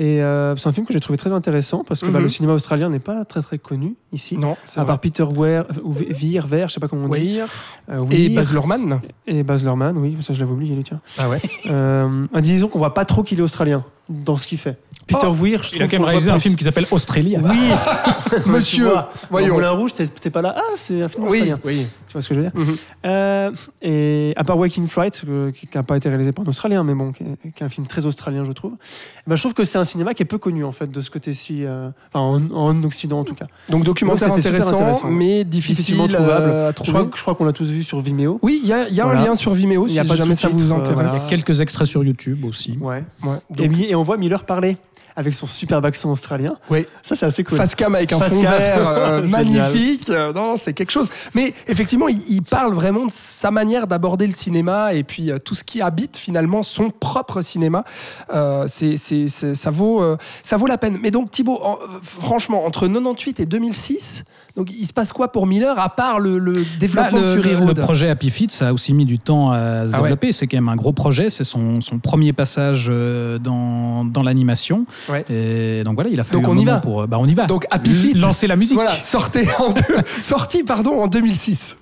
[0.00, 2.22] Et euh, c'est un film que j'ai trouvé très intéressant parce que bah, Mhm.
[2.22, 4.38] le cinéma australien n'est pas très très connu ici.
[4.38, 4.86] non, À vrai.
[4.86, 7.14] part Peter Weir, ou Weir, Weir, je sais pas comment on dit.
[7.34, 7.48] Weir
[7.90, 9.00] Euh, et Baz Luhrmann.
[9.26, 11.00] et Baz Luhrmann, oui, ça je l'avais oublié, lui, tiens.
[11.18, 11.40] Ah ouais.
[11.66, 14.76] Euh, disons qu'on voit pas trop qu'il est australien dans ce qu'il fait.
[15.06, 17.40] Peter Oh, Weir, je Il a trouve quand même réalisé un film qui s'appelle Australia.
[17.42, 17.56] Oui,
[18.46, 18.90] Monsieur,
[19.30, 19.54] voyons.
[19.54, 20.54] Moulin Rouge, t'es pas là.
[20.58, 21.60] Ah, c'est un film Oui, australien.
[21.64, 21.86] oui.
[22.06, 22.76] Tu vois ce que je veux dire Mhm.
[23.06, 23.50] Euh,
[23.82, 26.94] Et à part Waking Fright, euh, qui n'a pas été réalisé par un Australien, mais
[26.94, 28.72] bon, qui est, qui est un film très australien, je trouve.
[28.80, 31.00] eh ben, je trouve que c'est un cinéma qui est peu connu en fait de
[31.00, 33.46] ce côté-ci, euh, enfin en, en Occident en tout cas.
[33.68, 35.08] Donc documentaire Donc, intéressant, intéressant.
[35.08, 36.50] mais difficile Difficilement trouvable.
[36.50, 36.92] à Je trouver.
[36.92, 38.38] crois, je crois qu'on l'a tous vu sur Vimeo.
[38.42, 39.20] Oui, il y a, il y a Voilà.
[39.20, 40.94] un lien sur Vimeo Il si y a pas jamais ça vous intéresse.
[40.94, 41.12] voilà.
[41.12, 42.76] Il y a quelques extraits sur YouTube aussi.
[42.80, 43.04] Ouais.
[43.22, 44.76] Ouais, donc, Et, Mi- et on voit Miller parler
[45.16, 46.52] avec son superbe accent australien.
[46.70, 46.86] Oui.
[47.02, 47.58] Ça, c'est assez cool.
[47.58, 48.52] Face cam avec un Face fond cam.
[48.52, 50.08] vert euh, magnifique.
[50.10, 51.08] Euh, Non, non, c'est quelque chose.
[51.34, 55.38] Mais effectivement, il, il parle vraiment de sa manière d'aborder le cinéma et puis euh,
[55.38, 57.82] tout ce qui habite finalement son propre cinéma.
[58.68, 60.04] C'est, ça, vaut,
[60.44, 60.98] ça vaut la peine.
[61.02, 64.22] Mais donc, Thibaut, en- franchement, entre 98 et 2006,
[64.58, 67.42] donc, il se passe quoi pour Miller à part le, le Bah, développement le, de
[67.42, 70.02] Fury le- projet Happy Feet, ça a aussi mis du temps à se Ah ouais.
[70.02, 70.32] développer.
[70.32, 71.30] C'est quand même un gros projet.
[71.30, 74.84] C'est son, son premier passage euh, dans, dans l'animation.
[75.08, 75.24] Ouais.
[75.30, 76.80] Et donc voilà, il a fallu Donc un on y moment va.
[76.80, 77.06] pour.
[77.06, 77.46] Bah, on y va.
[77.46, 78.14] Donc, Happy Feet.
[78.14, 78.74] Lancer la musique.
[78.76, 79.82] Voilà, sortez en deux-
[80.20, 81.76] sorti pardon, en 2006.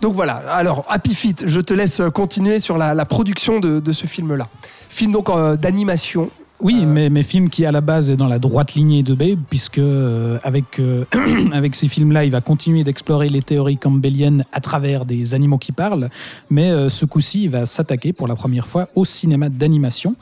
[0.00, 3.92] Donc voilà, alors Happy Feet, je te laisse continuer sur la, la production de, de
[3.92, 4.48] ce film-là.
[4.88, 6.30] Film donc euh, d'animation.
[6.62, 9.38] Oui, mais, mais film qui à la base est dans la droite lignée de Babe,
[9.48, 11.04] puisque euh, avec, euh,
[11.52, 15.72] avec ces films-là, il va continuer d'explorer les théories campbelliennes à travers des animaux qui
[15.72, 16.10] parlent,
[16.50, 20.16] mais euh, ce coup-ci, il va s'attaquer pour la première fois au cinéma d'animation.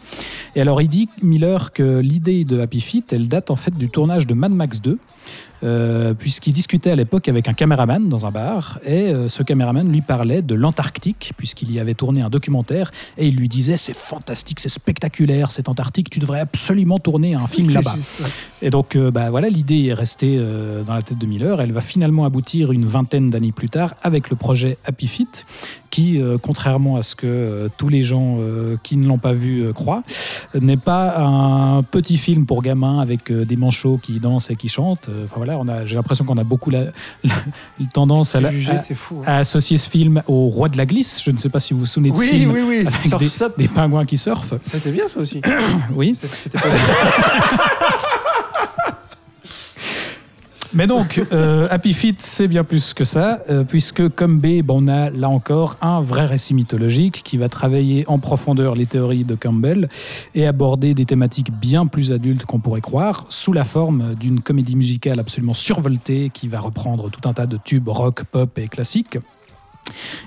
[0.54, 3.88] Et alors, il dit, Miller, que l'idée de Happy Feet, elle date en fait du
[3.88, 4.96] tournage de Mad Max 2.
[5.62, 9.90] Euh, puisqu'il discutait à l'époque avec un caméraman dans un bar, et euh, ce caméraman
[9.90, 13.96] lui parlait de l'Antarctique, puisqu'il y avait tourné un documentaire, et il lui disait c'est
[13.96, 17.96] fantastique, c'est spectaculaire, cette Antarctique, tu devrais absolument tourner un film là-bas.
[18.20, 18.26] ouais.
[18.62, 21.60] Et donc, euh, bah, voilà, l'idée est restée euh, dans la tête de Miller.
[21.60, 25.46] Elle va finalement aboutir une vingtaine d'années plus tard avec le projet Happy Feet,
[25.90, 29.32] qui, euh, contrairement à ce que euh, tous les gens euh, qui ne l'ont pas
[29.32, 30.02] vu croient,
[30.58, 35.08] n'est pas un petit film pour gamins avec des manchots qui dansent et qui chantent.
[35.24, 36.84] Enfin voilà, on a, j'ai l'impression qu'on a beaucoup la,
[37.24, 37.34] la-
[37.78, 39.18] la tendance à, à- fou.
[39.20, 39.24] hein.
[39.26, 41.22] à associer ce film au Roi de la glisse.
[41.24, 42.78] Je ne sais pas si vous vous souvenez de ce Oui, film oui, oui.
[42.86, 44.54] avec Surf des, pingouins qui surfent.
[44.62, 45.40] C'était bien ça aussi.
[45.94, 46.14] Oui.
[46.16, 46.68] C'était c'était pas.
[50.74, 54.84] Mais donc, euh, Happy Feet, c'est bien plus que ça, euh, puisque comme B, bon,
[54.84, 59.24] on a là encore un vrai récit mythologique qui va travailler en profondeur les théories
[59.24, 59.88] de Campbell
[60.34, 64.76] et aborder des thématiques bien plus adultes qu'on pourrait croire, sous la forme d'une comédie
[64.76, 69.18] musicale absolument survoltée qui va reprendre tout un tas de tubes rock, pop et classiques.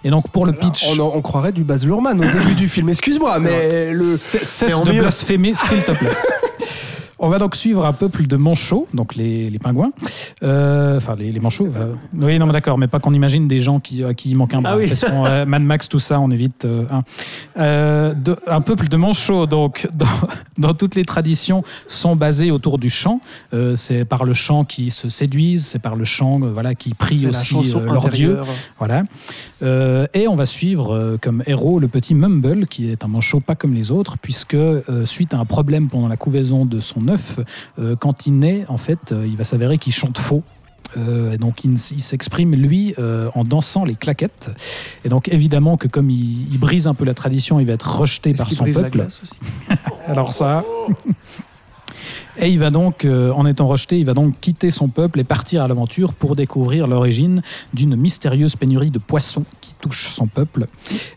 [0.04, 2.90] Et donc pour le pitch, On, on croirait du Baz Luhrmann au début du film.
[2.90, 4.02] Excuse-moi, mais le.
[4.02, 6.10] Cesse de blasphémer, s'il te plaît.
[7.24, 9.92] On va donc suivre un peuple de manchots, donc les, les pingouins.
[10.44, 11.70] Euh, Enfin, les, les manchots.
[11.78, 14.36] euh, oui, non, mais d'accord, mais pas qu'on imagine des gens qui, à qui il
[14.38, 14.72] manque un bras.
[14.74, 14.88] Ah oui.
[14.88, 16.66] Parce qu'on, euh, Mad Max, tout ça, on évite.
[16.66, 17.04] un.
[18.14, 20.08] De- un peuple de manchots, donc, dans,
[20.58, 23.22] dans toutes les traditions, sont basés autour du chant.
[23.76, 27.56] C'est par le chant qu'ils se séduisent, c'est par le chant voilà, qui prient aussi
[27.86, 28.40] leur dieu.
[28.80, 29.04] Voilà.
[29.62, 33.74] Et on va suivre comme héros le petit Mumble, qui est un manchot pas comme
[33.74, 34.58] les autres, puisque
[35.06, 37.08] suite à un problème pendant la couvaison de son
[37.80, 40.44] euh, quand il naît, en fait, euh, il va s'avérer qu'il chante faux.
[40.98, 44.50] Euh, et donc il, il s'exprime lui euh, en dansant les claquettes
[45.06, 48.00] et donc évidemment que comme il, il brise un peu la tradition il va être
[48.00, 49.40] rejeté par son brise la peuple glace aussi?
[50.06, 50.66] Alors ça.
[52.44, 55.24] Et il va donc, euh, en étant rejeté, il va donc quitter son peuple et
[55.24, 57.44] partir à l'aventure pour découvrir l'origine
[57.76, 60.66] d'une mystérieuse pénurie de poissons qui touche son peuple.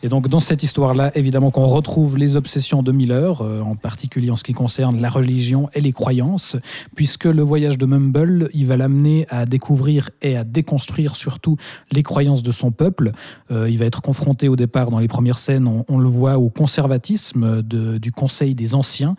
[0.03, 4.31] Et donc dans cette histoire-là, évidemment qu'on retrouve les obsessions de Miller, euh, en particulier
[4.31, 6.59] en ce qui concerne la religion et les croyances,
[6.95, 11.57] puisque le voyage de Mumble, il va l'amener à découvrir et à déconstruire surtout
[11.91, 13.13] les croyances de son peuple.
[13.51, 16.51] Euh, il va être confronté au départ dans les premières scènes, on, le voit au
[16.51, 19.17] conservatisme du Conseil des Anciens,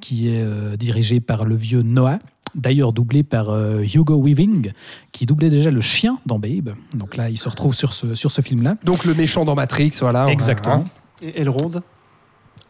[0.00, 2.18] qui est dirigé par le vieux Noah.
[2.54, 4.72] D'ailleurs doublé par euh, Hugo Weaving,
[5.12, 6.70] qui doublait déjà le chien dans Babe.
[6.94, 8.76] Donc là, il se retrouve sur ce, sur ce film-là.
[8.82, 10.24] Donc le méchant dans Matrix, voilà.
[10.24, 10.76] on a- Exactement.
[10.76, 10.84] hein.
[11.20, 11.70] Et Elrond?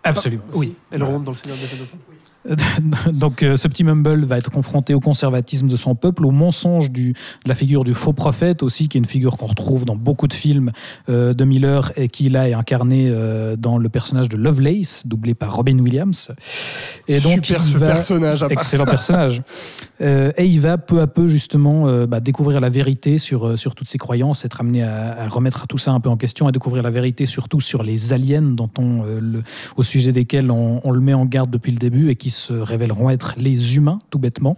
[0.03, 0.43] Absolument.
[0.55, 0.75] Oui.
[0.91, 1.87] Elrond dans le Seigneur des Anneaux.
[3.13, 6.91] Donc euh, ce petit Mumble va être confronté au conservatisme de son peuple, au mensonge
[6.91, 9.97] du, de la figure du faux prophète aussi, qui est une figure qu'on retrouve dans
[9.97, 10.73] beaucoup de films
[11.09, 15.35] euh, de Miller et qui là est incarné euh, dans le personnage de Lovelace, doublé
[15.35, 16.31] par Robin Williams.
[17.09, 18.91] Et donc Super il ce va- personnage, à excellent ça.
[18.91, 19.43] personnage.
[20.01, 23.97] Et il va peu à peu justement bah, découvrir la vérité sur, sur toutes ses
[23.99, 26.91] croyances, être amené à, à remettre tout ça un peu en question, à découvrir la
[26.91, 29.43] vérité surtout sur les aliens dont on, le-
[29.77, 32.53] au sujet desquels on, on le met en garde depuis le début et qui se
[32.53, 34.57] révéleront être les humains, tout bêtement.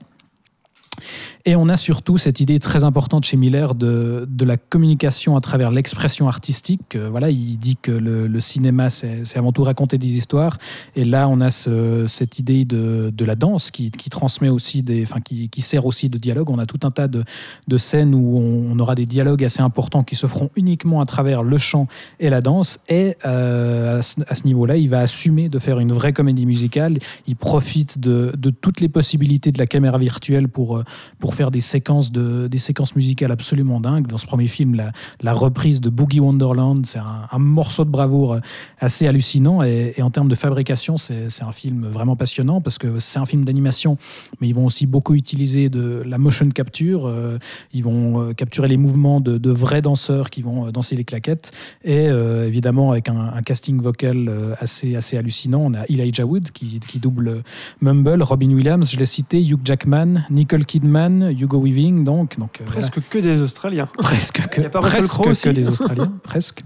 [1.45, 5.41] Et on a surtout cette idée très importante chez Miller de, de la communication à
[5.41, 6.97] travers l'expression artistique.
[6.97, 10.59] Euh, voilà, il dit que le, cinéma, c'est avant tout raconter des histoires.
[10.97, 14.83] Et là, on a ce- cette idée de, de la danse qui, qui transmet aussi
[14.83, 16.51] des, enfin, qui, qui sert aussi de dialogue.
[16.51, 17.25] On a tout un tas de,
[17.67, 21.43] de scènes où on, aura des dialogues assez importants qui se feront uniquement à travers
[21.43, 21.89] le chant
[22.21, 22.79] et la danse.
[22.89, 26.99] Et euh, à ce, ce niveau-là, il va assumer de faire une vraie comédie musicale.
[27.27, 30.85] Il profite de, de toutes les possibilités de la caméra virtuelle pour, euh,
[31.19, 34.07] pour faire des séquences, de, des séquences musicales absolument dingues.
[34.07, 38.39] Dans ce premier film, la, reprise de Boogie Wonderland, c'est un, morceau de bravoure
[38.81, 39.63] assez hallucinant.
[39.63, 43.45] Et, en termes de fabrication, c'est un film vraiment passionnant parce que c'est un film
[43.45, 43.99] d'animation,
[44.41, 47.07] mais ils vont aussi beaucoup utiliser de la motion capture.
[47.07, 47.39] euh,
[47.73, 51.05] ils vont euh, capturer les mouvements de, de vrais danseurs qui vont euh, danser les
[51.05, 51.53] claquettes.
[51.85, 56.99] Et évidemment, avec un, casting vocal assez, assez hallucinant, on a Elijah Wood qui, qui
[56.99, 57.43] double
[57.81, 62.39] Mumble, Robin Williams, je l'ai cité, Hugh Jackman, Nicole Kidman, Hugo Weaving, donc.
[62.39, 62.81] donc euh, voilà.
[62.81, 63.89] Presque que des Australiens.
[63.99, 66.63] Presque que, Il y a pas Russell presque que des Australiens, presque.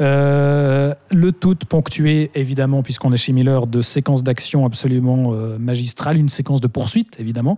[0.00, 6.16] Euh, le tout ponctué, évidemment, puisqu'on est chez Miller, de séquences d'action absolument euh, magistrales,
[6.16, 7.56] une séquence de poursuite, évidemment,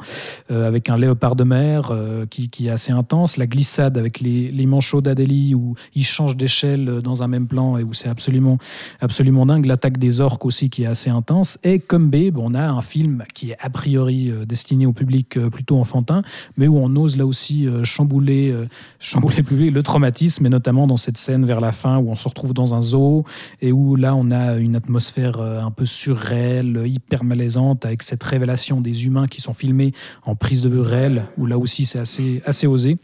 [0.51, 4.67] euh, avec un léopard de mer euh, qui, est assez intense, la glissade avec les,
[4.71, 8.59] manchots d'Adélie où ils changent d'échelle dans un même plan et où c'est absolument,
[9.01, 12.63] absolument dingue, l'attaque des orques aussi qui est assez intense, et comme Babe, on a
[12.63, 16.23] un film qui est a priori destiné au public plutôt enfantin,
[16.57, 18.55] mais où on ose là aussi chambouler,
[19.01, 22.17] chambouler le public, le traumatisme, et notamment dans cette scène vers la fin où on
[22.17, 23.25] se retrouve dans un zoo
[23.61, 28.23] et où là on a une atmosphère euh, un peu surréelle, hyper malaisante, avec cette
[28.23, 29.93] révélation des humains qui sont filmés
[30.25, 32.97] en prise de vue réelle, où là aussi c'est assez, assez osé.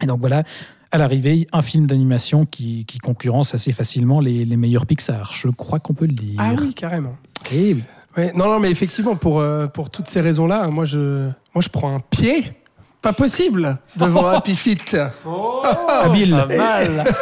[0.00, 0.44] Et donc voilà,
[0.90, 5.32] à l'arrivée, un film d'animation qui, qui concurrence assez facilement les, les meilleurs Pixar.
[5.32, 6.36] Je crois qu'on peut le dire.
[6.38, 7.16] Ah oui, carrément.
[7.52, 7.82] Eh oui.
[8.16, 11.68] Ouais, non, non, mais effectivement, pour, euh, pour toutes ces raisons-là, moi je, moi, je
[11.68, 12.52] prends un pied.
[13.02, 14.96] Pas possible devant Happy Feet.
[15.88, 16.30] Habile.
[16.30, 17.04] Pas mal.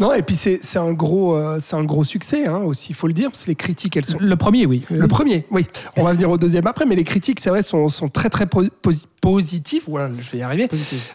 [0.00, 3.08] Non, et puis c'est un, gros, euh, c'est un gros succès hein, aussi, il faut
[3.08, 4.84] le dire, parce que les critiques, elles sont Le premier, oui.
[4.90, 5.66] Le premier, oui.
[5.96, 8.46] On va venir au deuxième après, mais les critiques, c'est vrai, sont, sont très très
[8.46, 9.82] po- posi- positives.
[9.88, 10.68] Voilà, je vais y arriver.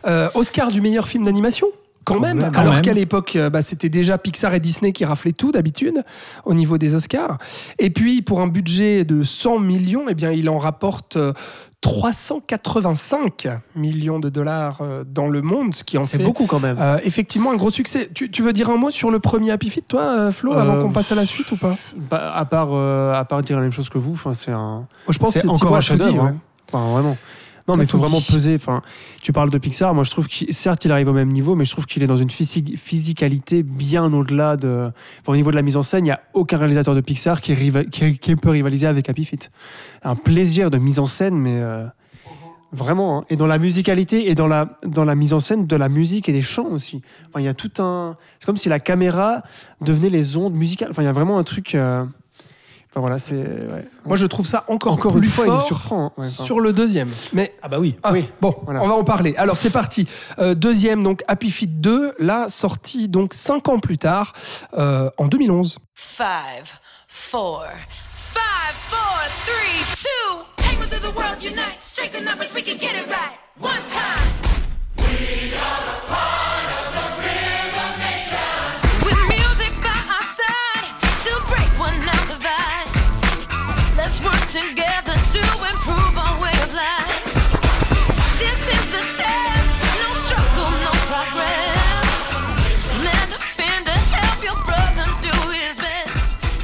[0.05, 1.67] Euh, Oscar du meilleur film d'animation.
[2.03, 2.51] Quand même, même.
[2.51, 6.03] Quand alors qu'à l'époque, euh, bah, c'était déjà Pixar et Disney qui raflaient tout d'habitude
[6.43, 7.37] au niveau des Oscars.
[7.79, 11.17] Et puis, pour un budget de 100 millions, eh bien, il en rapporte
[11.83, 16.59] 385 millions de dollars euh, dans le monde, ce qui en C'est fait beaucoup quand
[16.59, 16.77] même.
[16.79, 18.09] euh, effectivement un gros succès.
[18.13, 20.75] Tu, tu veux dire un mot sur le premier Happy Feet, toi, euh, Flo, avant
[20.75, 21.75] Euh, qu'on passe à la suite ou pas?
[22.09, 24.57] Bah, à, part, euh, à part dire la même chose que vous, enfin, c'est un.
[24.79, 26.23] Moi, Je pense c'est encore un chef-d'œuvre.
[26.23, 26.29] ouais.
[26.29, 26.37] hein.
[26.71, 27.17] Enfin, vraiment.
[27.67, 28.55] Non, mais il faut vraiment peser.
[28.55, 28.81] Enfin,
[29.21, 29.93] tu parles de Pixar.
[29.93, 32.07] Moi, je trouve qu'il, certes, il arrive au même niveau, mais je trouve qu'il est
[32.07, 34.91] dans une physi- physicalité bien au-delà de.
[35.21, 37.39] Enfin, au niveau de la mise en scène, il n'y a aucun réalisateur de Pixar
[37.39, 39.49] qui, riva- qui, qui peut rivaliser avec Happy Feet.
[40.03, 41.85] Un plaisir de mise en scène, mais euh,
[42.73, 43.19] vraiment.
[43.19, 43.25] hein.
[43.29, 46.27] Et dans la musicalité et dans la, dans la mise en scène de la musique
[46.27, 47.01] et des chants aussi.
[47.29, 48.17] Enfin, il y a tout un.
[48.39, 49.41] C'est comme si la caméra
[49.79, 50.89] devenait les ondes musicales.
[50.91, 51.75] Enfin, il y a vraiment un truc.
[51.75, 52.03] euh,
[52.95, 53.33] Enfin, voilà, c'est.
[53.33, 53.87] ouais.
[54.05, 56.05] Moi, je trouve ça encore, Encore plus une fois, il me fort surprend.
[56.05, 56.11] hein.
[56.15, 56.43] Ouais, enfin.
[56.43, 57.09] sur le deuxième.
[57.33, 57.95] Mais Ah bah oui.
[58.03, 58.83] Ah, Oui, bon, voilà.
[58.83, 59.33] on va en parler.
[59.37, 60.07] Alors c'est parti.
[60.37, 64.33] Euh, deuxième, donc Happy Feet 2, là sorti donc cinq ans plus tard,
[64.77, 65.79] euh, en 2011.
[65.95, 67.63] Five, four,
[68.13, 70.43] five, four, three, two.
[70.57, 71.79] Penguins of the world unite.
[71.81, 73.39] Strength in numbers, we can get it right.
[73.59, 74.29] One time.
[74.97, 75.53] With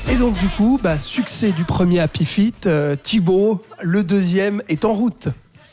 [0.08, 4.86] Et donc du coup, bah, succès du premier Happy Feet, euh, Thibaut, le deuxième est
[4.86, 5.30] en route.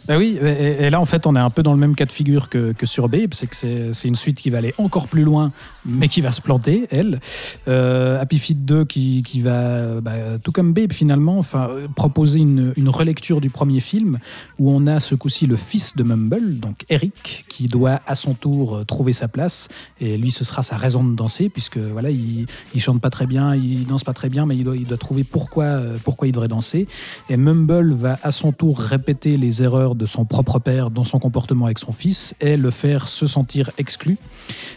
[0.09, 2.13] Bah oui, et, là en fait on est un peu dans le même cas de
[2.13, 3.57] figure que, que sur Babe, c'est que
[3.93, 5.53] c'est une suite qui va aller encore plus loin,
[5.85, 7.21] mais qui va se planter, elle.
[7.67, 12.73] Euh, Happy Feet 2 qui, qui va, bah, tout comme Babe finalement, enfin, proposer une,
[12.77, 14.19] une relecture du premier film,
[14.59, 18.35] où on a ce coup-ci le fils de Mumble, donc Eric, qui doit à son
[18.35, 19.69] tour euh, trouver sa place,
[20.01, 23.27] et lui ce sera sa raison de danser, puisque voilà, il, il chante pas très
[23.27, 26.29] bien, il danse pas très bien, mais il doit, il doit trouver pourquoi, euh, pourquoi
[26.29, 26.87] il devrait danser.
[27.29, 31.19] Et Mumble va à son tour répéter les erreurs de son propre père dans son
[31.19, 34.19] comportement avec son fils et le faire se sentir exclu.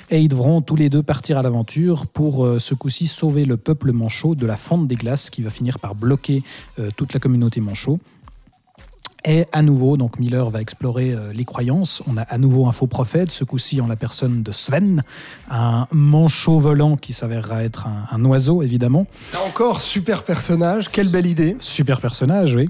[0.10, 3.58] Et ils devront tous les deux partir à l'aventure pour euh, ce coup-ci sauver le
[3.58, 6.44] peuple manchot de la fente des glaces qui va finir par bloquer
[6.80, 8.00] euh, toute la communauté manchot.
[9.26, 12.02] Et à nouveau, donc Miller va explorer euh, les croyances.
[12.10, 15.04] On a à nouveau un faux prophète, ce coup-ci en la personne de Sven,
[15.52, 19.08] un manchot volant qui s'avérera être un, un oiseau, évidemment.
[19.46, 21.58] Encore, super personnage, quelle belle idée.
[21.60, 22.70] Super personnage, oui.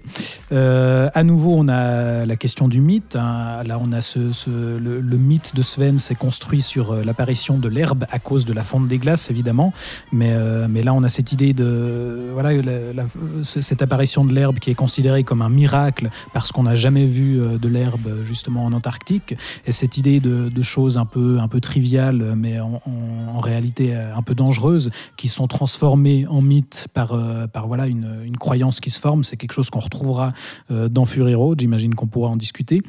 [0.52, 3.16] Euh, à nouveau, on a la question du mythe.
[3.16, 3.62] hein.
[3.64, 7.58] Là, on a ce, ce- le, le mythe de Sven s'est construit sur euh, l'apparition
[7.60, 9.72] de l'herbe à cause de la fonte des glaces, évidemment.
[10.12, 10.36] Mais,
[10.68, 13.06] mais là, on a cette idée de voilà la- la-
[13.44, 17.06] c- cette apparition de l'herbe qui est considérée comme un miracle parce qu'on n'a jamais
[17.06, 19.36] vu euh, de l'herbe justement en Antarctique.
[19.66, 24.22] Et cette idée de, choses un peu un peu triviales, mais en, réalité euh, un
[24.22, 28.90] peu dangereuses, qui sont transformées en mythes par, euh, par voilà, une, une croyance qui
[28.90, 29.24] se forme.
[29.24, 30.32] C'est quelque chose qu'on retrouvera
[30.70, 31.60] dans Fury Road.
[31.60, 32.82] J'imagine qu'on pourra en discuter.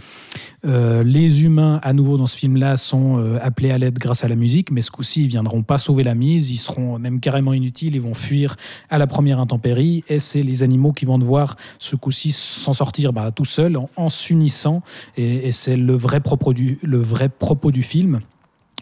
[0.65, 4.71] Les humains, à nouveau dans ce film-là, sont appelés à l'aide grâce à la musique,
[4.71, 6.51] mais ce coup-ci, ils viendront pas sauver la mise.
[6.51, 7.95] Ils seront même carrément inutiles.
[7.95, 8.57] Ils vont fuir
[8.91, 10.05] à la première intempérie.
[10.09, 13.89] Et c'est les animaux qui vont devoir, ce coup-ci, s'en sortir bah, tout seuls, en,
[13.97, 14.83] en s'unissant.
[15.17, 18.21] Et, et c'est le vrai propos du, le vrai propos du film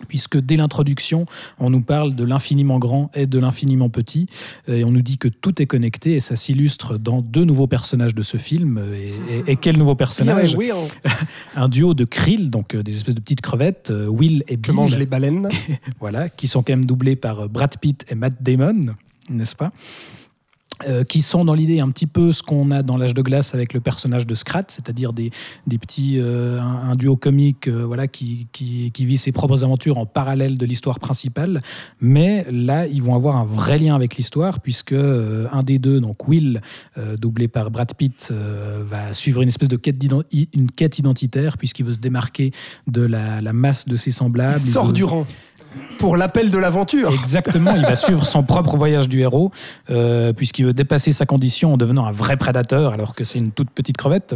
[0.06, 1.26] puisque dès l'introduction,
[1.58, 4.28] on nous parle de l'infiniment grand et de l'infiniment petit,
[4.68, 8.14] et on nous dit que tout est connecté, et ça s'illustre dans deux nouveaux personnages
[8.14, 8.80] de ce film.
[8.94, 10.56] Et, et- et quel nouveau personnage
[11.56, 14.60] Un duo de krill, donc euh, des espèces de petites crevettes, euh, Will et Que
[14.70, 15.48] Bill, mangent les baleines.
[16.00, 18.94] voilà, qui sont quand même doublés par euh, Brad Pitt et Matt Damon,
[19.30, 19.72] n'est-ce pas?
[20.86, 23.52] Euh, qui sont dans l'idée un petit peu ce qu'on a dans l'âge de glace
[23.52, 25.32] avec le personnage de Scrat, c'est-à-dire des,
[25.66, 29.64] des petits euh, un, un duo comique euh, voilà qui, qui, qui vit ses propres
[29.64, 31.62] aventures en parallèle de l'histoire principale,
[32.00, 36.28] mais là ils vont avoir un vrai lien avec l'histoire puisque un des deux donc
[36.28, 36.60] Will
[37.18, 39.96] doublé par Brad Pitt va suivre une espèce de quête,
[40.52, 42.52] une quête identitaire puisqu'il veut se démarquer
[42.86, 44.58] de la, la masse de ses semblables.
[44.60, 45.26] Il Il sort veut- du rang
[45.98, 47.12] pour l'appel de l'aventure.
[47.12, 49.50] Exactement, il va suivre son propre voyage du héros,
[49.90, 53.50] euh, puisqu'il veut dépasser sa condition en devenant un vrai prédateur, alors que c'est une
[53.50, 54.34] toute petite crevette.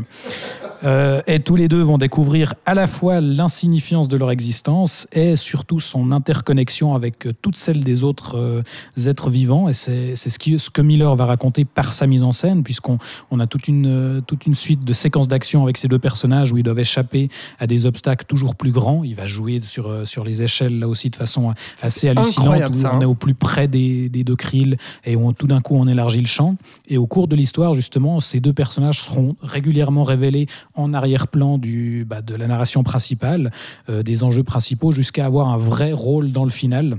[0.85, 5.37] Euh, et tous les deux vont découvrir à la fois l'insignifiance de leur existence et
[5.37, 8.63] surtout son interconnexion avec euh, toutes celles des autres euh,
[9.07, 9.69] êtres vivants.
[9.69, 12.99] Et c'est ce, qui- ce que Miller va raconter par sa mise en scène, puisqu'on
[13.31, 16.53] on a toute une, euh, toute une suite de séquences d'action avec ces deux personnages
[16.53, 17.29] où ils doivent échapper
[17.61, 19.05] à des obstacles toujours plus grands.
[19.05, 22.91] Il va jouer sur, sur les échelles là aussi de façon assez hallucinante, où ça,
[22.93, 23.01] on hein.
[23.03, 25.87] est au plus près des, des deux krills et où on- tout d'un coup on
[25.87, 26.57] élargit le champ.
[26.89, 32.05] Et au cours de l'histoire, justement, ces deux personnages seront régulièrement révélés en arrière-plan du,
[32.09, 33.51] bah, de la narration principale,
[33.89, 36.99] euh, des enjeux principaux, jusqu'à avoir un vrai rôle dans le final.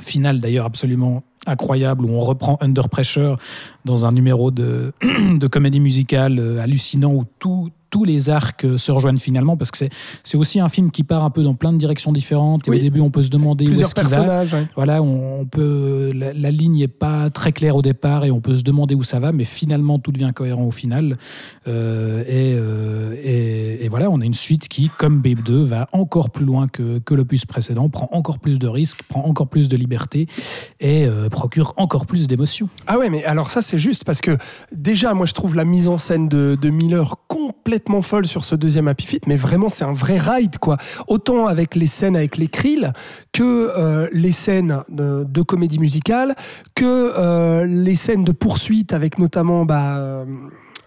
[0.00, 3.38] Final d'ailleurs absolument incroyable où on reprend Under Pressure
[3.84, 8.64] dans un numéro de, de comédie musicale euh, hallucinant où tout, tout tous les arcs
[8.66, 9.88] euh, se rejoignent finalement parce que c'est
[10.22, 12.68] c'est aussi un film qui part un peu dans plein de directions différentes.
[12.68, 12.76] Et Oui.
[12.76, 14.42] au début, on peut se demander où est-ce qu'il va.
[14.44, 14.66] ouais.
[14.76, 18.42] Voilà, on, on peut, la, la ligne n'est pas très claire au départ et on
[18.42, 21.16] peut se demander où ça va, mais finalement tout devient cohérent au final.
[21.68, 25.88] Euh, et, euh, et- et voilà, on a une suite qui, comme Babe 2, va
[25.92, 29.68] encore plus loin que, que l'opus précédent, prend encore plus de risques, prend encore plus
[29.70, 30.26] de liberté
[30.80, 32.68] et euh, procure encore plus d'émotions.
[32.88, 34.36] Ah ouais, mais alors ça c'est juste parce que
[34.72, 38.54] déjà moi je trouve la mise en scène de, de Miller complètement folle sur ce
[38.54, 40.76] deuxième Happy mais vraiment c'est un vrai ride quoi.
[41.06, 42.92] Autant avec les scènes avec les Krill
[43.32, 46.34] que euh, les scènes de, de comédie musicale,
[46.74, 50.24] que euh, les scènes de poursuite avec notamment bah, euh,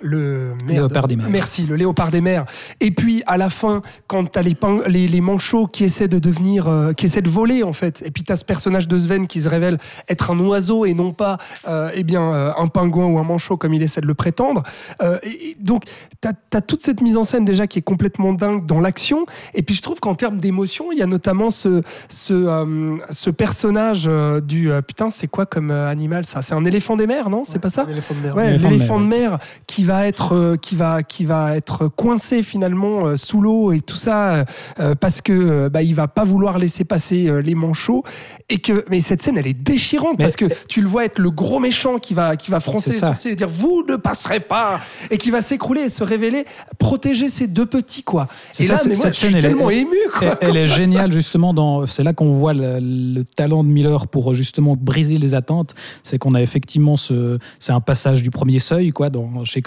[0.02, 0.92] le merde.
[0.92, 1.30] Léopard des mers.
[1.30, 2.45] Merci, le léopard des mers.
[2.80, 4.56] Et puis à la fin, quand t'as les,
[4.88, 8.11] les, les manchots qui essaient de devenir, euh, qui essaient de voler en fait, et
[8.11, 11.38] puis t'as ce personnage de Sven qui se révèle être un oiseau et non pas,
[11.68, 14.64] euh, eh bien, euh, un pingouin ou un manchot comme il essaie de le prétendre.
[15.02, 15.84] Euh, et, et donc
[16.22, 19.26] t'as as toute cette mise en scène déjà qui est complètement dingue dans l'action.
[19.53, 23.30] Et puis je trouve qu'en termes d'émotion, il y a notamment ce ce, euh, ce
[23.30, 26.42] personnage euh, du euh, putain, c'est quoi comme euh, animal ça?
[26.42, 27.44] C'est un éléphant des mers, non?
[27.45, 27.84] C'est pas ça?
[27.84, 28.36] Un éléphant de mer.
[28.36, 31.56] Ouais, L'éléphant de l'éléphant de mer, mer qui va être euh, qui va qui va
[31.56, 34.45] être coincé finalement euh, sous l'eau et tout ça
[34.80, 38.03] euh, parce que bah il va pas vouloir laisser passer les manchots
[38.50, 41.19] et que mais cette scène elle est déchirante Mais- parce que tu le vois être
[41.19, 44.40] le gros méchant qui va qui va froncer les sourcils et dire vous ne passerez
[44.40, 44.80] pas
[45.11, 46.45] et qui va s'écrouler et se révéler
[46.77, 48.27] protéger ses deux petits quoi.
[48.59, 50.38] Et ça, là moi cette je suis scène, elle est- tellement ému quoi.
[50.42, 51.85] Elle, elle est ça géniale justement dans.
[51.85, 55.76] C'est là qu'on voit le, le talent de Miller pour justement briser les attentes.
[56.03, 57.38] C'est qu'on a effectivement ce.
[57.59, 59.61] C'est un passage du premier seuil quoi dans chez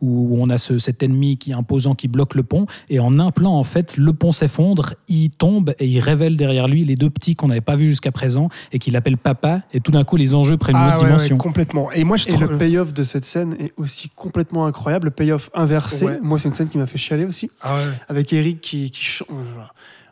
[0.00, 3.18] Où on a ce, cet ennemi qui est imposant qui bloque le pont et en
[3.18, 6.94] un plan en fait le pont s'effondre, il tombe et il révèle derrière lui les
[6.96, 10.04] deux petits qu'on n'avait pas vus jusqu'à présent et qu'il appelle papa et tout d'un
[10.04, 11.36] coup les enjeux prennent une Ah autre ouais, ouais, dimension.
[11.38, 11.90] complètement.
[11.92, 15.06] Et moi je Et trouve le payoff de cette scène est aussi complètement incroyable.
[15.06, 16.18] Le payoff inversé, Ouais.
[16.22, 17.50] moi, c'est une scène qui m'a fait chialer aussi.
[17.60, 17.82] Ah ouais.
[18.08, 19.28] Avec Eric qui, qui chante.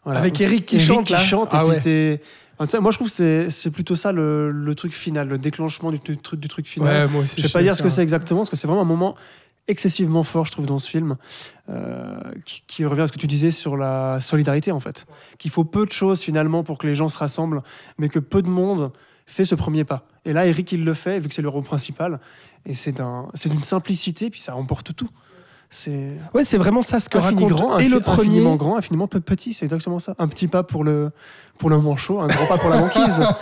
[0.05, 0.21] Voilà.
[0.21, 1.19] Avec Eric qui chante, là.
[1.19, 2.21] chante, Ah et puis
[2.69, 5.99] sais, moi, je trouve que c'est- plutôt ça le, le truc final, le déclenchement du,
[5.99, 7.07] du truc, du truc final.
[7.07, 8.67] Ouais, moi aussi, je vais suis pas dire ce que c'est exactement, parce que c'est
[8.67, 9.15] vraiment un moment
[9.69, 11.17] excessivement fort, je trouve, dans ce film,
[11.69, 15.07] euh, qui, qui revient à ce que tu disais sur la solidarité, en fait.
[15.39, 17.63] Qu'il faut peu de choses, finalement, pour que les gens se rassemblent,
[17.99, 18.93] mais que peu de monde
[19.27, 20.07] fait ce premier pas.
[20.25, 22.19] Et là, Eric, il le fait, vu que c'est le rôle principal,
[22.65, 22.93] et c'est
[23.49, 25.11] d'une simplicité, puis ça emporte tout.
[25.71, 28.77] C'est Ouais, c'est vraiment ça ce que infini raconte grand, et le premier infiniment grand,
[28.77, 30.15] infiniment peu petit, c'est exactement ça.
[30.19, 31.11] Un petit pas pour le
[31.59, 33.21] pour le manchot, un grand pas pour la banquise.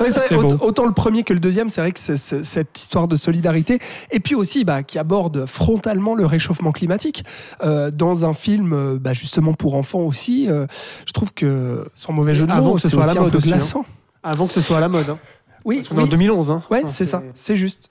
[0.00, 0.56] Ouais, vrai, beau.
[0.60, 3.78] autant le premier que le deuxième, c'est vrai que c'est c'est cette histoire de solidarité.
[4.10, 7.24] Et puis aussi, bah, qui aborde frontalement le réchauffement climatique.
[7.62, 10.66] Euh, dans un film, euh, bah, justement pour enfants aussi, euh,
[11.06, 13.38] je trouve que, sans mauvais jeu de mots, c'est à la aussi un mode peu
[13.38, 13.56] aussi, hein.
[13.56, 13.84] glaçant.
[14.22, 15.10] Avant que ce soit à la mode.
[15.10, 15.18] Hein.
[15.64, 16.10] Oui, Parce qu'on est en oui.
[16.10, 16.50] 2011.
[16.50, 16.62] Hein.
[16.70, 17.88] Ouais, Enfin, c'est ça, c'est juste.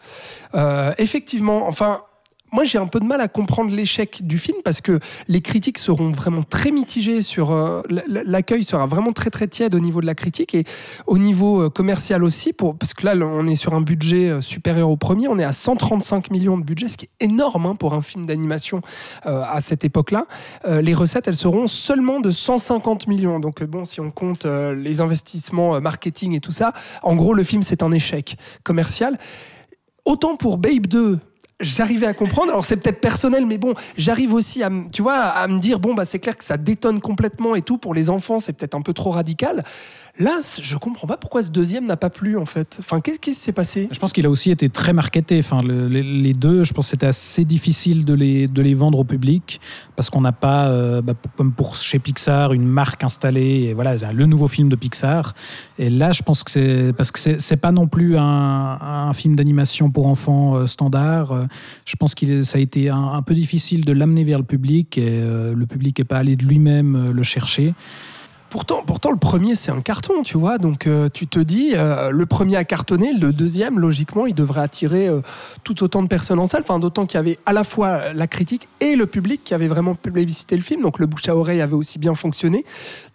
[0.55, 2.01] Euh, effectivement, enfin.
[2.53, 5.79] Moi, j'ai un peu de mal à comprendre l'échec du film parce que les critiques
[5.79, 10.05] seront vraiment très mitigées sur euh, l'accueil sera vraiment très très tiède au niveau de
[10.05, 10.63] la critique et
[11.07, 14.91] au niveau euh, commercial aussi parce que là on est sur un budget euh, supérieur
[14.91, 17.95] au premier, on est à 135 millions de budget, ce qui est énorme hein, pour
[17.95, 18.81] un film d'animation
[19.23, 20.27] à cette époque-là.
[20.67, 23.39] Les recettes, elles seront seulement de 150 millions.
[23.39, 27.63] Donc bon, si on compte les investissements marketing et tout ça, en gros, le film
[27.63, 29.17] c'est un échec commercial.
[30.05, 31.19] Autant pour Babe 2,
[31.63, 32.51] j'arrivais à comprendre.
[32.51, 35.93] Alors c'est peut-être personnel, mais bon, j'arrive aussi à, tu vois, à me dire bon
[35.93, 38.81] bah c'est clair que ça détonne complètement et tout pour les enfants, c'est peut-être un
[38.81, 39.63] peu trop radical.
[40.19, 42.77] Là, je comprends pas pourquoi ce deuxième n'a pas plu en fait.
[42.79, 43.89] Enfin, qu'est-ce qui s'est passé?
[43.91, 45.39] Je pense qu'il a aussi été très marketé.
[45.39, 48.99] Enfin, le- les, deux, je pense que c'était assez difficile de les, de les vendre
[48.99, 49.59] au public
[49.95, 53.63] parce qu'on n'a pas, euh, bah, comme pour chez Pixar, une marque installée.
[53.63, 55.33] Et voilà, le nouveau film de Pixar.
[55.79, 59.89] Et là, je pense que c'est parce que c'est pas non plus un, film d'animation
[59.89, 61.31] pour enfants euh, standard.
[61.31, 61.45] Euh,
[61.85, 65.21] Je pense qu'il ça a été un, peu difficile de l'amener vers le public et
[65.21, 67.73] le public n'est pas allé de lui-même le chercher.
[68.53, 70.59] Pourtant, pourtant, le premier, c'est un carton, tu vois.
[70.59, 74.61] Donc, euh, tu te dis, euh, le premier a cartonné, le deuxième, logiquement, il devrait
[74.61, 75.21] attirer euh,
[75.63, 76.61] tout autant de personnes en salle.
[76.61, 79.67] Enfin, d'autant qu'il y avait à la fois la critique et le public qui avait
[79.67, 80.83] vraiment plébiscité le film.
[80.83, 82.63] Donc, le bouche à oreille avait aussi bien fonctionné.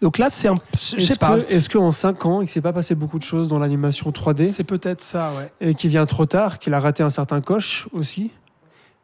[0.01, 0.55] Donc là, c'est un.
[0.73, 1.37] Je sais Est-ce pas.
[1.47, 4.65] Est-ce qu'en 5 ans, il s'est pas passé beaucoup de choses dans l'animation 3D C'est
[4.65, 5.69] peut-être ça, ouais.
[5.69, 8.31] et qui vient trop tard, qu'il a raté un certain coche aussi?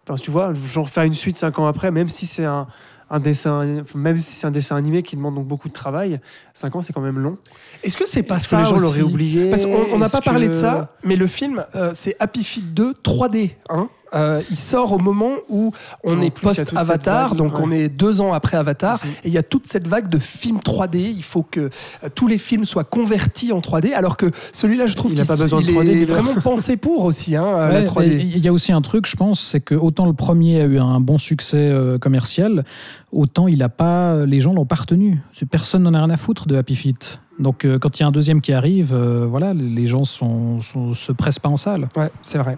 [0.05, 2.67] Enfin, tu vois, genre faire une suite 5 ans après, même si c'est un,
[3.09, 6.19] un dessin, même si c'est un dessin animé qui demande donc beaucoup de travail,
[6.53, 7.37] 5 ans c'est quand même long.
[7.83, 8.83] Est-ce que c'est pas Est-ce que ça les gens aussi?
[8.83, 9.49] l'auraient oublié?
[9.49, 12.43] Parce qu'on on n'a pas parlé de que- ça, mais le film, euh, c'est Happy
[12.43, 13.51] Feet 2 3D.
[13.69, 13.89] Hein?
[14.13, 15.71] Euh, il sort au moment où
[16.03, 17.63] on En est post-Avatar, donc ouais.
[17.63, 19.11] on est deux ans après Avatar, Mhm.
[19.23, 20.99] et il y a toute cette vague de films 3D.
[21.15, 21.59] Il faut que
[22.03, 25.33] euh, tous les films soient convertis en 3D, alors que celui-là, je trouve qu'il pas
[25.33, 28.07] s- besoin de il 3D, est vraiment pensé pour aussi, hein, la Ouais, 3D.
[28.07, 30.65] mais Il y a aussi un truc, je pense, c'est que autant le premier a
[30.65, 32.63] eu un bon succès euh, commercial,
[33.11, 35.19] autant il a pas, les gens l'ont pas retenu.
[35.49, 37.19] Personne n'en a rien à foutre de Happy Feet.
[37.39, 40.03] Donc euh, quand il y a un deuxième qui arrive, euh, voilà, les- les gens
[40.03, 41.87] sont, sont- se pressent pas en salle.
[41.97, 42.57] Ouais, c'est vrai.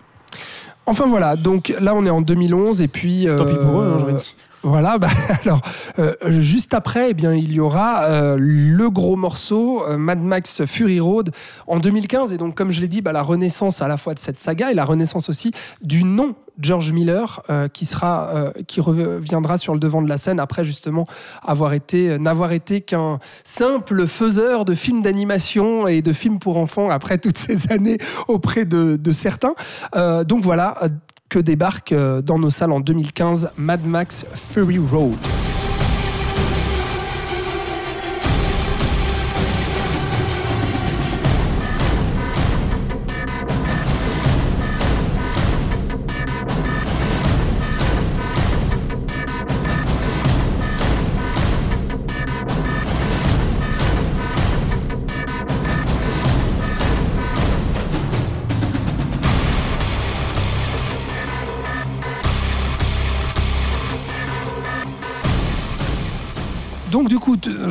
[0.88, 3.28] Enfin voilà, donc là on est en 2011 et puis...
[3.38, 4.20] Tant pis pour eux, hein, euh.
[4.64, 5.08] Voilà, bah,
[5.44, 5.62] alors
[6.00, 10.66] euh, juste après, eh bien, il y aura euh, le gros morceau euh, Mad Max
[10.66, 11.32] Fury Road
[11.68, 12.34] en 2015.
[12.34, 14.72] Et donc, comme je l'ai dit, bah, la renaissance à la fois de cette saga
[14.72, 15.52] et la renaissance aussi
[15.82, 20.18] du nom George Miller euh, qui sera, euh, qui reviendra sur le devant de la
[20.18, 21.06] scène après justement
[21.44, 26.58] avoir été, euh, n'avoir été qu'un simple faiseur de films d'animation et de films pour
[26.58, 29.56] enfants après toutes ces années auprès de, certains.
[30.26, 30.78] Donc voilà.
[31.30, 35.47] que débarque dans nos salles en 2015 Mad Max Fury Road.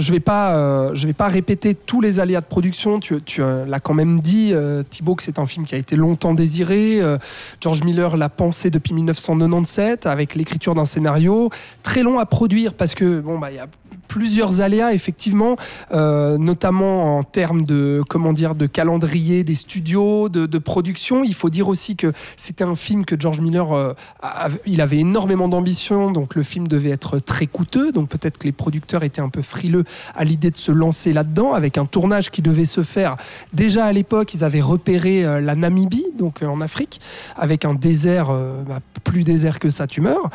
[0.07, 3.01] Je vais euh, vais pas répéter tous les aléas de production.
[3.01, 5.79] Tu, tu euh, l'as quand même dit, euh, Thibaut, que c'est un film qui a
[5.79, 7.01] été longtemps désiré.
[7.01, 7.19] Euh,
[7.61, 11.51] George Miller l'a pensé depuis 1997 avec l'écriture d'un scénario
[11.83, 13.67] très long à produire parce que bon bah il y a
[14.09, 15.57] plusieurs aléas effectivement,
[15.93, 21.23] euh, notamment en termes de comment dire de calendrier des studios, de, production.
[21.23, 24.99] Il faut dire aussi que c'était un film que George Miller, euh, avait- il avait
[24.99, 29.21] énormément d'ambition, donc le film devait être très coûteux, donc peut-être que les producteurs étaient
[29.21, 32.83] un peu frileux à l'idée de se lancer là-dedans, avec un tournage qui devait se
[32.83, 33.17] faire.
[33.53, 37.01] Déjà à l'époque, ils avaient repéré euh, la Namibie, donc en Afrique,
[37.37, 38.29] avec un désert,
[38.67, 40.31] bah, plus désert que ça, tu meurs.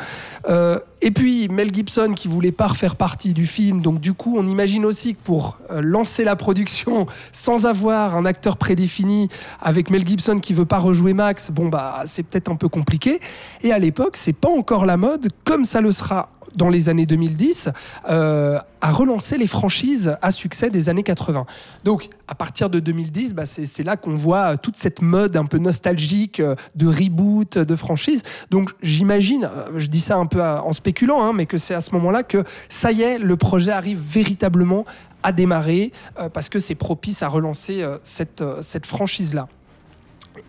[1.04, 4.46] Et puis Mel Gibson qui voulait pas refaire partie du film, donc du coup on
[4.46, 9.28] imagine aussi que pour euh, lancer la production sans avoir un acteur prédéfini,
[9.60, 13.18] avec Mel Gibson qui veut pas rejouer Max, bon bah c'est peut-être un peu compliqué.
[13.64, 17.06] Et à l'époque c'est pas encore la mode, comme ça le sera dans les années
[17.06, 17.68] 2010,
[18.08, 21.46] euh, à relancer les franchises à succès des années 80.
[21.84, 25.44] Donc, à partir de 2010, bah, c'est là qu'on voit euh, toute cette mode un
[25.44, 28.22] peu nostalgique euh, de reboot, de franchise.
[28.50, 31.92] Donc, j'imagine, je dis ça un peu en spéculant, hein, mais que c'est à ce
[31.92, 34.84] moment-là que ça y est, le projet arrive véritablement
[35.22, 35.92] à démarrer
[36.32, 39.46] parce que c'est propice à relancer cette, cette franchise-là.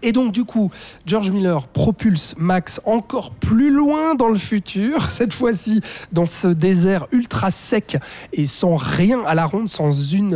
[0.04, 0.70] Et donc, du coup,
[1.06, 7.08] George Miller propulse Max encore plus loin dans le futur, cette fois-ci dans ce désert
[7.12, 7.98] ultra sec
[8.34, 10.34] et sans rien à la ronde, sans une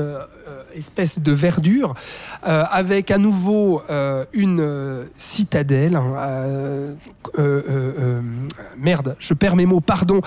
[0.47, 1.93] euh, espèce de verdure,
[2.45, 5.97] euh, avec à nouveau euh, une citadelle.
[5.97, 6.95] hein,
[8.77, 10.21] merde, je perds mes mots, pardon.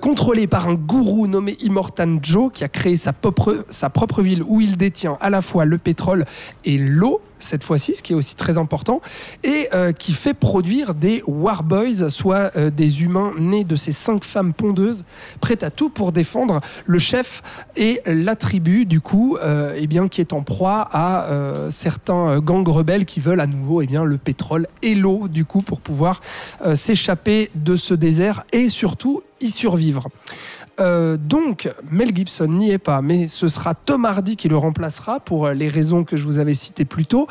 [0.00, 4.42] contrôlée par un gourou nommé Immortan Joe qui a créé sa propre, sa propre ville
[4.42, 6.24] où il détient à la fois le pétrole
[6.64, 9.00] et l'eau cette fois-ci, ce qui est aussi très important,
[9.44, 14.24] et euh, qui fait produire des Warboys, soit euh, des humains nés de ces cinq
[14.24, 15.04] femmes pondeuses,
[15.40, 17.42] prêtes à tout pour défendre le chef
[17.76, 21.28] et la tribu, du coup, euh, eh qui est en proie à
[21.68, 25.80] certains gangs rebelles qui veulent à nouveau eh le pétrole et l'eau, du coup, pour
[25.80, 26.20] pouvoir
[26.74, 30.08] s'échapper de ce désert et surtout y survivre.
[30.80, 35.20] Euh, donc, Mel Gibson n'y est pas, mais ce sera Tom Hardy qui le remplacera
[35.20, 37.26] pour euh, les raisons que je vous avais citées plus tôt.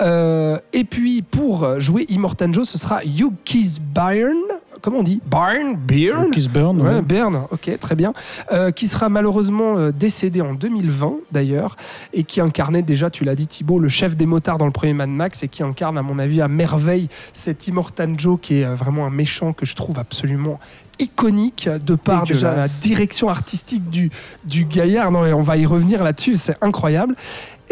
[0.00, 4.42] Euh, et puis, pour jouer Immortan Joe, ce sera Hugh Keys Byrne.
[4.82, 7.02] Comment on dit Byrne Byrne Kiss Burn, Ouais, ouais.
[7.02, 8.12] Berne, ok, très bien.
[8.50, 11.76] Euh, qui sera malheureusement euh, décédé en 2020 d'ailleurs,
[12.12, 14.92] et qui incarnait déjà, tu l'as dit Thibaut, le chef des motards dans le premier
[14.92, 18.64] Mad Max, et qui incarne à mon avis à merveille cet Immortan Joe qui est
[18.64, 20.58] euh, vraiment un méchant que je trouve absolument
[20.98, 24.10] iconique de par déjà la direction artistique du,
[24.44, 25.10] du gaillard.
[25.10, 27.14] Non, mais on va y revenir là-dessus, c'est incroyable.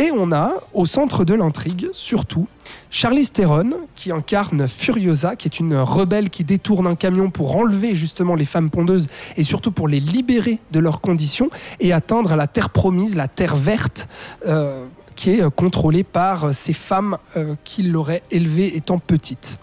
[0.00, 2.48] Et on a au centre de l'intrigue, surtout,
[2.88, 7.94] Charlize Theron, qui incarne Furiosa, qui est une rebelle qui détourne un camion pour enlever
[7.94, 12.46] justement les femmes pondeuses et surtout pour les libérer de leurs conditions et atteindre la
[12.46, 14.08] terre promise, la terre verte.
[14.46, 19.58] euh, qui est contrôlée par ces femmes euh, qui l'auraient élevée étant petite.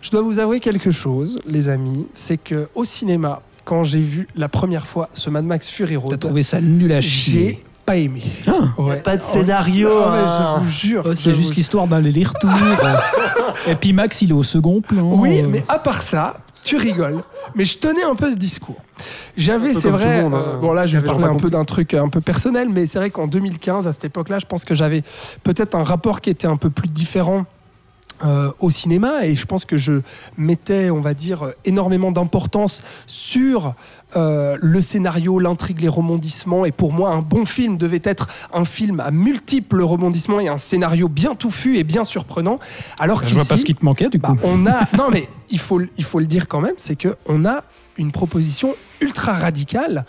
[0.00, 4.28] Je dois vous avouer quelque chose, les amis, c'est que au cinéma, quand j'ai vu
[4.36, 7.64] la première fois ce Mad Max Fury T'as Road, trouvé ça nul à j'ai chier.
[7.90, 8.22] Pas aimé.
[8.78, 8.96] Ouais.
[9.00, 9.88] Pas de scénario.
[9.92, 10.54] Ah ouais, hein.
[10.58, 11.02] je vous jure.
[11.06, 12.50] Oh, c'est juste vous- l'histoire d'un aller-retour.
[13.66, 15.10] et puis Max, il est au second plan.
[15.14, 17.22] Oui, Euh, mais à part ça, tu rigoles.
[17.56, 18.80] Mais je tenais un peu ce discours.
[19.36, 20.22] J'avais, c'est vrai.
[20.22, 20.58] monde, euh, hein.
[20.60, 23.10] bon là, je vais parler un peu d'un truc un peu personnel, mais c'est vrai
[23.10, 25.02] qu'en 2015, à cette époque-là, je pense que j'avais
[25.42, 27.44] peut-être un rapport qui était un peu plus différent.
[28.22, 30.02] euh, au cinéma et je pense que je
[30.36, 33.72] mettais on va dire euh, énormément d'importance sur
[34.16, 36.64] euh, le scénario, l'intrigue, les rebondissements.
[36.64, 40.58] Et pour moi un bon film devait être un film à multiples rebondissements et un
[40.58, 42.58] scénario bien touffu et bien surprenant.
[42.98, 44.38] Alors je vois pas ce qui te manquait du bah, coup.
[44.42, 47.44] on a non mais il faut il faut le dire quand même c'est que on
[47.44, 47.64] a
[47.98, 50.04] une proposition ultra radicale.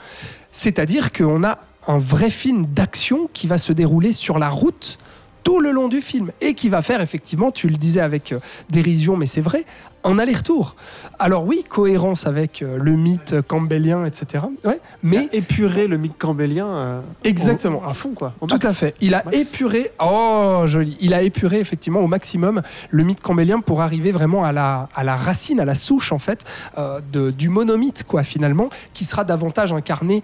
[0.51, 4.97] C'est-à-dire qu'on a un vrai film d'action qui va se dérouler sur la route
[5.43, 8.39] tout le long du film et qui va faire effectivement, tu le disais avec euh,
[8.69, 9.65] dérision, mais c'est vrai,
[10.03, 10.75] un aller-retour.
[11.19, 14.45] Alors oui, cohérence avec euh, le mythe campbellien, etc.
[14.65, 16.65] Ouais, mais épurer le mythe campbellien.
[16.67, 17.81] euh, Exactement.
[17.85, 18.33] au- à fond, quoi.
[18.39, 18.65] tout max.
[18.65, 18.95] à fait.
[19.01, 19.37] Il a Max.
[19.37, 24.43] épuré, oh joli, il a épuré effectivement au maximum le mythe campbellien pour arriver vraiment
[24.43, 26.43] à la, à la racine, à la souche en fait
[26.77, 30.23] euh, de- du monomythe quoi finalement, qui sera davantage incarné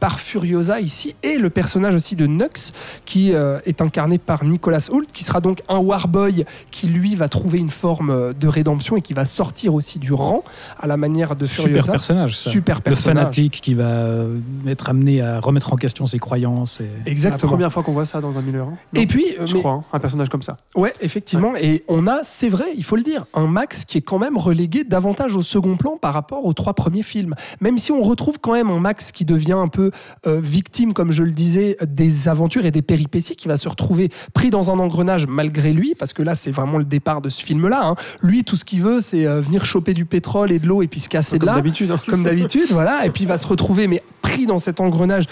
[0.00, 2.72] par Furiosa ici et le personnage aussi de Nux
[3.04, 7.58] qui est incarné par Nicolas Hoult, qui sera donc un warboy qui lui va trouver
[7.58, 10.42] une forme de rédemption et qui va sortir aussi du rang
[10.78, 11.92] à la manière de Super Furiosa.
[11.92, 12.36] personnage.
[12.36, 12.50] ça.
[12.50, 13.16] Super Le personnage.
[13.24, 16.80] fanatique qui va euh, être amené à remettre en question ses croyances.
[16.80, 16.84] Et...
[16.88, 17.52] C'est la Exactement.
[17.52, 18.66] première fois qu'on voit ça dans un Miller.
[18.66, 18.74] hein.
[18.94, 20.56] Non, Et puis, euh, je mais- crois, hein, un personnage comme ça.
[20.74, 21.54] Ouais, effectivement.
[21.56, 24.36] Et on a, c'est vrai, il faut le dire, un Max qui est quand même
[24.36, 27.34] relégué davantage au second plan par rapport aux trois premiers films.
[27.60, 29.90] Même si on retrouve quand même un Max qui devient un peu
[30.26, 34.10] euh, victime, comme je le disais, des aventures et des péripéties, qui va se retrouver
[34.34, 37.42] pris dans un engrenage malgré lui, parce que là, c'est vraiment le départ de ce
[37.42, 37.88] film-là.
[37.88, 37.94] hein.
[38.22, 40.86] Lui, tout ce qu'il veut, c'est euh, venir choper du pétrole et de l'eau et
[40.88, 41.90] puis se casser de Comme là d'habitude.
[41.90, 42.00] hein.
[42.06, 45.24] comme d'habitude, voilà, et puis il va se retrouver mais pris dans cet engrenage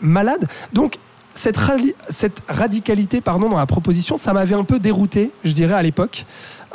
[0.00, 0.48] malade.
[0.72, 0.96] Donc
[1.34, 1.58] cette,
[2.08, 6.26] cette radicalité pardon, dans la proposition, ça m'avait un peu dérouté, je dirais, à l'époque.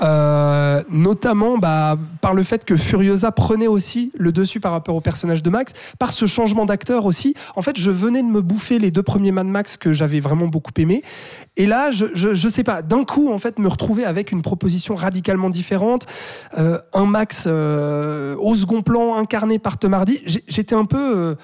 [0.02, 5.02] Euh, notamment bah, par le fait que Furiosa prenait aussi le dessus par rapport au
[5.02, 7.34] personnage de Max, par ce changement d'acteur aussi.
[7.56, 10.48] En fait, je venais de me bouffer les deux premiers Mad Max que j'avais vraiment
[10.48, 11.04] beaucoup aimé.
[11.58, 14.42] Et là, je, je, je sais pas, d'un coup, en fait, me retrouver avec une
[14.42, 16.06] proposition radicalement différente,
[16.58, 20.22] euh, un Max euh, au second plan incarné par Tom Hardy.
[20.26, 21.36] J'étais un peu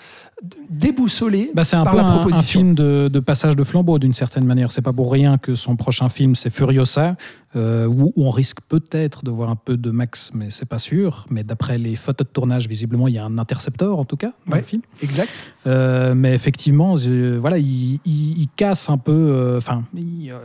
[0.69, 2.59] déboussolé Bah, par peu la un, un proposition.
[2.59, 4.71] film de, de passage de flambeau d'une certaine manière.
[4.71, 7.15] C'est pas pour rien que son prochain film c'est Furiosa,
[7.55, 10.77] euh, où, où on risque peut-être de voir un peu de Max, mais c'est pas
[10.79, 11.25] sûr.
[11.29, 14.33] Mais d'après les photos de tournage, visiblement, il y a un intercepteur en tout cas
[14.45, 14.59] dans Ouais.
[14.59, 14.81] le film.
[15.01, 15.31] Exact.
[15.67, 16.95] Euh, mais effectivement,
[17.39, 19.11] voilà, il, il- il casse un peu.
[19.13, 19.83] euh, Enfin,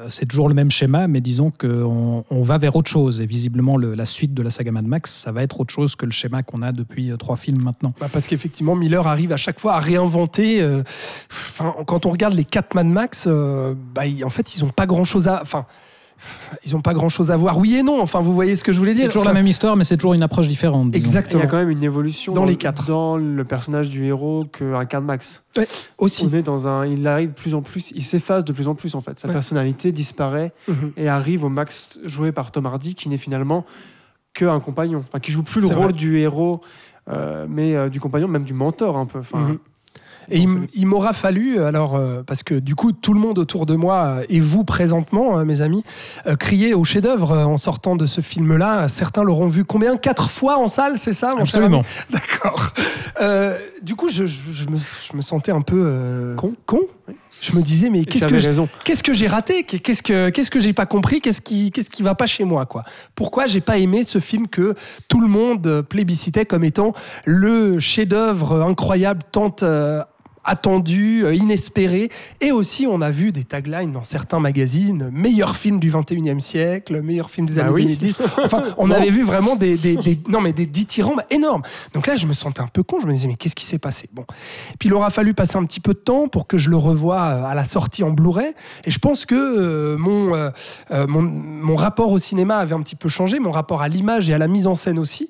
[0.08, 3.20] c'est toujours le même schéma, mais disons qu'on on va vers autre chose.
[3.20, 5.96] Et visiblement, le- la suite de la saga Mad Max, ça va être autre chose
[5.96, 7.92] que le schéma qu'on a depuis trois films maintenant.
[8.00, 10.60] Bah, parce qu'effectivement, Miller arrive à chaque fois à réinventer.
[10.62, 10.82] euh,
[11.30, 14.68] Enfin, quand on regarde les 4 Mad Max, euh, bah, ils- en fait, ils ont
[14.70, 15.40] pas grand chose à.
[15.42, 15.66] Enfin,
[16.66, 17.56] ils ont pas grand chose à voir.
[17.58, 18.00] Oui et non.
[18.02, 19.04] Enfin, vous voyez ce que je voulais dire.
[19.04, 20.90] C'est toujours Ça- la même histoire, mais c'est toujours une approche différente.
[20.90, 21.02] disons.
[21.02, 21.42] Il y Exactement.
[21.44, 22.84] a quand même une évolution Dans les quatre.
[22.84, 25.42] dans le personnage du héros qu'incarne Max.
[25.96, 26.28] Aussi.
[26.30, 28.74] On est dans un, il arrive de plus en plus, il s'efface de plus en
[28.74, 29.18] plus en fait.
[29.18, 29.34] Sa Ouais.
[29.34, 30.92] personnalité disparaît Mhm.
[30.98, 33.64] et arrive au Max joué par Tom Hardy qui n'est finalement
[34.34, 35.92] qu'un compagnon, enfin, qui joue plus le C'est rôle vrai.
[35.94, 36.60] du héros,
[37.10, 39.20] euh, mais euh, du compagnon, même du mentor un peu.
[39.20, 39.58] Enfin, Mhm.
[40.30, 43.74] Et il, m'aura fallu, alors, euh, parce que du coup, tout le monde autour de
[43.74, 45.82] moi, euh, et vous présentement, euh, mes amis,
[46.26, 48.88] euh, crier au chef-d'œuvre euh, en sortant de ce film-là.
[48.88, 49.96] Certains l'auront vu combien?
[49.96, 51.82] Quatre fois en salle, c'est ça, mon Absolument.
[52.10, 52.72] D'accord.
[53.20, 54.76] Euh, du coup, je, je- je me,
[55.10, 56.54] je me sentais un peu euh, Con.
[56.66, 56.80] con.
[57.42, 58.68] Je me disais, mais qu'est-ce que j'ai- raison.
[58.84, 59.62] qu'est-ce que j'ai raté?
[59.64, 61.20] Qu'est-ce que qu'est-ce que j'ai pas compris?
[61.20, 62.84] Qu'est-ce qui qu'est-ce qui va pas chez moi quoi?
[63.14, 64.74] Pourquoi j'ai pas aimé ce film que
[65.08, 66.92] tout le monde euh, plébiscitait comme étant
[67.24, 70.02] le chef-d'œuvre incroyable tant euh,
[70.44, 72.08] attendu, euh, inespéré
[72.40, 77.02] et aussi on a vu des taglines dans certains magazines meilleur film du 21e siècle,
[77.02, 77.96] meilleur film des Bah années oui.
[77.96, 78.18] 2010.
[78.44, 81.62] Enfin, on avait vu vraiment des, des, des- non mais des dithyrambes énormes.
[81.94, 82.98] Donc là, je me sentais un peu con.
[83.00, 84.08] Je me disais mais qu'est-ce qui s'est passé?
[84.12, 84.24] Bon,
[84.78, 87.20] puis il aura fallu passer un petit peu de temps pour que je le revoie
[87.20, 88.52] euh, à la sortie en Blu-ray.
[88.84, 90.50] Et je pense que mon, euh,
[91.06, 94.34] mon, mon rapport au cinéma avait un petit peu changé, mon rapport à l'image et
[94.34, 95.28] à la mise en scène aussi.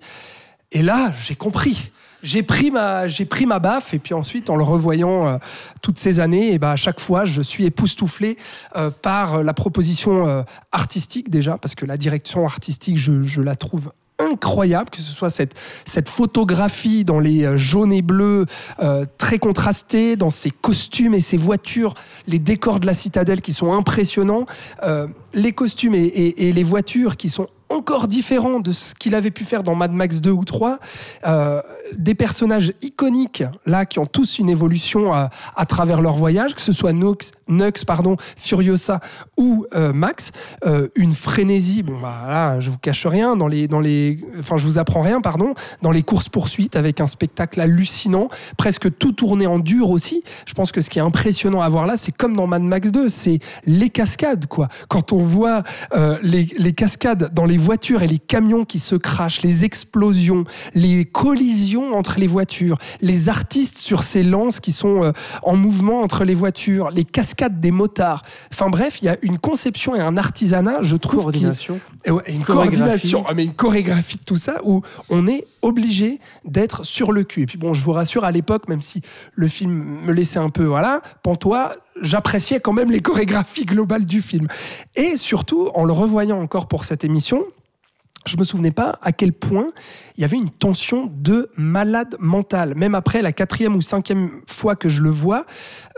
[0.73, 1.91] Et là, j'ai compris.
[2.23, 5.37] J'ai pris ma j'ai pris ma baffe et puis ensuite en le revoyant euh,
[5.83, 8.37] toutes ces années et ben à chaque fois je suis époustouflé
[8.77, 10.43] euh, par la proposition euh,
[10.73, 15.31] artistique déjà parce que la direction artistique je, je la trouve incroyable que ce soit
[15.31, 15.55] cette
[15.87, 18.45] cette photographie dans les euh, jaunes et bleus
[18.81, 21.95] euh, très contrastés dans ces costumes et ces voitures
[22.27, 24.45] les décors de la citadelle qui sont impressionnants
[24.83, 28.97] euh, les costumes et, et- et les voitures qui sont encore encore différent de ce
[28.97, 30.81] qu'il avait pu faire dans Mad Max 2 ou 3.
[31.25, 31.63] Euh,
[31.97, 35.31] des personnages iconiques, là, qui ont tous une évolution à,
[35.67, 39.01] travers leur voyage, que ce soit Nux, Nux pardon, Furiosa
[39.37, 40.33] ou euh, Max.
[40.67, 44.57] Euh, une frénésie, bon, bah là, je vous cache rien, dans les, dans les, enfin,
[44.57, 49.47] je vous apprends rien, pardon, dans les courses-poursuites avec un spectacle hallucinant, presque tout tourné
[49.47, 50.23] en dur aussi.
[50.47, 52.91] Je pense que ce qui est impressionnant à voir là, c'est comme dans Mad Max
[52.91, 54.69] 2, c'est les cascades, quoi.
[54.89, 55.63] Quand on voit
[55.95, 60.45] euh, les, les cascades dans les voitures et les camions qui se crachent, les explosions,
[60.75, 66.01] les collisions entre les voitures, les artistes sur ces lances qui sont euh, en mouvement
[66.01, 68.23] entre les voitures, les cascades des motards.
[68.53, 71.81] Enfin bref, il y a une conception et un artisanat, je trouve, Coordination.
[72.07, 72.45] une Chorégraphie.
[72.45, 77.25] coordination, ah, mais une chorégraphie de tout ça où on est obligé d'être sur le
[77.25, 77.43] cul.
[77.43, 79.03] Et puis bon, je vous rassure, à l'époque, même si
[79.35, 84.23] le film me laissait un peu, voilà, pantois, j'appréciais quand même les chorégraphies globales du
[84.23, 84.49] film.
[84.97, 87.45] Et surtout, en le revoyant encore pour cette émission,
[88.27, 89.69] je me souvenais pas à quel point
[90.21, 92.75] il y avait une tension de malade mental.
[92.77, 95.47] Même après la quatrième ou cinquième fois que je le vois,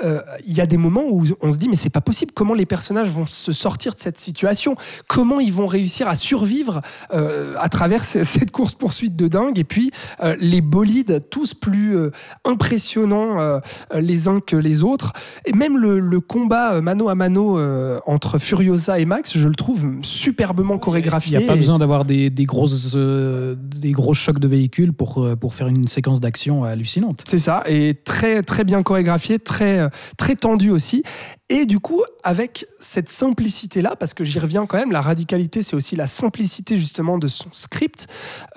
[0.05, 2.31] euh, il y a des moments où on se dit mais c'est pas possible.
[2.33, 4.77] Comment les personnages vont se sortir de cette situation?
[5.09, 9.59] Comment ils vont réussir à survivre euh, à travers ce- cette course poursuite de dingue?
[9.59, 9.91] Et puis
[10.23, 11.97] euh, les bolides tous plus
[12.45, 13.61] impressionnants
[13.93, 15.13] les uns que les autres.
[15.47, 17.59] Et même le, le combat mano à mano
[18.07, 21.39] entre Furiosa et Max, je le trouve superbement Il chorégraphié.
[21.39, 25.37] n'y a pas Et- besoin d'avoir des, des grosses, des chocs de véhicules pour, euh,
[25.37, 27.23] pour faire une séquence d'action hallucinante.
[27.27, 31.03] C'est ça, et très très bien chorégraphié, très euh, très tendu aussi.
[31.49, 35.63] Et du coup, avec cette simplicité là, parce que j'y reviens quand même, la radicalité,
[35.63, 38.07] c'est aussi la simplicité justement de son script.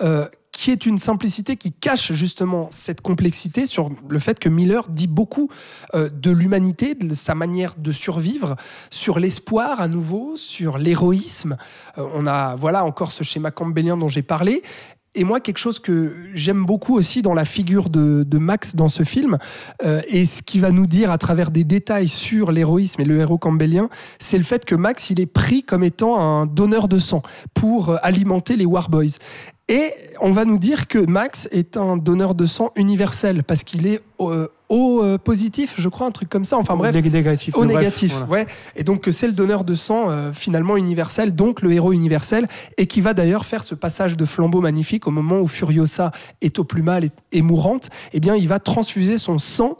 [0.00, 4.88] euh, qui est une simplicité qui cache justement cette complexité sur le fait que Miller
[4.88, 5.50] dit beaucoup
[5.94, 8.56] de l'humanité, de sa manière de survivre,
[8.90, 11.58] sur l'espoir à nouveau, sur l'héroïsme.
[11.98, 14.62] On a voilà encore ce schéma campbellien dont j'ai parlé.
[15.16, 19.02] Et moi, quelque chose que j'aime beaucoup aussi dans la figure de, Max dans ce
[19.02, 19.38] film,
[19.82, 23.18] euh, et ce qui va nous dire à travers des détails sur l'héroïsme et le
[23.18, 23.88] héros campbellien,
[24.18, 27.22] c'est le fait que Max, il est pris comme étant un donneur de sang
[27.54, 29.16] pour euh, alimenter les Warboys.
[29.68, 33.88] Et on va nous dire que Max est un donneur de sang universel parce qu'il
[33.88, 36.56] est euh, au euh, positif, je crois, un truc comme ça.
[36.56, 37.56] Enfin bref, Nég- négatif.
[37.56, 38.44] au bref, négatif, voilà.
[38.44, 38.46] ouais.
[38.76, 42.46] Et donc que c'est le donneur de sang euh, finalement universel, donc le héros universel,
[42.78, 46.12] et qui va d'ailleurs faire ce passage de flambeau magnifique au moment où Furiosa
[46.42, 47.90] est au plus mal et, et mourante.
[48.12, 49.76] Eh bien, il va transfuser son sang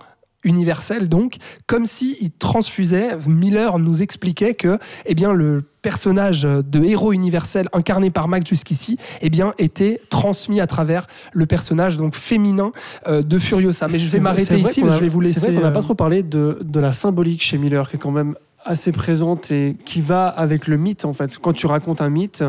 [0.46, 3.18] universel, donc comme si il transfusait.
[3.26, 8.96] Miller nous expliquait que, eh bien, le personnage de héros universel incarné par Max jusqu'ici,
[9.20, 12.72] eh bien, était transmis à travers le personnage donc féminin
[13.06, 13.86] euh, de Furiosa.
[13.88, 15.40] Mais je vais m'arrêter ici, mais a- je vais vous laisser.
[15.40, 17.96] C'est vrai qu'on n'a euh, pas trop parlé de, de la symbolique chez Miller, qui
[17.96, 18.34] est quand même
[18.64, 21.38] assez présente et qui va avec le mythe, en fait.
[21.38, 22.42] Quand tu racontes un mythe,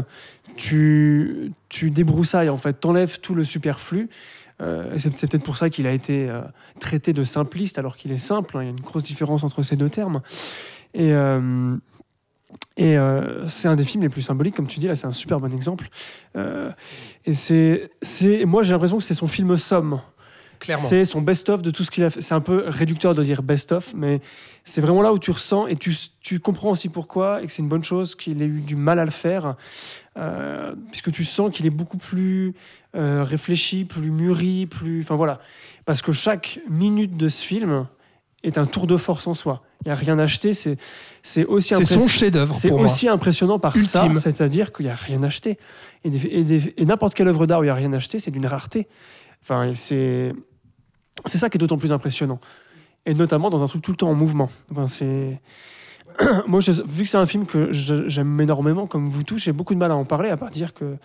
[0.56, 2.74] tu, tu débroussailles, en fait.
[2.80, 4.10] T'enlèves tout le superflu.
[4.62, 6.42] Euh, c'est peut-être pour ça qu'il a été euh,
[6.80, 8.58] traité de simpliste, alors qu'il est simple.
[8.58, 8.62] hein.
[8.64, 10.22] Il y a une grosse différence entre ces deux termes.
[10.94, 11.76] Et, euh,
[12.76, 15.12] et euh, c'est un des films les plus symboliques, comme tu dis, là, c'est un
[15.12, 15.90] super bon exemple.
[16.36, 16.72] Euh,
[17.26, 20.02] et c'est, c'est, moi, j'ai l'impression que c'est son film somme.
[20.60, 20.88] Clairement.
[20.88, 22.20] C'est son best-of de tout ce qu'il a fait.
[22.20, 24.22] C'est un peu réducteur de dire best-of, mais
[24.64, 27.62] c'est vraiment là où tu ressens et tu, tu comprends aussi pourquoi et que c'est
[27.62, 29.56] une bonne chose qu'il ait eu du mal à le faire,
[30.18, 32.56] euh, puisque tu sens qu'il est beaucoup plus
[32.98, 35.02] euh, réfléchi, plus mûri, plus.
[35.02, 35.40] Enfin voilà.
[35.86, 37.88] Parce que chaque minute de ce film
[38.44, 39.62] est un tour de force en soi.
[39.86, 40.54] Il n'y a rien à acheter.
[40.54, 40.78] C'est,
[41.22, 42.82] c'est aussi C'est son chef-d'œuvre c'est moi.
[42.82, 44.18] aussi impressionnant par ça, Ultime.
[44.20, 45.58] c'est-à-dire qu'il n'y a rien acheté.
[46.04, 48.20] Et, des- et des- et n'importe quelle œuvre d'art où il n'y a rien acheté,
[48.20, 48.88] c'est d'une rareté.
[49.44, 50.34] Enfin, c'est
[51.26, 52.40] c'est ça qui est d'autant plus impressionnant.
[53.06, 54.50] Et notamment dans un truc tout le temps en mouvement.
[54.72, 55.40] Enfin, c'est
[56.48, 59.74] moi, je- vu que c'est un film que j'aime énormément, comme vous tous, j'ai beaucoup
[59.74, 60.98] de mal à en parler, à part dire que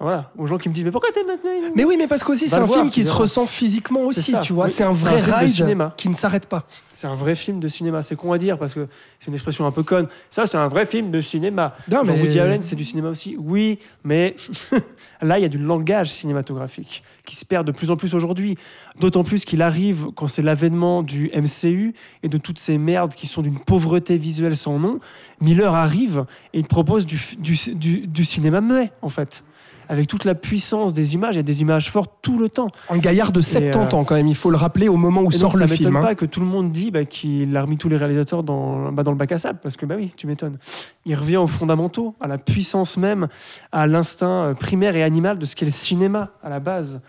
[0.00, 2.48] voilà, aux gens qui me disent mais pourquoi t'es maintenant Mais oui, mais parce qu'aussi
[2.48, 4.64] c'est un voir, film qui se ressent physiquement aussi, tu vois.
[4.64, 4.70] oui.
[4.72, 5.94] C'est un vrai ride cinéma.
[5.96, 6.64] qui ne s'arrête pas.
[6.90, 8.02] C'est un vrai film de cinéma.
[8.02, 8.88] C'est con à dire parce que
[9.20, 10.08] c'est une expression un peu conne.
[10.28, 11.74] Ça, c'est un vrai film de cinéma.
[11.88, 13.36] Non, mais- Woody Allen, c'est du cinéma aussi.
[13.38, 14.34] Oui, mais
[15.22, 18.56] là, il y a du langage cinématographique qui se perd de plus en plus aujourd'hui.
[18.98, 23.28] D'autant plus qu'il arrive quand c'est l'avènement du MCU et de toutes ces merdes qui
[23.28, 24.98] sont d'une pauvreté visuelle sans nom.
[25.40, 29.44] Miller arrive et il propose du, du, du- du cinéma muet, en fait.
[29.92, 32.68] Avec toute la puissance des images, il y a des images fortes tout le temps.
[32.88, 35.30] Un gaillard de 70 euh, ans quand même, il faut le rappeler au moment où
[35.30, 35.90] Et sort donc, le ça film.
[35.90, 36.06] m'étonne hein.
[36.06, 39.02] pas que tout le monde dit bah, qu'il a remis tous les réalisateurs dans, bah,
[39.02, 40.56] dans le bac à sable, parce que bah oui, tu m'étonnes.
[41.04, 43.28] Il revient aux fondamentaux, à la puissance même,
[43.70, 47.02] à l'instinct euh, primaire et animal de ce qu'est le cinéma à la base.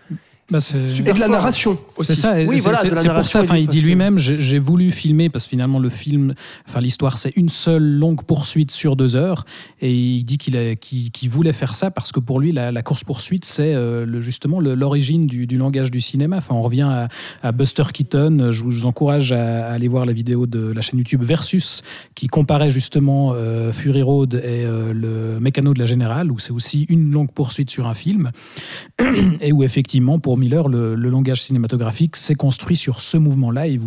[0.50, 0.58] Bah,
[0.98, 2.14] Et de la narration aussi.
[2.14, 3.42] C'est ça, Oui, c'est- voilà, pour ça.
[3.42, 6.34] Enfin, il dit lui-même, j'ai voulu filmer parce que finalement le film,
[6.68, 9.44] enfin l'histoire, c'est une seule longue poursuite sur deux heures,
[9.80, 13.04] et il dit qu'il qu'il qu'il voulait faire ça parce que pour lui, la, course
[13.04, 16.36] poursuite, c'est euh, justement l'origine du, du langage du cinéma.
[16.36, 17.08] Enfin, on revient à,
[17.42, 18.48] à Buster Keaton.
[18.50, 21.22] Je vous, je vous encourage à, à aller voir la vidéo de la chaîne YouTube
[21.22, 21.82] Versus
[22.14, 26.52] qui comparait justement euh, Fury Road et euh, le Mécano de la Générale, où c'est
[26.52, 28.30] aussi une longue poursuite sur un film
[29.40, 33.66] et où effectivement pour Miller le, langage cinématographique s'est construit sur ce mouvement-là.
[33.66, 33.80] Il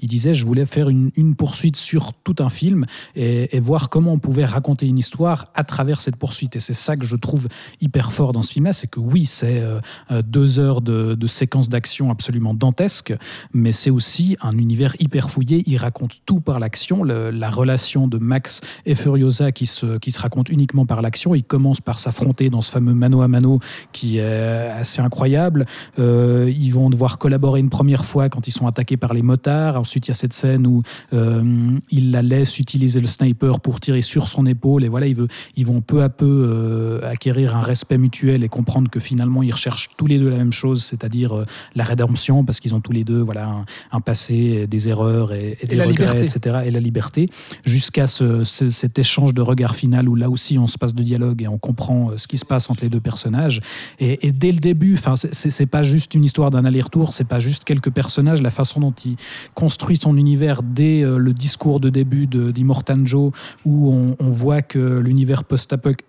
[0.00, 4.18] il disait, je voulais faire une, poursuite sur tout un film et, voir comment on
[4.18, 6.56] pouvait raconter une histoire à travers cette poursuite.
[6.56, 7.48] Et c'est ça que je trouve
[7.80, 9.80] hyper fort dans ce film-là, c'est que oui, c'est euh,
[10.10, 13.14] euh, deux heures de, de séquences d'action absolument dantesques,
[13.52, 15.62] mais c'est aussi un univers hyper fouillé.
[15.66, 20.20] Il raconte tout par l'action, la relation de Max et Furiosa qui se, qui se
[20.20, 21.34] raconte uniquement par l'action.
[21.34, 23.60] Il commence par s'affronter dans ce fameux mano à mano
[23.92, 25.66] qui est assez incroyable.
[25.98, 29.76] Euh, ils vont devoir collaborer une première fois quand ils sont attaqués par les motards.
[29.78, 31.42] Ensuite, il y a cette scène où euh,
[31.90, 34.84] il la laisse utiliser le sniper pour tirer sur son épaule.
[34.84, 38.48] Et voilà, ils, veut- ils vont peu à peu euh, acquérir un respect mutuel et
[38.48, 41.44] comprendre que finalement, ils recherchent tous les deux la même chose, c'est-à-dire euh,
[41.74, 45.58] la rédemption, parce qu'ils ont tous les deux voilà, un, un passé, des erreurs et,
[45.60, 46.24] et des la regrets, liberté.
[46.24, 46.56] etc.
[46.66, 47.26] Et la liberté,
[47.64, 51.02] jusqu'à ce- ce- cet échange de regard final où là aussi on se passe de
[51.02, 53.60] dialogue et on comprend euh, ce qui se passe entre les deux personnages.
[53.98, 57.26] Et, et dès le début, enfin, c'est- c'est pas juste une histoire d'un aller-retour, c'est
[57.26, 59.16] pas juste quelques personnages, la façon dont il
[59.54, 63.32] construit son univers dès euh, le discours de début de d'Immortan Joe,
[63.64, 65.42] où on, on voit que l'univers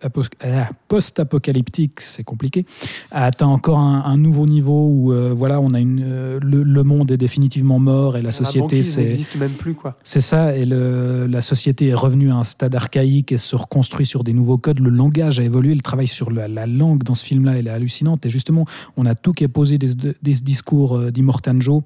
[0.04, 2.66] ah, post-apocalyptique, c'est compliqué,
[3.12, 6.64] a atteint encore un, un nouveau niveau où euh, voilà, on a une, euh, le,
[6.64, 9.98] le monde est définitivement mort et la société La c'est n'existe même plus, quoi.
[10.04, 14.06] c'est ça, et le- la société est revenue à un stade archaïque et se reconstruit
[14.06, 14.80] sur des nouveaux codes.
[14.80, 17.76] Le langage a évolué, le travail sur la, la langue dans ce film-là, elle est
[17.78, 18.26] hallucinante.
[18.26, 18.66] Et justement,
[18.98, 21.84] on a tout qui est posé des, des discours euh, d'Immortan Joe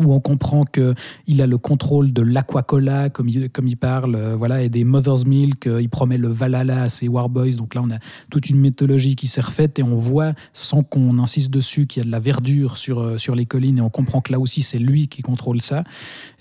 [0.00, 4.34] où on comprend qu'il a le contrôle de l'Aquacola, comme il, comme il parle, euh,
[4.36, 7.82] voilà, et des Mother's Milk, euh, il promet le Valhalla à ses Warboys, donc là
[7.84, 7.98] on a
[8.30, 12.04] toute une mythologie qui s'est refaite, et on voit, sans qu'on insiste dessus, qu'il y
[12.04, 14.62] a de la verdure sur, euh, sur les collines, et on comprend que là aussi
[14.62, 15.84] c'est lui qui contrôle ça.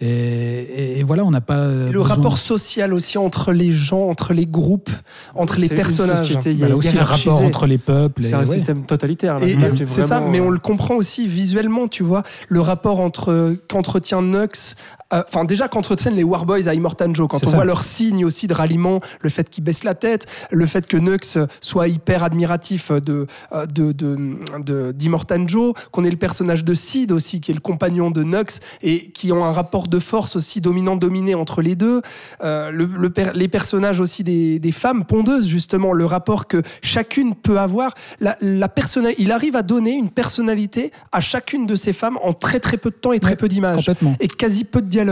[0.01, 1.65] Et, et- et voilà, on n'a pas...
[1.67, 4.89] Et le besoin- rapport social aussi entre les gens, entre les groupes,
[5.35, 6.19] entre les personnages.
[6.27, 8.23] société Voilà aussi le rapport entre les peuples.
[8.23, 8.45] C'est un ouais.
[8.45, 9.39] système totalitaire.
[9.39, 9.47] là.
[9.47, 14.21] Et, c'est ça, mais on le comprend aussi visuellement, tu vois, le rapport entre qu'entretient
[14.21, 14.75] Nux,
[15.13, 17.55] euh, enfin déjà qu'entretiennent les Warboys à Immortan Joe, quand on ça.
[17.55, 20.97] voit leur signe aussi de ralliement, le fait qu'ils baissent la tête, le fait que
[20.97, 26.63] Nux soit hyper admiratif de euh, de de- de- d'Immortan Joe, qu'on ait le personnage
[26.65, 29.99] de Sid aussi qui est le compagnon de Nux et qui ont un rapport de
[29.99, 32.01] force aussi dominant-dominé entre les deux,
[32.43, 36.61] Euh, le, le per- les personnages aussi des, des femmes pondeuses justement, le rapport que
[36.81, 38.67] chacune peut avoir, la, la
[39.17, 42.89] il arrive à donner une personnalité à chacune de ces femmes en très très peu
[42.89, 45.02] de temps et très Ouais, peu d'images et quasi peu de dialogue.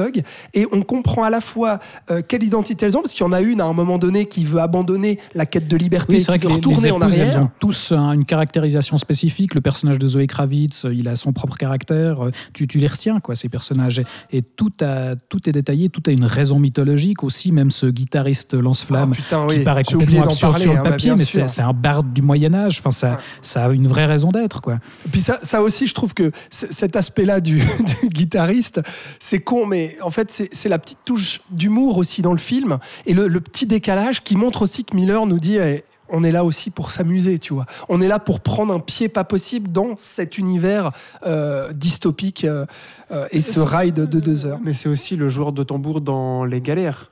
[0.53, 1.79] Et on comprend à la fois
[2.09, 4.25] euh, quelle identité elles ont, parce qu'il y en a une à un moment donné
[4.27, 6.67] qui veut abandonner la quête de liberté, Oui, c'est vrai qui que veut les, les
[6.67, 7.43] retourner en épouses, elles arrière.
[7.43, 9.55] ont tous un- une caractérisation spécifique.
[9.55, 12.25] Le personnage de Zoé Kravitz, euh, il a son propre caractère.
[12.25, 13.99] Euh, Tu, tu les retiens, quoi, ces personnages.
[13.99, 17.51] Et, et tout, a, tout est détaillé, tout a une raison mythologique aussi.
[17.51, 20.83] Même ce guitariste lance-flamme Oh, qui oui, paraît j'ai complètement absurde parler, sur le hein,
[20.83, 22.77] bah, papier, bien mais c'est c'est un barde du Moyen-Âge.
[22.79, 24.79] Enfin, ça, ça a une vraie raison d'être, quoi.
[25.11, 27.57] Puis ça, ça aussi, je trouve que c- cet aspect-là du,
[28.01, 28.81] du guitariste,
[29.19, 33.13] c'est con, mais en fait, c'est la petite touche d'humour aussi dans le film et
[33.13, 35.57] le, le petit décalage qui montre aussi que Miller nous dit.
[35.57, 37.65] eh, on est là aussi pour s'amuser, tu vois.
[37.89, 40.91] On est là pour prendre un pied pas possible dans cet univers
[41.25, 42.65] euh, dystopique euh,
[43.11, 44.59] euh, et ce ride de deux heures.
[44.63, 47.11] Mais c'est aussi le joueur de tambour dans Les Galères.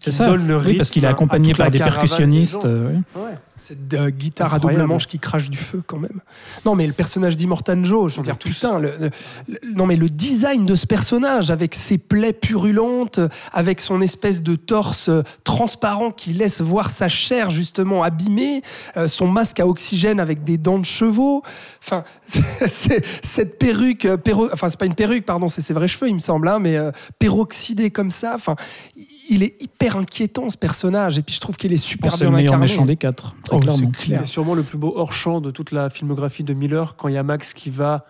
[0.00, 0.24] C'est qui ça.
[0.24, 2.62] donne le Oui, parce qu'il est accompagné par des percussionnistes.
[2.62, 3.20] des euh, oui.
[3.22, 3.34] Ouais.
[3.60, 6.20] Cette euh, guitare à double manche qui crache du feu quand même.
[6.64, 8.50] Non mais le personnage d'Immortan Joe, je veux dire tous.
[8.50, 8.92] putain, le,
[9.74, 13.18] non mais le design de ce personnage avec ses plaies purulentes,
[13.52, 18.62] avec son espèce de torse euh, transparent qui laisse voir sa chair justement abîmée,
[18.96, 21.42] euh, son masque à oxygène avec des dents de chevaux,
[21.82, 22.04] enfin
[22.68, 26.14] c'est- cette perruque, perro- enfin c'est pas une perruque pardon, c'est ses vrais cheveux il
[26.14, 28.54] me semble, hein, mais euh, peroxydé comme ça, enfin
[29.28, 32.18] il est hyper inquiétant ce personnage et puis je trouve qu'il est super pense que
[32.18, 32.70] c'est bien le meilleur incarné.
[32.72, 33.90] méchant des quatre, très Oh, clairement.
[33.94, 34.20] c'est clair.
[34.24, 37.18] C'est sûrement le plus beau hors-champ de toute la filmographie de Miller quand il y
[37.18, 38.06] a Max qui va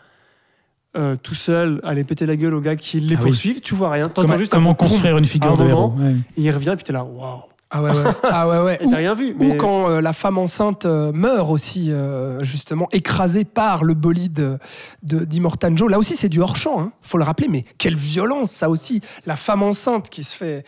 [0.96, 3.26] euh, tout seul aller péter la gueule aux gars qui les Ah oui.
[3.30, 3.60] poursuivent.
[3.60, 4.04] Tu vois rien.
[4.14, 6.12] Comment, juste comment construire une figure un de moment, héros ouais.
[6.36, 7.42] Et il revient et puis t'es là, waouh.
[7.70, 8.04] Ah ouais, ouais.
[8.22, 8.78] Ah ouais, ouais.
[8.80, 9.36] Et t'as rien vu.
[9.38, 14.58] Ou quand euh, la femme enceinte euh, meurt aussi, euh, justement, écrasée par le bolide
[15.02, 15.90] de d'Immortan Joe.
[15.90, 19.02] Là aussi, c'est du hors-champ, hein, faut le rappeler, mais quelle violence, ça aussi.
[19.26, 20.64] La femme enceinte qui se fait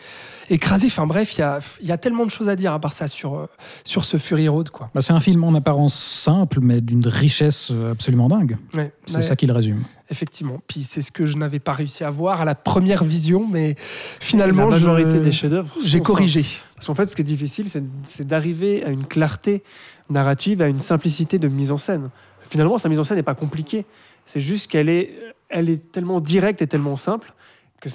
[0.51, 0.87] écraser.
[0.87, 2.93] Enfin bref, il y a, il y a tellement de choses à dire à part
[2.93, 3.45] ça sur, euh,
[3.83, 4.89] sur ce Fury Road, quoi.
[4.93, 8.57] Bah, c'est un film en apparence simple, mais d'une richesse absolument dingue.
[8.75, 9.83] Ouais, C'est ouais, ça qui le résume.
[10.11, 10.59] Effectivement.
[10.67, 13.75] Puis c'est ce que je n'avais pas réussi à voir à la première vision, mais
[14.19, 15.73] finalement, la majorité je- des chefs-d'œuvre.
[15.83, 16.45] j'ai corrigé.
[16.81, 17.67] Parce qu'en fait, ce qui est difficile,
[18.07, 19.61] c'est d'arriver à une clarté
[20.09, 22.09] narrative, à une simplicité de mise en scène.
[22.49, 23.85] Finalement, sa mise en scène n'est pas compliquée.
[24.25, 25.13] C'est juste qu'elle est,
[25.49, 27.35] elle est tellement directe et tellement simple
[27.79, 27.91] que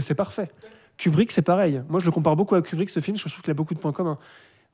[0.00, 0.48] c'est parfait.
[0.96, 1.82] Kubrick, c'est pareil.
[1.88, 3.54] Moi, je le compare beaucoup à Kubrick, ce film, parce que je trouve qu'il a
[3.54, 4.18] beaucoup de points communs.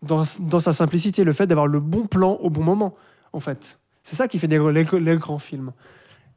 [0.03, 2.95] Dans, dans sa simplicité, le fait d'avoir le bon plan au bon moment,
[3.33, 3.79] en fait.
[4.03, 5.73] C'est ça qui fait des, les, les grands films.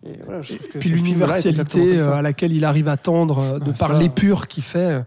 [0.05, 3.77] Et voilà, je Puis l'universalité euh, à laquelle il arrive à tendre euh, de Ah,
[3.77, 5.01] par l'épure qu'il fait euh,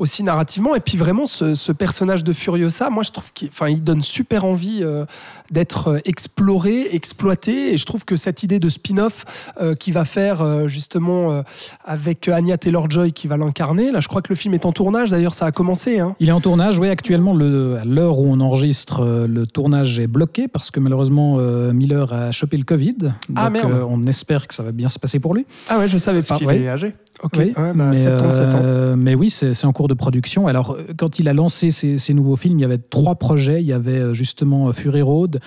[0.00, 0.74] aussi narrativement.
[0.74, 4.02] Et puis vraiment, ce, ce personnage de Furiosa, moi je trouve qu'il enfin, il donne
[4.02, 5.04] super envie euh,
[5.50, 7.72] d'être euh, exploré, exploité.
[7.72, 9.24] Et je trouve que cette idée de spin-off
[9.60, 11.42] euh, qu'il va faire euh, justement euh,
[11.84, 15.10] avec Anya Taylor-Joy qui va l'incarner, là je crois que le film est en tournage,
[15.10, 16.00] d'ailleurs ça a commencé.
[16.00, 16.16] Hein.
[16.18, 20.06] Il est en tournage, oui, actuellement, le, à l'heure où on enregistre, le tournage est
[20.06, 22.94] bloqué parce que malheureusement, euh, Miller a chopé le Covid.
[22.94, 23.70] Donc, Ah, merde.
[23.72, 25.44] euh, on espère que ça va bien se passer pour lui.
[25.68, 26.38] Ah ouais, je savais pas.
[26.38, 26.60] Qu'il ouais.
[26.60, 26.94] est âgé.
[27.22, 28.60] Ok, Oui, ouais, bah, mais, 77 ans.
[28.62, 30.46] euh, mais oui, c'est en cours de production.
[30.46, 33.60] Alors, euh, quand il a lancé ses, ses nouveaux films, il y avait trois projets.
[33.60, 35.40] Il y avait euh, justement Fury Road,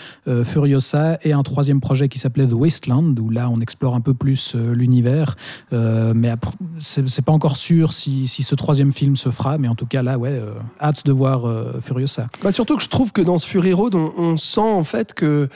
[0.44, 4.14] Furiosa et un troisième projet qui s'appelait The Wasteland, où là, on explore un peu
[4.14, 5.36] plus l'univers.
[5.72, 6.32] Mais
[6.80, 9.58] c'est pas encore sûr si, si ce troisième film se fera.
[9.58, 10.40] Mais en tout cas, là, ouais,
[10.82, 11.46] hâte de voir
[11.82, 12.28] Furiosa.
[12.44, 15.14] Bah surtout que je trouve que dans ce Fury Road, on, on sent en fait
[15.14, 15.50] que.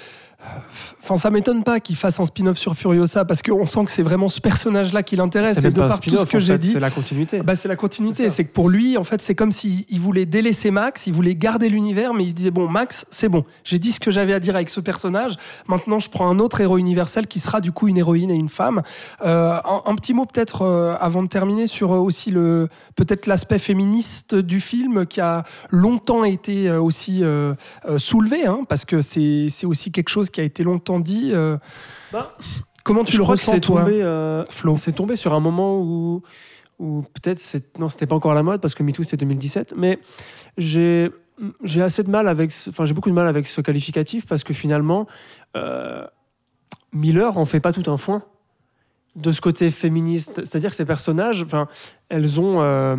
[1.03, 4.03] Enfin, ça m'étonne pas qu'il fasse un spin-off sur Furiosa parce qu'on sent que c'est
[4.03, 5.57] vraiment ce personnage-là qui l'intéresse.
[5.59, 7.41] C'est Et de par tout ce spin-off, que en j'ai fait, dit, c'est la continuité.
[7.41, 8.27] bah, c'est la continuité.
[8.29, 11.35] C'est que pour lui, en fait, c'est comme s'il il voulait délaisser Max, il voulait
[11.35, 13.43] garder l'univers, mais il se disait bon, Max, c'est bon.
[13.63, 15.35] J'ai dit ce que j'avais à dire avec ce personnage.
[15.67, 18.49] Maintenant, je prends un autre héros universel qui sera du coup une héroïne et une
[18.49, 18.81] femme.
[19.23, 23.27] Euh, un, un petit mot peut-être euh, avant de terminer sur euh, aussi le peut-être
[23.27, 27.21] l'aspect féministe du film qui a longtemps été aussi
[27.97, 31.31] soulevé, hein, parce que c'est aussi quelque chose qui a été longtemps dit.
[31.33, 31.57] euh.
[32.11, 32.35] Bah,
[32.83, 35.33] Comment tu je le crois que ressens c'est toi, tombé, euh, Flo c'est tombé sur
[35.33, 36.21] un moment où,
[36.79, 39.99] où peut-être c'est non c'était pas encore la mode parce que MeToo c'était 2017 mais
[40.57, 41.11] j'ai
[41.65, 44.45] j'ai assez de mal avec ce- enfin j'ai beaucoup de mal avec ce qualificatif parce
[44.45, 45.05] que finalement
[45.57, 46.05] euh,
[46.93, 48.23] Miller en fait pas tout un foin
[49.17, 51.67] de ce côté féministe c'est-à-dire que ces personnages enfin
[52.07, 52.95] elles ont euh,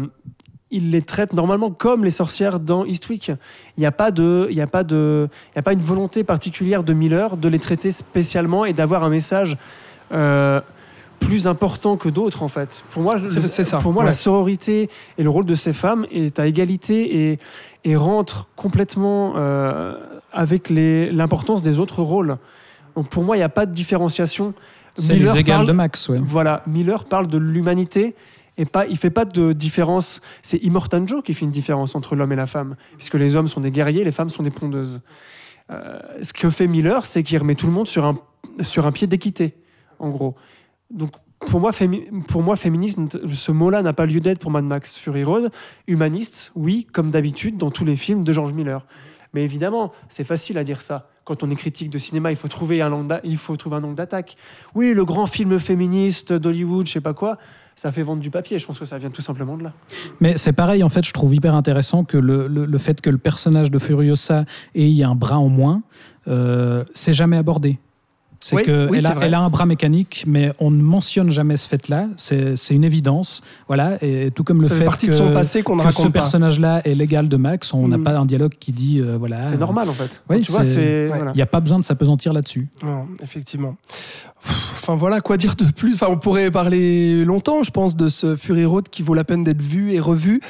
[0.71, 3.29] il les traite normalement comme les sorcières dans Eastwick.
[3.77, 5.81] Il n'y a pas de, il y a pas de, il y a pas une
[5.81, 9.57] volonté particulière de Miller de les traiter spécialement et d'avoir un message
[10.13, 10.61] euh,
[11.21, 12.85] plus important que d'autres en fait.
[12.91, 14.09] Pour moi, C'est- le- c'est ça, Pour moi, ouais.
[14.11, 17.39] la sororité et le rôle de ces femmes est à égalité et,
[17.85, 19.95] et rentre complètement euh,
[20.33, 22.37] avec les- l'importance des autres rôles.
[22.95, 24.55] Donc pour moi, il n'y a pas de différenciation.
[24.97, 26.21] C'est Miller les égales parle- de Max, ouais.
[26.23, 28.15] voilà, Miller parle de l'humanité
[28.59, 30.21] et pas, il fait pas de différence.
[30.43, 33.49] C'est Immortan Joe qui fait une différence entre l'homme et la femme, puisque les hommes
[33.49, 35.01] sont des guerriers, les femmes sont des pondeuses.
[35.71, 38.19] Euh, ce que fait Miller, c'est qu'il remet tout le monde sur un,
[38.63, 39.55] sur un pied d'équité,
[39.99, 40.35] en gros.
[40.91, 41.71] Donc pour moi,
[42.27, 42.99] pour moi féministe,
[43.33, 45.51] ce mot-là n'a pas lieu d'être pour Mad Max Fury Road.
[45.87, 48.85] Humaniste, oui, comme d'habitude dans tous les films de George Miller.
[49.35, 51.11] Mais évidemment, c'est facile à dire ça.
[51.25, 53.77] Quand on est critique de cinéma, il faut trouver un angle d'a- il faut trouver
[53.77, 54.37] un angle d'attaque.
[54.75, 57.37] Oui, le grand film féministe d'Hollywood, je sais pas quoi,
[57.79, 58.59] ça fait vendre du papier.
[58.59, 59.73] Je pense que ça vient tout simplement de là.
[60.21, 63.19] Mais c'est pareil, en fait, je trouve hyper intéressant que le, le- fait que le
[63.19, 65.83] personnage de Furiosa ait un bras en moins,
[66.27, 67.79] euh, c'est jamais abordé.
[68.41, 70.81] C'est Oui, que oui, elle, c'est a, elle a un bras mécanique, mais on ne
[70.81, 72.07] mentionne jamais ce fait-là.
[72.17, 73.43] C'est une évidence.
[73.67, 73.99] Voilà.
[74.01, 76.13] Et tout comme le Ça fait fait partie que, de son passé qu'on ce raconte
[76.13, 76.21] pas.
[76.21, 78.05] personnage-là est l'égal de Max, on n'a Mm.
[78.05, 79.47] pas un dialogue qui dit euh, voilà.
[79.51, 80.23] C'est normal en fait.
[80.31, 81.33] Oui, tu vois, c'est- voilà.
[81.33, 82.69] Il n'y a pas besoin de s'apesantir là-dessus.
[82.83, 83.75] Non, effectivement.
[84.45, 88.37] Enfin voilà, quoi dire de plus Enfin, on pourrait parler longtemps, je pense, de ce
[88.37, 90.41] Fury Road qui vaut la peine d'être vu et revu.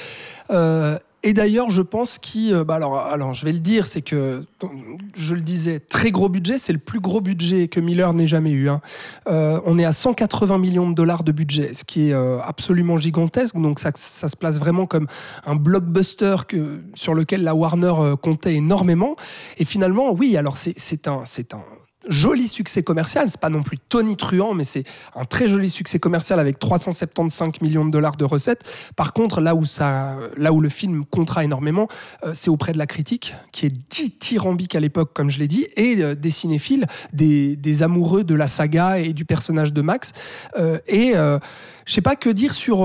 [0.50, 2.54] Euh, et d'ailleurs, je pense qu'il.
[2.54, 4.44] euh, bah alors, alors, je vais le dire, c'est que,
[5.14, 8.52] je le disais, très gros budget, c'est le plus gros budget que Miller n'ait jamais
[8.52, 8.68] eu.
[8.68, 8.80] hein.
[9.28, 12.96] Euh, on est à 180 millions de dollars de budget, ce qui est euh, absolument
[12.98, 13.56] gigantesque.
[13.56, 15.08] Donc, ça, ça se place vraiment comme
[15.44, 19.16] un blockbuster que, sur lequel la Warner euh, comptait énormément.
[19.58, 21.64] Et finalement, oui, alors c'est un, c'est un
[22.08, 23.28] joli succès commercial.
[23.28, 27.60] C'est pas non plus Tony Truant, mais c'est un très joli succès commercial avec 375
[27.60, 28.64] millions de dollars de recettes.
[28.96, 31.88] Par contre, là où, ça, là où le film comptera énormément,
[32.24, 35.66] euh, c'est auprès de la critique, qui est dithyrambique à l'époque, comme je l'ai dit,
[35.76, 40.12] et euh, des cinéphiles, des, des amoureux de la saga et du personnage de Max.
[40.58, 42.82] Euh, et je sais pas que dire sur.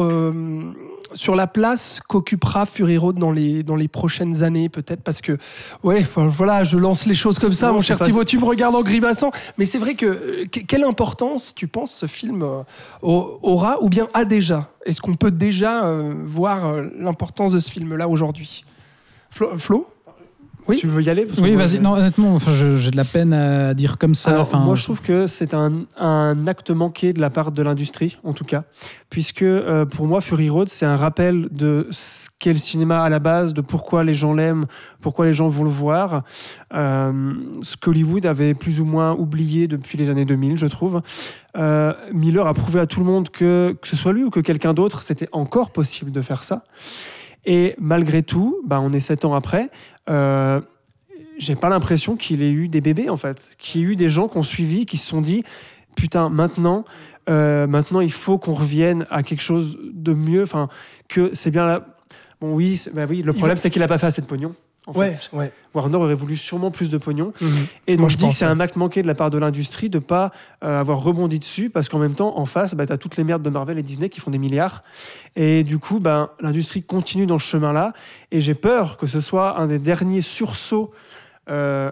[1.14, 5.38] Sur la place qu'occupera Fury Road dans les, dans les prochaines années, peut-être parce que,
[5.84, 8.76] ouais, voilà, je lance les choses comme ça, Non, mon cher Thibaut, tu me regardes
[8.76, 12.62] en grimaçant, mais c'est vrai que, que- quelle importance, tu penses, ce film euh,
[13.02, 14.70] au- aura ou bien a déjà?
[14.86, 18.66] Est-ce qu'on peut déjà euh, voir euh, l'importance de ce film-là aujourd'hui?
[19.32, 19.88] Flo, Flo?
[20.68, 20.78] Oui.
[20.78, 21.80] Tu veux y aller Parce que Oui, vas-y.
[21.80, 24.30] Non, honnêtement, enfin, je- j'ai de la peine à dire comme ça.
[24.32, 27.62] Alors, enfin, moi, je trouve que c'est un, un acte manqué de la part de
[27.62, 28.64] l'industrie, en tout cas,
[29.10, 33.10] puisque euh, pour moi, Fury Road, c'est un rappel de ce qu'est le cinéma à
[33.10, 34.66] la base, de pourquoi les gens l'aiment,
[35.02, 36.24] pourquoi les gens vont le voir,
[36.74, 41.02] euh, ce qu'Hollywood avait plus ou moins oublié depuis les années 2000, je trouve.
[41.58, 44.40] Euh, Miller a prouvé à tout le monde que, que ce soit lui ou que
[44.40, 46.64] quelqu'un d'autre, c'était encore possible de faire ça.
[47.46, 49.70] Et malgré tout, bah, on est sept ans après.
[50.10, 50.62] euh,
[51.38, 54.10] j'ai pas l'impression qu'il ait eu des bébés en fait, qu'il y ait eu des
[54.10, 55.44] gens qui ont suivi, qui se sont dit
[55.96, 56.86] putain maintenant,
[57.30, 60.70] euh, maintenant il faut qu'on revienne à quelque chose de mieux, enfin
[61.08, 61.88] que c'est bien là.
[62.40, 64.54] Bon oui, bah oui, le problème c'est qu'il a pas fait assez de pognon.
[64.86, 65.30] En Ouais, fait.
[65.36, 65.52] ouais.
[65.74, 67.32] Warner aurait voulu sûrement plus de pognon.
[67.40, 67.48] Mhm.
[67.88, 68.52] Et Moi, donc je je dis que c'est ouais.
[68.52, 70.32] un acte manqué de la part de l'industrie de pas
[70.64, 73.24] euh, avoir rebondi dessus parce qu'en même temps en face bah, tu as toutes les
[73.24, 74.84] merdes de Marvel et Disney qui font des milliards
[75.38, 77.94] et du coup ben, l'industrie continue dans ce chemin là
[78.32, 80.92] et j'ai peur que ce soit un des derniers sursauts
[81.50, 81.90] euh,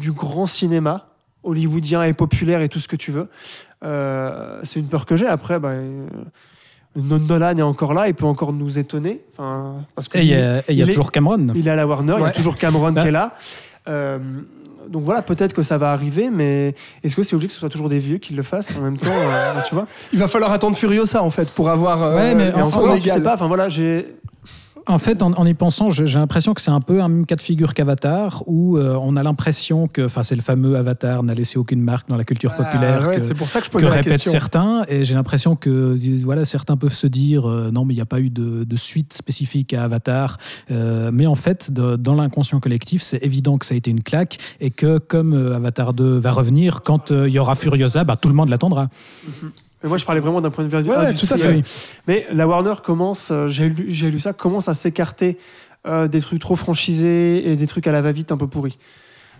[0.00, 1.08] du grand cinéma
[1.42, 3.28] hollywoodien et populaire et tout ce que tu veux
[3.82, 5.72] Euh, c'est une peur que j'ai après bah,
[6.96, 10.34] Nolan est encore là il peut encore nous étonner enfin, parce que Et il y
[10.34, 11.46] a, et il y a il est- toujours Cameron.
[11.54, 13.02] il est à la Warner, il y a toujours Cameron Bah.
[13.02, 13.34] qui est là.
[13.88, 14.18] Euh,
[14.88, 17.68] donc voilà, peut-être que ça va arriver, mais est-ce que c'est obligé que ce soit
[17.68, 19.86] toujours des vieux qui le fassent en même temps euh, Tu vois?
[20.12, 23.08] Il va falloir attendre Furiosa en fait pour avoir euh, Ouais, mais son encore, tu
[23.08, 23.34] sais pas.
[23.34, 24.16] Enfin voilà, j'ai.
[24.90, 27.36] En fait, en, en y pensant, j'ai l'impression que c'est un peu un même cas
[27.36, 31.32] de figure qu'Avatar, où euh, on a l'impression que, enfin, c'est le fameux Avatar n'a
[31.34, 33.06] laissé aucune marque dans la culture Ah, populaire.
[33.08, 34.32] ouais, que- c'est pour ça que je que posais la répètent question.
[34.32, 38.02] certains, et j'ai l'impression que voilà, certains peuvent se dire euh, non, mais il n'y
[38.02, 40.38] a pas eu de, de suite spécifique à Avatar.
[40.70, 44.02] Euh, mais en fait, de- dans l'inconscient collectif, c'est évident que ça a été une
[44.02, 48.28] claque et que comme Avatar 2 va revenir, quand il y aura Furiosa, bah, tout
[48.28, 48.88] le monde l'attendra.
[49.82, 51.64] Mais moi, je parlais vraiment d'un point de vue Ouais, ouais, tout à industriel.
[51.64, 51.92] fait.
[52.06, 55.38] Mais la Warner commence, euh, j'ai lu, j'ai lu ça, commence à s'écarter
[55.86, 58.76] euh, des trucs trop franchisés et des trucs à la va-vite un peu pourris.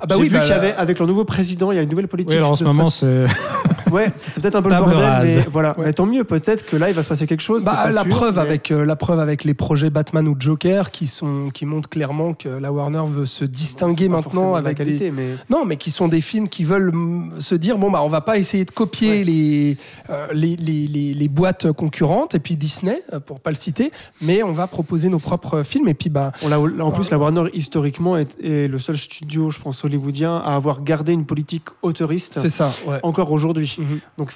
[0.00, 1.78] Ah bah j'ai oui, vu bah, qu'il y avait, avec leur nouveau président, il y
[1.78, 2.30] a une nouvelle politique.
[2.30, 3.26] Oui, alors en ce moment, c'est.
[3.90, 5.36] Ouais, c'est peut-être un peu le Table bordel, rase.
[5.36, 5.78] mais voilà.
[5.78, 5.86] Ouais.
[5.86, 7.64] Mais tant mieux, peut-être que là, il va se passer quelque chose.
[7.64, 10.26] Bah, c'est pas la sûr, preuve mais- avec euh, la preuve avec les projets Batman
[10.28, 14.16] ou Joker qui sont qui montrent clairement que la Warner veut se distinguer C'est pas
[14.16, 16.92] maintenant de la avec des qualité, mais non mais qui sont des films qui veulent
[16.94, 19.24] mm, se dire bon bah on va pas essayer de copier Ouais.
[19.24, 19.76] les,
[20.10, 23.90] euh, les, les, les les boîtes concurrentes et puis Disney euh, pour pas le citer
[24.20, 27.18] mais on va proposer nos propres films et puis bah On l'a- en plus, la
[27.18, 31.64] Warner, historiquement, est, est le seul studio, je pense, hollywoodien à avoir gardé une politique
[31.82, 32.98] autoriste c'est ça ouais.
[33.02, 33.76] encore aujourd'hui.
[33.80, 34.00] Mhm.
[34.18, 34.32] Donc,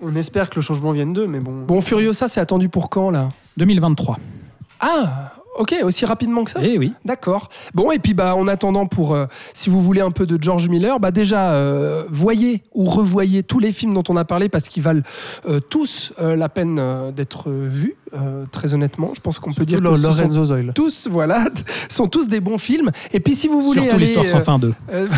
[0.00, 1.64] on espère que le changement vienne d'eux, mais bon.
[1.66, 3.28] Bon Furiosa c'est attendu pour quand là?
[3.58, 4.18] 2023.
[4.80, 6.60] Ah ok aussi rapidement que ça?
[6.62, 6.92] Eh oui.
[7.04, 7.48] D'accord.
[7.74, 10.68] Bon, et puis bah, en attendant, pour euh, si vous voulez un peu de George
[10.68, 14.68] Miller, bah, déjà, euh, voyez ou revoyez tous les films dont on a parlé parce
[14.68, 15.02] qu'ils valent
[15.48, 19.12] euh, tous euh, la peine euh, d'être euh, vus, euh, très honnêtement.
[19.14, 21.44] Je pense qu'on peut dire que ce sont tous, voilà,
[21.88, 22.90] sont tous des bons films.
[23.12, 24.74] Et puis si vous voulez Surtout l'histoire sans euh, fin 2.
[24.92, 25.08] euh,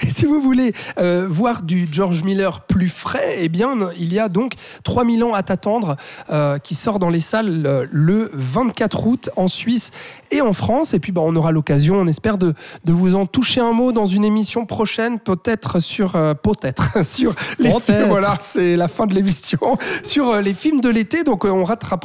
[0.00, 4.18] et si vous voulez euh, voir du George Miller plus frais, eh bien, il y
[4.18, 5.96] a donc 3000 ans à t'attendre
[6.30, 9.90] euh, qui sort dans les salles euh, le 24 août en Suisse
[10.30, 10.94] et en France.
[10.94, 13.92] Et puis, bah, on aura l'occasion, on espère, de, de vous en toucher un mot
[13.92, 18.06] dans une émission prochaine, peut-être sur, euh, peut-être, sur les films.
[18.08, 19.58] Voilà, c'est la fin de l'émission.
[20.02, 21.24] sur euh, les films de l'été.
[21.24, 22.03] Donc, euh, on rattrapera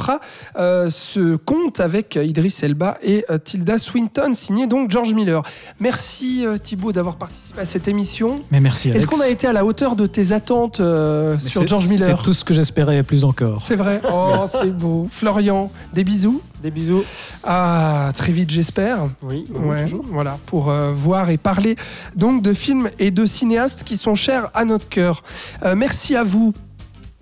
[0.57, 5.41] euh, ce conte avec Idris Elba et euh, Tilda Swinton, signé donc George Miller.
[5.79, 8.41] Merci euh, Thibaut d'avoir participé à cette émission.
[8.51, 8.89] Mais merci.
[8.89, 12.23] Est-ce qu'on a été à la hauteur de tes attentes euh, sur George Miller C'est
[12.23, 13.61] tout ce que j'espérais et plus encore.
[13.61, 14.01] C'est vrai.
[14.11, 15.07] Oh, c'est beau.
[15.11, 16.41] Florian, des bisous.
[16.63, 17.03] Des bisous.
[17.43, 19.05] Ah, très vite, j'espère.
[19.23, 20.05] Oui, Ouais, toujours.
[20.11, 21.75] voilà, pour euh, voir et parler
[22.15, 25.23] donc de films et de cinéastes qui sont chers à notre cœur.
[25.63, 26.53] Euh, merci à vous.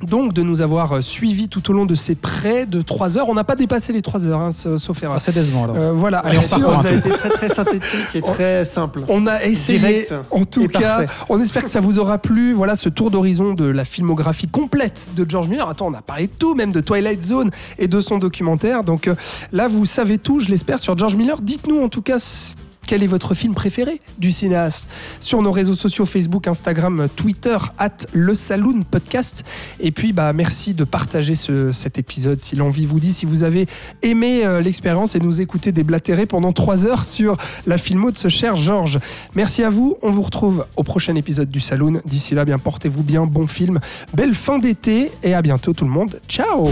[0.04, 3.30] Donc de nous avoir euh, suivis tout au long de ces près de 3 heures.
[3.30, 5.16] On n'a pas dépassé les 3 heures, hein, sa- sauf erreur.
[5.18, 5.76] Ah, c'est décevant alors.
[5.76, 6.20] Euh, voilà.
[6.20, 9.02] Allez, on On a été très très synthétique et On- très simple.
[9.10, 11.08] On a essayé, Direct en tout cas, parfait.
[11.30, 12.54] on espère que ça vous aura plu.
[12.54, 15.68] Voilà ce tour d'horizon de la filmographie complète de George Miller.
[15.68, 18.84] Attends, on a parlé de tout, même de Twilight Zone et de son documentaire.
[18.84, 19.16] Donc euh,
[19.52, 21.42] là, vous savez tout, je l'espère, sur George Miller.
[21.42, 22.54] Dites-nous en tout cas ce-
[22.88, 24.88] quel est votre film préféré du cinéaste?
[25.20, 29.44] Sur nos réseaux sociaux Facebook, Instagram, Twitter, at le Saloon Podcast.
[29.80, 33.44] Et puis, bah, merci de partager ce- cet épisode si l'envie vous dit, si vous
[33.44, 33.68] avez
[34.02, 38.30] aimé euh, l'expérience et nous écouter déblatérer pendant trois heures sur la filmo de ce
[38.30, 39.00] cher Georges.
[39.36, 39.98] Merci à vous.
[40.02, 42.02] On vous retrouve au prochain épisode du Saloon.
[42.06, 43.26] D'ici là, bien portez-vous bien.
[43.26, 43.80] Bon film.
[44.14, 46.20] Belle fin d'été et à bientôt tout le monde.
[46.30, 46.70] Ciao